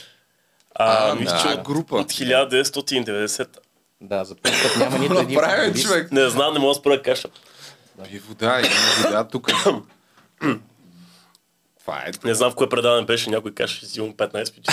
А, 0.75 1.11
а 1.11 1.15
мисля, 1.15 1.39
че 1.43 1.63
група. 1.63 1.97
От 1.97 2.13
1990. 2.13 3.49
Да, 4.01 4.25
за 4.25 4.35
първи 4.35 4.57
път 4.63 4.77
няма 4.77 4.99
нито 4.99 5.19
един 5.19 5.35
Направи, 5.35 5.83
човек. 5.83 6.13
Не 6.13 6.29
знам, 6.29 6.55
не 6.55 6.61
мога 6.61 6.71
да 6.71 6.75
спра 6.75 7.03
каша. 7.03 7.29
И 8.11 8.19
вода, 8.19 8.61
и 8.61 8.65
вода 9.03 9.25
тук. 9.25 9.51
Това 11.81 11.97
е. 11.99 12.11
Не 12.25 12.35
знам 12.35 12.51
в 12.51 12.55
кое 12.55 12.69
предаване 12.69 13.07
беше, 13.07 13.31
някой 13.31 13.55
каже, 13.55 13.81
че 13.81 13.87
си 13.87 14.01
имам 14.01 14.15
15 14.15 14.33
пъти. 14.33 14.71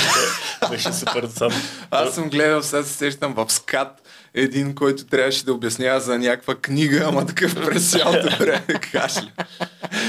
беше 0.70 0.94
супер 0.94 1.28
сам. 1.28 1.52
Аз 1.92 2.16
съм 2.16 2.30
гледал, 2.30 2.64
сега 2.64 2.84
се 2.84 2.94
сещам 2.94 3.34
в 3.34 3.50
скат, 3.50 4.01
един, 4.34 4.76
който 4.76 5.06
трябваше 5.06 5.46
да 5.46 5.54
обяснява 5.54 6.00
за 6.00 6.20
някаква 6.20 6.56
книга, 6.56 7.04
ама 7.06 7.26
такъв 7.26 7.56
през 7.56 7.92
цялото 7.92 8.30
време 8.40 8.80
кашля. 8.92 9.32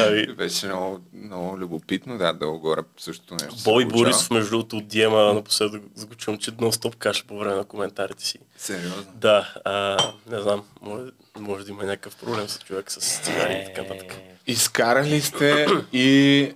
Ами... 0.01 0.27
Беше 0.27 0.67
много, 0.67 1.01
много 1.15 1.59
любопитно, 1.59 2.19
да, 2.19 2.33
долу 2.33 2.59
горе 2.59 2.81
същото 2.99 3.35
нещо. 3.35 3.63
Бой 3.65 3.85
Борисов, 3.85 4.31
между 4.31 4.51
другото, 4.51 4.77
от 4.77 4.89
Диема 4.89 5.35
напоследък 5.35 5.83
го 6.09 6.15
чувам, 6.15 6.39
че 6.39 6.51
нон 6.61 6.73
стоп 6.73 6.97
каша 6.97 7.25
по 7.27 7.39
време 7.39 7.55
на 7.55 7.65
коментарите 7.65 8.25
си. 8.25 8.39
Сериозно? 8.57 9.05
Да, 9.15 9.55
а, 9.65 9.97
не 10.31 10.41
знам, 10.41 10.63
може, 10.83 11.11
може 11.39 11.65
да 11.65 11.71
има 11.71 11.85
някакъв 11.85 12.17
проблем 12.17 12.49
с 12.49 12.59
човек 12.59 12.93
с 12.93 13.21
цигари 13.21 13.53
и 13.63 13.65
така 13.65 13.83
нататък. 13.83 14.17
Изкарали 14.47 15.21
сте 15.21 15.67
и 15.93 16.53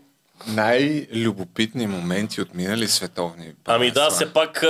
най-любопитни 0.46 1.86
моменти 1.86 2.40
от 2.40 2.54
минали 2.54 2.88
световни 2.88 3.52
Ами 3.66 3.90
да, 3.90 4.10
все 4.10 4.32
пак 4.32 4.60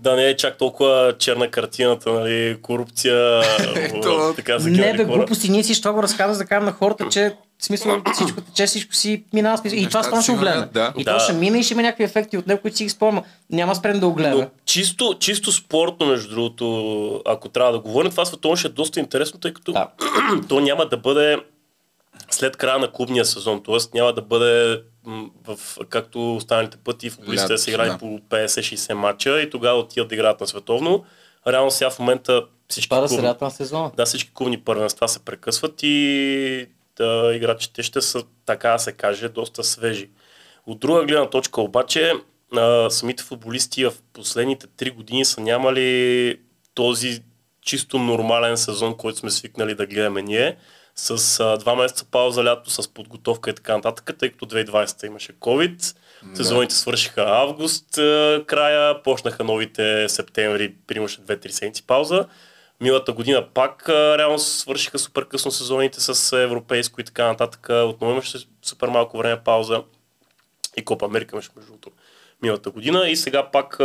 да 0.00 0.14
не 0.16 0.24
е 0.24 0.36
чак 0.36 0.58
толкова 0.58 1.14
черна 1.18 1.50
картината, 1.50 2.12
нали, 2.12 2.58
корупция, 2.62 3.42
Ето, 3.76 4.32
така 4.36 4.60
се 4.60 4.70
Не 4.70 4.94
бе, 4.96 5.04
глупости, 5.04 5.50
ние 5.50 5.64
си 5.64 5.80
това 5.80 5.92
го 5.92 6.02
разказваме, 6.02 6.34
за 6.34 6.38
да 6.38 6.46
кажем 6.46 6.64
на 6.64 6.72
хората, 6.72 7.08
че 7.08 7.36
в 7.58 7.64
смисъл 7.64 8.02
всичко 8.14 8.40
тече, 8.40 8.66
всичко 8.66 8.94
си 8.94 9.24
минава. 9.32 9.58
Смисъл. 9.58 9.78
И 9.78 9.86
това 9.86 10.02
стана 10.02 10.22
ще 10.22 10.32
го 10.32 10.38
гледаме. 10.38 10.68
Да. 10.72 10.92
И 10.96 11.04
Да. 11.04 11.18
то 11.18 11.24
ще 11.24 11.32
мине 11.32 11.58
и 11.58 11.62
ще 11.62 11.74
има 11.74 11.82
някакви 11.82 12.04
ефекти 12.04 12.38
от 12.38 12.46
него, 12.46 12.60
които 12.60 12.76
си 12.76 12.84
ги 12.84 12.90
спомня. 12.90 13.22
Няма 13.50 13.74
спрем 13.74 14.00
да 14.00 14.06
го 14.06 14.14
гледаме. 14.14 14.42
Но 14.42 14.50
чисто, 14.64 15.16
чисто 15.20 15.52
спортно, 15.52 16.06
между 16.06 16.28
другото, 16.34 17.22
ако 17.26 17.48
трябва 17.48 17.72
да 17.72 17.78
говорим, 17.78 18.10
това 18.10 18.24
световно 18.24 18.56
ще 18.56 18.68
е 18.68 18.70
доста 18.70 19.00
интересно, 19.00 19.40
тъй 19.40 19.54
като 19.54 19.72
Да. 19.72 19.88
то 20.48 20.60
няма 20.60 20.86
да 20.88 20.96
бъде 20.96 21.36
след 22.30 22.56
края 22.56 22.78
на 22.78 22.92
клубния 22.92 23.24
сезон, 23.24 23.62
т.е. 23.66 23.76
няма 23.94 24.12
да 24.12 24.22
бъде 24.22 24.82
в, 25.44 25.58
както 25.88 26.36
останалите 26.36 26.76
пъти 26.76 27.10
футболистите 27.10 27.52
да 27.52 27.58
се 27.58 27.70
играят 27.70 27.92
да. 27.92 27.98
по 27.98 28.06
50-60 28.06 28.92
матча 28.92 29.40
и 29.40 29.50
тогава 29.50 29.78
отиват 29.78 30.08
да 30.08 30.14
играят 30.14 30.40
на 30.40 30.46
световно. 30.46 31.04
Реално 31.46 31.70
сега 31.70 31.90
в 31.90 31.98
момента 31.98 32.46
всички, 32.68 32.88
Пада 32.88 33.08
клубни, 33.08 33.34
на 33.40 33.50
сезона. 33.50 33.90
да, 33.96 34.06
всички 34.06 34.30
клубни 34.34 34.60
първенства 34.60 35.08
се 35.08 35.18
прекъсват 35.18 35.82
и 35.82 36.66
да, 36.96 37.32
играчите 37.34 37.82
ще 37.82 38.00
са, 38.00 38.22
така 38.46 38.70
да 38.70 38.78
се 38.78 38.92
каже, 38.92 39.28
доста 39.28 39.64
свежи. 39.64 40.10
От 40.66 40.80
друга 40.80 41.04
гледна 41.04 41.30
точка 41.30 41.60
обаче, 41.60 42.12
а, 42.56 42.90
самите 42.90 43.22
футболисти 43.22 43.84
в 43.84 43.92
последните 44.12 44.66
три 44.66 44.90
години 44.90 45.24
са 45.24 45.40
нямали 45.40 46.40
този 46.74 47.22
чисто 47.62 47.98
нормален 47.98 48.56
сезон, 48.56 48.96
който 48.96 49.18
сме 49.18 49.30
свикнали 49.30 49.74
да 49.74 49.86
гледаме 49.86 50.22
ние, 50.22 50.56
с 50.96 51.40
а, 51.40 51.56
два 51.56 51.74
месеца 51.74 52.04
пауза 52.10 52.44
лято, 52.44 52.70
с 52.70 52.88
подготовка 52.88 53.50
и 53.50 53.54
така 53.54 53.76
нататък, 53.76 54.16
тъй 54.18 54.30
като 54.30 54.46
2020 54.46 55.06
имаше 55.06 55.32
COVID, 55.32 55.96
сезоните 56.34 56.74
свършиха 56.74 57.22
август 57.22 57.98
а, 57.98 58.42
края, 58.46 59.02
почнаха 59.02 59.44
новите 59.44 60.08
септември, 60.08 60.74
примаше 60.86 61.20
2-3 61.20 61.48
седмици 61.48 61.86
пауза. 61.86 62.26
Миналата 62.80 63.12
година 63.12 63.46
пак 63.54 63.88
а, 63.88 64.18
реално 64.18 64.38
свършиха 64.38 64.98
супер 64.98 65.28
късно 65.28 65.50
сезоните 65.50 66.00
с 66.00 66.36
европейско 66.42 67.00
и 67.00 67.04
така 67.04 67.26
нататък. 67.26 67.66
Отново 67.70 68.12
имаше 68.12 68.38
супер 68.62 68.88
малко 68.88 69.18
време 69.18 69.40
пауза. 69.44 69.82
И 70.76 70.84
Копа 70.84 71.06
Америка 71.06 71.36
имаше 71.36 71.50
между 71.56 71.72
другото 71.72 71.90
миналата 72.42 72.70
година. 72.70 73.08
И 73.08 73.16
сега 73.16 73.50
пак 73.50 73.78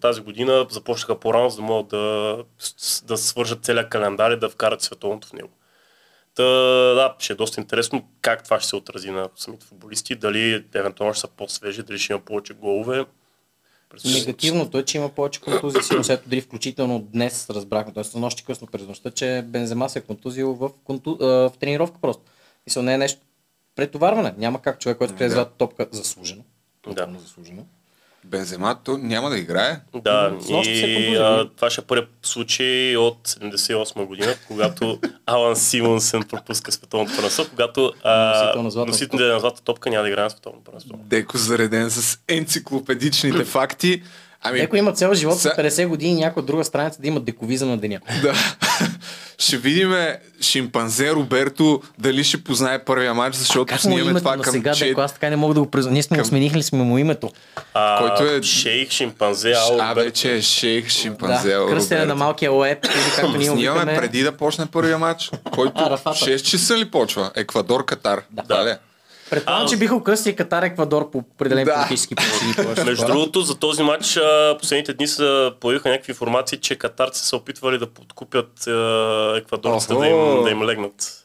тази 0.00 0.20
година 0.20 0.66
започнаха 0.70 1.20
по-рано, 1.20 1.50
за 1.50 1.56
да 1.56 1.62
могат 1.62 1.88
да, 1.88 2.36
да 3.04 3.16
свържат 3.16 3.64
целият 3.64 3.88
календар 3.88 4.30
и 4.30 4.38
да 4.38 4.48
вкарат 4.48 4.82
световното 4.82 5.28
в 5.28 5.32
него. 5.32 5.50
Та, 6.36 6.44
да, 6.94 7.16
ще 7.18 7.32
е 7.32 7.36
доста 7.36 7.60
интересно 7.60 8.08
как 8.20 8.44
това 8.44 8.60
ще 8.60 8.68
се 8.68 8.76
отрази 8.76 9.10
на 9.10 9.28
самите 9.36 9.66
футболисти, 9.66 10.14
дали 10.14 10.64
евентуално 10.74 11.14
ще 11.14 11.20
са 11.20 11.28
по-свежи, 11.28 11.82
дали 11.82 11.98
ще 11.98 12.12
има 12.12 12.20
повече 12.20 12.54
голове. 12.54 13.04
Негативното 14.04 14.78
е, 14.78 14.84
че 14.84 14.98
има 14.98 15.08
повече 15.08 15.40
контузии. 15.40 16.02
След 16.02 16.22
дори 16.26 16.40
включително 16.40 16.98
днес 16.98 17.50
разбрахме, 17.50 17.92
т.е. 17.92 18.18
нощи 18.18 18.44
късно 18.44 18.66
през 18.66 18.86
нощта, 18.86 19.10
че 19.10 19.44
Бензема 19.46 19.88
се 19.88 19.98
е 19.98 20.02
контузил 20.02 20.54
в, 20.54 20.70
конту... 20.84 21.16
в 21.20 21.52
тренировка 21.60 21.98
просто. 22.00 22.22
Мисля, 22.66 22.82
не 22.82 22.94
е 22.94 22.98
нещо 22.98 23.20
претоварване. 23.74 24.34
Няма 24.38 24.62
как 24.62 24.80
човек, 24.80 24.98
който 24.98 25.14
да. 25.14 25.28
Да. 25.28 25.44
топка 25.44 25.86
заслужено. 25.90 26.42
Да. 26.86 27.08
Заслужено. 27.18 27.66
Бензема, 28.30 28.76
то 28.84 28.98
няма 28.98 29.30
да 29.30 29.38
играе. 29.38 29.80
Да, 29.94 30.36
и 30.48 31.16
а, 31.16 31.48
това 31.56 31.70
ще 31.70 31.80
е 31.80 31.84
първият 31.84 32.10
случай 32.22 32.96
от 32.96 33.28
78 33.28 34.06
година, 34.06 34.34
когато 34.46 34.98
Алан 35.26 35.56
Симонсън 35.56 36.22
пропуска 36.22 36.72
световното 36.72 37.12
първенство, 37.16 37.44
когато 37.50 37.92
носителите 38.86 39.24
на 39.24 39.40
златата 39.40 39.62
топка 39.62 39.90
няма 39.90 40.02
да 40.02 40.08
играе 40.08 40.24
на 40.24 40.30
световно 40.30 40.60
първенство. 40.64 40.98
Деко 41.04 41.38
зареден 41.38 41.90
с 41.90 42.18
енциклопедичните 42.28 43.44
факти. 43.44 44.02
Ами, 44.48 44.60
Ако 44.60 44.76
има 44.76 44.92
цял 44.92 45.14
живот 45.14 45.34
Са- 45.34 45.50
с 45.50 45.56
50 45.56 45.86
години 45.86 46.14
някоя 46.14 46.46
друга 46.46 46.64
страница 46.64 47.00
да 47.02 47.08
има 47.08 47.20
дековизъм 47.20 47.68
на 47.68 47.78
деня. 47.78 48.00
да. 48.22 48.34
ще 49.38 49.56
видим 49.56 49.94
шимпанзе 50.42 51.12
Роберто 51.12 51.82
дали 51.98 52.24
ще 52.24 52.36
познае 52.38 52.78
първия 52.80 53.14
матч, 53.14 53.36
защото 53.36 53.66
Как 53.66 53.74
му 53.74 53.80
снимаме 53.80 54.02
името 54.02 54.18
това 54.18 54.36
на 54.36 54.42
към 54.42 54.52
сега, 54.52 54.74
че... 54.74 54.84
дека 54.84 55.02
аз 55.02 55.12
така 55.12 55.30
не 55.30 55.36
мога 55.36 55.54
да 55.54 55.60
го 55.60 55.66
призна. 55.66 55.92
Ние 55.92 56.02
сме 56.02 56.16
Към- 56.16 56.26
сменихли 56.26 56.62
сме 56.62 56.78
му 56.78 56.98
името. 56.98 57.30
А, 57.74 57.98
Който 58.00 58.24
е- 58.26 58.42
Шейх, 58.42 58.90
шимпанзе, 58.90 59.52
А, 59.52 59.60
Алберт. 59.80 60.04
вече 60.04 60.32
е 60.32 60.42
шейх 60.42 60.88
шимпанзе 60.88 61.48
Да, 61.50 61.66
кръстене 61.66 62.04
на 62.04 62.14
малкия 62.14 62.50
лоеб, 62.50 62.84
или 62.84 62.92
както 63.16 63.32
ние 63.32 63.46
Снимаме 63.46 63.80
викаме. 63.82 63.96
преди 63.98 64.22
да 64.22 64.32
почне 64.32 64.66
първия 64.66 64.98
матч, 64.98 65.30
който 65.50 65.72
Арафата. 65.80 66.16
6 66.16 66.36
часа 66.40 66.76
ли 66.76 66.84
почва? 66.86 67.30
Еквадор, 67.36 67.84
Катар. 67.84 68.20
Да. 68.30 68.42
да. 68.44 68.78
Предполагам, 69.30 69.68
че 69.68 69.76
биха 69.76 69.94
окръстили 69.94 70.36
Катар 70.36 70.62
Еквадор 70.62 71.10
по 71.10 71.18
определени 71.18 71.64
Да. 71.64 71.74
политически 71.74 72.14
причини. 72.14 72.54
Между 72.84 73.06
другото, 73.06 73.40
за 73.40 73.54
този 73.56 73.82
матч 73.82 74.18
последните 74.58 74.92
дни 74.92 75.08
са 75.08 75.52
появиха 75.60 75.88
някакви 75.88 76.10
информации, 76.10 76.58
че 76.58 76.76
катарци 76.76 77.20
са 77.20 77.26
се 77.26 77.36
опитвали 77.36 77.78
да 77.78 77.86
подкупят 77.86 78.52
еквадорците 79.36 79.94
да 79.94 80.06
им, 80.06 80.44
да 80.44 80.50
им 80.50 80.62
легнат 80.62 81.22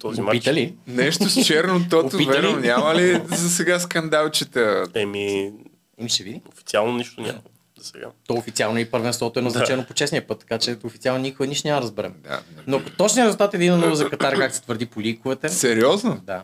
този 0.00 0.20
матч. 0.20 0.46
Ли? 0.46 0.74
Нещо 0.86 1.24
с 1.24 1.44
черно 1.44 1.80
тото, 1.82 2.06
Опита 2.06 2.22
ли? 2.22 2.36
верно, 2.36 2.56
няма 2.56 2.94
ли 2.94 3.22
за 3.26 3.50
сега 3.50 3.78
скандалчета? 3.80 4.84
Еми, 4.94 5.52
Еми 5.98 6.08
ще 6.08 6.22
види. 6.22 6.40
официално 6.48 6.92
нищо 6.92 7.20
няма 7.20 7.38
за 7.78 7.84
сега. 7.84 8.06
То 8.26 8.34
официално 8.34 8.78
и 8.78 8.84
първенството 8.84 9.38
е 9.38 9.42
назначено 9.42 9.82
Да. 9.82 9.88
по 9.88 9.94
честния 9.94 10.26
път, 10.26 10.38
така 10.38 10.58
че 10.58 10.76
официално 10.84 11.20
никой 11.20 11.46
нищо 11.46 11.68
няма 11.68 11.80
да 11.80 11.84
разберем. 11.84 12.14
Да, 12.18 12.40
Но 12.66 12.80
точният 12.88 13.26
резултат 13.26 13.54
е 13.54 13.58
1 13.58 13.70
на 13.70 13.78
0 13.80 13.92
за 13.92 14.10
Катар, 14.10 14.34
как 14.34 14.54
се 14.54 14.62
твърди 14.62 14.86
по 14.86 15.00
ликовете. 15.00 15.48
Сериозно? 15.48 16.20
Да. 16.24 16.42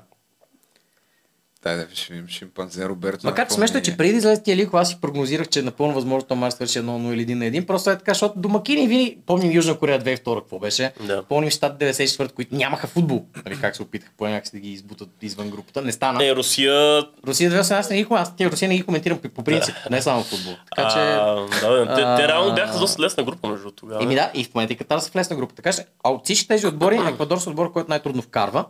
Дай 1.62 1.76
да 1.76 1.86
ще 1.94 2.12
видим 2.12 2.28
шимпанзе 2.28 2.88
Роберто. 2.88 3.26
Макар 3.26 3.48
че 3.48 3.54
смешно 3.54 3.78
е, 3.78 3.82
че 3.82 3.96
преди 3.96 4.12
да 4.12 4.18
излезе 4.18 4.42
тия 4.42 4.56
ликове, 4.56 4.82
аз 4.82 4.88
си 4.88 4.98
прогнозирах, 5.00 5.48
че 5.48 5.58
е 5.58 5.62
напълно 5.62 5.94
възможно 5.94 6.28
този 6.28 6.40
мач 6.40 6.52
свърши 6.54 6.78
1-0 6.78 7.12
или 7.12 7.26
1 7.26 7.34
на 7.34 7.44
1. 7.44 7.66
Просто 7.66 7.90
е 7.90 7.98
така, 7.98 8.10
защото 8.10 8.38
домакини 8.38 8.88
винаги, 8.88 9.18
помним 9.26 9.52
Южна 9.52 9.78
Корея 9.78 10.00
2002, 10.00 10.40
какво 10.40 10.58
беше? 10.58 10.92
Да. 11.00 11.22
Помним 11.22 11.50
щат 11.50 11.80
94, 11.80 12.32
които 12.32 12.54
нямаха 12.54 12.86
футбол. 12.86 13.24
Нали, 13.44 13.60
как 13.60 13.76
се 13.76 13.82
опитаха 13.82 14.12
по 14.18 14.26
някакси 14.26 14.52
да 14.52 14.60
ги 14.60 14.72
избутат 14.72 15.08
извън 15.22 15.50
групата. 15.50 15.82
Не 15.82 15.92
стана. 15.92 16.26
Е, 16.26 16.36
Русия... 16.36 17.02
Русия 17.26 17.50
2018 17.50 17.90
не 17.90 17.96
ги 17.96 18.06
аз 18.10 18.36
тия 18.36 18.50
Русия 18.50 18.68
не 18.68 18.76
ги 18.76 18.82
коментирам 18.82 19.18
по- 19.18 19.44
принцип, 19.44 19.74
не 19.90 20.02
само 20.02 20.22
футбол. 20.22 20.54
Така 20.76 20.88
че... 20.88 20.98
А, 20.98 21.34
да, 21.60 21.76
да, 21.76 21.86
те, 21.86 21.94
те 21.94 22.24
а, 22.24 22.28
реално 22.28 22.54
бяха 22.54 22.72
с 22.72 22.78
доста 22.80 23.02
лесна 23.02 23.24
група 23.24 23.48
между 23.48 23.70
тогава. 23.70 24.02
Еми 24.02 24.14
да, 24.14 24.30
и 24.34 24.44
в 24.44 24.54
момента 24.54 24.72
и 24.72 24.76
Катар 24.76 24.98
са 24.98 25.10
в 25.10 25.16
лесна 25.16 25.36
група. 25.36 25.54
Така 25.54 25.72
че, 25.72 25.84
а 26.04 26.10
от 26.10 26.24
всички 26.24 26.48
тези 26.48 26.66
отбори, 26.66 27.00
Еквадор 27.08 27.38
са 27.38 27.50
отбор, 27.50 27.72
който 27.72 27.90
най-трудно 27.90 28.22
вкарва. 28.22 28.64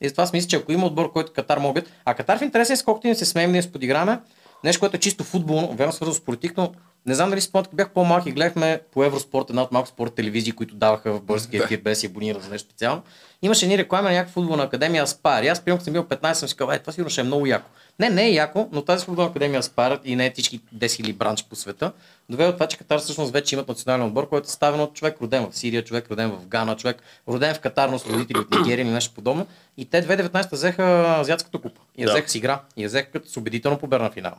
И 0.00 0.08
затова 0.08 0.26
си 0.26 0.30
мисля, 0.34 0.48
че 0.48 0.56
ако 0.56 0.72
има 0.72 0.86
отбор, 0.86 1.12
който 1.12 1.32
Катар 1.32 1.58
могат. 1.58 1.92
А 2.04 2.14
Катар 2.14 2.38
в 2.38 2.42
интересен 2.42 2.76
е, 2.76 2.84
колкото 2.84 3.06
и 3.06 3.10
да 3.10 3.16
се 3.16 3.24
смеем, 3.24 3.52
ние 3.52 3.62
се 3.62 3.72
подиграме. 3.72 4.20
Нещо, 4.64 4.80
което 4.80 4.96
е 4.96 5.00
чисто 5.00 5.24
футболно, 5.24 5.72
верно 5.72 5.92
свързано 5.92 6.14
с 6.14 6.20
политик, 6.20 6.56
но 6.56 6.72
не 7.06 7.14
знам 7.14 7.30
дали 7.30 7.40
спомняте, 7.40 7.70
бях 7.74 7.90
по-малки, 7.90 8.32
гледахме 8.32 8.80
по 8.92 9.04
Евроспорт, 9.04 9.50
една 9.50 9.62
от 9.62 9.72
малко 9.72 9.88
спорт 9.88 10.14
телевизии, 10.14 10.52
които 10.52 10.74
даваха 10.74 11.12
в 11.12 11.22
българския 11.22 11.64
ефир, 11.64 11.80
без 11.84 11.98
да 11.98 12.00
се 12.00 12.06
абонира 12.06 12.40
за 12.40 12.50
нещо 12.50 12.66
специално. 12.66 13.02
Имаше 13.42 13.64
едни 13.64 13.78
реклами 13.78 14.08
на 14.08 14.14
някаква 14.14 14.32
футболна 14.32 14.62
академия 14.62 15.02
Аспар. 15.02 15.42
И 15.42 15.48
аз, 15.48 15.60
примерно, 15.60 15.84
съм 15.84 15.92
бил 15.92 16.02
15, 16.04 16.32
съм 16.32 16.48
си 16.48 16.56
казал, 16.56 16.72
е, 16.72 16.78
това 16.78 16.92
сигурно 16.92 17.10
ще 17.10 17.20
е 17.20 17.24
много 17.24 17.46
яко. 17.46 17.70
Не, 18.00 18.10
не 18.10 18.24
е 18.26 18.32
яко, 18.32 18.68
но 18.72 18.82
тази 18.82 19.04
футболна 19.04 19.30
академия 19.30 19.58
Аспар 19.58 20.00
и 20.04 20.16
не 20.16 20.26
е 20.26 20.30
всички 20.30 20.60
10 20.76 20.86
000 20.86 21.12
бранч 21.14 21.44
по 21.44 21.56
света, 21.56 21.92
доведе 22.28 22.48
от 22.48 22.56
това, 22.56 22.66
че 22.66 22.76
Катар 22.76 22.98
всъщност 22.98 23.32
вече 23.32 23.54
имат 23.54 23.68
национален 23.68 24.06
отбор, 24.06 24.28
който 24.28 24.46
е 24.46 24.50
ставен 24.50 24.80
от 24.80 24.94
човек 24.94 25.16
роден 25.22 25.46
в 25.50 25.56
Сирия, 25.56 25.84
човек 25.84 26.10
роден 26.10 26.30
в 26.30 26.46
Гана, 26.46 26.76
човек 26.76 27.02
роден 27.28 27.54
в 27.54 27.60
Катар, 27.60 27.88
но 27.88 27.98
с 27.98 28.06
родители 28.06 28.38
от 28.38 28.50
Нигерия 28.50 28.82
или 28.82 28.90
нещо 28.90 29.14
подобно. 29.14 29.46
И 29.76 29.84
те 29.84 30.02
2019 30.02 30.52
взеха 30.52 30.82
азиатската 31.20 31.58
купа. 31.58 31.80
И 31.96 32.02
я 32.02 32.06
Да. 32.06 32.12
взеха 32.12 32.28
с 32.28 32.34
игра. 32.34 32.60
И 32.76 32.82
я 32.82 32.88
взеха 32.88 33.10
като 33.10 33.28
с 33.28 33.36
убедително 33.36 33.78
победа 33.78 34.04
на 34.04 34.10
финал. 34.10 34.34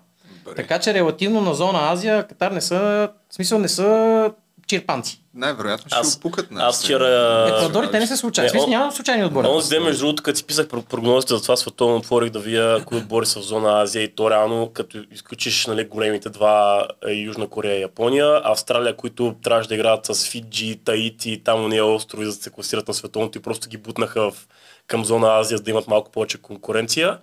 Така 0.55 0.79
че 0.79 0.93
релативно 0.93 1.41
на 1.41 1.53
зона 1.53 1.79
Азия, 1.91 2.27
Катар 2.27 2.51
не 2.51 2.61
са, 2.61 3.09
в 3.29 3.33
смисъл 3.33 3.59
не 3.59 3.67
са 3.67 4.31
черпанци. 4.69 5.21
Най-вероятно 5.33 5.85
ще 5.87 5.99
Аз- 5.99 6.17
опукат 6.17 6.51
на 6.51 6.67
Аз 6.67 6.83
вчера... 6.83 7.45
Еквадор 7.49 7.83
и 7.83 7.91
те 7.91 7.99
не 7.99 8.07
са 8.07 8.17
случайни. 8.17 8.49
Смисъл, 8.49 8.67
он- 8.67 8.69
няма 8.69 8.91
случайни 8.91 9.25
отбори. 9.25 9.47
Онзи 9.47 9.69
ден, 9.69 9.83
между 9.83 9.99
другото, 9.99 10.23
като 10.23 10.37
си 10.37 10.43
писах 10.45 10.67
про- 10.67 10.81
прогнозите 10.81 11.35
за 11.35 11.41
това 11.41 11.57
световно, 11.57 11.95
отворих 11.95 12.29
да 12.29 12.39
видя 12.39 12.83
кои 12.85 12.97
отбори 12.97 13.25
са 13.25 13.39
в 13.39 13.43
зона 13.43 13.81
Азия 13.81 14.03
и 14.03 14.15
то 14.15 14.31
реално, 14.31 14.69
като 14.73 15.03
изключиш 15.11 15.65
нали, 15.67 15.85
големите 15.85 16.29
два 16.29 16.87
е, 17.07 17.13
Южна 17.13 17.47
Корея 17.47 17.77
и 17.77 17.81
Япония, 17.81 18.41
Австралия, 18.43 18.95
които 18.95 19.35
трябваше 19.43 19.69
да 19.69 19.75
играят 19.75 20.05
с 20.05 20.27
Фиджи, 20.27 20.79
Таити, 20.85 21.41
там 21.43 21.65
уния 21.65 21.85
острови, 21.85 22.25
за 22.25 22.31
да 22.31 22.43
се 22.43 22.49
класират 22.49 22.87
на 22.87 22.93
световното 22.93 23.37
и 23.37 23.41
просто 23.41 23.69
ги 23.69 23.77
бутнаха 23.77 24.31
в, 24.31 24.47
към 24.87 25.05
зона 25.05 25.27
Азия, 25.29 25.57
за 25.57 25.63
да 25.63 25.71
имат 25.71 25.87
малко 25.87 26.11
повече 26.11 26.37
конкуренция. 26.37 27.17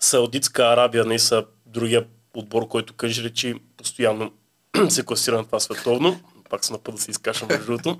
Саудитска 0.00 0.62
Арабия 0.64 1.04
не 1.04 1.18
са 1.18 1.44
другия 1.66 2.04
отбор, 2.34 2.68
който 2.68 2.94
кажи 2.94 3.22
речи 3.24 3.54
постоянно 3.76 4.30
се 4.88 5.04
класира 5.04 5.36
на 5.36 5.44
това 5.44 5.60
световно. 5.60 6.20
Пак 6.50 6.64
са 6.64 6.72
на 6.72 6.78
път 6.78 6.94
да 6.94 7.00
се 7.00 7.10
изкашам 7.10 7.48
между 7.50 7.66
другото. 7.66 7.98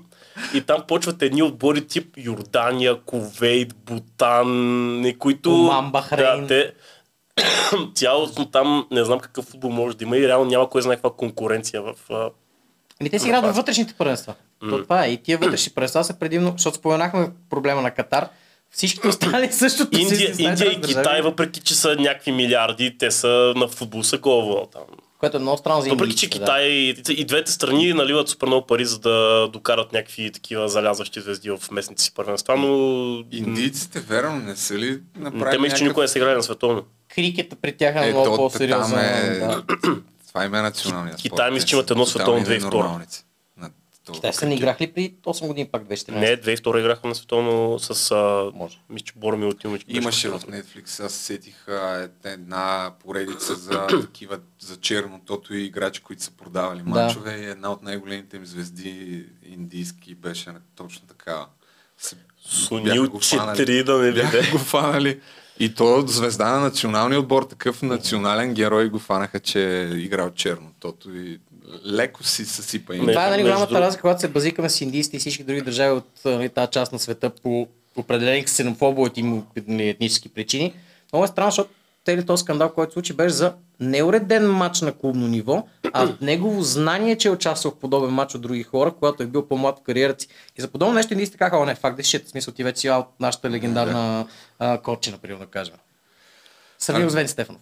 И 0.53 0.61
там 0.61 0.83
почват 0.87 1.21
едни 1.21 1.43
отбори 1.43 1.87
тип 1.87 2.13
Йордания, 2.17 3.01
Ковейт, 3.01 3.75
Бутан, 3.75 5.13
които... 5.19 5.55
Оман, 5.55 5.91
Бахрейн. 5.91 6.41
Да, 6.41 6.47
те... 6.47 6.73
Цялостно 7.95 8.45
там 8.45 8.87
не 8.91 9.05
знам 9.05 9.19
какъв 9.19 9.45
футбол 9.45 9.71
може 9.71 9.97
да 9.97 10.03
има 10.03 10.17
и 10.17 10.27
реално 10.27 10.45
няма 10.45 10.69
кой 10.69 10.81
знае 10.81 10.95
каква 10.95 11.09
конкуренция 11.09 11.81
в... 11.81 11.93
Ами 13.01 13.09
те 13.09 13.19
си 13.19 13.27
играят 13.27 13.45
във 13.45 13.55
вътрешните 13.55 13.93
първенства. 13.93 14.35
То 14.69 14.83
това 14.83 15.05
е. 15.05 15.09
И 15.09 15.17
тия 15.17 15.37
вътрешни 15.37 15.73
първенства 15.73 16.03
са 16.03 16.19
предимно, 16.19 16.51
защото 16.51 16.77
споменахме 16.77 17.31
проблема 17.49 17.81
на 17.81 17.91
Катар. 17.91 18.29
Всичките 18.71 19.07
останали 19.07 19.47
същото 19.51 19.97
си 19.97 20.01
Индия, 20.01 20.35
си 20.35 20.43
Индия 20.43 20.71
и 20.71 20.81
Китай, 20.81 21.21
въпреки 21.21 21.59
че 21.59 21.75
са 21.75 21.95
някакви 21.95 22.31
милиарди, 22.31 22.97
те 22.97 23.11
са 23.11 23.53
на 23.55 23.67
футбол 23.67 24.03
са 24.03 24.19
там 24.71 24.83
което 25.19 25.37
е 25.37 25.39
много 25.39 25.57
странно 25.57 25.81
за 25.81 25.89
Въпреки, 25.89 26.15
че 26.15 26.29
Китай 26.29 26.63
да. 26.63 26.69
и, 26.69 27.03
и 27.09 27.25
двете 27.25 27.51
страни 27.51 27.93
наливат 27.93 28.29
супер 28.29 28.47
много 28.47 28.67
пари, 28.67 28.85
за 28.85 28.99
да 28.99 29.47
докарат 29.53 29.93
някакви 29.93 30.31
такива 30.31 30.69
залязващи 30.69 31.21
звезди 31.21 31.49
в 31.49 31.59
местните 31.71 32.03
си 32.03 32.13
първенства, 32.13 32.57
но... 32.57 33.23
Индийците, 33.31 33.99
верно, 33.99 34.39
не 34.39 34.55
са 34.55 34.77
ли 34.77 34.99
направили 35.17 35.57
Те 35.57 35.61
мисля, 35.61 35.77
че 35.77 35.83
никой 35.83 36.03
не 36.03 36.07
се 36.07 36.19
играе 36.19 36.35
на 36.35 36.43
световно. 36.43 36.83
Крикета 37.15 37.55
при 37.55 37.77
тях 37.77 37.95
е, 37.95 38.09
е 38.09 38.13
много 38.13 38.35
по-сериозно. 38.35 38.97
Е... 38.99 39.39
Да. 39.39 39.63
Това 40.27 40.45
им 40.45 40.55
е 40.55 40.61
националния. 40.61 41.15
Китай 41.15 41.51
мисля, 41.51 41.65
че 41.65 41.75
имат 41.75 41.91
едно 41.91 42.05
световно 42.05 42.43
две 42.43 42.55
и 42.55 42.61
2. 42.61 43.23
Китайците 44.13 44.45
не 44.45 44.55
играх 44.55 44.81
ли 44.81 44.91
при 44.93 45.13
8 45.23 45.47
години 45.47 45.67
пак 45.67 45.83
2014? 45.83 46.11
Не, 46.11 46.37
2002 46.37 46.79
играха 46.79 47.07
на 47.07 47.15
световно 47.15 47.79
с 47.79 48.11
а, 48.11 48.51
Може. 48.57 48.79
Мич 48.89 49.13
Бороми 49.15 49.45
от 49.45 49.63
Имич. 49.63 49.85
Имаше 49.87 50.29
в 50.29 50.39
Netflix, 50.39 51.05
аз 51.05 51.13
сетих 51.13 51.65
една 52.25 52.91
поредица 53.03 53.55
за 53.55 53.87
такива 54.01 54.39
за 54.59 54.77
чернотото 54.77 55.53
и 55.53 55.63
играчи, 55.63 56.01
които 56.01 56.23
са 56.23 56.31
продавали 56.31 56.81
Мачове, 56.85 57.37
Да. 57.37 57.43
И 57.43 57.45
една 57.45 57.71
от 57.71 57.83
най-големите 57.83 58.37
им 58.37 58.45
звезди 58.45 59.25
индийски 59.45 60.15
беше 60.15 60.51
точно 60.75 61.07
такава. 61.07 61.45
Сунил 62.45 63.07
4 63.07 63.83
да 63.83 63.97
не 63.97 64.11
биде. 64.11 64.51
го 64.51 64.57
фанали. 64.57 65.19
И 65.59 65.75
то 65.75 66.03
звезда 66.07 66.51
на 66.51 66.59
националния 66.59 67.19
отбор, 67.19 67.43
такъв 67.43 67.81
национален 67.81 68.53
герой 68.53 68.89
го 68.89 68.99
фанаха, 68.99 69.39
че 69.39 69.81
е 69.81 69.85
играл 69.85 70.31
черно 70.31 70.71
тото 70.79 71.15
и 71.15 71.39
леко 71.85 72.23
си 72.23 72.45
съсипа. 72.45 72.93
Това 72.93 73.27
е 73.27 73.29
нали, 73.29 73.29
между 73.29 73.43
голямата 73.43 73.73
друг- 73.73 73.81
разлика, 73.81 74.01
когато 74.01 74.21
се 74.21 74.27
базикаме 74.27 74.69
с 74.69 74.81
индийците 74.81 75.17
и 75.17 75.19
всички 75.19 75.43
други 75.43 75.61
държави 75.61 75.91
от 75.91 76.21
нали, 76.25 76.49
тази 76.49 76.71
част 76.71 76.91
на 76.91 76.99
света 76.99 77.29
по 77.29 77.67
определени 77.95 78.45
ксенофобови 78.45 79.43
нали, 79.67 79.89
етнически 79.89 80.29
причини. 80.29 80.73
Много 81.13 81.25
е 81.25 81.27
странно, 81.27 81.51
защото 81.51 81.69
цели 82.05 82.25
този 82.25 82.41
скандал, 82.41 82.69
който 82.69 82.91
се 82.91 82.93
случи, 82.93 83.13
беше 83.13 83.33
за 83.33 83.53
неуреден 83.79 84.51
матч 84.51 84.81
на 84.81 84.91
клубно 84.91 85.27
ниво, 85.27 85.67
а 85.93 86.13
негово 86.21 86.61
знание, 86.61 87.17
че 87.17 87.27
е 87.27 87.31
участвал 87.31 87.71
в 87.71 87.79
подобен 87.79 88.09
матч 88.09 88.35
от 88.35 88.41
други 88.41 88.63
хора, 88.63 88.91
когато 88.99 89.23
е 89.23 89.25
бил 89.25 89.47
по-млад 89.47 89.79
в 89.79 89.81
кариерата 89.81 90.21
си. 90.21 90.27
И 90.57 90.61
за 90.61 90.67
подобно 90.67 90.93
нещо 90.93 91.13
индийците 91.13 91.37
казаха, 91.37 91.57
о 91.57 91.65
не, 91.65 91.75
факт, 91.75 91.97
да 91.97 92.03
shit, 92.03 92.25
в 92.25 92.29
смисъл 92.29 92.53
ти 92.53 92.63
вече 92.63 92.79
си 92.79 92.89
от 92.89 93.07
нашата 93.19 93.49
легендарна 93.49 94.25
а, 94.59 94.81
кочина, 94.81 95.17
примерно 95.17 95.45
да 95.45 95.51
кажем. 95.51 95.75
Сравнил 96.79 97.09
с 97.09 97.13
Вен 97.13 97.27
Стефанов. 97.27 97.61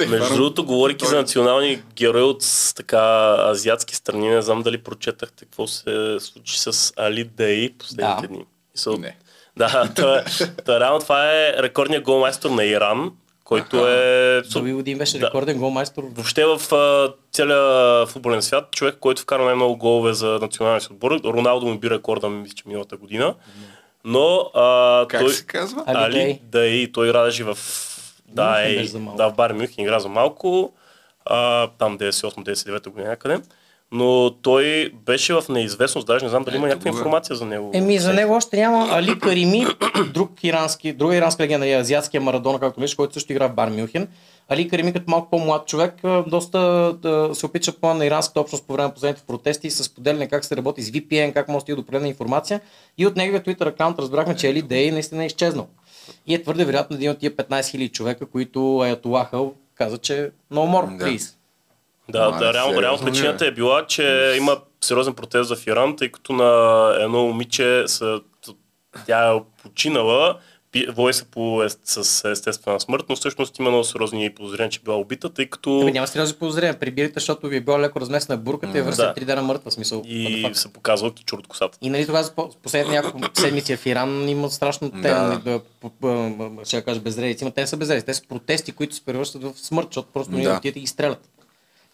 Между 0.00 0.34
другото, 0.34 0.64
говорики 0.64 1.06
за 1.06 1.16
национални 1.16 1.82
герои 1.94 2.22
от 2.22 2.44
така 2.76 2.98
азиатски 3.40 3.96
страни, 3.96 4.28
не 4.28 4.42
знам 4.42 4.62
дали 4.62 4.78
прочетахте 4.78 5.44
какво 5.44 5.66
се 5.66 6.16
случи 6.20 6.60
с 6.60 6.92
Али 6.96 7.24
Дей 7.26 7.70
последните 7.70 8.22
Да. 8.22 8.28
дни. 8.28 8.44
Са- 8.74 8.90
Не. 8.92 9.16
Да, 9.56 9.88
това, 9.96 10.24
това, 10.58 10.80
реално 10.80 11.00
това 11.00 11.32
е 11.32 11.52
рекордният 11.52 12.04
голмайстор 12.04 12.50
на 12.50 12.64
Иран, 12.64 13.10
който 13.44 13.88
е... 13.88 14.42
Доби 14.42 14.72
Удин 14.72 14.98
беше 14.98 15.18
Да. 15.18 15.26
рекорден 15.26 15.58
голмайстор. 15.58 16.02
Въобще 16.04 16.44
в 16.46 16.72
а, 16.74 17.12
целия 17.32 17.62
футболен 18.06 18.42
свят, 18.42 18.68
човек, 18.72 18.96
който 19.00 19.22
вкара 19.22 19.44
най-много 19.44 19.76
голове 19.76 20.12
за 20.12 20.26
националния 20.26 20.80
си 20.80 20.88
отбор, 20.90 21.20
Роналдо 21.24 21.66
му 21.66 21.78
би 21.78 21.90
рекорда, 21.90 22.28
мисля, 22.28 22.54
че 22.54 22.62
миналата 22.66 22.96
година. 22.96 23.34
Но 24.04 24.50
а, 24.54 25.06
Как 25.08 25.20
той... 25.20 25.30
се 25.30 25.46
казва? 25.46 25.84
Али 25.86 26.12
Дей. 26.12 26.38
Дей, 26.42 26.92
той 26.92 27.12
радеше 27.12 27.44
в... 27.44 27.58
Да, 28.42 28.50
Мюнхен 28.50 28.72
е, 28.72 28.76
беше 28.76 28.88
за 28.88 28.98
малко. 28.98 29.16
да, 29.16 29.28
в 29.30 29.34
Бар 29.34 29.52
Мюнхен 29.52 29.84
игра 29.84 29.98
за 29.98 30.08
малко, 30.08 30.72
а, 31.24 31.68
там 31.78 31.98
98-99 31.98 32.88
година 32.88 33.08
някъде. 33.08 33.38
но 33.92 34.30
той 34.42 34.92
беше 35.06 35.34
в 35.34 35.44
неизвестност, 35.48 36.06
даже 36.06 36.24
не 36.24 36.28
знам 36.28 36.44
дали 36.44 36.56
има 36.56 36.66
Ето 36.66 36.74
някаква 36.76 36.90
е. 36.90 36.94
информация 36.98 37.36
за 37.36 37.44
него. 37.44 37.70
Еми, 37.74 37.98
за 37.98 38.12
него 38.12 38.34
още 38.34 38.56
няма 38.56 38.88
Али 38.92 39.18
Карими, 39.18 39.66
друг 40.14 40.44
ирански, 40.44 40.92
друга 40.92 41.16
иранска 41.16 41.42
легенда, 41.42 41.66
е 41.66 41.74
азиатския 41.74 42.20
Марадона, 42.20 42.60
както 42.60 42.80
беше, 42.80 42.96
който 42.96 43.14
също 43.14 43.32
игра 43.32 43.48
в 43.48 43.54
Бар 43.54 43.68
Мюнхен. 43.68 44.08
Али 44.48 44.68
Карими, 44.68 44.92
като 44.92 45.10
малко 45.10 45.30
по-млад 45.30 45.66
човек, 45.66 45.94
доста 46.26 46.58
да 47.02 47.30
се 47.34 47.46
опича 47.46 47.72
по 47.72 47.94
на 47.94 48.06
иранската 48.06 48.40
общност 48.40 48.66
по 48.66 48.72
време 48.72 48.88
на 48.88 48.94
последните 48.94 49.26
протести 49.26 49.66
и 49.66 49.70
с 49.70 49.94
поделяне 49.94 50.28
как 50.28 50.44
се 50.44 50.56
работи 50.56 50.82
с 50.82 50.90
VPN, 50.90 51.32
как 51.32 51.48
може 51.48 51.56
да 51.56 51.60
стига 51.60 51.76
до 51.76 51.82
определена 51.82 52.08
информация. 52.08 52.60
И 52.98 53.06
от 53.06 53.16
неговия 53.16 53.42
Twitter 53.42 53.66
аккаунт 53.66 53.98
разбрахме, 53.98 54.36
че 54.36 54.48
Али 54.48 54.62
Дей 54.62 54.90
наистина 54.90 55.22
е 55.22 55.26
изчезнал. 55.26 55.66
И 56.26 56.34
е 56.34 56.42
твърде 56.42 56.64
вероятно 56.64 56.96
един 56.96 57.10
от 57.10 57.18
тия 57.18 57.30
15 57.30 57.60
000 57.60 57.92
човека, 57.92 58.26
които 58.26 58.80
Аятолаха 58.80 59.44
каза, 59.74 59.98
че 59.98 60.30
no 60.52 60.56
more, 60.56 61.02
please. 61.02 61.34
Да, 62.08 62.28
Ама, 62.28 62.38
да 62.38 62.54
реално, 62.54 62.82
реално 62.82 63.02
е? 63.02 63.04
причината 63.10 63.46
е 63.46 63.52
била, 63.52 63.86
че 63.86 64.34
има 64.38 64.56
сериозен 64.80 65.14
протест 65.14 65.54
в 65.54 65.66
Иран, 65.66 65.96
тъй 65.96 66.08
като 66.08 66.32
на 66.32 66.92
едно 67.00 67.26
момиче 67.26 67.84
са, 67.86 68.20
тя 69.06 69.34
е 69.34 69.40
починала, 69.62 70.38
води 70.88 71.12
се 71.12 71.24
по, 71.24 71.62
ес- 71.62 71.78
с 71.84 72.30
естествена 72.30 72.80
смърт, 72.80 73.04
но 73.08 73.16
всъщност 73.16 73.58
има 73.58 73.70
много 73.70 73.84
сериозни 73.84 74.30
подозрения, 74.30 74.70
че 74.70 74.78
е 74.78 74.84
била 74.84 74.96
убита, 74.96 75.28
тъй 75.30 75.46
като 75.46 75.80
Ами 75.80 75.92
няма 75.92 76.06
сериозни 76.06 76.36
подозрения. 76.36 76.78
Прибирате, 76.78 77.12
защото 77.14 77.48
ви 77.48 77.56
е 77.56 77.60
била 77.60 77.80
леко 77.80 78.00
размесена 78.00 78.36
бурката 78.36 78.78
и 78.78 78.80
е 78.80 78.84
върсят 78.84 79.06
Да. 79.06 79.14
три 79.14 79.24
дена 79.24 79.42
мъртва 79.42 79.70
смисъл. 79.70 80.02
и 80.06 80.50
се 80.52 80.68
показва 80.68 81.14
кичур 81.14 81.38
от 81.38 81.46
косата. 81.46 81.78
И 81.80 81.90
нали 81.90 82.06
тогава 82.06 82.24
за 82.24 82.32
по- 82.32 82.50
последните 82.52 82.96
няколко 82.96 83.28
седмици 83.34 83.76
в 83.76 83.86
Иран 83.86 84.28
има 84.28 84.50
страшно 84.50 84.90
те, 84.92 84.96
Да. 85.00 85.22
нали, 85.22 85.40
да, 85.42 85.60
ще 86.64 86.82
кажа 86.82 87.00
безредици, 87.00 87.44
но 87.44 87.50
те 87.50 87.60
не 87.60 87.66
са 87.66 87.76
безредици, 87.76 88.06
те 88.06 88.14
са 88.14 88.22
протести, 88.24 88.72
които 88.72 88.94
се 88.94 89.00
превръщат 89.00 89.42
в 89.44 89.52
смърт, 89.56 89.86
защото 89.86 90.08
просто 90.08 90.32
ние 90.32 90.44
Да. 90.44 90.54
отидат 90.54 90.76
и 90.76 90.80
ги 90.80 90.86
стрелят. 90.86 91.28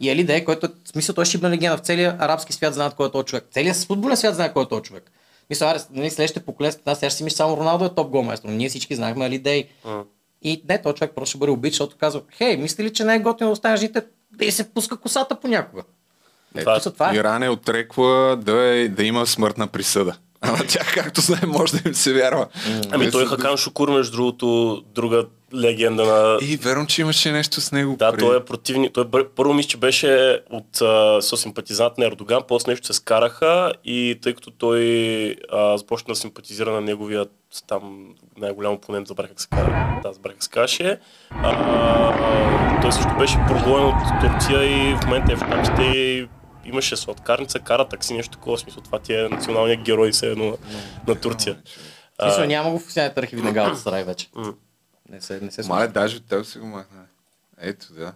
И 0.01 0.11
Али 0.11 0.25
Дей, 0.25 0.45
който 0.45 0.67
е, 0.67 0.71
в 0.85 0.89
смисъл, 0.89 1.15
той 1.15 1.23
е 1.23 1.27
шибна 1.27 1.51
легенда 1.51 1.77
в 1.77 1.81
целия 1.81 2.17
арабски 2.19 2.53
свят 2.53 2.75
знаят 2.75 2.95
кой 2.95 3.09
е 3.09 3.13
този 3.13 3.25
човек. 3.25 3.45
Целият 3.51 3.77
футболен 3.79 4.17
свят 4.17 4.35
знае 4.35 4.53
кой 4.53 4.63
е 4.63 4.69
този 4.69 4.83
човек. 4.83 5.11
Мисля, 5.51 5.67
аре, 5.67 5.79
нали, 5.91 6.11
следващите 6.11 6.45
поколения, 6.45 6.79
аз 6.85 6.99
сега 6.99 7.11
ще 7.11 7.17
си 7.17 7.25
мисля, 7.25 7.37
само 7.37 7.57
Роналдо 7.57 7.85
е 7.85 7.95
топ 7.95 8.11
голмайстор, 8.11 8.49
но 8.49 8.55
ние 8.55 8.69
всички 8.69 8.95
знаехме 8.95 9.27
Али 9.27 9.39
Дей. 9.39 9.69
И 10.43 10.65
не, 10.69 10.83
този 10.83 10.95
човек 10.95 11.13
просто 11.15 11.31
ще 11.31 11.39
бъде 11.39 11.53
убит, 11.53 11.73
защото 11.73 11.97
казва, 11.97 12.23
хей, 12.33 12.57
мисли 12.57 12.85
ли, 12.85 12.93
че 12.93 13.05
не 13.05 13.15
е 13.15 13.19
готино 13.19 13.49
да 13.49 13.53
остане 13.53 13.77
жените 13.77 14.03
да 14.33 14.45
й 14.45 14.51
се 14.51 14.71
пуска 14.71 14.97
косата 14.97 15.41
понякога? 15.41 15.83
Това, 16.61 16.77
Ето, 16.77 16.91
това 16.91 17.13
е. 17.13 17.17
Иран 17.17 17.43
е 17.43 17.49
отрекла 17.49 18.37
да, 18.37 18.63
е, 18.63 18.89
да 18.89 19.05
има 19.05 19.27
смъртна 19.27 19.67
присъда. 19.67 20.17
Ама 20.41 20.59
тя, 20.69 20.81
както 20.95 21.21
знаем, 21.21 21.51
може 21.51 21.73
да 21.73 21.89
им 21.89 21.95
се 21.95 22.13
вярва. 22.13 22.47
Ами 22.91 23.11
той 23.11 23.23
е 23.23 23.27
Хакан 23.27 23.57
Шукур, 23.57 23.91
между 23.91 24.17
другото, 24.17 24.83
друга 24.95 25.27
легенда 25.55 26.05
на... 26.05 26.39
И 26.43 26.57
верно, 26.57 26.87
че 26.87 27.01
имаше 27.01 27.33
нещо 27.33 27.61
с 27.61 27.73
него. 27.73 27.97
Да, 27.99 28.11
преди. 28.11 28.25
той 28.25 28.37
е 28.37 28.45
противник. 28.45 28.93
Той 28.93 29.05
бър- 29.05 29.29
първо 29.37 29.55
мисля, 29.55 29.69
че 29.69 29.77
беше 29.77 30.41
от 30.51 30.81
а, 30.81 31.23
симпатизант 31.23 31.99
на 31.99 32.07
Ердоган, 32.07 32.43
после 32.49 32.73
нещо 32.73 32.87
се 32.87 32.93
скараха 32.93 33.73
и 33.85 34.19
тъй 34.23 34.35
като 34.35 34.51
той 34.51 35.37
а, 35.53 35.79
започна 35.79 36.13
да 36.13 36.17
симпатизира 36.17 36.73
на 36.73 36.81
неговия 36.81 37.27
там 37.67 38.15
най-голям 38.39 38.73
опонент, 38.73 39.09
забрах 39.09 39.29
как 39.29 39.41
се 39.41 39.49
казва, 39.49 40.01
да, 40.03 40.13
забрах 40.13 40.33
как 40.33 40.43
се 40.43 40.51
казваше, 40.51 40.99
той 42.83 42.93
също 42.93 43.17
беше 43.19 43.39
прогонен 43.49 43.87
от 43.87 43.95
Турция 44.21 44.65
и 44.65 44.95
в 44.95 45.05
момента 45.05 45.33
е 45.33 45.37
в 45.37 45.39
щатите 45.39 45.83
и 45.83 46.29
имаше 46.65 46.97
сладкарница, 46.97 47.59
кара 47.59 47.89
такси, 47.89 48.15
нещо 48.15 48.39
такова, 48.39 48.59
смисъл 48.59 48.83
това 48.83 48.99
ти 48.99 49.15
е 49.15 49.29
националният 49.29 49.83
герой 49.83 50.13
все 50.13 50.27
едно 50.27 50.45
на, 50.45 50.57
на 51.09 51.21
Турция. 51.21 51.57
Смисъл, 52.23 52.45
няма 52.45 52.71
го 52.71 52.79
в 52.79 52.83
официалните 52.83 53.21
архиви 53.21 53.43
на 53.43 53.53
Галата 53.53 53.77
Сарай 53.77 54.05
вече. 54.05 54.29
Не 55.09 55.21
се, 55.21 55.41
не 55.41 55.51
се 55.51 55.63
Мале, 55.63 55.89
даже 55.89 56.21
теб 56.21 56.47
си 56.47 56.59
го 56.59 56.67
махна. 56.67 57.05
Ето, 57.59 57.93
да. 57.93 58.13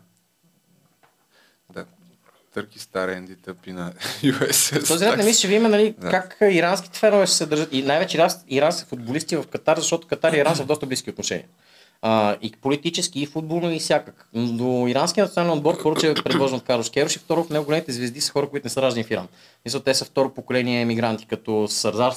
Да. 1.70 1.84
Търки 2.54 2.78
стар 2.78 3.08
Енди 3.08 3.36
тъпи 3.36 3.72
на 3.72 3.92
USS. 4.22 4.86
Този 4.88 5.06
ред 5.06 5.16
не 5.16 5.24
мисля, 5.24 5.40
че 5.40 5.48
видим 5.48 5.62
нали, 5.62 5.94
Да. 5.98 6.10
как 6.10 6.36
иранските 6.42 6.98
фенове 6.98 7.26
ще 7.26 7.36
се 7.36 7.46
държат. 7.46 7.68
И 7.72 7.82
най-вече 7.82 8.18
иран- 8.18 8.42
ирански 8.48 8.88
футболисти 8.88 9.36
в 9.36 9.46
Катар, 9.46 9.76
защото 9.78 10.06
Катар 10.08 10.32
и 10.32 10.36
Иран 10.36 10.56
са 10.56 10.62
в 10.62 10.66
доста 10.66 10.86
близки 10.86 11.10
отношения. 11.10 11.46
А, 12.02 12.36
и 12.42 12.52
политически, 12.52 13.20
и 13.20 13.26
футболно, 13.26 13.72
и 13.72 13.78
всякак. 13.78 14.28
Но 14.34 14.88
иранския 14.88 15.24
национален 15.24 15.58
отбор, 15.58 15.82
първо, 15.82 16.00
че 16.00 16.10
е 16.10 16.14
предложен 16.14 16.56
от 16.56 16.64
Карлош 16.64 16.90
Керош 16.90 17.16
и 17.16 17.18
второ, 17.18 17.44
в 17.44 17.50
него 17.50 17.64
големите 17.64 17.92
звезди 17.92 18.20
са 18.20 18.32
хора, 18.32 18.48
които 18.48 18.66
не 18.66 18.70
са 18.70 18.82
раждани 18.82 19.04
в 19.04 19.10
Иран. 19.10 19.28
Мисля, 19.64 19.80
те 19.80 19.94
са 19.94 20.04
второ 20.04 20.34
поколение 20.34 20.80
емигранти, 20.80 21.26
като 21.26 21.68
Сардар 21.68 22.14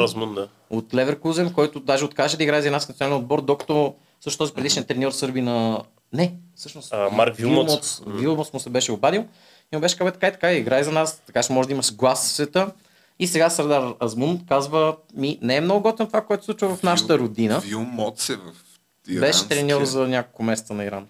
Азмун 0.00 0.34
да. 0.34 0.48
от 0.70 0.94
Леверкузен, 0.94 1.52
който 1.52 1.80
даже 1.80 2.04
откаже 2.04 2.36
да 2.36 2.42
играе 2.42 2.62
за 2.62 2.68
ирански 2.68 2.92
национален 2.92 3.18
отбор, 3.18 3.40
докато 3.40 3.94
също 4.20 4.38
този 4.38 4.52
предишен 4.52 4.84
треньор 4.84 5.12
сърби 5.12 5.40
на... 5.40 5.82
Не, 6.12 6.34
всъщност. 6.54 6.92
А, 6.92 7.10
Марк 7.10 7.36
Вилмотс. 7.36 7.72
Вилмотс, 7.72 8.20
Вилмотс 8.20 8.52
му 8.52 8.60
се 8.60 8.70
беше 8.70 8.92
обадил. 8.92 9.24
И 9.72 9.76
му 9.76 9.80
беше 9.80 9.98
казал, 9.98 10.06
«Бе, 10.06 10.12
така 10.12 10.28
и 10.28 10.32
така, 10.32 10.52
играй 10.52 10.84
за 10.84 10.92
нас, 10.92 11.22
така 11.26 11.42
ще 11.42 11.52
може 11.52 11.68
да 11.68 11.72
имаш 11.72 11.94
глас 11.94 12.26
в 12.26 12.32
света. 12.32 12.72
И 13.18 13.26
сега 13.26 13.50
Сардар 13.50 13.94
Азмун 14.00 14.40
казва, 14.48 14.96
ми 15.14 15.38
не 15.42 15.56
е 15.56 15.60
много 15.60 15.82
готино 15.82 16.08
това, 16.08 16.20
което 16.20 16.42
се 16.42 16.46
случва 16.46 16.76
в 16.76 16.82
нашата 16.82 17.18
родина. 17.18 17.60
Вил 17.60 17.80
Моц 17.80 18.28
е 18.28 18.36
в 18.36 18.71
Беше 19.08 19.18
иранския. 19.18 19.48
треньор 19.48 19.84
за 19.84 20.08
няколко 20.08 20.42
месеца 20.42 20.74
на 20.74 20.84
Иран. 20.84 21.06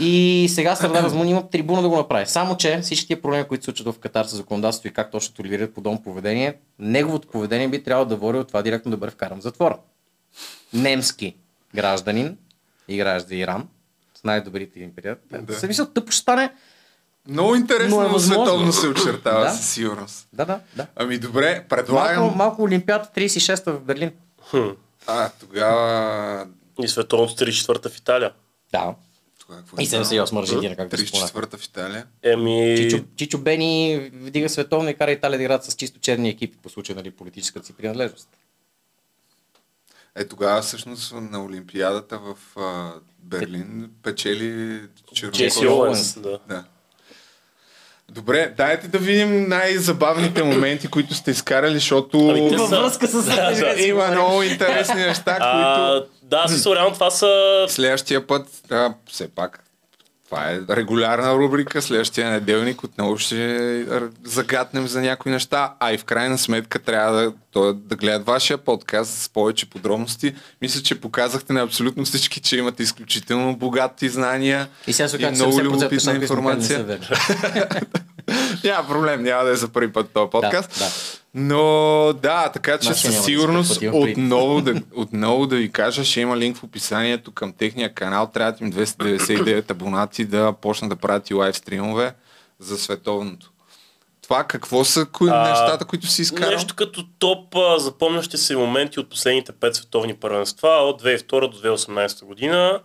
И 0.00 0.46
сега 0.50 0.76
Сардар 0.76 1.04
Азмун 1.04 1.28
има 1.28 1.50
трибуна 1.50 1.82
да 1.82 1.88
го 1.88 1.96
направи. 1.96 2.26
Само, 2.26 2.56
че 2.56 2.80
всички 2.80 3.06
тия 3.06 3.22
проблеми, 3.22 3.44
които 3.44 3.62
се 3.62 3.66
случват 3.66 3.94
в 3.94 3.98
Катар 3.98 4.24
с 4.24 4.36
законодателство 4.36 4.88
и 4.88 4.92
как 4.92 5.10
точно 5.10 5.34
толерират 5.34 5.74
подобно 5.74 6.02
поведение, 6.02 6.54
неговото 6.78 7.28
поведение 7.28 7.68
би 7.68 7.82
трябвало 7.82 8.08
да 8.08 8.16
води 8.16 8.38
от 8.38 8.48
това 8.48 8.62
директно 8.62 8.90
да 8.90 8.96
бъде 8.96 9.12
вкаран 9.12 9.38
в 9.38 9.42
затвора. 9.42 9.78
Немски 10.72 11.36
гражданин, 11.74 12.36
играещ 12.88 13.28
за 13.28 13.34
Иран, 13.34 13.68
с 14.14 14.24
най-добрите 14.24 14.80
им 14.80 14.94
приятели. 14.94 15.40
Да. 15.42 15.54
Се 15.54 15.66
мисля, 15.66 15.86
тъпо 15.86 16.12
ще 16.12 16.20
стане. 16.20 16.52
Много 17.28 17.54
интересно, 17.54 17.96
Но 17.96 18.02
е 18.02 18.08
възможно. 18.08 18.44
световно 18.44 18.72
се 18.72 18.86
очертава 18.88 19.40
Да. 19.44 19.50
със 19.50 19.70
сигурност. 19.70 20.28
Да, 20.32 20.44
да, 20.44 20.60
да. 20.76 20.86
Ами 20.96 21.18
добре, 21.18 21.64
предлагам... 21.68 22.22
Малко, 22.22 22.36
малко 22.36 22.62
Олимпиада 22.62 23.08
36-та 23.16 23.72
в 23.72 23.80
Берлин. 23.80 24.10
Хм. 24.50 24.58
А, 25.06 25.30
тогава... 25.40 26.46
И 26.82 26.88
световното 26.88 27.44
34-та 27.44 27.88
в 27.88 27.98
Италия. 27.98 28.32
Да. 28.72 28.94
Тогава 29.40 29.60
какво 29.60 29.82
И 29.82 29.86
78 29.86 30.42
Аржентина, 30.42 30.76
както 30.76 30.96
се 30.96 31.06
спомена. 31.06 31.28
34-та 31.28 31.56
в 31.56 31.64
Италия. 31.64 32.06
Еми... 32.22 32.76
Чичо, 32.76 33.04
Чичо 33.16 33.38
Бени 33.38 34.10
вдига 34.14 34.48
световно 34.48 34.88
и 34.88 34.94
кара 34.94 35.12
Италия 35.12 35.38
да 35.38 35.44
играят 35.44 35.64
с 35.64 35.74
чисто 35.74 36.00
черни 36.00 36.28
екипи 36.28 36.58
по 36.62 36.68
случай 36.68 36.94
нали, 36.94 37.10
политическата 37.10 37.66
си 37.66 37.72
принадлежност. 37.72 38.28
Е, 40.14 40.28
тогава 40.28 40.62
всъщност 40.62 41.14
на 41.14 41.44
Олимпиадата 41.44 42.18
в 42.18 42.60
а, 42.60 42.92
Берлин 43.18 43.90
печели 44.02 44.80
Джеси 45.14 45.60
Чернокож. 45.60 45.78
Оуенс, 45.78 46.20
да. 46.20 46.38
Да. 46.48 46.64
Добре, 48.14 48.52
дайте 48.56 48.88
да 48.88 48.98
видим 48.98 49.48
най-забавните 49.48 50.42
моменти, 50.42 50.88
които 50.88 51.14
сте 51.14 51.30
изкарали, 51.30 51.74
защото 51.74 52.28
Ами 52.28 52.50
те 52.50 52.56
Във 52.56 52.68
са- 52.68 52.80
връзка 52.80 53.06
с 53.06 53.24
Да, 53.24 53.50
да. 53.52 53.82
има 53.86 54.06
много 54.06 54.42
интересни 54.42 55.00
неща, 55.00 55.32
които 55.32 55.46
А, 55.46 56.04
да, 56.22 56.44
реално 56.66 56.94
това 56.94 57.10
са... 57.10 57.64
следващия 57.68 58.26
път, 58.26 58.46
да, 58.68 58.94
все 59.10 59.28
пак, 59.28 59.64
това 60.32 60.50
е 60.50 60.76
регулярна 60.76 61.34
рубрика, 61.34 61.82
следващия 61.82 62.30
неделник 62.30 62.84
отново 62.84 63.18
ще 63.18 63.86
загатнем 64.24 64.88
за 64.88 65.00
някои 65.00 65.32
неща, 65.32 65.74
а 65.80 65.92
и 65.92 65.98
в 65.98 66.04
крайна 66.04 66.38
сметка 66.38 66.78
трябва 66.78 67.22
да, 67.22 67.32
то, 67.50 67.72
да 67.72 67.96
гледат 67.96 68.26
вашия 68.26 68.58
подкаст 68.58 69.14
с 69.14 69.28
повече 69.28 69.70
подробности. 69.70 70.34
Мисля, 70.62 70.82
че 70.82 71.00
показахте 71.00 71.52
на 71.52 71.60
абсолютно 71.60 72.04
всички, 72.04 72.40
че 72.40 72.56
имате 72.56 72.82
изключително 72.82 73.56
богати 73.56 74.08
знания 74.08 74.68
И 74.86 74.92
сега 74.92 75.08
се 75.08 75.16
и 75.16 75.30
много 75.30 75.52
70% 75.52 75.62
любопитна 75.62 76.14
информация. 76.14 76.98
Няма 78.64 78.88
проблем, 78.88 79.22
няма 79.22 79.44
да 79.44 79.50
е 79.50 79.56
за 79.56 79.68
първи 79.68 79.92
път 79.92 80.10
този 80.14 80.30
подкаст. 80.30 80.78
Да, 80.78 80.84
да. 80.84 80.90
Но 81.34 82.12
да, 82.12 82.48
така 82.48 82.78
че 82.78 82.88
Нашия 82.88 82.94
със 82.94 83.10
няма 83.10 83.18
да 83.18 83.24
сигурност 83.24 83.72
се 83.72 83.80
препътим 83.80 84.02
преди. 84.02 84.20
отново 84.22 84.60
да, 84.60 84.74
отново 84.94 85.46
да 85.46 85.56
ви 85.56 85.72
кажа, 85.72 86.04
ще 86.04 86.20
има 86.20 86.36
линк 86.36 86.56
в 86.56 86.64
описанието 86.64 87.32
към 87.32 87.52
техния 87.52 87.94
канал. 87.94 88.30
Трябват 88.34 88.60
им 88.60 88.72
299 88.72 89.70
абонати 89.70 90.24
да 90.24 90.52
почнат 90.52 90.90
да 90.90 90.96
правят 90.96 91.30
и 91.30 91.34
лайв 91.34 91.56
стримове 91.56 92.14
за 92.58 92.78
световното. 92.78 93.52
Това 94.22 94.44
какво 94.44 94.84
са 94.84 95.06
кои, 95.06 95.30
А, 95.32 95.48
нещата, 95.48 95.84
които 95.84 96.06
си 96.06 96.22
изкарал? 96.22 96.50
Нещо 96.50 96.74
като 96.74 97.04
топ 97.18 97.56
а, 97.56 97.78
запомнящи 97.78 98.36
се 98.36 98.56
моменти 98.56 99.00
от 99.00 99.10
последните 99.10 99.52
пет 99.52 99.74
световни 99.74 100.14
първенства 100.14 100.68
от 100.68 101.02
2002 101.02 101.50
до 101.50 101.68
2018 101.68 102.24
година. 102.24 102.80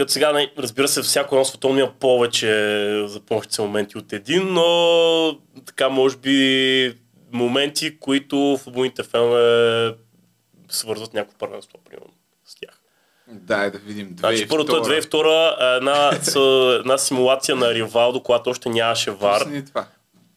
Като 0.00 0.12
сега, 0.12 0.32
не- 0.32 0.52
разбира 0.58 0.88
се, 0.88 1.02
всяко 1.02 1.34
едно 1.34 1.44
световно 1.44 1.78
има 1.78 1.92
повече 2.00 3.04
запомнящи 3.06 3.54
се 3.54 3.62
моменти 3.62 3.98
от 3.98 4.12
един, 4.12 4.52
но 4.52 5.38
така 5.66 5.88
може 5.88 6.16
би 6.16 6.94
моменти, 7.32 7.98
които 7.98 8.58
футболните 8.62 9.02
фенове 9.02 9.94
свързват 10.68 11.14
някакво 11.14 11.38
първенство, 11.38 11.78
примерно, 11.90 12.12
с 12.44 12.54
тях. 12.54 12.80
Дай 13.28 13.70
да 13.70 13.78
видим. 13.78 14.14
Значи 14.18 14.48
първото 14.48 14.76
е 14.76 14.80
2002. 14.80 15.00
2002 15.10 15.76
една, 15.76 16.10
една 16.80 16.98
симулация 16.98 17.56
на 17.56 17.74
Ривалдо, 17.74 18.22
когато 18.22 18.50
още 18.50 18.68
нямаше 18.68 19.10
вар. 19.10 19.42
Това. 19.66 19.86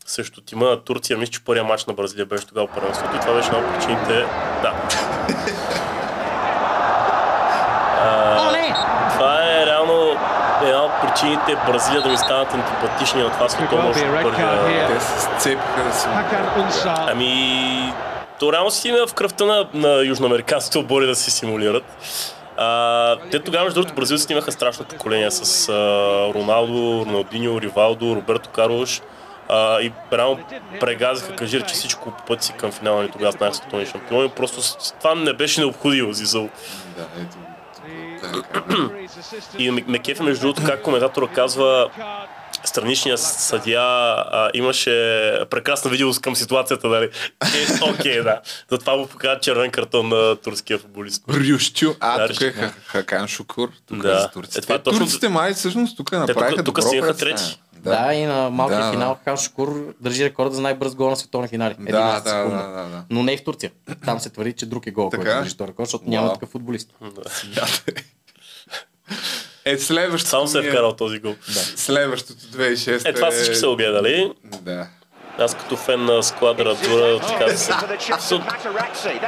Срещу 0.06 0.41
тима 0.41 0.65
на 0.65 0.84
Турция, 0.84 1.18
мисля, 1.18 1.31
че 1.31 1.44
първият 1.44 1.68
матч 1.68 1.85
на 1.85 1.94
Бразилия 1.94 2.26
беше 2.26 2.48
тогава 2.48 2.68
първенството 2.76 3.15
и 3.15 3.19
това 3.19 3.34
беше 3.34 3.48
една 3.48 3.60
от 3.60 3.76
причините. 3.76 4.14
Да. 4.61 4.90
Причините 11.14 11.56
Бразилия 11.68 12.02
да 12.02 12.10
ми 12.10 12.18
станат 12.18 12.53
антипатични 12.53 13.23
на 13.23 13.31
това 13.31 13.49
световно 13.49 13.90
още 13.90 14.22
първия. 14.23 14.88
Те 14.88 14.99
се 14.99 15.19
сцепиха 15.19 15.84
да 15.84 15.94
се... 15.94 16.07
Ами, 16.85 17.94
то 18.40 18.53
реално 18.53 18.72
си 18.72 18.90
има 18.90 19.07
в 19.07 19.14
кръвта 19.14 19.45
на, 19.45 19.68
на 19.73 20.06
южноамериканските 20.06 20.77
отбори 20.77 21.06
да 21.06 21.15
се 21.15 21.31
симулират. 21.31 21.84
А, 22.57 23.18
те 23.31 23.40
тогава, 23.40 23.64
между 23.64 23.80
другото, 23.80 23.95
бразилците 23.95 24.34
имаха 24.34 24.52
страшно 24.52 24.85
поколение 24.85 25.31
с 25.31 25.69
а, 25.69 25.73
Роналдо, 26.34 27.06
Роналдиньо, 27.06 27.61
Ривалдо, 27.61 28.15
Роберто 28.15 28.49
Карлош. 28.49 29.02
А, 29.49 29.81
и 29.81 29.91
реално 30.14 30.40
прегазаха 30.80 31.35
кажира, 31.35 31.65
че 31.65 31.73
всичко 31.73 32.11
по 32.11 32.23
пъти 32.23 32.45
си 32.45 32.53
към 32.53 32.72
финала 32.72 33.03
ни 33.03 33.10
тогава 33.10 33.31
станаха 33.31 33.56
световни 33.56 33.85
шампиони. 33.85 34.30
Просто 34.30 34.61
това 34.99 35.15
не 35.15 35.34
беше 35.34 35.61
необходимо, 35.61 36.14
Зизъл. 36.14 36.49
Да, 36.98 37.06
ето. 37.22 37.43
И 39.58 39.72
ме, 39.72 39.84
ме 39.88 40.00
кефе, 40.00 40.24
между 40.24 40.41
другото, 40.41 40.62
как 40.66 40.82
коментатора 40.82 41.28
казва, 41.28 41.90
страничният 42.66 43.20
съдия 43.20 43.82
а, 43.82 44.50
имаше 44.54 44.90
прекрасна 45.50 45.91
видео 45.91 46.12
към 46.22 46.36
ситуацията, 46.36 46.88
нали? 46.88 47.10
Е, 47.44 47.90
окей, 47.90 48.22
да. 48.24 48.41
Затова 48.72 48.95
му 48.95 49.08
показва 49.08 49.40
червен 49.40 49.72
картон 49.72 50.10
на 50.10 50.36
турския 50.36 50.80
футболист. 50.80 51.24
Рющу. 51.30 51.94
А, 52.00 52.18
Да, 52.18 52.28
тук 52.28 52.41
е 52.41 52.52
да. 52.52 52.74
Хакан 52.86 53.28
Шукур. 53.28 53.70
Тук 53.88 53.98
Да. 53.98 54.12
е 54.12 54.16
за 54.16 54.30
турците. 54.30 54.60
Е, 54.60 54.62
това 54.62 54.76
е 54.76 54.78
Те, 54.78 54.84
точно- 54.84 55.00
Турците 55.00 55.30
май 55.30 55.54
всъщност 55.54 55.98
тук 55.98 56.10
Те 56.10 56.18
направиха 56.18 56.56
тук, 56.56 56.66
тук 56.66 56.76
добро 56.76 56.88
стигнаха 56.88 57.18
трети. 57.18 57.60
Да, 57.84 58.14
и 58.14 58.26
на 58.26 58.50
малкия 58.50 58.80
Да, 58.80 58.86
да. 58.86 58.92
финал 58.92 59.18
Хан 59.24 59.38
Шукур 59.38 59.94
държи 60.02 60.26
рекорда 60.26 60.56
за 60.56 60.62
най-бърз 60.62 60.96
гол 60.96 61.10
на 61.10 61.16
световни 61.16 61.48
финали. 61.48 61.76
Да, 61.80 62.22
11 62.22 62.24
да, 62.24 62.34
да, 62.34 62.68
да, 62.68 62.90
да. 62.90 63.04
Но 63.10 63.24
не 63.24 63.32
и 63.32 63.38
в 63.38 63.44
Турция. 63.44 63.72
Там 64.06 64.20
се 64.20 64.30
твърди, 64.30 64.54
че 64.54 64.66
друг 64.66 64.88
е 64.88 64.92
гол, 64.92 65.10
който 65.10 65.26
Така? 65.26 65.38
държи 65.38 65.58
този 65.58 65.68
рекорд, 65.68 65.88
защото 65.88 66.10
няма 66.10 66.34
такъв 66.34 66.50
футболист. 66.50 66.94
Е, 69.66 69.78
следващото 69.78 70.30
Само 70.30 70.48
се 70.48 70.60
е 70.60 70.70
вкарал 70.70 70.96
този 70.96 71.20
гол. 71.20 71.36
Следващото 71.76 72.40
2006 72.40 73.10
Е, 73.10 73.14
това 73.14 73.32
всички 73.32 73.56
са 73.56 73.68
го 73.68 73.76
гледали. 73.76 74.34
Да. 74.44 74.88
Аз 75.40 75.56
като 75.56 75.78
фен 75.78 76.06
на 76.06 76.24
складра 76.24 76.76
Дура, 76.76 77.20
така 77.20 77.48
се... 77.50 77.74
се- 78.20 78.40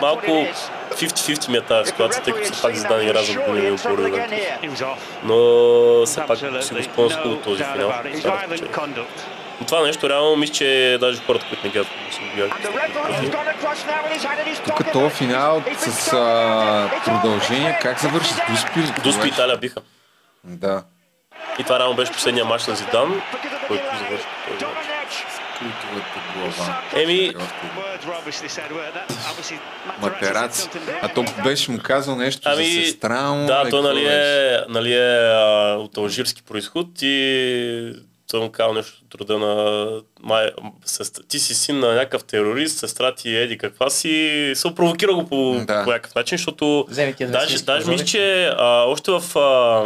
Малко 0.01 0.25
50-50 0.91 1.49
ми 1.49 1.57
е 1.57 1.61
тази 1.61 1.89
ситуация, 1.89 2.23
тъй 2.23 2.33
като 2.33 2.45
все 2.45 2.61
пак 2.61 2.75
Зидан 2.75 3.01
игра 3.03 3.21
за 3.21 3.33
големи 3.41 3.71
отбори. 3.71 4.11
да. 4.11 4.27
Но 5.23 5.35
все 6.05 6.21
пак 6.27 6.37
си 6.37 6.45
го 6.45 6.83
спомням 6.83 7.11
с 7.11 7.15
хубаво 7.15 7.35
този 7.37 7.63
финал. 7.63 7.93
Но 9.59 9.65
това 9.65 9.81
нещо 9.81 10.09
реално 10.09 10.35
мисля, 10.35 10.53
че 10.53 10.97
даже 10.99 11.21
хората, 11.21 11.45
които 11.47 11.63
не 11.63 11.71
гледат, 11.71 11.87
са 12.11 12.19
го 12.19 12.25
гледали. 12.35 13.31
Тук 14.65 14.91
този 14.93 15.09
финал 15.09 15.63
с 15.77 16.13
а, 16.13 16.89
продължение, 17.05 17.79
как 17.81 17.99
завърши? 17.99 18.33
Дуспи? 18.49 19.01
Дуспи 19.03 19.27
Италия 19.27 19.57
биха. 19.57 19.81
Да. 20.43 20.83
И 21.59 21.63
това 21.63 21.79
реално 21.79 21.95
беше 21.95 22.11
последния 22.11 22.45
матч 22.45 22.67
на 22.67 22.75
Зидан, 22.75 23.21
който 23.67 23.83
завърши 23.99 24.25
по 24.47 24.53
този 24.53 24.65
матч. 24.65 24.75
Култовата 24.77 24.81
глава. 24.85 25.44
Еми, 26.95 27.33
Матераци. 30.01 30.69
А 31.01 31.13
то 31.13 31.25
беше 31.43 31.71
му 31.71 31.79
казал 31.83 32.15
нещо 32.15 32.41
Ами, 32.45 32.65
за 32.65 32.81
сестра 32.81 33.31
му. 33.31 33.47
да, 33.47 33.65
ли, 33.65 33.69
той 33.69 33.81
какво 33.81 33.81
нали 33.81 34.05
е, 34.05 34.59
нали 34.69 34.93
е 34.93 35.17
а, 35.17 35.75
от 35.79 35.97
алжирски 35.97 36.43
происход 36.43 36.87
и 37.01 37.93
той 38.31 38.39
му 38.39 38.51
казал 38.51 38.73
нещо 38.73 39.01
от 39.05 39.21
рода 39.21 39.37
на 39.37 39.87
май, 40.23 40.51
сестра, 40.85 41.23
ти 41.23 41.39
си 41.39 41.55
син 41.55 41.79
на 41.79 41.93
някакъв 41.93 42.23
терорист, 42.23 42.77
сестра 42.77 43.15
ти 43.15 43.35
е 43.35 43.41
еди 43.41 43.57
каква 43.57 43.89
си, 43.89 44.51
се 44.55 44.75
провокира 44.75 45.13
го 45.13 45.27
по, 45.27 45.55
Да. 45.67 45.83
по 45.83 45.89
някакъв 45.89 46.15
начин, 46.15 46.37
защото 46.37 46.85
Вземи 46.89 47.13
ти 47.13 47.25
даже, 47.25 47.63
даже 47.63 47.89
мисля, 47.89 48.05
че 48.05 48.45
а, 48.57 48.83
още 48.83 49.11
в 49.11 49.37
а, 49.39 49.85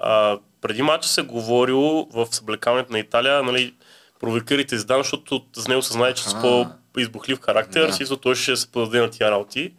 а, 0.00 0.38
преди 0.60 0.82
мача 0.82 1.08
се 1.08 1.22
говорило 1.22 2.08
в 2.12 2.26
съблекаването 2.30 2.92
на 2.92 2.98
Италия, 2.98 3.42
нали, 3.42 3.74
провокирайте 4.20 4.78
Зидан, 4.78 5.02
защото 5.02 5.44
за 5.56 5.68
него 5.68 5.82
се 5.82 5.92
знае, 5.92 6.14
че 6.14 6.24
с 6.24 6.40
по-избухлив 6.40 7.40
характер, 7.40 7.86
Да. 7.86 7.92
си 7.92 8.04
той 8.16 8.34
ще 8.34 8.56
се 8.56 8.72
подаде 8.72 9.00
на 9.00 9.10
тия 9.10 9.30
работи. 9.30 9.72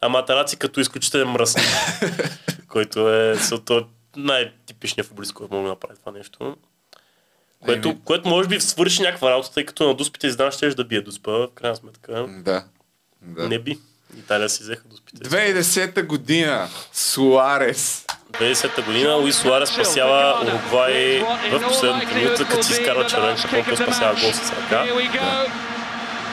А 0.00 0.08
Матараци 0.08 0.56
като 0.56 0.80
изключителен 0.80 1.28
мръсник, 1.28 1.66
който 2.68 3.14
е 3.14 3.36
е 3.78 3.86
най-типичният 4.16 5.06
футболист, 5.06 5.32
който 5.32 5.54
мога 5.54 5.66
да 5.66 5.68
направи 5.68 5.98
това 5.98 6.12
нещо. 6.12 6.56
Което, 7.64 7.88
Еми. 7.88 8.00
което 8.04 8.28
може 8.28 8.48
би 8.48 8.60
свърши 8.60 9.02
някаква 9.02 9.30
работа, 9.30 9.52
тъй 9.52 9.66
като 9.66 9.88
на 9.88 9.94
дуспите 9.94 10.30
Зидан 10.30 10.50
ще 10.50 10.66
да 10.74 10.84
бие 10.84 11.00
дуспа, 11.00 11.30
в 11.32 11.48
крайна 11.54 11.76
сметка. 11.76 12.26
Да. 12.28 12.64
да. 13.22 13.48
Не 13.48 13.58
би. 13.58 13.78
Италия 14.18 14.48
си 14.48 14.62
взеха 14.62 14.88
дуспите. 14.88 15.28
2010 15.28 16.06
година. 16.06 16.68
Суарес. 16.92 18.06
2010 18.32 18.84
година 18.84 19.14
Луис 19.14 19.36
Суарес 19.36 19.68
спасява 19.68 20.34
Уругвай 20.46 21.24
в 21.52 21.60
последната 21.68 22.14
минута, 22.14 22.44
като 22.44 22.62
си 22.62 22.72
изкарва 22.72 23.06
червен 23.06 23.36
картон, 23.36 23.64
който 23.64 23.82
спасява 23.82 24.14
гол 24.14 24.32
с 24.32 24.52
ръка. 24.52 24.84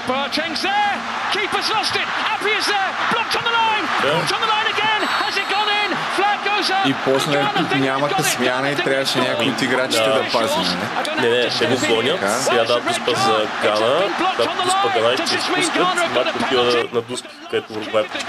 Boateng's 0.09 0.61
there. 0.69 0.95
Keeper's 1.35 1.69
lost 1.75 1.93
it. 2.01 2.07
Appy 2.33 2.51
is 2.59 2.65
there. 2.73 2.91
Blocked 3.13 3.35
on 3.39 3.43
the 3.49 3.53
line. 3.61 3.85
Yeah. 3.85 4.11
Blocked 4.15 4.33
on 4.35 4.41
the 4.45 4.51
line 4.55 4.69
again. 4.75 5.01
Has 5.23 5.35
it 5.41 5.47
gone 5.55 5.69
in? 5.81 5.89
Flag 6.17 6.37
goes 6.49 6.67
up. 6.77 6.85
И 6.89 6.93
после 7.05 7.45
нямаха 7.79 8.23
смяна 8.23 8.69
и 8.69 8.75
трябваше 8.75 9.19
някой 9.19 9.45
от 9.49 9.61
играчите 9.61 10.09
да 10.09 10.25
пази. 10.31 10.55
нали? 10.59 11.29
Не, 11.29 11.29
не, 11.29 11.49
те 11.49 11.65
го 11.67 11.95
гонят. 11.95 12.19
Сега 12.41 12.63
дадат 12.63 12.85
дуспа 12.87 13.11
за 13.15 13.47
Гана. 13.63 13.99
Дадат 14.37 14.63
дуспа 14.63 14.89
Гана 14.95 15.13
и 15.13 15.17
ще 15.17 15.35
изпускат. 15.37 16.13
Матч 16.15 16.35
отива 16.43 16.83
на 16.93 17.01
дуспа, 17.01 17.29
където 17.49 17.73
Уругвай 17.73 18.03
почва. 18.07 18.27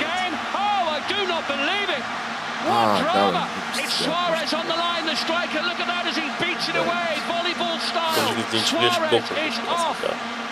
What 2.68 2.86
бе. 2.96 3.12
drama. 3.12 3.42
It's 3.82 3.94
Suarez 4.04 4.52
on 4.60 4.66
the 4.72 4.78
line, 4.86 5.04
the 5.12 5.16
striker. 5.24 5.60
Look 5.68 5.78
at 5.84 5.88
that 5.92 6.04
as 6.10 6.16
he 6.22 6.26
beats 6.42 6.66
it 6.72 6.76
away, 6.84 7.10
volleyball 7.30 7.76
style. 7.90 8.14
Този 8.26 8.40
един 8.48 8.64
че 8.64 8.74
беше 8.76 9.00
Suarez 9.00 9.10
доктор. 9.10 9.34
is 9.36 9.56
off. 9.82 9.98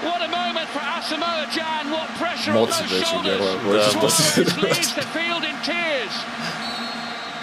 What 0.07 0.21
a 0.23 0.31
moment 0.39 0.69
for 0.75 0.83
Asamoah 0.97 1.47
Gyan. 1.57 1.85
What 1.95 2.09
pressure 2.21 2.51
on 2.51 2.55
Моци 2.55 2.83
those 2.83 2.91
беше 2.91 3.05
shoulders. 3.07 3.23
герой. 3.23 3.53
Да, 3.53 3.61
Който 3.63 3.99
Моци. 3.99 4.23
спаси. 4.23 4.45
Leaves 4.45 4.93
the 4.95 5.07
field 5.07 5.43
in 5.43 5.57
tears. 5.69 6.15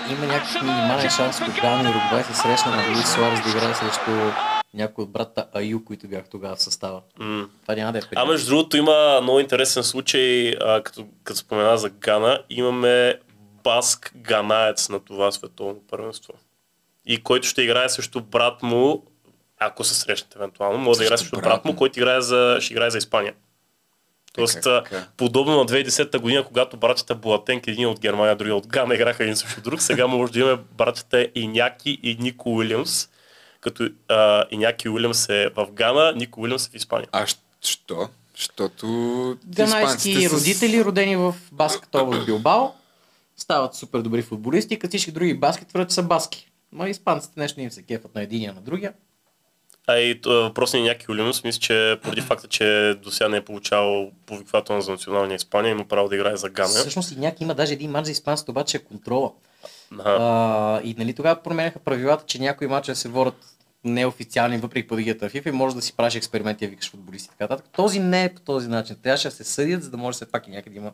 Има 0.09 0.25
някакъв 0.25 0.61
минимален 0.61 1.09
шанс, 1.09 1.39
когато 1.39 1.61
Гана 1.61 1.83
и 1.83 1.91
Уругвай 1.91 2.23
се 2.23 2.33
срещна 2.35 2.71
на 2.71 2.87
Луис 2.87 3.13
Суарес 3.13 3.41
да 3.41 3.49
играе 3.49 3.73
срещу 3.73 4.11
някой 4.73 5.03
от 5.03 5.11
брата 5.11 5.45
Аю, 5.53 5.85
които 5.85 6.07
бяха 6.07 6.29
тогава 6.29 6.55
в 6.55 6.61
състава. 6.61 6.99
Това 7.61 7.75
няма 7.75 7.91
да 7.91 7.97
е 7.97 8.01
А 8.15 8.25
между 8.25 8.49
другото 8.49 8.77
има 8.77 9.19
много 9.21 9.39
интересен 9.39 9.83
случай, 9.83 10.49
а, 10.51 10.81
като, 10.83 11.05
като 11.23 11.39
спомена 11.39 11.77
за 11.77 11.89
Гана, 11.89 12.39
имаме 12.49 13.13
баск 13.65 14.11
ганаец 14.15 14.89
на 14.89 14.99
това 14.99 15.31
световно 15.31 15.81
първенство. 15.89 16.33
И 17.05 17.23
който 17.23 17.47
ще 17.47 17.61
играе 17.61 17.89
срещу 17.89 18.21
брат 18.21 18.63
му, 18.63 19.03
ако 19.59 19.83
се 19.83 19.95
срещнат 19.95 20.35
евентуално, 20.35 20.77
може 20.77 20.97
да 20.97 21.03
играе 21.03 21.17
Срещу 21.17 21.35
брат 21.35 21.43
брат 21.43 21.65
му, 21.65 21.75
който 21.75 21.99
играе 21.99 22.21
за, 22.21 22.57
ще 22.61 22.73
играе 22.73 22.89
за 22.89 22.97
Испания. 22.97 23.33
Тоест, 24.33 24.55
как, 24.55 24.65
а, 24.65 24.83
как? 24.83 25.13
подобно 25.17 25.57
на 25.57 25.65
2010 25.65 26.19
година, 26.19 26.43
когато 26.43 26.77
братята 26.77 27.15
Буатенк, 27.15 27.67
един 27.67 27.87
от 27.87 27.99
Германия, 27.99 28.35
другия 28.35 28.55
от 28.55 28.67
Гана, 28.67 28.95
играха 28.95 29.23
един 29.23 29.35
срещу 29.35 29.61
друг, 29.61 29.81
сега 29.81 30.07
може 30.07 30.31
да 30.31 30.39
имаме 30.39 30.61
братята 30.77 31.27
Иняки 31.35 31.99
и 32.03 32.17
Нико 32.19 32.49
Уилямс, 32.55 33.09
като 33.61 33.89
а, 34.07 34.45
Иняки 34.51 34.89
Уилямс 34.89 35.29
е 35.29 35.49
в 35.55 35.67
Гана, 35.71 36.13
Нико 36.15 36.41
Уилямс 36.41 36.67
е 36.67 36.69
в 36.69 36.75
Испания. 36.75 37.07
А 37.11 37.25
що? 37.61 38.09
Защото 38.37 38.87
Ганайски 39.45 40.29
родители, 40.29 40.85
родени 40.85 41.15
в 41.15 41.35
баската 41.51 42.01
област 42.01 42.25
Билбао, 42.25 42.67
стават 43.37 43.75
супер 43.75 43.99
добри 43.99 44.21
футболисти, 44.21 44.79
като 44.79 44.89
всички 44.89 45.11
други 45.11 45.33
баски 45.33 45.65
твърдят, 45.65 45.89
че 45.89 45.95
са 45.95 46.03
баски. 46.03 46.51
Ма 46.71 46.89
испанците 46.89 47.39
нещо 47.39 47.59
не 47.59 47.63
им 47.63 47.71
се 47.71 47.83
кефат 47.83 48.15
на 48.15 48.21
единия 48.21 48.53
на 48.53 48.61
другия. 48.61 48.93
А 49.87 49.97
и 49.97 50.21
т- 50.21 50.29
въпросният 50.29 50.87
някакви 50.87 51.13
Олимус, 51.13 51.43
мисля, 51.43 51.59
че 51.59 51.99
поради 52.03 52.21
факта, 52.21 52.47
че 52.47 52.95
до 53.03 53.11
сега 53.11 53.29
не 53.29 53.37
е 53.37 53.45
получавал 53.45 54.11
повиквателно 54.25 54.81
за 54.81 54.91
националния 54.91 55.35
Испания, 55.35 55.71
има 55.71 55.85
право 55.85 56.09
да 56.09 56.15
играе 56.15 56.37
за 56.37 56.49
Гана. 56.49 56.67
Всъщност 56.69 57.11
и 57.11 57.19
някак 57.19 57.41
има 57.41 57.55
даже 57.55 57.73
един 57.73 57.91
матч 57.91 58.05
за 58.05 58.11
испанците, 58.11 58.51
обаче 58.51 58.77
е 58.77 58.79
контрола. 58.79 59.31
А, 59.99 60.81
и 60.83 60.95
нали 60.97 61.13
тогава 61.13 61.43
променяха 61.43 61.79
правилата, 61.79 62.23
че 62.27 62.39
някои 62.39 62.67
мачове 62.67 62.95
се 62.95 63.09
водят 63.09 63.35
неофициални, 63.83 64.57
въпреки 64.57 64.87
подигията 64.87 65.25
на 65.25 65.31
FIFA 65.31 65.49
и 65.49 65.51
може 65.51 65.75
да 65.75 65.81
си 65.81 65.93
правиш 65.93 66.15
експерименти, 66.15 66.65
и 66.65 66.67
викаш 66.67 66.91
футболисти 66.91 67.25
и 67.27 67.29
така 67.29 67.43
нататък. 67.43 67.65
Този 67.75 67.99
не 67.99 68.23
е 68.23 68.33
по 68.33 68.41
този 68.41 68.67
начин. 68.67 68.95
Трябваше 69.03 69.27
да 69.27 69.35
се 69.35 69.43
съдят, 69.43 69.83
за 69.83 69.89
да 69.89 69.97
може 69.97 70.15
все 70.15 70.31
пак 70.31 70.47
и 70.47 70.51
някъде 70.51 70.77
има 70.77 70.91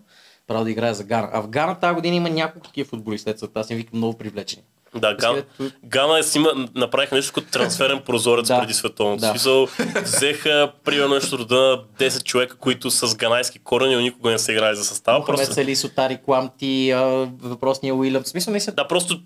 право 0.47 0.63
да 0.63 0.71
играе 0.71 0.93
за 0.93 1.03
Гана. 1.03 1.29
А 1.33 1.41
в 1.41 1.47
Гана 1.47 1.75
тази 1.79 1.95
година 1.95 2.15
има 2.15 2.29
няколко 2.29 2.67
такива 2.67 2.89
футболисти, 2.89 3.33
аз 3.55 3.69
им 3.69 3.77
викам 3.77 3.97
много 3.97 4.17
привлечени. 4.17 4.63
Да, 4.95 5.15
Гана, 5.15 5.43
Гана 5.83 6.19
е 6.19 6.23
си 6.23 6.37
има, 6.37 6.67
направиха 6.75 7.15
нещо 7.15 7.33
като 7.33 7.51
трансферен 7.51 8.01
прозорец 8.05 8.47
Да. 8.47 8.59
преди 8.59 8.73
световното. 8.73 9.21
Да. 9.21 9.29
Смисъл, 9.29 9.67
взеха 10.03 10.71
примерно 10.83 11.15
нещо 11.15 11.37
рода 11.37 11.55
на 11.55 11.83
10 12.09 12.23
човека, 12.23 12.55
които 12.57 12.91
с 12.91 13.15
ганайски 13.15 13.59
корени, 13.59 13.95
но 13.95 14.01
никога 14.01 14.31
не 14.31 14.39
са 14.39 14.51
играли 14.51 14.75
за 14.75 14.85
състава. 14.85 15.19
Мохамед 15.19 15.37
Просто, 15.37 15.53
Сали, 15.53 15.75
Сотари, 15.75 16.19
Кламти, 16.25 16.93
въпросния 17.41 17.95
Уилям. 17.95 18.23
В 18.23 18.27
смисъл, 18.27 18.53
мисля, 18.53 18.71
да, 18.71 18.87
просто 18.87 19.19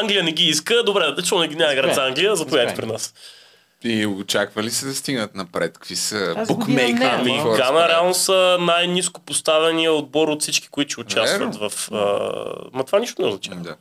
Англия 0.00 0.22
не 0.24 0.32
ги 0.32 0.44
иска. 0.44 0.82
Добре, 0.84 1.12
да 1.12 1.22
чу 1.22 1.38
не 1.38 1.48
ги 1.48 1.56
няма 1.56 1.72
играят 1.72 1.94
за 1.94 2.06
Англия, 2.06 2.36
заповядайте 2.36 2.80
при 2.80 2.86
нас. 2.86 3.14
И 3.84 4.06
очаква 4.06 4.62
ли 4.62 4.70
се 4.70 4.86
да 4.86 4.94
стигнат 4.94 5.34
напред? 5.34 5.74
Какви 5.74 5.96
са 5.96 6.34
ама- 6.36 6.46
Ами, 7.00 7.56
Гана 7.56 7.88
реално 7.88 8.14
са 8.14 8.56
най-низко 8.60 9.20
поставения 9.20 9.92
отбор 9.92 10.28
от 10.28 10.42
всички, 10.42 10.68
които 10.68 11.00
участват 11.00 11.56
Верно. 11.56 11.70
в... 11.70 11.88
А... 11.92 11.98
Ма 12.72 12.84
това 12.84 12.98
нищо 12.98 13.22
не 13.22 13.28
означава. 13.28 13.60
Да. 13.60 13.76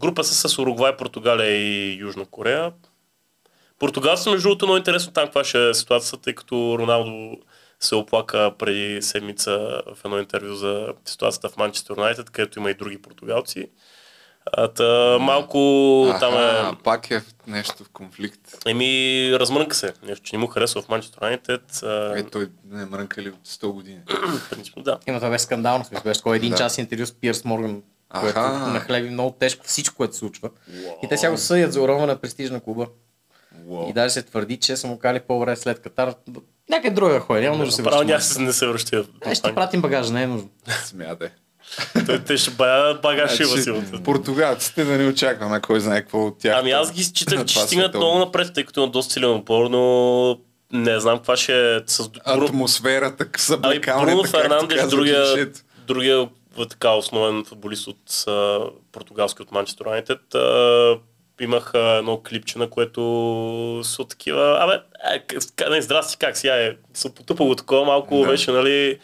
група 0.00 0.24
са 0.24 0.48
с 0.48 0.58
Уругвай, 0.58 0.96
Португалия 0.96 1.56
и 1.56 1.98
Южна 1.98 2.24
Корея. 2.24 2.72
Португалците, 3.78 4.30
между 4.30 4.48
другото, 4.48 4.66
много 4.66 4.76
интересно 4.78 5.12
там 5.12 5.24
каква 5.24 5.44
ще 5.44 5.68
е 5.68 5.74
ситуацията, 5.74 6.22
тъй 6.22 6.34
като 6.34 6.76
Роналдо 6.78 7.36
се 7.80 7.94
оплака 7.94 8.52
преди 8.58 9.02
седмица 9.02 9.82
в 9.94 10.04
едно 10.04 10.18
интервю 10.18 10.54
за 10.54 10.86
ситуацията 11.04 11.48
в 11.48 11.56
Манчестър 11.56 11.96
Юнайтед, 11.96 12.30
където 12.30 12.58
има 12.58 12.70
и 12.70 12.74
други 12.74 13.02
португалци. 13.02 13.70
А, 14.52 14.68
та, 14.68 14.84
малко 15.20 15.58
там 16.20 16.34
е... 16.34 16.76
пак 16.84 17.10
е 17.10 17.20
в 17.20 17.24
нещо 17.46 17.84
в 17.84 17.88
конфликт. 17.88 18.40
Еми, 18.66 18.90
размрънка 19.32 19.76
се. 19.76 19.92
Нещо, 20.02 20.24
че 20.24 20.36
не 20.36 20.40
му 20.40 20.46
харесва 20.46 20.82
в 20.82 20.88
Манчестър 20.88 21.18
Юнайтед. 21.22 21.82
Е, 22.16 22.22
той 22.22 22.48
не 22.64 22.82
е 22.82 22.86
мрънкали 22.86 23.28
от 23.28 23.46
100 23.46 23.66
години. 23.66 23.98
Принципно, 24.50 24.82
да. 24.82 24.98
Има 25.06 25.18
това 25.18 25.30
беше 25.30 25.44
скандално. 25.44 25.84
смисъл, 25.84 26.04
Беше 26.04 26.20
такова 26.20 26.36
един 26.36 26.50
Да. 26.50 26.56
час 26.56 26.78
интервю 26.78 27.06
с 27.06 27.12
Пирс 27.12 27.44
Морган, 27.44 27.82
което 28.10 28.38
Аха. 28.38 28.66
нахлеби 28.66 29.10
много 29.10 29.30
тежко 29.30 29.64
всичко, 29.64 29.96
което 29.96 30.12
се 30.12 30.18
случва. 30.18 30.50
И 31.02 31.08
те 31.08 31.16
сега 31.16 31.30
го 31.30 31.38
съдят 31.38 31.72
за 31.72 31.82
уронване 31.82 32.06
на 32.06 32.18
престиж 32.18 32.50
на 32.50 32.60
клуба. 32.60 32.86
И 33.88 33.92
даже 33.92 34.10
се 34.10 34.22
твърди, 34.22 34.56
че 34.56 34.76
са 34.76 34.86
му 34.86 34.98
кали 34.98 35.20
по-добре 35.20 35.56
след 35.56 35.80
Катар. 35.80 36.14
Някъде 36.70 36.90
друга 36.90 37.20
ходи, 37.20 37.40
няма 37.40 37.56
нужда 37.56 37.66
да 37.66 37.72
се 37.72 37.82
Право 37.82 37.96
връща. 37.96 38.06
няма 38.06 38.20
се- 38.20 38.40
не 38.40 38.52
се 38.52 38.66
връща. 38.66 39.04
Е, 39.22 39.34
ще 39.34 39.54
пратим 39.54 39.82
багажа, 39.82 40.12
не 40.12 40.22
е 40.22 40.26
нужно. 40.26 40.48
Смятай. 40.84 41.28
Той, 42.06 42.18
те 42.18 42.36
ще 42.36 42.50
бая 42.50 43.00
има 43.00 43.46
Значи, 43.46 43.62
силата. 43.62 44.02
Португалците 44.04 44.84
да 44.84 44.98
не 44.98 45.08
очакваме 45.08 45.60
кой 45.60 45.80
знае 45.80 46.00
какво 46.00 46.26
от 46.26 46.38
тях. 46.38 46.56
Ами 46.58 46.70
аз 46.70 46.92
ги 46.92 47.04
считах, 47.04 47.44
че 47.46 47.54
ще 47.54 47.66
стигнат 47.66 47.94
много 47.94 48.18
напред, 48.18 48.54
тъй 48.54 48.64
като 48.64 48.80
има 48.80 48.90
доста 48.90 49.12
силен 49.12 49.30
отбор, 49.30 49.70
но 49.70 50.38
не 50.72 51.00
знам 51.00 51.18
каква 51.18 51.36
ще 51.36 51.76
е 51.76 51.80
с 51.86 52.10
Атмосферата, 52.24 53.24
Ами 53.24 53.40
съблекаването, 53.40 54.16
Бруно 54.16 54.28
Фернандеш, 54.28 54.82
другия, 54.82 55.50
другия 55.86 56.28
в 56.56 56.66
така 56.66 56.90
основен 56.90 57.44
футболист 57.44 57.86
от 57.86 58.24
а, 58.28 58.60
португалски 58.92 59.42
от 59.42 59.52
Манчестър 59.52 59.86
Юнайтед. 59.86 60.20
Имах 61.40 61.74
а, 61.74 61.96
едно 61.98 62.22
клипче, 62.28 62.58
на 62.58 62.70
което 62.70 63.80
са 63.84 64.04
такива... 64.04 64.58
Абе, 64.60 64.80
е, 65.14 65.70
не, 65.70 65.82
здрасти, 65.82 66.16
как 66.18 66.36
сега 66.36 66.54
е? 66.54 66.76
Съм 66.94 67.12
потъпало 67.12 67.54
такова, 67.54 67.84
малко 67.84 68.20
Да. 68.20 68.26
беше, 68.26 68.50
нали... 68.50 68.98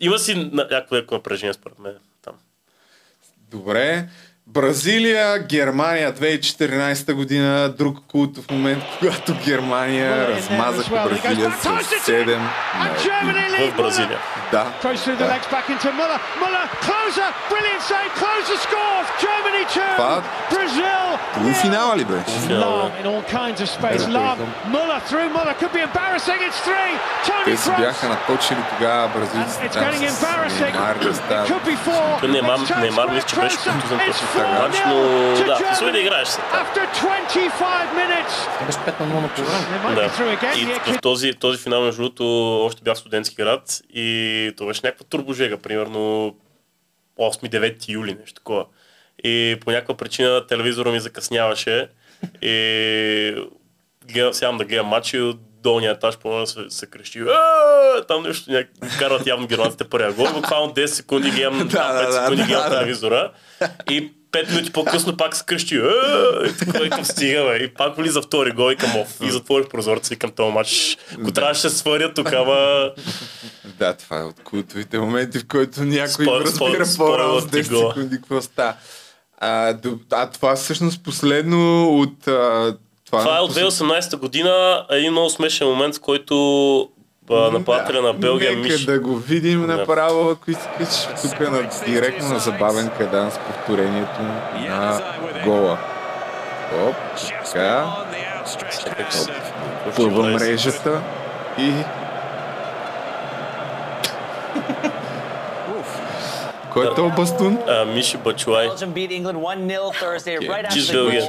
Има 0.00 0.18
си 0.18 0.50
някакво 0.52 0.96
леко 0.96 1.14
напрежение, 1.14 1.52
според 1.52 1.78
мен. 1.78 1.98
Там. 2.22 2.34
Добре. 3.50 4.08
Бразилия, 4.48 5.38
Германия 5.38 6.12
2014 6.12 7.12
година, 7.12 7.68
друг 7.78 7.98
култов 8.08 8.50
момент, 8.50 8.82
когато 8.98 9.34
Германия 9.44 10.10
размазаха 10.36 10.90
Бразилия 11.08 11.50
с 11.50 11.64
7 12.10 12.36
на 12.36 12.84
1. 12.96 13.72
В 13.72 13.76
Бразилия. 13.76 14.18
Да. 14.52 14.66
Да. 15.18 15.32
Това 19.96 20.22
Brazil. 20.50 21.18
полуфинала 21.34 21.96
ли 21.96 22.04
беше? 22.04 22.48
Те 27.44 27.56
си 27.56 27.70
бяха 27.78 28.08
наточили 28.08 28.58
тогава 28.78 29.08
бразилците 29.08 29.68
там 29.68 29.82
с. 30.08 30.20
Неймар 30.72 30.96
да 30.98 31.14
стават. 31.14 31.48
мисля, 33.14 33.28
че 33.28 33.34
беше 33.36 33.56
контузен 33.70 33.98
точно 34.06 34.26
в 34.36 34.62
матч, 34.62 34.76
4-0 34.76 34.88
но 34.88 34.94
to 35.36 35.46
да, 35.46 35.88
в 35.88 35.92
да 35.92 35.98
играеш 35.98 36.28
се. 36.28 36.40
After 36.40 36.86
25 36.94 37.50
minutes. 37.94 38.66
Беше 38.66 38.78
5 38.78 39.00
на 39.00 39.06
0 39.06 39.20
на 39.20 39.28
половина. 39.28 39.94
Да. 39.94 40.58
И 40.58 40.64
в 40.64 41.00
този, 41.00 41.32
този 41.32 41.58
финал, 41.58 41.82
между 41.82 42.02
другото, 42.02 42.64
още 42.64 42.82
бях 42.82 42.98
студентски 42.98 43.36
град 43.36 43.80
и 43.94 44.52
то 44.56 44.66
беше 44.66 44.80
някаква 44.84 45.06
турбожега, 45.08 45.56
примерно 45.56 46.34
8-9 47.18 47.88
юли, 47.88 48.16
нещо 48.20 48.34
такова. 48.34 48.64
И 49.24 49.56
по 49.64 49.70
някаква 49.70 49.96
причина 49.96 50.46
телевизора 50.46 50.90
ми 50.90 51.00
закъсняваше 51.00 51.88
и 52.42 53.34
гледам, 54.12 54.34
сядам 54.34 54.58
да 54.58 54.64
гледам 54.64 54.86
матч 54.86 55.12
и 55.12 55.20
от 55.20 55.38
долния 55.62 55.92
етаж 55.92 56.18
по 56.18 56.46
се, 56.46 56.60
се 56.68 56.86
крещи 56.86 57.22
там 58.08 58.22
нещо, 58.22 58.50
няк... 58.50 58.68
карат 58.98 59.26
явно 59.26 59.46
германците 59.46 59.84
първия 59.84 60.12
гол, 60.12 60.26
буквално 60.34 60.72
10 60.72 60.86
секунди 60.86 61.30
гледам, 61.30 61.58
Да, 61.68 61.68
там, 61.68 61.96
5 61.96 62.00
да, 62.00 62.06
да, 62.06 62.12
секунди 62.12 62.42
да, 62.42 62.46
гледам 62.46 62.70
да. 62.70 62.78
телевизора 62.78 63.32
и 63.90 64.12
5 64.36 64.50
минути 64.50 64.72
по-късно 64.72 65.16
пак 65.16 65.36
се 65.36 65.44
крещи 65.44 65.76
«Ааа!» 65.76 66.46
и 66.48 66.56
такова 66.56 66.80
викам 66.80 67.04
стига, 67.04 67.44
бе. 67.44 67.56
И 67.56 67.68
пак 67.68 67.96
влиза 67.96 68.22
втори 68.22 68.50
гол 68.50 68.70
и 68.72 68.76
към 68.76 68.96
оф. 68.96 69.08
И 69.22 69.30
затворих 69.30 69.68
прозореца 69.68 70.14
и 70.14 70.18
към 70.18 70.30
този 70.30 70.52
матч. 70.52 70.98
Ако 71.20 71.32
трябваше 71.32 71.62
да 71.62 71.70
се 71.70 71.78
сваря 71.78 72.14
тук, 72.14 72.32
ама 72.32 72.90
Да, 73.78 73.94
това 73.94 74.18
е 74.18 74.22
от 74.22 74.40
култовите 74.44 74.98
моменти, 74.98 75.38
в 75.38 75.46
който 75.46 75.84
някой 75.84 76.26
Спой- 76.26 76.40
разбира 76.40 76.60
по-рано 76.62 76.86
с 76.86 76.94
спойлът 76.94 77.50
ти 77.50 77.56
10 77.56 77.68
гола. 77.70 77.92
секунди 77.94 78.16
какво 78.16 78.42
става. 78.42 78.74
А, 79.38 79.74
а 80.12 80.30
това 80.30 80.56
всъщност 80.56 81.02
последно 81.04 81.88
от... 81.92 82.28
А, 82.28 82.76
това, 83.06 83.20
Това 83.20 83.36
е 83.36 83.40
от 83.40 83.52
2018 83.54 84.16
година, 84.16 84.86
един 84.90 85.12
много 85.12 85.30
смешен 85.30 85.68
момент, 85.68 85.96
в 85.96 86.00
който 86.00 86.88
нападателя 87.30 88.02
на 88.02 88.12
Белгия 88.12 88.50
Нека 88.50 88.62
Миш... 88.62 88.84
да 88.84 89.00
го 89.00 89.16
видим 89.16 89.66
Да. 89.66 89.76
направо, 89.76 90.30
ако 90.30 90.50
искаш, 90.50 91.08
тук 91.22 91.40
на, 91.40 91.70
директно 91.86 92.28
на 92.28 92.38
забавен 92.38 92.90
кадан 92.98 93.30
с 93.30 93.38
повторението 93.38 94.22
на 94.22 95.00
гола. 95.44 95.78
Оп, 96.88 96.96
така. 97.44 97.86
Първа 99.96 100.22
мрежата 100.22 101.00
и... 101.58 101.72
Кой 106.76 106.86
е 106.86 106.94
този 106.94 107.14
бастун? 107.16 107.58
Миши 107.86 108.16
Бачуай. 108.16 108.68
Белгиец. 110.92 111.24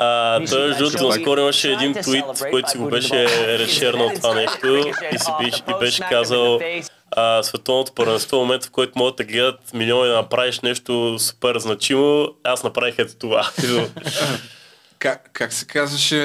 А, 0.00 0.40
той 0.48 0.68
между 0.68 0.84
другото 0.84 1.08
наскоро 1.08 1.40
имаше 1.40 1.72
един 1.72 1.94
твит, 1.94 2.24
в 2.34 2.50
който 2.50 2.70
си 2.70 2.78
го 2.78 2.88
беше 2.88 3.26
решернал 3.58 4.10
това 4.14 4.34
нещо 4.34 4.76
и, 5.12 5.18
си 5.18 5.30
беше, 5.40 5.62
и 5.70 5.78
беше 5.80 6.02
казал 6.10 6.60
а, 7.10 7.42
световното 7.42 7.92
първенство, 7.92 8.36
в 8.36 8.40
момента 8.40 8.66
в 8.66 8.70
който 8.70 8.92
могат 8.98 9.16
да 9.16 9.24
гледат 9.24 9.74
милиони 9.74 10.08
да 10.08 10.16
направиш 10.16 10.60
нещо 10.60 11.18
супер 11.18 11.58
значимо, 11.58 12.28
аз 12.44 12.64
направих 12.64 12.94
ето 12.98 13.14
това. 13.16 13.50
Как, 14.98 15.30
как 15.32 15.52
се 15.52 15.66
казваше 15.66 16.18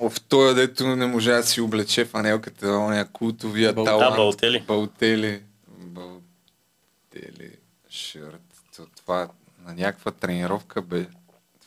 в 0.00 0.12
този, 0.28 0.54
дето 0.54 0.86
не 0.86 1.06
можа 1.06 1.32
да 1.32 1.42
си 1.42 1.60
облече 1.60 2.04
фанелката, 2.04 2.68
ония 2.68 3.04
култовия 3.12 3.72
Бал- 3.72 3.84
талант. 3.84 4.10
Да, 4.10 4.16
Балтели. 4.16 4.64
Балтели. 4.66 5.40
Балтели. 5.78 6.27
Шърт. 7.90 8.42
То 8.76 8.86
Това 8.96 9.28
на 9.66 9.74
някаква 9.74 10.10
тренировка 10.10 10.82
бе. 10.82 11.06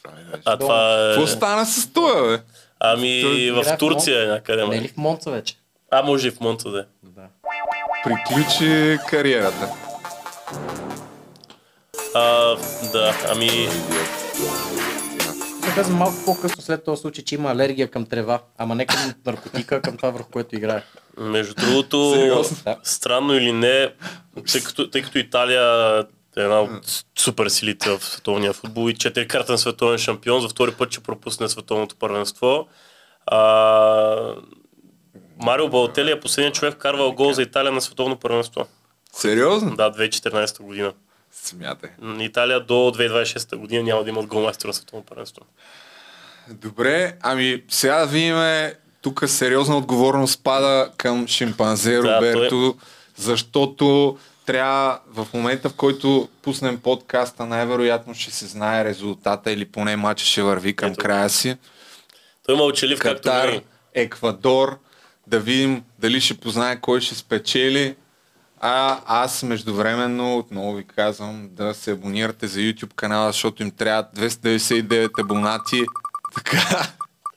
Това 0.04 0.20
ли 0.20 0.24
беше? 0.24 0.42
А 0.46 0.58
това 0.58 1.10
е... 1.12 1.14
Какво 1.14 1.28
стана 1.28 1.66
с 1.66 1.94
това, 1.94 2.22
бе? 2.22 2.44
Ами 2.80 3.52
в 3.52 3.78
Турция 3.78 4.24
е 4.24 4.28
някъде. 4.28 4.68
Не 4.68 4.76
е 4.78 4.82
ли 4.82 4.88
в 4.88 4.98
Монца 4.98 5.32
вече? 5.32 5.56
А, 5.92 6.04
може 6.04 6.28
и 6.28 6.32
в 6.32 6.40
Монта 6.40 6.70
да 6.70 6.80
е. 6.80 6.86
Приключи 8.04 8.98
кариерата. 9.10 9.70
А, 12.16 12.56
да, 12.92 13.14
ами... 13.30 13.70
Ще 15.72 15.80
казвам 15.80 15.98
малко 15.98 16.16
по-късно 16.26 16.64
след 16.64 16.86
този 16.86 17.02
случай, 17.02 17.24
че 17.24 17.36
има 17.36 17.52
алергия 17.52 17.92
към 17.92 18.06
трева, 18.06 18.42
ама 18.58 18.76
не 18.76 18.86
към 18.86 19.14
наркотика, 19.26 19.76
а 19.76 19.82
към 19.82 19.98
това 19.98 20.10
върху 20.10 20.32
което 20.32 20.56
играе. 20.56 20.84
Между 21.18 21.56
другото, 21.56 22.14
Сериозно? 22.14 22.58
странно 22.84 23.34
или 23.34 23.52
не, 23.52 23.94
тъй 24.52 24.62
като, 24.64 24.90
тъй 24.90 25.02
като 25.02 25.18
Италия 25.18 25.98
е 26.38 26.42
една 26.42 26.62
от 26.62 27.04
супер 27.20 27.48
силите 27.48 27.90
в 27.90 28.06
световния 28.06 28.54
футбол 28.54 28.90
и 28.90 28.94
четирикратен 28.94 29.58
световен 29.58 29.98
шампион, 29.98 30.42
за 30.42 30.50
втори 30.50 30.72
път 30.72 30.92
ще 30.92 31.04
пропусне 31.04 31.50
световното 31.50 31.96
първенство. 31.96 32.68
А, 33.26 34.36
Марио 35.42 35.70
Балтели 35.70 36.12
е 36.12 36.20
последният 36.20 36.56
човек 36.56 36.74
вкарвал 36.74 37.12
гол 37.12 37.34
за 37.34 37.42
Италия 37.42 37.72
на 37.72 37.82
световно 37.82 38.16
първенство. 38.16 38.66
Сериозно? 39.14 39.76
Да, 39.76 39.92
2014 39.92 40.62
година. 40.62 40.94
Смятай. 41.32 41.90
Италия 42.20 42.60
до 42.60 42.74
2026 42.74 43.56
година 43.56 43.84
няма 43.84 44.04
да 44.04 44.10
имат 44.10 44.26
голмайстор 44.26 44.68
на 44.68 44.74
световно 44.74 45.06
първенство. 45.06 45.46
Добре, 46.50 47.14
ами 47.22 47.64
сега 47.70 48.00
да 48.00 48.06
видим, 48.06 48.36
тук 49.02 49.24
сериозна 49.28 49.78
отговорност 49.78 50.44
пада 50.44 50.92
към 50.98 51.28
шимпанзе 51.28 51.98
Да, 51.98 52.18
Роберто, 52.18 52.76
защото 53.16 54.18
трябва 54.46 55.00
в 55.08 55.28
момента, 55.34 55.70
в 55.70 55.74
който 55.74 56.30
пуснем 56.42 56.80
подкаста, 56.80 57.46
най-вероятно 57.46 58.14
ще 58.16 58.32
се 58.32 58.46
знае 58.46 58.86
резултата 58.86 59.52
или 59.52 59.66
поне 59.66 59.96
матча 59.96 60.26
ще 60.26 60.42
върви 60.42 60.76
към 60.76 60.96
края 60.96 61.30
си. 61.30 61.56
Той 62.46 62.56
мълчалив, 62.56 63.00
както 63.00 63.22
Катар, 63.22 63.48
винаги. 63.48 63.66
Еквадор, 63.94 64.80
да 65.28 65.40
видим 65.40 65.84
дали 66.00 66.22
ще 66.22 66.34
познае 66.34 66.82
кой 66.82 67.02
ще 67.02 67.16
спечели. 67.16 67.96
А 68.64 69.00
аз 69.06 69.44
междувременно 69.44 70.38
отново 70.38 70.74
ви 70.76 70.88
казвам 70.88 71.50
да 71.52 71.74
се 71.74 71.92
абонирате 71.92 72.48
за 72.48 72.60
YouTube 72.60 72.94
канала, 72.96 73.32
защото 73.32 73.64
им 73.64 73.72
трябват 73.72 74.06
299 74.16 75.22
абонати. 75.22 75.84
Така. 76.36 76.88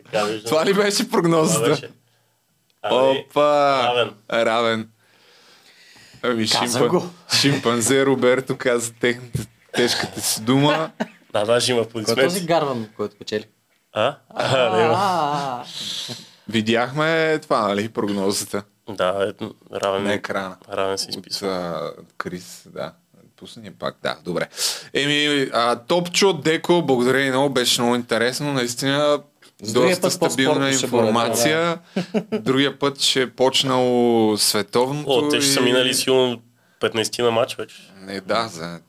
Така, 0.04 0.24
виждам. 0.24 0.48
Това 0.50 0.66
ли 0.66 0.74
беше 0.74 1.10
прогнозата? 1.10 1.68
Беше. 1.70 1.90
Ами, 2.82 3.24
Опа! 3.30 3.82
равен. 3.84 4.10
Равен. 4.32 4.88
Ами 6.22 6.46
шимпан... 6.46 6.88
го. 6.88 7.10
шимпанзе 7.40 8.06
Роберто 8.06 8.56
каза 8.56 8.92
техните 8.92 9.46
тежката 9.72 10.20
си 10.20 10.42
дума. 10.42 10.90
Да, 11.32 11.44
даже 11.44 11.72
има 11.72 11.80
Кой 11.80 11.84
е 11.84 11.88
аплодисменти. 11.88 12.34
този 12.34 12.46
Гарван, 12.46 12.88
който 12.96 13.16
печели? 13.16 13.44
А? 13.92 14.16
А, 14.30 14.76
не, 14.76 14.82
А, 14.94 15.64
Видяхме 16.48 17.38
това, 17.42 17.68
нали, 17.68 17.88
прогнозата 17.88 18.62
Да, 18.88 19.26
ето, 19.28 19.54
равен, 19.74 20.02
на 20.02 20.12
екрана. 20.12 20.56
равен 20.72 20.98
си 20.98 21.06
От 21.06 21.16
изписва. 21.16 21.48
а, 21.48 21.92
Крис, 22.18 22.62
да. 22.66 22.92
Пусни 23.36 23.62
ни 23.62 23.70
пак, 23.70 23.96
да, 24.02 24.16
добре. 24.24 24.48
Еми, 24.94 25.50
а, 25.52 25.76
Топчо, 25.76 26.32
Деко, 26.32 26.82
благодаря 26.82 27.20
и 27.20 27.28
много, 27.28 27.50
беше 27.50 27.82
много 27.82 27.94
интересно, 27.94 28.52
наистина 28.52 29.20
другия 29.62 29.96
доста 29.96 30.10
стабилна 30.10 30.72
ще 30.72 30.86
бъде, 30.86 30.96
информация. 30.96 31.78
Другия 32.32 32.78
път 32.78 33.00
ще 33.00 33.22
е 33.22 33.30
почнало 33.30 34.36
световното. 34.38 35.10
О, 35.10 35.28
те 35.28 35.40
ще 35.40 35.50
са 35.50 35.60
и- 35.60 35.62
минали 35.62 35.94
сигурно 35.94 36.42
15 36.80 37.22
на 37.22 37.30
матч 37.30 37.56
вече. 37.56 37.76
Не, 37.96 38.20
да, 38.20 38.48
за 38.48 38.80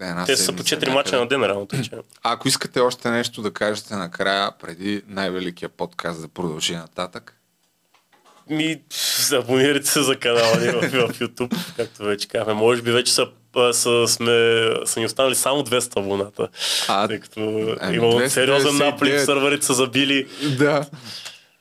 една 0.00 0.24
Те 0.24 0.36
са 0.36 0.52
по 0.52 0.62
седмица 0.62 0.90
4 0.90 0.94
мача 0.94 1.18
на 1.18 1.26
ден, 1.26 1.82
че. 1.82 1.90
Ако 2.22 2.48
искате 2.48 2.80
още 2.80 3.10
нещо 3.10 3.42
да 3.42 3.50
кажете 3.50 3.94
накрая, 3.94 4.52
преди 4.52 5.02
най-великия 5.06 5.68
подкаст 5.68 6.20
да 6.20 6.28
продължи 6.28 6.76
нататък. 6.76 7.36
Ми, 8.50 8.80
абонирайте 9.32 9.86
се 9.86 10.02
за 10.02 10.16
канала 10.16 10.56
ни 10.60 10.68
в, 10.68 10.80
в 10.80 11.18
YouTube, 11.20 11.56
както 11.76 12.02
вече 12.02 12.28
казахме. 12.28 12.54
Може 12.54 12.82
би 12.82 12.90
вече 12.90 13.12
са, 13.12 13.26
са, 13.72 14.08
сме, 14.08 14.68
са 14.84 15.00
ни 15.00 15.06
останали 15.06 15.34
само 15.34 15.62
200 15.62 15.96
абоната. 15.96 16.48
А, 16.88 17.08
тъй 17.08 17.20
като 17.20 17.74
ами, 17.80 17.96
имало 17.96 18.28
сериозен 18.28 18.72
299. 18.72 18.84
наплив, 18.84 19.24
сървърите 19.24 19.66
са 19.66 19.74
забили. 19.74 20.26
Да. 20.58 20.86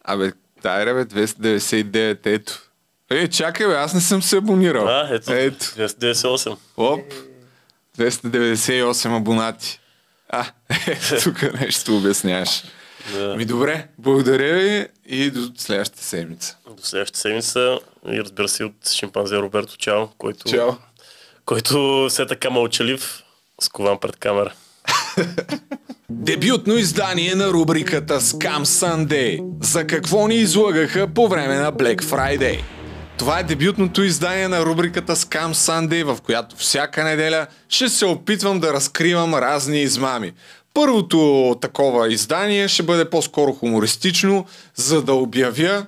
Абе, 0.03 0.31
дай 0.63 0.85
бе, 0.85 1.05
299, 1.05 2.19
ето. 2.25 2.61
Е, 3.09 3.27
чакай 3.27 3.67
бе, 3.67 3.73
аз 3.73 3.93
не 3.93 4.01
съм 4.01 4.21
се 4.21 4.37
абонирал. 4.37 4.87
А, 4.87 5.07
ето, 5.11 5.33
ето. 5.33 5.65
298. 5.65 6.57
Оп, 6.77 7.01
298 7.97 9.17
абонати. 9.17 9.79
А, 10.29 10.45
е, 10.87 10.99
тук 11.23 11.59
нещо 11.59 11.97
обясняваш. 11.97 12.63
Да. 13.13 13.35
Ми 13.35 13.45
добре, 13.45 13.87
благодаря 13.97 14.53
ви 14.53 14.87
и 15.05 15.31
до 15.31 15.51
следващата 15.57 16.03
седмица. 16.03 16.57
До 16.77 16.83
следващата 16.83 17.19
седмица 17.19 17.79
и 18.11 18.19
разбира 18.19 18.47
се 18.47 18.63
от 18.63 18.89
шимпанзе 18.89 19.37
Роберто 19.37 19.77
Чао, 19.77 20.07
който, 20.17 20.49
Чао. 20.49 20.69
който 21.45 22.07
все 22.09 22.25
така 22.25 22.49
мълчалив, 22.49 23.23
скован 23.61 23.99
пред 23.99 24.15
камера. 24.15 24.53
Дебютно 26.09 26.73
издание 26.73 27.35
на 27.35 27.47
рубриката 27.47 28.21
Scam 28.21 28.63
Sunday. 28.63 29.43
За 29.61 29.87
какво 29.87 30.27
ни 30.27 30.35
излагаха 30.35 31.07
по 31.07 31.27
време 31.27 31.55
на 31.55 31.73
Black 31.73 32.01
Friday? 32.01 32.61
Това 33.17 33.39
е 33.39 33.43
дебютното 33.43 34.03
издание 34.03 34.47
на 34.47 34.65
рубриката 34.65 35.15
Scam 35.15 35.51
Sunday, 35.51 36.03
в 36.03 36.21
която 36.21 36.55
всяка 36.55 37.03
неделя 37.03 37.47
ще 37.69 37.89
се 37.89 38.05
опитвам 38.05 38.59
да 38.59 38.73
разкривам 38.73 39.35
разни 39.35 39.81
измами. 39.81 40.33
Първото 40.75 41.55
такова 41.61 42.13
издание 42.13 42.67
ще 42.67 42.83
бъде 42.83 43.09
по-скоро 43.09 43.53
хумористично, 43.53 44.45
за 44.75 45.01
да 45.01 45.13
обявя, 45.13 45.85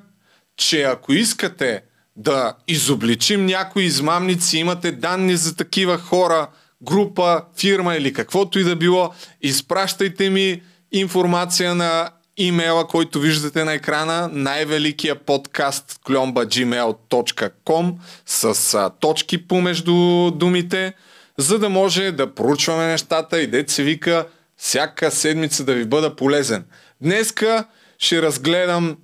че 0.57 0.83
ако 0.83 1.13
искате 1.13 1.81
да 2.15 2.53
изобличим 2.67 3.45
някои 3.45 3.83
измамници, 3.83 4.57
имате 4.57 4.91
данни 4.91 5.35
за 5.35 5.55
такива 5.55 5.97
хора, 5.97 6.47
група, 6.83 7.41
фирма 7.57 7.95
или 7.95 8.13
каквото 8.13 8.59
и 8.59 8.63
да 8.63 8.75
било, 8.75 9.09
изпращайте 9.41 10.29
ми 10.29 10.61
информация 10.91 11.75
на 11.75 12.09
имейла, 12.37 12.87
който 12.87 13.19
виждате 13.19 13.63
на 13.63 13.73
екрана, 13.73 14.29
най-великия 14.33 15.15
подкаст 15.15 15.99
кломба.gmail.com 16.05 17.93
с 18.25 18.73
а, 18.73 18.89
точки 18.89 19.47
помежду 19.47 20.31
думите, 20.31 20.93
за 21.37 21.59
да 21.59 21.69
може 21.69 22.11
да 22.11 22.33
проучваме 22.33 22.87
нещата. 22.87 23.41
И 23.41 23.63
се 23.67 23.83
вика 23.83 24.25
всяка 24.57 25.11
седмица 25.11 25.63
да 25.63 25.73
ви 25.73 25.85
бъда 25.85 26.15
полезен. 26.15 26.65
Днеска 27.01 27.65
ще 27.97 28.21
разгледам 28.21 28.97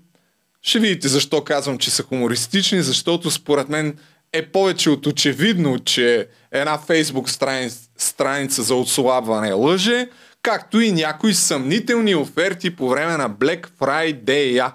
ще 0.63 0.79
видите 0.79 1.07
защо 1.07 1.43
казвам, 1.43 1.77
че 1.77 1.91
са 1.91 2.03
хумористични, 2.03 2.81
защото 2.81 3.31
според 3.31 3.69
мен 3.69 3.97
е 4.33 4.45
повече 4.45 4.89
от 4.89 5.05
очевидно, 5.05 5.79
че 5.79 6.27
една 6.51 6.77
фейсбук 6.77 7.29
страница, 7.29 7.89
страница 7.97 8.63
за 8.63 8.75
отслабване 8.75 9.51
лъже, 9.51 10.09
както 10.41 10.79
и 10.79 10.91
някои 10.91 11.33
съмнителни 11.33 12.15
оферти 12.15 12.75
по 12.75 12.89
време 12.89 13.17
на 13.17 13.29
Black 13.29 13.67
Friday. 13.69 14.71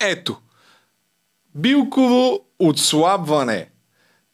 Ето. 0.00 0.36
Билково 1.54 2.40
отслабване. 2.58 3.68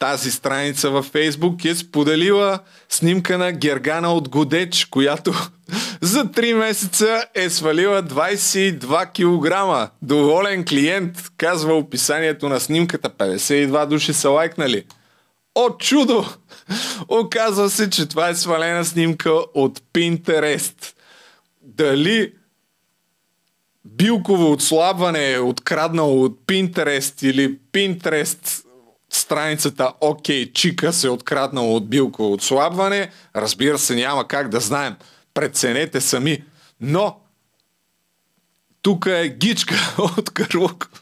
Тази 0.02 0.30
страница 0.30 0.90
във 0.90 1.06
Фейсбук 1.06 1.64
е 1.64 1.74
споделила 1.74 2.58
снимка 2.88 3.38
на 3.38 3.52
Гергана 3.52 4.12
от 4.12 4.28
Годеч, 4.28 4.86
която 4.90 5.32
за 6.00 6.24
3 6.24 6.54
месеца 6.54 7.24
е 7.34 7.50
свалила 7.50 8.02
22 8.02 9.84
кг. 9.84 9.90
Доволен 10.02 10.64
клиент, 10.64 11.16
казва 11.36 11.74
описанието 11.74 12.48
на 12.48 12.60
снимката. 12.60 13.10
52 13.10 13.86
души 13.86 14.12
са 14.12 14.30
лайкнали. 14.30 14.84
О, 15.54 15.70
чудо! 15.70 16.26
Оказва 17.08 17.70
се, 17.70 17.90
че 17.90 18.08
това 18.08 18.28
е 18.28 18.34
свалена 18.34 18.84
снимка 18.84 19.30
от 19.54 19.80
Pinterest. 19.94 20.94
Дали 21.62 22.32
билково 23.84 24.52
отслабване 24.52 25.32
е 25.32 25.38
откраднало 25.40 26.24
от 26.24 26.40
Pinterest 26.46 27.26
или 27.26 27.58
Pinterest 27.72 28.64
страницата 29.12 29.92
OK 30.00 30.52
Чика 30.52 30.92
се 30.92 31.06
е 31.06 31.10
от 31.74 31.88
билково 31.88 32.32
отслабване, 32.32 33.10
разбира 33.36 33.78
се 33.78 33.94
няма 33.94 34.28
как 34.28 34.48
да 34.48 34.60
знаем. 34.60 34.96
Преценете 35.34 36.00
сами. 36.00 36.44
Но 36.80 37.20
тук 38.82 39.06
е 39.06 39.28
гичка 39.28 39.74
от 39.98 40.30
Карлуково. 40.30 40.92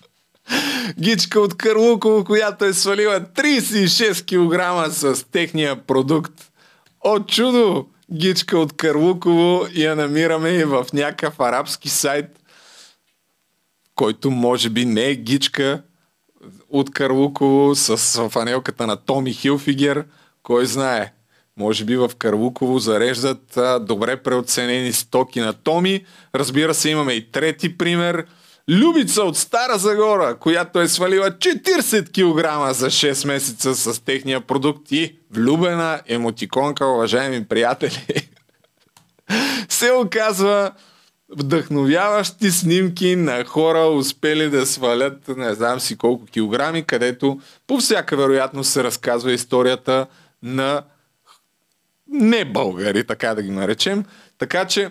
Гичка 0.99 1.41
от 1.41 1.57
Карлуково, 1.57 2.25
която 2.25 2.65
е 2.65 2.73
свалила 2.73 3.21
36 3.21 4.25
кг 4.27 4.93
с 4.93 5.25
техния 5.31 5.87
продукт. 5.87 6.51
О, 7.01 7.21
чудо! 7.21 7.87
Гичка 8.13 8.59
от 8.59 8.73
Карлуково 8.73 9.67
я 9.75 9.97
намираме 9.97 10.49
и 10.51 10.65
в 10.65 10.87
някакъв 10.93 11.41
арабски 11.41 11.89
сайт, 11.89 12.27
който 13.95 14.31
може 14.31 14.71
би 14.71 14.85
не 14.85 15.05
е 15.05 15.15
гичка 15.15 15.83
от 16.71 16.91
Карлуково 16.91 17.75
с 17.75 17.97
фанелката 18.29 18.87
на 18.87 18.97
Томи 18.97 19.33
Хилфигер. 19.33 20.05
Кой 20.43 20.67
знае? 20.67 21.13
Може 21.57 21.85
би 21.85 21.97
в 21.97 22.11
Карлуково 22.19 22.79
зареждат 22.79 23.57
а, 23.57 23.79
добре 23.79 24.17
преоценени 24.17 24.93
стоки 24.93 25.41
на 25.41 25.53
Томи. 25.53 26.05
Разбира 26.35 26.75
се, 26.75 26.91
имаме 26.91 27.13
и 27.13 27.33
трети 27.33 27.79
пример. 27.79 28.27
Любица 28.69 29.23
от 29.23 29.37
Стара 29.37 29.79
Загора, 29.79 30.37
която 30.41 30.81
е 30.81 30.89
свалила 30.89 31.31
40 31.31 32.09
кг 32.09 32.75
за 32.75 32.87
6 32.87 33.27
месеца 33.27 33.75
с 33.75 34.05
техния 34.05 34.41
продукт 34.41 34.93
и 34.93 35.17
влюбена 35.31 36.01
емотиконка, 36.07 36.87
уважаеми 36.87 37.45
приятели. 37.45 38.29
се 39.69 39.93
оказва 39.93 40.71
вдъхновяващи 41.37 42.51
снимки 42.51 43.17
на 43.17 43.45
хора, 43.45 43.87
успели 43.87 44.51
да 44.51 44.67
свалят 44.67 45.29
не 45.29 45.55
знам 45.55 45.81
си 45.81 45.97
колко 45.97 46.27
килограми, 46.27 46.85
където 46.85 47.41
по 47.67 47.79
всяка 47.79 48.17
вероятност 48.17 48.73
се 48.73 48.85
разказва 48.85 49.33
историята 49.33 50.07
на 50.43 50.83
не 52.13 52.45
българи, 52.45 53.07
така 53.07 53.35
да 53.35 53.43
ги 53.43 53.51
наречем. 53.51 54.05
Така 54.39 54.65
че 54.65 54.91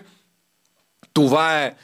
това 1.12 1.62
е 1.62 1.74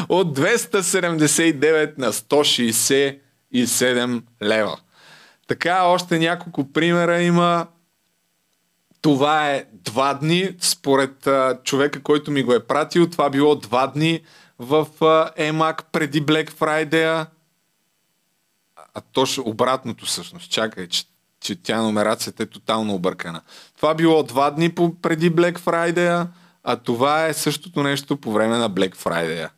от 0.08 0.38
279 0.38 1.98
на 1.98 2.12
167 2.12 4.22
лева. 4.42 4.78
Така, 5.48 5.84
още 5.84 6.18
няколко 6.18 6.72
примера 6.72 7.22
има. 7.22 7.66
Това 9.00 9.50
е 9.50 9.64
два 9.72 10.14
дни, 10.14 10.56
според 10.60 11.26
а, 11.26 11.58
човека, 11.64 12.02
който 12.02 12.30
ми 12.30 12.42
го 12.42 12.52
е 12.52 12.66
пратил, 12.66 13.10
това 13.10 13.30
било 13.30 13.54
два 13.54 13.86
дни 13.86 14.20
в 14.58 14.86
EMAC 15.38 15.82
преди 15.92 16.22
Black 16.22 16.50
Friday. 16.50 17.26
А 18.94 19.00
точно 19.12 19.44
обратното 19.46 20.06
всъщност. 20.06 20.50
Чакай, 20.50 20.88
че, 20.88 21.04
че 21.40 21.62
тя 21.62 21.82
номерацията 21.82 22.42
е 22.42 22.46
тотално 22.46 22.94
объркана. 22.94 23.40
Това 23.76 23.94
било 23.94 24.22
два 24.22 24.50
дни 24.50 24.74
по, 24.74 24.94
преди 25.02 25.32
Black 25.32 25.58
Friday, 25.58 26.26
а 26.64 26.76
това 26.76 27.26
е 27.26 27.34
същото 27.34 27.82
нещо 27.82 28.16
по 28.16 28.32
време 28.32 28.56
на 28.56 28.70
Black 28.70 28.96
Friday. 28.96 29.48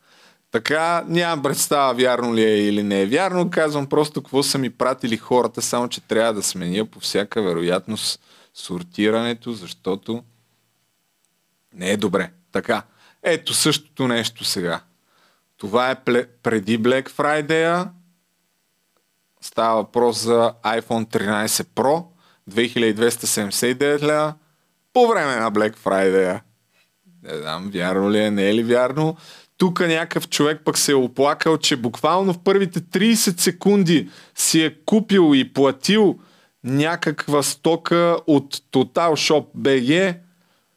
Така 0.55 1.05
нямам 1.09 1.43
представа 1.43 1.95
вярно 1.95 2.35
ли 2.35 2.43
е 2.43 2.69
или 2.69 2.83
не 2.83 3.03
е 3.03 3.07
вярно. 3.07 3.51
Казвам 3.51 3.87
просто 3.87 4.23
какво 4.23 4.43
са 4.43 4.59
ми 4.59 4.71
пратили 4.71 5.17
хората, 5.17 5.63
само 5.63 5.89
че 5.89 6.01
трябва 6.01 6.33
да 6.35 6.43
сменя 6.43 6.87
по 6.87 7.01
всяка 7.01 7.43
вероятност 7.43 8.21
сортирането, 8.55 9.53
защото 9.53 10.25
не 11.73 11.91
е 11.91 11.97
добре. 11.97 12.31
Така, 12.53 12.83
ето 13.23 13.55
същото 13.55 14.09
нещо 14.09 14.45
сега. 14.45 14.81
Това 15.57 15.91
е 15.91 16.05
преди 16.43 16.83
Black 16.83 17.11
Friday. 17.11 17.89
Става 19.41 19.75
въпрос 19.75 20.19
за 20.19 20.55
iPhone 20.65 21.07
13 21.07 21.47
Pro 21.47 22.05
2279 22.51 24.03
лева 24.03 24.35
по 24.93 25.07
време 25.07 25.37
на 25.37 25.53
Black 25.53 25.77
Friday. 25.77 26.41
Не 27.23 27.37
знам, 27.37 27.71
вярно 27.75 28.11
ли 28.11 28.19
е, 28.19 28.31
не 28.31 28.49
е 28.49 28.55
ли 28.55 28.63
вярно. 28.63 29.17
Тук 29.59 29.81
някакъв 29.81 30.29
човек 30.29 30.61
пък 30.65 30.79
се 30.79 30.93
е 30.93 30.95
оплакал, 30.95 31.59
че 31.59 31.77
буквално 31.77 32.33
в 32.33 32.39
първите 32.39 32.81
30 32.81 33.41
секунди 33.41 34.09
си 34.35 34.61
е 34.63 34.75
купил 34.85 35.33
и 35.35 35.53
платил 35.53 36.19
някаква 36.65 37.43
стока 37.43 38.17
от 38.27 38.57
Total 38.57 39.11
Shop 39.11 39.47
BG, 39.59 40.17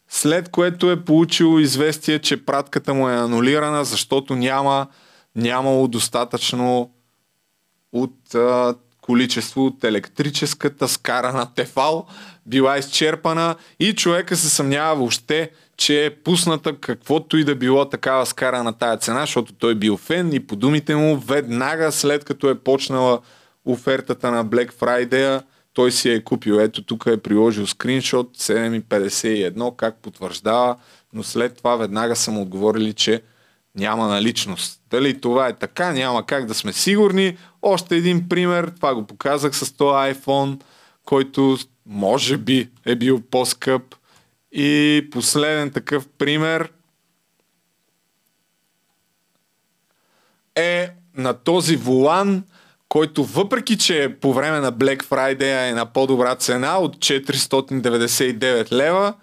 след 0.09 0.49
което 0.49 0.91
е 0.91 1.03
получил 1.03 1.59
известие, 1.59 2.19
че 2.19 2.45
пратката 2.45 2.93
му 2.93 3.09
е 3.09 3.15
анулирана, 3.15 3.85
защото 3.85 4.35
няма, 4.35 4.87
нямало 5.35 5.87
достатъчно 5.87 6.91
от 7.93 8.35
а, 8.35 8.75
количество 9.01 9.65
от 9.65 9.83
електрическата 9.83 10.87
скара 10.87 11.33
на 11.33 11.53
Тефал, 11.53 12.07
била 12.45 12.77
изчерпана 12.77 13.55
и 13.79 13.93
човека 13.93 14.35
се 14.35 14.49
съмнява 14.49 14.95
въобще, 14.95 15.51
че 15.77 16.05
е 16.05 16.15
пусната 16.15 16.77
каквото 16.77 17.37
и 17.37 17.43
да 17.43 17.55
било 17.55 17.85
такава 17.85 18.25
скара 18.25 18.63
на 18.63 18.73
тая 18.73 18.97
цена, 18.97 19.21
защото 19.21 19.53
той 19.53 19.75
бил 19.75 19.97
фен 19.97 20.33
и 20.33 20.39
по 20.39 20.55
думите 20.55 20.95
му 20.95 21.17
веднага 21.17 21.91
след 21.91 22.25
като 22.25 22.49
е 22.49 22.59
почнала 22.59 23.19
офертата 23.65 24.31
на 24.31 24.45
Black 24.45 24.73
Friday, 24.73 25.41
той 25.73 25.91
си 25.91 26.09
е 26.09 26.23
купил. 26.23 26.53
Ето 26.53 26.83
тук 26.83 27.05
е 27.05 27.17
приложил 27.17 27.67
скриншот 27.67 28.37
7.51, 28.37 29.75
как 29.75 29.97
потвърждава, 30.01 30.75
но 31.13 31.23
след 31.23 31.57
това 31.57 31.75
веднага 31.75 32.15
са 32.15 32.31
му 32.31 32.41
отговорили, 32.41 32.93
че 32.93 33.21
няма 33.75 34.07
наличност. 34.07 34.81
Дали 34.89 35.21
това 35.21 35.47
е 35.47 35.53
така, 35.53 35.91
няма 35.91 36.25
как 36.25 36.45
да 36.45 36.53
сме 36.53 36.73
сигурни. 36.73 37.37
Още 37.61 37.95
един 37.95 38.29
пример, 38.29 38.71
това 38.75 38.95
го 38.95 39.07
показах 39.07 39.55
с 39.55 39.71
този 39.71 40.13
iPhone, 40.13 40.61
който 41.05 41.57
може 41.85 42.37
би 42.37 42.69
е 42.85 42.95
бил 42.95 43.21
по-скъп. 43.31 43.96
И 44.51 45.07
последен 45.11 45.71
такъв 45.71 46.07
пример 46.17 46.71
е 50.55 50.89
на 51.17 51.33
този 51.33 51.75
волан, 51.75 52.43
който 52.89 53.23
въпреки, 53.23 53.77
че 53.77 54.15
по 54.21 54.33
време 54.33 54.59
на 54.59 54.73
Black 54.73 55.03
Friday 55.03 55.69
е 55.69 55.73
на 55.73 55.85
по-добра 55.85 56.35
цена 56.35 56.77
от 56.77 56.97
499 56.97 58.71
лева, 58.71 59.13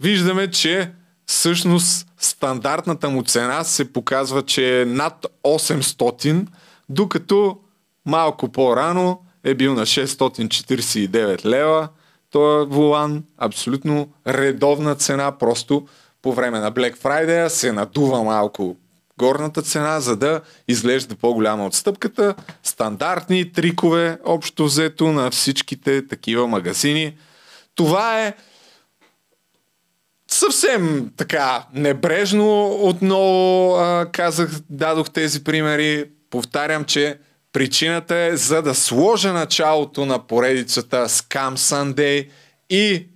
виждаме, 0.00 0.50
че 0.50 0.92
всъщност 1.26 2.08
стандартната 2.18 3.10
му 3.10 3.22
цена 3.22 3.64
се 3.64 3.92
показва, 3.92 4.42
че 4.42 4.80
е 4.80 4.84
над 4.84 5.26
800, 5.44 6.46
докато 6.88 7.58
малко 8.06 8.52
по-рано 8.52 9.20
е 9.44 9.54
бил 9.54 9.74
на 9.74 9.86
649 9.86 11.44
лева. 11.44 11.88
Той 12.36 12.62
е 12.62 12.64
волан, 12.64 13.24
абсолютно 13.38 14.08
редовна 14.26 14.94
цена, 14.94 15.38
просто 15.38 15.86
по 16.22 16.32
време 16.32 16.60
на 16.60 16.72
Black 16.72 16.96
Friday 16.96 17.48
се 17.48 17.72
надува 17.72 18.22
малко 18.22 18.76
горната 19.18 19.62
цена, 19.62 20.00
за 20.00 20.16
да 20.16 20.40
изглежда 20.68 21.14
по-голяма 21.14 21.66
отстъпката. 21.66 22.34
Стандартни 22.62 23.52
трикове, 23.52 24.18
общо 24.24 24.64
взето 24.64 25.12
на 25.12 25.30
всичките 25.30 26.06
такива 26.06 26.46
магазини. 26.46 27.16
Това 27.74 28.22
е 28.22 28.34
съвсем 30.28 31.12
така 31.16 31.66
небрежно 31.72 32.66
отново 32.82 33.74
а, 33.74 34.06
казах, 34.12 34.50
дадох 34.70 35.10
тези 35.10 35.44
примери. 35.44 36.10
Повтарям, 36.30 36.84
че 36.84 37.18
причината 37.56 38.16
е 38.16 38.36
за 38.36 38.62
да 38.62 38.74
сложа 38.74 39.32
началото 39.32 40.06
на 40.06 40.26
поредицата 40.26 41.08
Scam 41.08 41.54
Sunday 41.54 42.28
и 42.70 43.06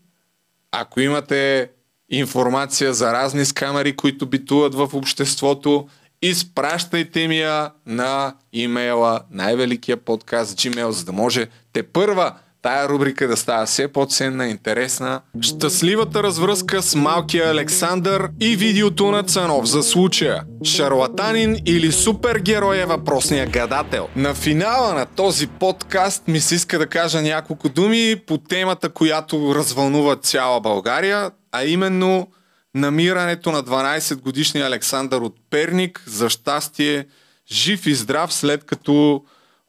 ако 0.73 1.01
имате 1.01 1.71
информация 2.09 2.95
за 2.95 3.13
разни 3.13 3.45
скамери, 3.45 3.97
които 3.97 4.27
битуват 4.27 4.75
в 4.75 4.89
обществото, 4.95 5.89
изпращайте 6.23 7.29
ми 7.29 7.39
я 7.39 7.71
на 7.87 8.35
имейла 8.53 9.21
най-великия 9.31 9.97
подкаст 9.97 10.59
Gmail, 10.59 10.89
за 10.89 11.05
да 11.05 11.13
може 11.13 11.47
те 11.73 11.83
първа 11.83 12.35
тая 12.63 12.89
рубрика 12.89 13.29
да 13.29 13.37
става 13.37 13.67
все 13.67 13.89
по-ценна, 13.89 14.49
интересна. 14.49 15.21
Щастливата 15.41 16.23
развръзка 16.23 16.83
с 16.83 16.95
малкия 16.95 17.51
Александър 17.51 18.29
и 18.41 18.57
видеото 18.57 19.11
на 19.11 19.23
Цанов 19.23 19.67
за 19.67 19.83
случая. 19.83 20.43
Шарлатанин 20.65 21.57
или 21.67 21.93
супергерой 21.93 22.79
е 22.79 22.87
въпросния 22.87 23.47
гадател. 23.47 24.09
На 24.17 24.35
финала 24.35 24.95
на 24.95 25.07
този 25.07 25.47
подкаст 25.47 26.29
ми 26.29 26.41
се 26.41 26.55
иска 26.55 26.79
да 26.79 26.87
кажа 26.87 27.23
няколко 27.23 27.69
думи 27.69 28.17
по 28.27 28.39
темата, 28.39 28.89
която 28.89 29.55
развълнува 29.55 30.17
цяла 30.17 30.61
България, 30.61 31.31
а 31.53 31.65
именно 31.65 32.27
намирането 32.75 33.53
на 33.53 33.63
12 33.63 34.21
годишния 34.21 34.67
Александър 34.67 35.21
от 35.21 35.37
Перник. 35.51 36.03
За 36.07 36.31
щастие, 36.31 37.07
жив 37.53 37.87
и 37.87 37.95
здрав, 37.95 38.33
след 38.33 38.65
като 38.65 39.23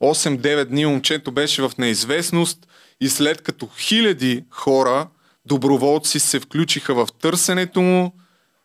8-9 0.04 0.66
дни 0.66 0.86
момчето 0.86 1.32
беше 1.32 1.62
в 1.62 1.72
неизвестност 1.78 2.68
и 3.02 3.10
след 3.10 3.42
като 3.42 3.70
хиляди 3.78 4.46
хора, 4.52 5.08
доброволци 5.46 6.20
се 6.20 6.40
включиха 6.40 6.94
в 6.94 7.08
търсенето 7.22 7.82
му, 7.82 8.14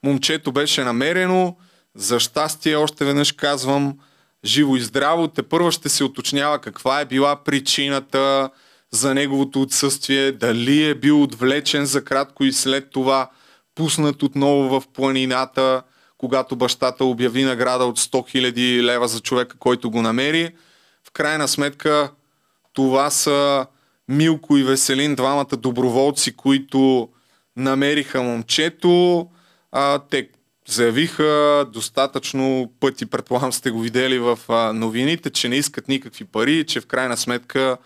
момчето 0.03 0.53
беше 0.53 0.85
намерено. 0.85 1.57
За 1.95 2.21
щастие, 2.21 2.77
още 2.77 3.05
веднъж 3.05 3.33
казвам, 3.33 3.99
живо 4.45 4.77
и 4.77 4.81
здраво, 4.81 5.29
те 5.29 5.43
първа 5.43 5.73
ще 5.73 5.89
се 5.89 6.05
уточнява 6.05 6.59
каква 6.59 7.01
е 7.01 7.05
била 7.05 7.45
причината 7.45 8.51
за 8.91 9.15
неговото 9.15 9.63
отсъствие, 9.63 10.33
дали 10.33 10.85
е 10.85 10.95
бил 10.95 11.23
отвлечен 11.23 11.87
за 11.87 12.05
кратко 12.05 12.45
и 12.45 12.53
след 12.53 12.91
това 12.91 13.31
пуснат 13.75 14.23
отново 14.23 14.81
в 14.81 14.89
планината, 14.95 15.83
когато 16.19 16.57
бащата 16.57 17.05
обяви 17.05 17.45
награда 17.45 17.85
от 17.85 17.99
100 17.99 18.53
000 18.53 18.83
лева 18.83 19.09
за 19.09 19.21
човека, 19.21 19.59
който 19.59 19.91
го 19.91 20.03
намери. 20.03 20.55
В 21.09 21.11
крайна 21.13 21.49
сметка 21.49 22.11
това 22.73 23.11
са 23.11 23.67
Милко 24.09 24.57
и 24.57 24.63
Веселин, 24.63 25.15
двамата 25.15 25.57
доброволци, 25.57 26.37
които 26.37 27.09
намериха 27.57 28.23
момчето. 28.23 29.27
А, 29.73 29.99
те 29.99 30.29
заявиха 30.69 31.65
достатъчно 31.73 32.73
пъти, 32.81 33.07
предполагам 33.07 33.53
сте 33.53 33.71
го 33.71 33.81
видели 33.81 34.19
в 34.19 34.39
а, 34.49 34.73
новините, 34.73 35.31
че 35.31 35.49
не 35.49 35.57
искат 35.57 35.89
никакви 35.89 36.25
пари, 36.25 36.65
че 36.67 36.81
в 36.81 36.87
крайна 36.87 37.17
сметка 37.17 37.77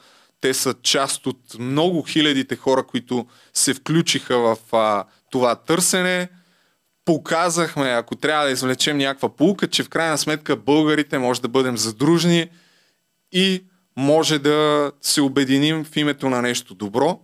те 0.41 0.55
са 0.55 0.75
част 0.83 1.27
от 1.27 1.59
много 1.59 2.03
хилядите 2.03 2.57
хора, 2.57 2.83
които 2.83 3.27
се 3.55 3.75
включиха 3.75 4.39
в 4.39 4.59
а, 4.73 5.05
това 5.31 5.55
търсене. 5.55 6.29
Показахме, 7.05 7.91
ако 7.91 8.17
трябва 8.17 8.45
да 8.45 8.51
извлечем 8.51 8.99
някаква 8.99 9.37
полука, 9.37 9.69
че 9.69 9.83
в 9.83 9.89
крайна 9.89 10.19
сметка 10.19 10.57
българите 10.57 11.19
може 11.19 11.43
да 11.43 11.49
бъдем 11.49 11.77
задружни 11.77 12.51
и 13.33 13.65
може 13.97 14.39
да 14.39 14.93
се 15.01 15.21
обединим 15.21 15.85
в 15.85 15.97
името 15.97 16.29
на 16.29 16.43
нещо 16.43 16.75
добро. 16.75 17.21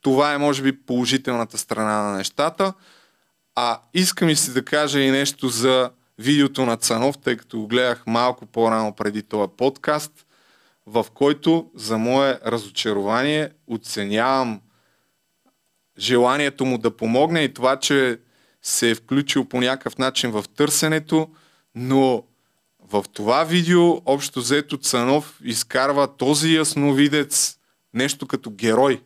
Това 0.00 0.32
е, 0.32 0.38
може 0.38 0.62
би, 0.62 0.82
положителната 0.86 1.58
страна 1.58 2.02
на 2.02 2.16
нещата. 2.16 2.72
А 3.54 3.80
искам 3.94 4.28
и 4.28 4.36
си 4.36 4.52
да 4.52 4.64
кажа 4.64 5.00
и 5.00 5.10
нещо 5.10 5.48
за 5.48 5.90
видеото 6.18 6.66
на 6.66 6.76
Цанов, 6.76 7.18
тъй 7.18 7.36
като 7.36 7.58
го 7.58 7.68
гледах 7.68 8.02
малко 8.06 8.46
по-рано 8.46 8.94
преди 8.94 9.22
този 9.22 9.52
подкаст, 9.56 10.26
в 10.86 11.06
който, 11.14 11.70
за 11.74 11.98
мое 11.98 12.40
разочарование, 12.46 13.50
оценявам 13.66 14.60
желанието 15.98 16.64
му 16.64 16.78
да 16.78 16.96
помогне 16.96 17.40
и 17.40 17.54
това, 17.54 17.76
че 17.76 18.18
се 18.62 18.90
е 18.90 18.94
включил 18.94 19.44
по 19.44 19.60
някакъв 19.60 19.98
начин 19.98 20.30
в 20.30 20.44
търсенето, 20.56 21.28
но 21.74 22.22
в 22.92 23.04
това 23.12 23.44
видео 23.44 24.02
общо 24.04 24.40
взето 24.40 24.76
Цанов 24.76 25.40
изкарва 25.44 26.16
този 26.16 26.54
ясновидец 26.54 27.58
нещо 27.94 28.26
като 28.26 28.50
герой. 28.50 29.02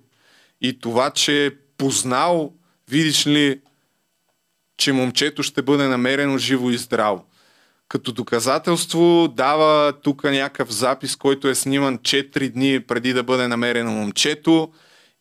И 0.60 0.78
това, 0.78 1.10
че 1.10 1.56
познал, 1.78 2.52
видиш 2.88 3.26
ли, 3.26 3.60
че 4.76 4.92
момчето 4.92 5.42
ще 5.42 5.62
бъде 5.62 5.88
намерено 5.88 6.38
живо 6.38 6.70
и 6.70 6.78
здраво. 6.78 7.24
Като 7.88 8.12
доказателство 8.12 9.28
дава 9.36 9.92
тук 10.02 10.24
някакъв 10.24 10.72
запис, 10.72 11.16
който 11.16 11.48
е 11.48 11.54
сниман 11.54 11.98
4 11.98 12.50
дни 12.50 12.80
преди 12.80 13.12
да 13.12 13.22
бъде 13.22 13.48
намерено 13.48 13.90
момчето 13.90 14.72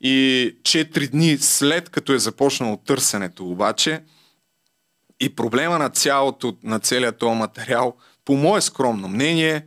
и 0.02 0.56
4 0.62 1.10
дни 1.10 1.38
след 1.38 1.90
като 1.90 2.14
е 2.14 2.20
започнало 2.20 2.78
търсенето 2.78 3.46
обаче. 3.46 4.04
И 5.20 5.36
проблема 5.36 5.78
на, 5.78 5.90
цялото, 5.90 6.58
на 6.64 6.80
целият 6.80 7.18
този 7.18 7.36
материал, 7.36 7.96
по 8.32 8.38
мое 8.38 8.62
скромно 8.62 9.08
мнение, 9.08 9.66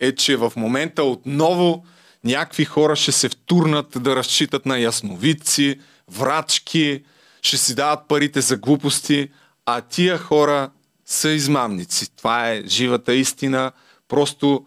е, 0.00 0.14
че 0.14 0.36
в 0.36 0.52
момента 0.56 1.04
отново 1.04 1.84
някакви 2.24 2.64
хора 2.64 2.96
ще 2.96 3.12
се 3.12 3.28
втурнат 3.28 3.86
да 3.96 4.16
разчитат 4.16 4.66
на 4.66 4.78
ясновидци, 4.78 5.80
врачки, 6.10 7.04
ще 7.42 7.56
си 7.56 7.74
дават 7.74 8.08
парите 8.08 8.40
за 8.40 8.56
глупости, 8.56 9.28
а 9.66 9.80
тия 9.80 10.18
хора 10.18 10.70
са 11.06 11.30
измамници. 11.30 12.16
Това 12.16 12.50
е 12.50 12.62
живата 12.66 13.14
истина. 13.14 13.72
Просто 14.08 14.66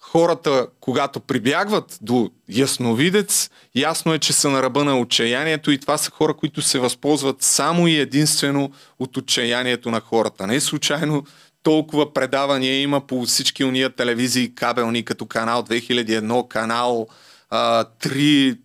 хората, 0.00 0.66
когато 0.80 1.20
прибягват 1.20 1.98
до 2.02 2.30
ясновидец, 2.48 3.50
ясно 3.74 4.14
е, 4.14 4.18
че 4.18 4.32
са 4.32 4.50
на 4.50 4.62
ръба 4.62 4.84
на 4.84 5.00
отчаянието 5.00 5.70
и 5.70 5.78
това 5.78 5.98
са 5.98 6.10
хора, 6.10 6.34
които 6.34 6.62
се 6.62 6.78
възползват 6.78 7.42
само 7.42 7.88
и 7.88 7.96
единствено 7.96 8.70
от 8.98 9.16
отчаянието 9.16 9.90
на 9.90 10.00
хората. 10.00 10.46
Не 10.46 10.60
случайно 10.60 11.24
толкова 11.68 12.12
предавания 12.12 12.82
има 12.82 13.06
по 13.06 13.22
всички 13.22 13.64
уния 13.64 13.90
телевизии 13.90 14.54
кабелни, 14.54 15.04
като 15.04 15.26
канал 15.26 15.62
2001, 15.62 16.48
канал 16.48 17.08
а, 17.50 17.84
3, 17.84 18.58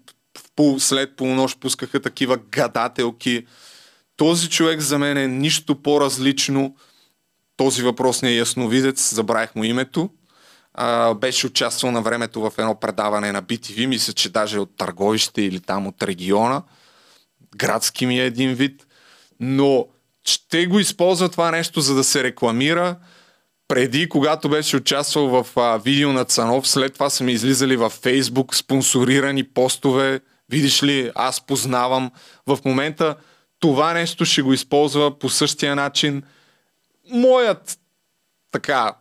след 0.77 1.15
полунощ 1.15 1.59
пускаха 1.59 2.01
такива 2.01 2.37
гадателки. 2.37 3.45
Този 4.17 4.49
човек 4.49 4.79
за 4.79 4.99
мен 4.99 5.17
е 5.17 5.27
нищо 5.27 5.81
по-различно. 5.81 6.75
Този 7.57 7.83
въпрос 7.83 8.21
не 8.21 8.29
е 8.29 8.35
ясновидец, 8.35 9.13
забравих 9.13 9.55
му 9.55 9.63
името. 9.63 10.09
А, 10.73 11.13
беше 11.13 11.47
участвал 11.47 11.91
на 11.91 12.01
времето 12.01 12.41
в 12.41 12.53
едно 12.57 12.79
предаване 12.79 13.31
на 13.31 13.43
BTV, 13.43 13.85
мисля, 13.85 14.13
че 14.13 14.29
даже 14.29 14.59
от 14.59 14.77
търговище 14.77 15.41
или 15.41 15.59
там 15.59 15.87
от 15.87 16.03
региона. 16.03 16.63
Градски 17.55 18.05
ми 18.05 18.19
е 18.19 18.25
един 18.25 18.53
вид. 18.53 18.87
Но 19.39 19.87
ще 20.23 20.65
го 20.65 20.79
използва 20.79 21.29
това 21.29 21.51
нещо, 21.51 21.81
за 21.81 21.95
да 21.95 22.03
се 22.03 22.23
рекламира. 22.23 22.95
Преди, 23.67 24.09
когато 24.09 24.49
беше 24.49 24.77
участвал 24.77 25.27
в 25.27 25.57
а, 25.57 25.77
видео 25.77 26.13
на 26.13 26.25
Цанов, 26.25 26.67
след 26.67 26.93
това 26.93 27.09
са 27.09 27.23
ми 27.23 27.31
излизали 27.31 27.75
в 27.75 27.89
Фейсбук 27.89 28.55
спонсорирани 28.55 29.43
постове. 29.43 30.19
Видиш 30.49 30.83
ли, 30.83 31.11
аз 31.15 31.45
познавам. 31.45 32.11
В 32.47 32.59
момента 32.65 33.15
това 33.59 33.93
нещо 33.93 34.25
ще 34.25 34.41
го 34.41 34.53
използва 34.53 35.19
по 35.19 35.29
същия 35.29 35.75
начин. 35.75 36.23
Моят 37.11 37.77
така 38.51 38.93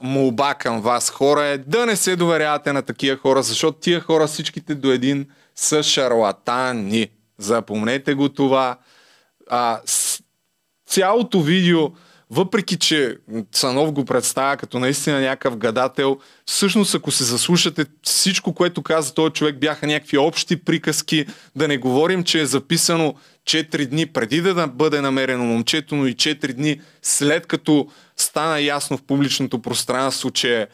молба 0.00 0.54
към 0.54 0.80
вас 0.80 1.10
хора 1.10 1.44
е 1.44 1.58
да 1.58 1.86
не 1.86 1.96
се 1.96 2.16
доверявате 2.16 2.72
на 2.72 2.82
такива 2.82 3.16
хора, 3.16 3.42
защото 3.42 3.78
тия 3.78 4.00
хора 4.00 4.26
всичките 4.26 4.74
до 4.74 4.92
един 4.92 5.26
са 5.54 5.82
шарлатани. 5.82 7.08
Запомнете 7.38 8.14
го 8.14 8.28
това. 8.28 8.78
А, 9.50 9.80
цялото 10.88 11.40
видео 11.40 11.90
въпреки 12.30 12.78
че 12.78 13.16
Цанов 13.52 13.92
го 13.92 14.04
представя 14.04 14.56
като 14.56 14.78
наистина 14.78 15.20
някакъв 15.20 15.56
гадател, 15.56 16.18
всъщност 16.46 16.94
ако 16.94 17.10
се 17.10 17.24
заслушате 17.24 17.86
всичко, 18.02 18.54
което 18.54 18.82
каза 18.82 19.14
този 19.14 19.32
човек, 19.32 19.58
бяха 19.58 19.86
някакви 19.86 20.18
общи 20.18 20.64
приказки, 20.64 21.26
да 21.56 21.68
не 21.68 21.78
говорим, 21.78 22.24
че 22.24 22.40
е 22.40 22.46
записано 22.46 23.14
4 23.44 23.86
дни 23.86 24.06
преди 24.06 24.40
да 24.40 24.66
бъде 24.66 25.00
намерено 25.00 25.44
момчето, 25.44 25.94
но 25.94 26.06
и 26.06 26.14
4 26.14 26.52
дни 26.52 26.80
след 27.02 27.46
като 27.46 27.88
стана 28.16 28.60
ясно 28.60 28.96
в 28.96 29.02
публичното 29.02 29.62
пространство, 29.62 30.30
че 30.30 30.66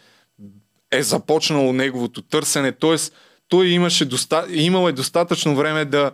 е 0.91 1.03
започнало 1.03 1.73
неговото 1.73 2.23
търсене, 2.23 2.73
т.е. 2.73 2.97
той 3.49 3.67
имаше 3.67 4.05
доста... 4.05 4.47
имал 4.51 4.89
е 4.89 4.93
достатъчно 4.93 5.57
време 5.57 5.85
да 5.85 6.11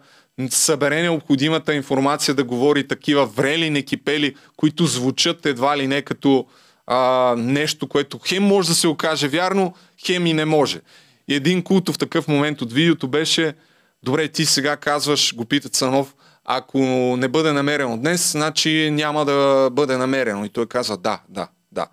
събере 0.51 1.02
необходимата 1.02 1.74
информация 1.74 2.35
да 2.35 2.44
говори 2.44 2.89
такива 2.89 3.27
врели 3.27 3.70
некипели, 3.70 4.35
които 4.57 4.86
звучат 4.86 5.47
едва 5.47 5.78
ли 5.78 5.86
не 5.86 6.02
като 6.02 6.47
а, 6.86 7.35
нещо, 7.39 7.89
което 7.89 8.19
хем 8.19 8.43
може 8.43 8.69
да 8.69 8.74
се 8.74 8.89
окаже 8.89 9.28
вярно, 9.28 9.74
хем 10.07 10.27
и 10.27 10.32
не 10.32 10.44
може. 10.44 10.81
И 11.28 11.35
един 11.35 11.62
култов 11.62 11.98
такъв 11.98 12.28
момент 12.28 12.62
от 12.62 12.73
видеото 12.73 13.09
беше, 13.09 13.55
добре, 14.02 14.28
ти 14.28 14.47
сега 14.47 14.77
казваш, 14.77 15.35
го 15.35 15.44
питат 15.44 15.74
Санов, 15.74 16.15
ако 16.44 16.78
не 17.16 17.28
бъде 17.28 17.52
намерено 17.52 17.98
днес, 17.98 18.32
значи 18.32 18.90
няма 18.93 19.24
да 19.24 19.69
бъде 19.73 19.97
намерено. 19.97 20.44
И 20.44 20.48
той 20.48 20.66
казва, 20.66 20.97
да, 20.97 21.20
да, 21.28 21.48
да. 21.73 21.86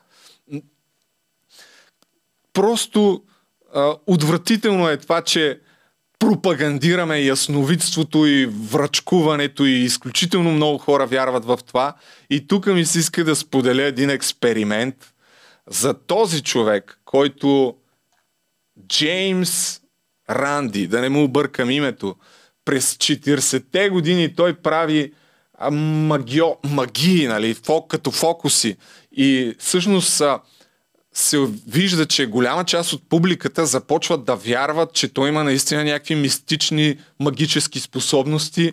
Просто 2.54 3.24
а, 3.74 3.96
отвратително 4.08 4.90
е 4.90 4.98
това, 4.98 5.22
че 5.22 5.60
пропагандираме 6.20 7.20
ясновидството 7.20 8.26
и 8.26 8.46
врачкуването 8.46 9.66
и 9.66 9.72
изключително 9.72 10.52
много 10.52 10.78
хора 10.78 11.06
вярват 11.06 11.46
в 11.46 11.60
това. 11.68 11.94
И 12.30 12.48
тук 12.48 12.66
ми 12.66 12.86
се 12.86 13.00
иска 13.00 13.24
да 13.24 13.36
споделя 13.36 13.84
един 13.84 14.10
експеримент 14.10 14.96
за 15.68 15.94
този 15.94 16.44
човек, 16.44 17.00
който 17.06 17.76
Джеймс 18.88 19.82
Ранди, 20.30 20.88
да 20.88 21.02
не 21.02 21.10
му 21.10 21.24
объркам 21.24 21.72
името, 21.72 22.16
през 22.66 22.94
40-те 22.94 23.90
години 23.90 24.36
той 24.36 24.54
прави 24.54 25.14
магио, 25.72 26.46
магии, 26.64 27.28
нали, 27.28 27.56
като 27.88 28.12
фокуси. 28.12 28.78
И 29.12 29.56
всъщност 29.60 30.24
се 31.20 31.48
вижда, 31.68 32.06
че 32.06 32.26
голяма 32.26 32.66
част 32.66 32.94
от 32.94 33.10
публиката 33.10 33.66
започват 33.66 34.26
да 34.26 34.36
вярват, 34.36 34.94
че 34.94 35.14
той 35.14 35.30
има 35.30 35.44
наистина 35.44 35.84
някакви 35.84 36.16
мистични 36.16 36.98
магически 37.20 37.80
способности. 37.80 38.72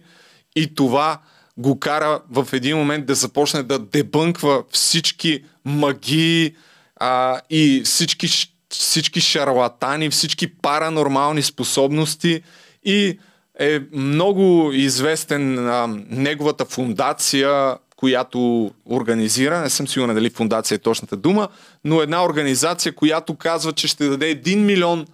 И 0.56 0.74
това 0.74 1.20
го 1.56 1.80
кара 1.80 2.20
в 2.30 2.48
един 2.52 2.76
момент 2.76 3.06
да 3.06 3.14
започне 3.14 3.62
да 3.62 3.78
дебънква 3.78 4.62
всички 4.70 5.44
магии 5.64 6.54
а, 6.96 7.40
и 7.50 7.82
всички, 7.84 8.28
всички 8.68 9.20
шарлатани, 9.20 10.10
всички 10.10 10.54
паранормални 10.54 11.42
способности. 11.42 12.42
И 12.84 13.18
е 13.60 13.80
много 13.92 14.72
известен 14.72 15.68
а, 15.68 15.86
неговата 16.10 16.64
фундация 16.64 17.76
която 18.04 18.70
организира, 18.90 19.60
не 19.60 19.70
съм 19.70 19.88
сигурен 19.88 20.14
дали 20.14 20.30
фундация 20.30 20.76
е 20.76 20.78
точната 20.78 21.16
дума, 21.16 21.48
но 21.84 22.02
една 22.02 22.24
организация, 22.24 22.94
която 22.94 23.34
казва, 23.34 23.72
че 23.72 23.88
ще 23.88 24.08
даде 24.08 24.42
1 24.42 24.56
милион 24.56 25.06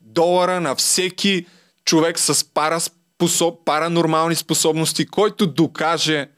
долара 0.00 0.60
на 0.60 0.74
всеки 0.74 1.46
човек 1.84 2.18
с 2.18 2.44
параспособ, 2.54 3.64
паранормални 3.64 4.34
способности, 4.34 5.06
който 5.06 5.46
докаже, 5.46 6.28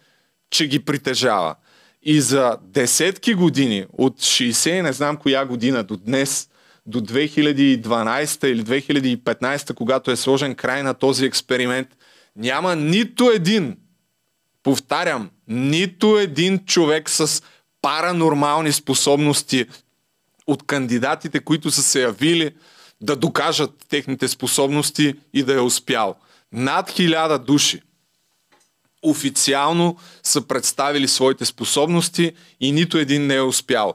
че 0.50 0.66
ги 0.66 0.84
притежава. 0.84 1.54
И 2.02 2.20
за 2.20 2.56
десетки 2.62 3.34
години, 3.34 3.86
от 3.92 4.20
60, 4.20 4.82
не 4.82 4.92
знам 4.92 5.16
коя 5.16 5.44
година 5.44 5.84
до 5.84 5.96
днес, 5.96 6.48
до 6.86 7.00
2012 7.00 8.46
или 8.46 8.64
2015, 8.64 9.74
когато 9.74 10.10
е 10.10 10.16
сложен 10.16 10.54
край 10.54 10.82
на 10.82 10.94
този 10.94 11.26
експеримент, 11.26 11.88
няма 12.36 12.76
нито 12.76 13.30
един 13.30 13.76
Повтарям, 14.62 15.30
нито 15.48 16.18
един 16.18 16.64
човек 16.64 17.10
с 17.10 17.42
паранормални 17.82 18.72
способности 18.72 19.66
от 20.46 20.66
кандидатите, 20.66 21.40
които 21.40 21.70
са 21.70 21.82
се 21.82 22.02
явили 22.02 22.50
да 23.00 23.16
докажат 23.16 23.70
техните 23.88 24.28
способности 24.28 25.14
и 25.34 25.42
да 25.42 25.54
е 25.54 25.60
успял. 25.60 26.16
Над 26.52 26.90
хиляда 26.90 27.38
души 27.38 27.82
официално 29.02 29.96
са 30.22 30.46
представили 30.46 31.08
своите 31.08 31.44
способности 31.44 32.32
и 32.60 32.72
нито 32.72 32.98
един 32.98 33.26
не 33.26 33.34
е 33.34 33.42
успял. 33.42 33.94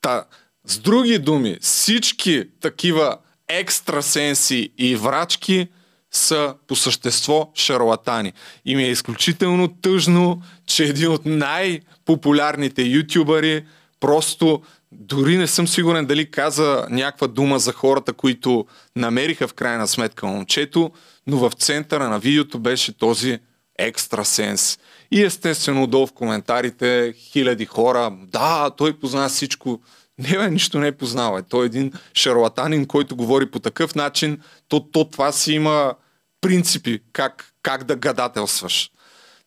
Та, 0.00 0.24
с 0.66 0.78
други 0.78 1.18
думи, 1.18 1.58
всички 1.60 2.44
такива 2.60 3.18
екстрасенси 3.48 4.72
и 4.78 4.96
врачки– 4.96 5.68
са 6.12 6.54
по 6.66 6.76
същество 6.76 7.50
шарлатани. 7.54 8.32
И 8.64 8.76
ми 8.76 8.84
е 8.84 8.90
изключително 8.90 9.68
тъжно, 9.68 10.42
че 10.66 10.84
един 10.84 11.08
от 11.08 11.26
най-популярните 11.26 12.82
ютубъри 12.82 13.64
просто 14.00 14.62
дори 14.92 15.36
не 15.36 15.46
съм 15.46 15.68
сигурен 15.68 16.06
дали 16.06 16.30
каза 16.30 16.86
някаква 16.90 17.26
дума 17.26 17.58
за 17.58 17.72
хората, 17.72 18.12
които 18.12 18.66
намериха 18.96 19.48
в 19.48 19.54
крайна 19.54 19.88
сметка 19.88 20.26
момчето, 20.26 20.90
но 21.26 21.36
в 21.36 21.52
центъра 21.58 22.08
на 22.08 22.18
видеото 22.18 22.58
беше 22.58 22.98
този 22.98 23.38
екстрасенс. 23.78 24.78
И 25.10 25.22
естествено 25.22 25.86
долу 25.86 26.06
в 26.06 26.12
коментарите 26.12 27.14
хиляди 27.16 27.64
хора, 27.64 28.12
да, 28.22 28.70
той 28.70 28.98
познава 28.98 29.28
всичко. 29.28 29.80
Не, 30.20 30.38
бе, 30.38 30.50
нищо 30.50 30.78
не 30.78 30.86
е 30.86 30.96
познава. 30.96 31.42
Той 31.42 31.64
е 31.64 31.66
един 31.66 31.92
шарлатанин, 32.14 32.86
който 32.86 33.16
говори 33.16 33.50
по 33.50 33.58
такъв 33.58 33.94
начин, 33.94 34.40
то, 34.68 34.80
то 34.80 35.04
това 35.04 35.32
си 35.32 35.52
има 35.52 35.94
принципи 36.40 37.00
как 37.12 37.50
как 37.62 37.84
да 37.84 37.96
гадателстваш. 37.96 38.90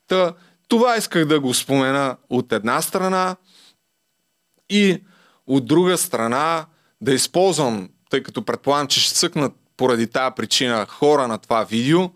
Та, 0.07 0.33
това 0.67 0.97
исках 0.97 1.25
да 1.25 1.39
го 1.39 1.53
спомена 1.53 2.17
от 2.29 2.51
една 2.51 2.81
страна 2.81 3.35
и 4.69 5.03
от 5.47 5.65
друга 5.65 5.97
страна 5.97 6.65
да 7.01 7.13
използвам, 7.13 7.89
тъй 8.09 8.23
като 8.23 8.45
предполагам, 8.45 8.87
че 8.87 8.99
ще 8.99 9.15
цъкнат 9.15 9.53
поради 9.77 10.07
тази 10.07 10.35
причина 10.35 10.85
хора 10.85 11.27
на 11.27 11.37
това 11.37 11.63
видео, 11.63 12.09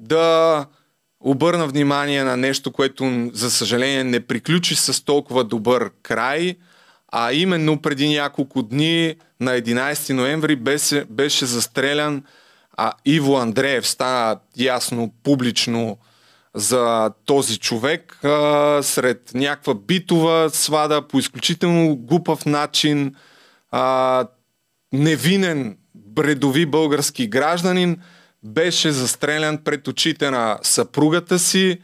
да 0.00 0.66
обърна 1.20 1.66
внимание 1.66 2.24
на 2.24 2.36
нещо, 2.36 2.72
което 2.72 3.30
за 3.32 3.50
съжаление 3.50 4.04
не 4.04 4.26
приключи 4.26 4.76
с 4.76 5.04
толкова 5.04 5.44
добър 5.44 5.90
край, 6.02 6.56
а 7.16 7.32
именно 7.32 7.82
преди 7.82 8.08
няколко 8.08 8.62
дни 8.62 9.14
на 9.40 9.50
11 9.50 10.12
ноември 10.12 10.56
беше, 10.56 11.04
беше 11.10 11.46
застрелян 11.46 12.22
а, 12.76 12.92
Иво 13.04 13.36
Андреев. 13.36 13.88
Стана 13.88 14.38
ясно 14.56 15.14
публично 15.22 15.98
за 16.54 17.10
този 17.26 17.58
човек 17.58 18.24
а, 18.24 18.78
сред 18.82 19.30
някаква 19.34 19.74
битова 19.74 20.50
свада 20.52 21.08
по 21.08 21.18
изключително 21.18 21.96
глупав 21.96 22.46
начин. 22.46 23.14
А, 23.70 24.26
невинен 24.92 25.76
бредови 25.94 26.66
български 26.66 27.26
гражданин 27.26 27.98
беше 28.42 28.92
застрелян 28.92 29.58
пред 29.58 29.88
очите 29.88 30.30
на 30.30 30.58
съпругата 30.62 31.38
си 31.38 31.78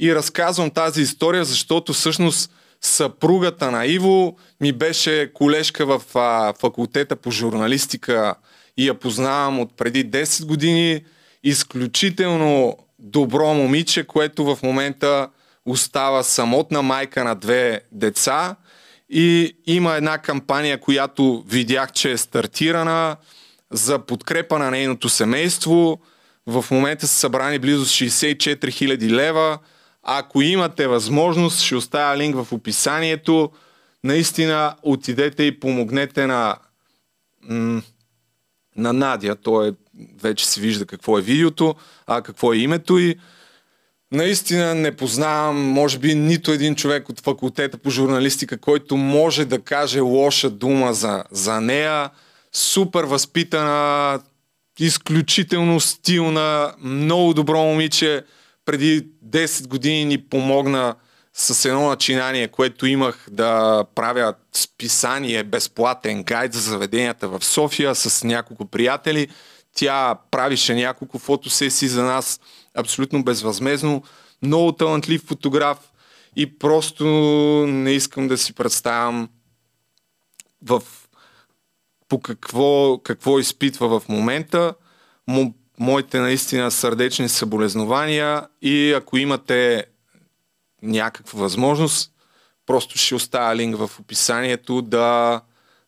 и 0.00 0.14
разказвам 0.14 0.70
тази 0.70 1.02
история, 1.02 1.44
защото 1.44 1.92
всъщност 1.92 2.50
съпругата 2.84 3.70
на 3.70 3.86
Иво 3.86 4.36
ми 4.64 4.72
беше 4.72 5.32
колежка 5.34 5.86
в 5.86 6.02
а, 6.14 6.52
факултета 6.60 7.16
по 7.16 7.30
журналистика 7.30 8.34
и 8.76 8.88
я 8.88 8.94
познавам 8.94 9.60
от 9.60 9.76
преди 9.76 10.10
10 10.10 10.46
години. 10.46 11.04
Изключително 11.42 12.76
добро 12.98 13.54
момиче, 13.54 14.04
което 14.04 14.44
в 14.44 14.58
момента 14.62 15.28
остава 15.66 16.22
самотна 16.22 16.82
майка 16.82 17.24
на 17.24 17.34
две 17.34 17.80
деца 17.92 18.56
и 19.08 19.56
има 19.66 19.94
една 19.94 20.18
кампания, 20.18 20.80
която 20.80 21.44
видях, 21.48 21.92
че 21.92 22.12
е 22.12 22.16
стартирана 22.16 23.16
за 23.70 23.98
подкрепа 23.98 24.58
на 24.58 24.70
нейното 24.70 25.08
семейство. 25.08 26.00
В 26.46 26.64
момента 26.70 27.06
са 27.06 27.14
събрани 27.14 27.58
близо 27.58 27.84
64 27.84 28.58
000 28.58 29.10
лева. 29.10 29.58
Ако 30.02 30.42
имате 30.42 30.86
възможност, 30.86 31.60
ще 31.60 31.76
оставя 31.76 32.16
линк 32.16 32.36
в 32.36 32.52
описанието. 32.52 33.50
Наистина 34.04 34.76
отидете 34.82 35.42
и 35.42 35.60
помогнете 35.60 36.26
на, 36.26 36.56
на 38.76 38.92
Надя. 38.92 39.36
Той 39.36 39.68
е, 39.68 39.72
вече 40.22 40.46
се 40.46 40.60
вижда 40.60 40.86
какво 40.86 41.18
е 41.18 41.22
видеото, 41.22 41.74
а 42.06 42.22
какво 42.22 42.52
е 42.52 42.56
името 42.56 42.98
и 42.98 43.16
Наистина 44.12 44.74
не 44.74 44.96
познавам, 44.96 45.56
може 45.56 45.98
би, 45.98 46.14
нито 46.14 46.52
един 46.52 46.74
човек 46.74 47.08
от 47.08 47.20
факултета 47.20 47.78
по 47.78 47.90
журналистика, 47.90 48.58
който 48.58 48.96
може 48.96 49.44
да 49.44 49.60
каже 49.60 50.00
лоша 50.00 50.50
дума 50.50 50.94
за, 50.94 51.24
за 51.30 51.60
нея. 51.60 52.10
Супер 52.52 53.04
възпитана, 53.04 54.20
изключително 54.78 55.80
стилна, 55.80 56.74
много 56.82 57.34
добро 57.34 57.62
момиче. 57.62 58.22
Преди 58.64 59.06
10 59.26 59.66
години 59.68 60.04
ни 60.04 60.18
помогна 60.18 60.94
с 61.34 61.64
едно 61.64 61.88
начинание, 61.88 62.48
което 62.48 62.86
имах 62.86 63.26
да 63.30 63.84
правя 63.94 64.34
списание, 64.52 65.44
безплатен 65.44 66.22
гайд 66.22 66.52
за 66.52 66.60
заведенията 66.60 67.28
в 67.28 67.44
София 67.44 67.94
с 67.94 68.24
няколко 68.24 68.66
приятели. 68.66 69.28
Тя 69.74 70.18
правише 70.30 70.74
няколко 70.74 71.18
фотосесии 71.18 71.88
за 71.88 72.02
нас 72.02 72.40
абсолютно 72.74 73.24
безвъзмезно. 73.24 74.02
Много 74.42 74.72
талантлив 74.72 75.22
фотограф 75.26 75.78
и 76.36 76.58
просто 76.58 77.04
не 77.68 77.92
искам 77.92 78.28
да 78.28 78.38
си 78.38 78.52
представям 78.52 79.28
в 80.62 80.82
по 82.08 82.20
какво, 82.20 82.98
какво 82.98 83.38
изпитва 83.38 84.00
в 84.00 84.08
момента. 84.08 84.74
Мо, 85.26 85.54
моите 85.78 86.20
наистина 86.20 86.70
сърдечни 86.70 87.28
съболезнования 87.28 88.46
и 88.62 88.92
ако 88.92 89.16
имате 89.16 89.84
някаква 90.84 91.40
възможност, 91.40 92.12
просто 92.66 92.98
ще 92.98 93.14
оставя 93.14 93.56
линк 93.56 93.76
в 93.76 93.90
описанието 94.00 94.82
да, 94.82 95.40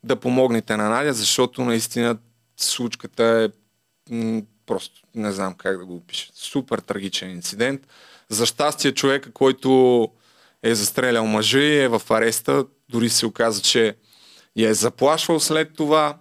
да 0.04 0.16
помогнете 0.16 0.76
на 0.76 0.88
Надя, 0.88 1.12
защото 1.12 1.64
наистина 1.64 2.18
случката 2.56 3.24
е 3.24 3.48
просто 4.66 5.02
не 5.14 5.32
знам 5.32 5.54
как 5.54 5.78
да 5.78 5.86
го 5.86 5.96
опиша. 5.96 6.30
Супер 6.34 6.78
трагичен 6.78 7.30
инцидент. 7.30 7.86
За 8.28 8.46
щастие 8.46 8.92
човека, 8.92 9.32
който 9.32 10.08
е 10.62 10.74
застрелял 10.74 11.26
мъжа 11.26 11.64
е 11.64 11.88
в 11.88 12.02
ареста, 12.10 12.64
дори 12.88 13.08
се 13.08 13.26
оказа, 13.26 13.62
че 13.62 13.96
я 14.56 14.68
е 14.68 14.74
заплашвал 14.74 15.40
след 15.40 15.74
това. 15.74 16.18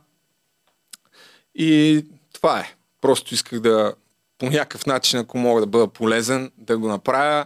И 1.55 2.05
това 2.33 2.59
е. 2.59 2.75
Просто 3.01 3.33
исках 3.33 3.59
да 3.59 3.93
по 4.37 4.45
някакъв 4.45 4.85
начин, 4.85 5.19
ако 5.19 5.37
мога 5.37 5.61
да 5.61 5.67
бъда 5.67 5.87
полезен, 5.87 6.51
да 6.57 6.77
го 6.77 6.87
направя. 6.87 7.45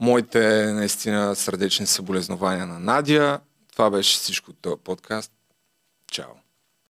Моите 0.00 0.72
наистина 0.72 1.36
сърдечни 1.36 1.86
съболезнования 1.86 2.66
на 2.66 2.78
Надя. 2.78 3.40
Това 3.72 3.90
беше 3.90 4.18
всичко 4.18 4.50
от 4.50 4.56
този 4.62 4.76
подкаст. 4.84 5.32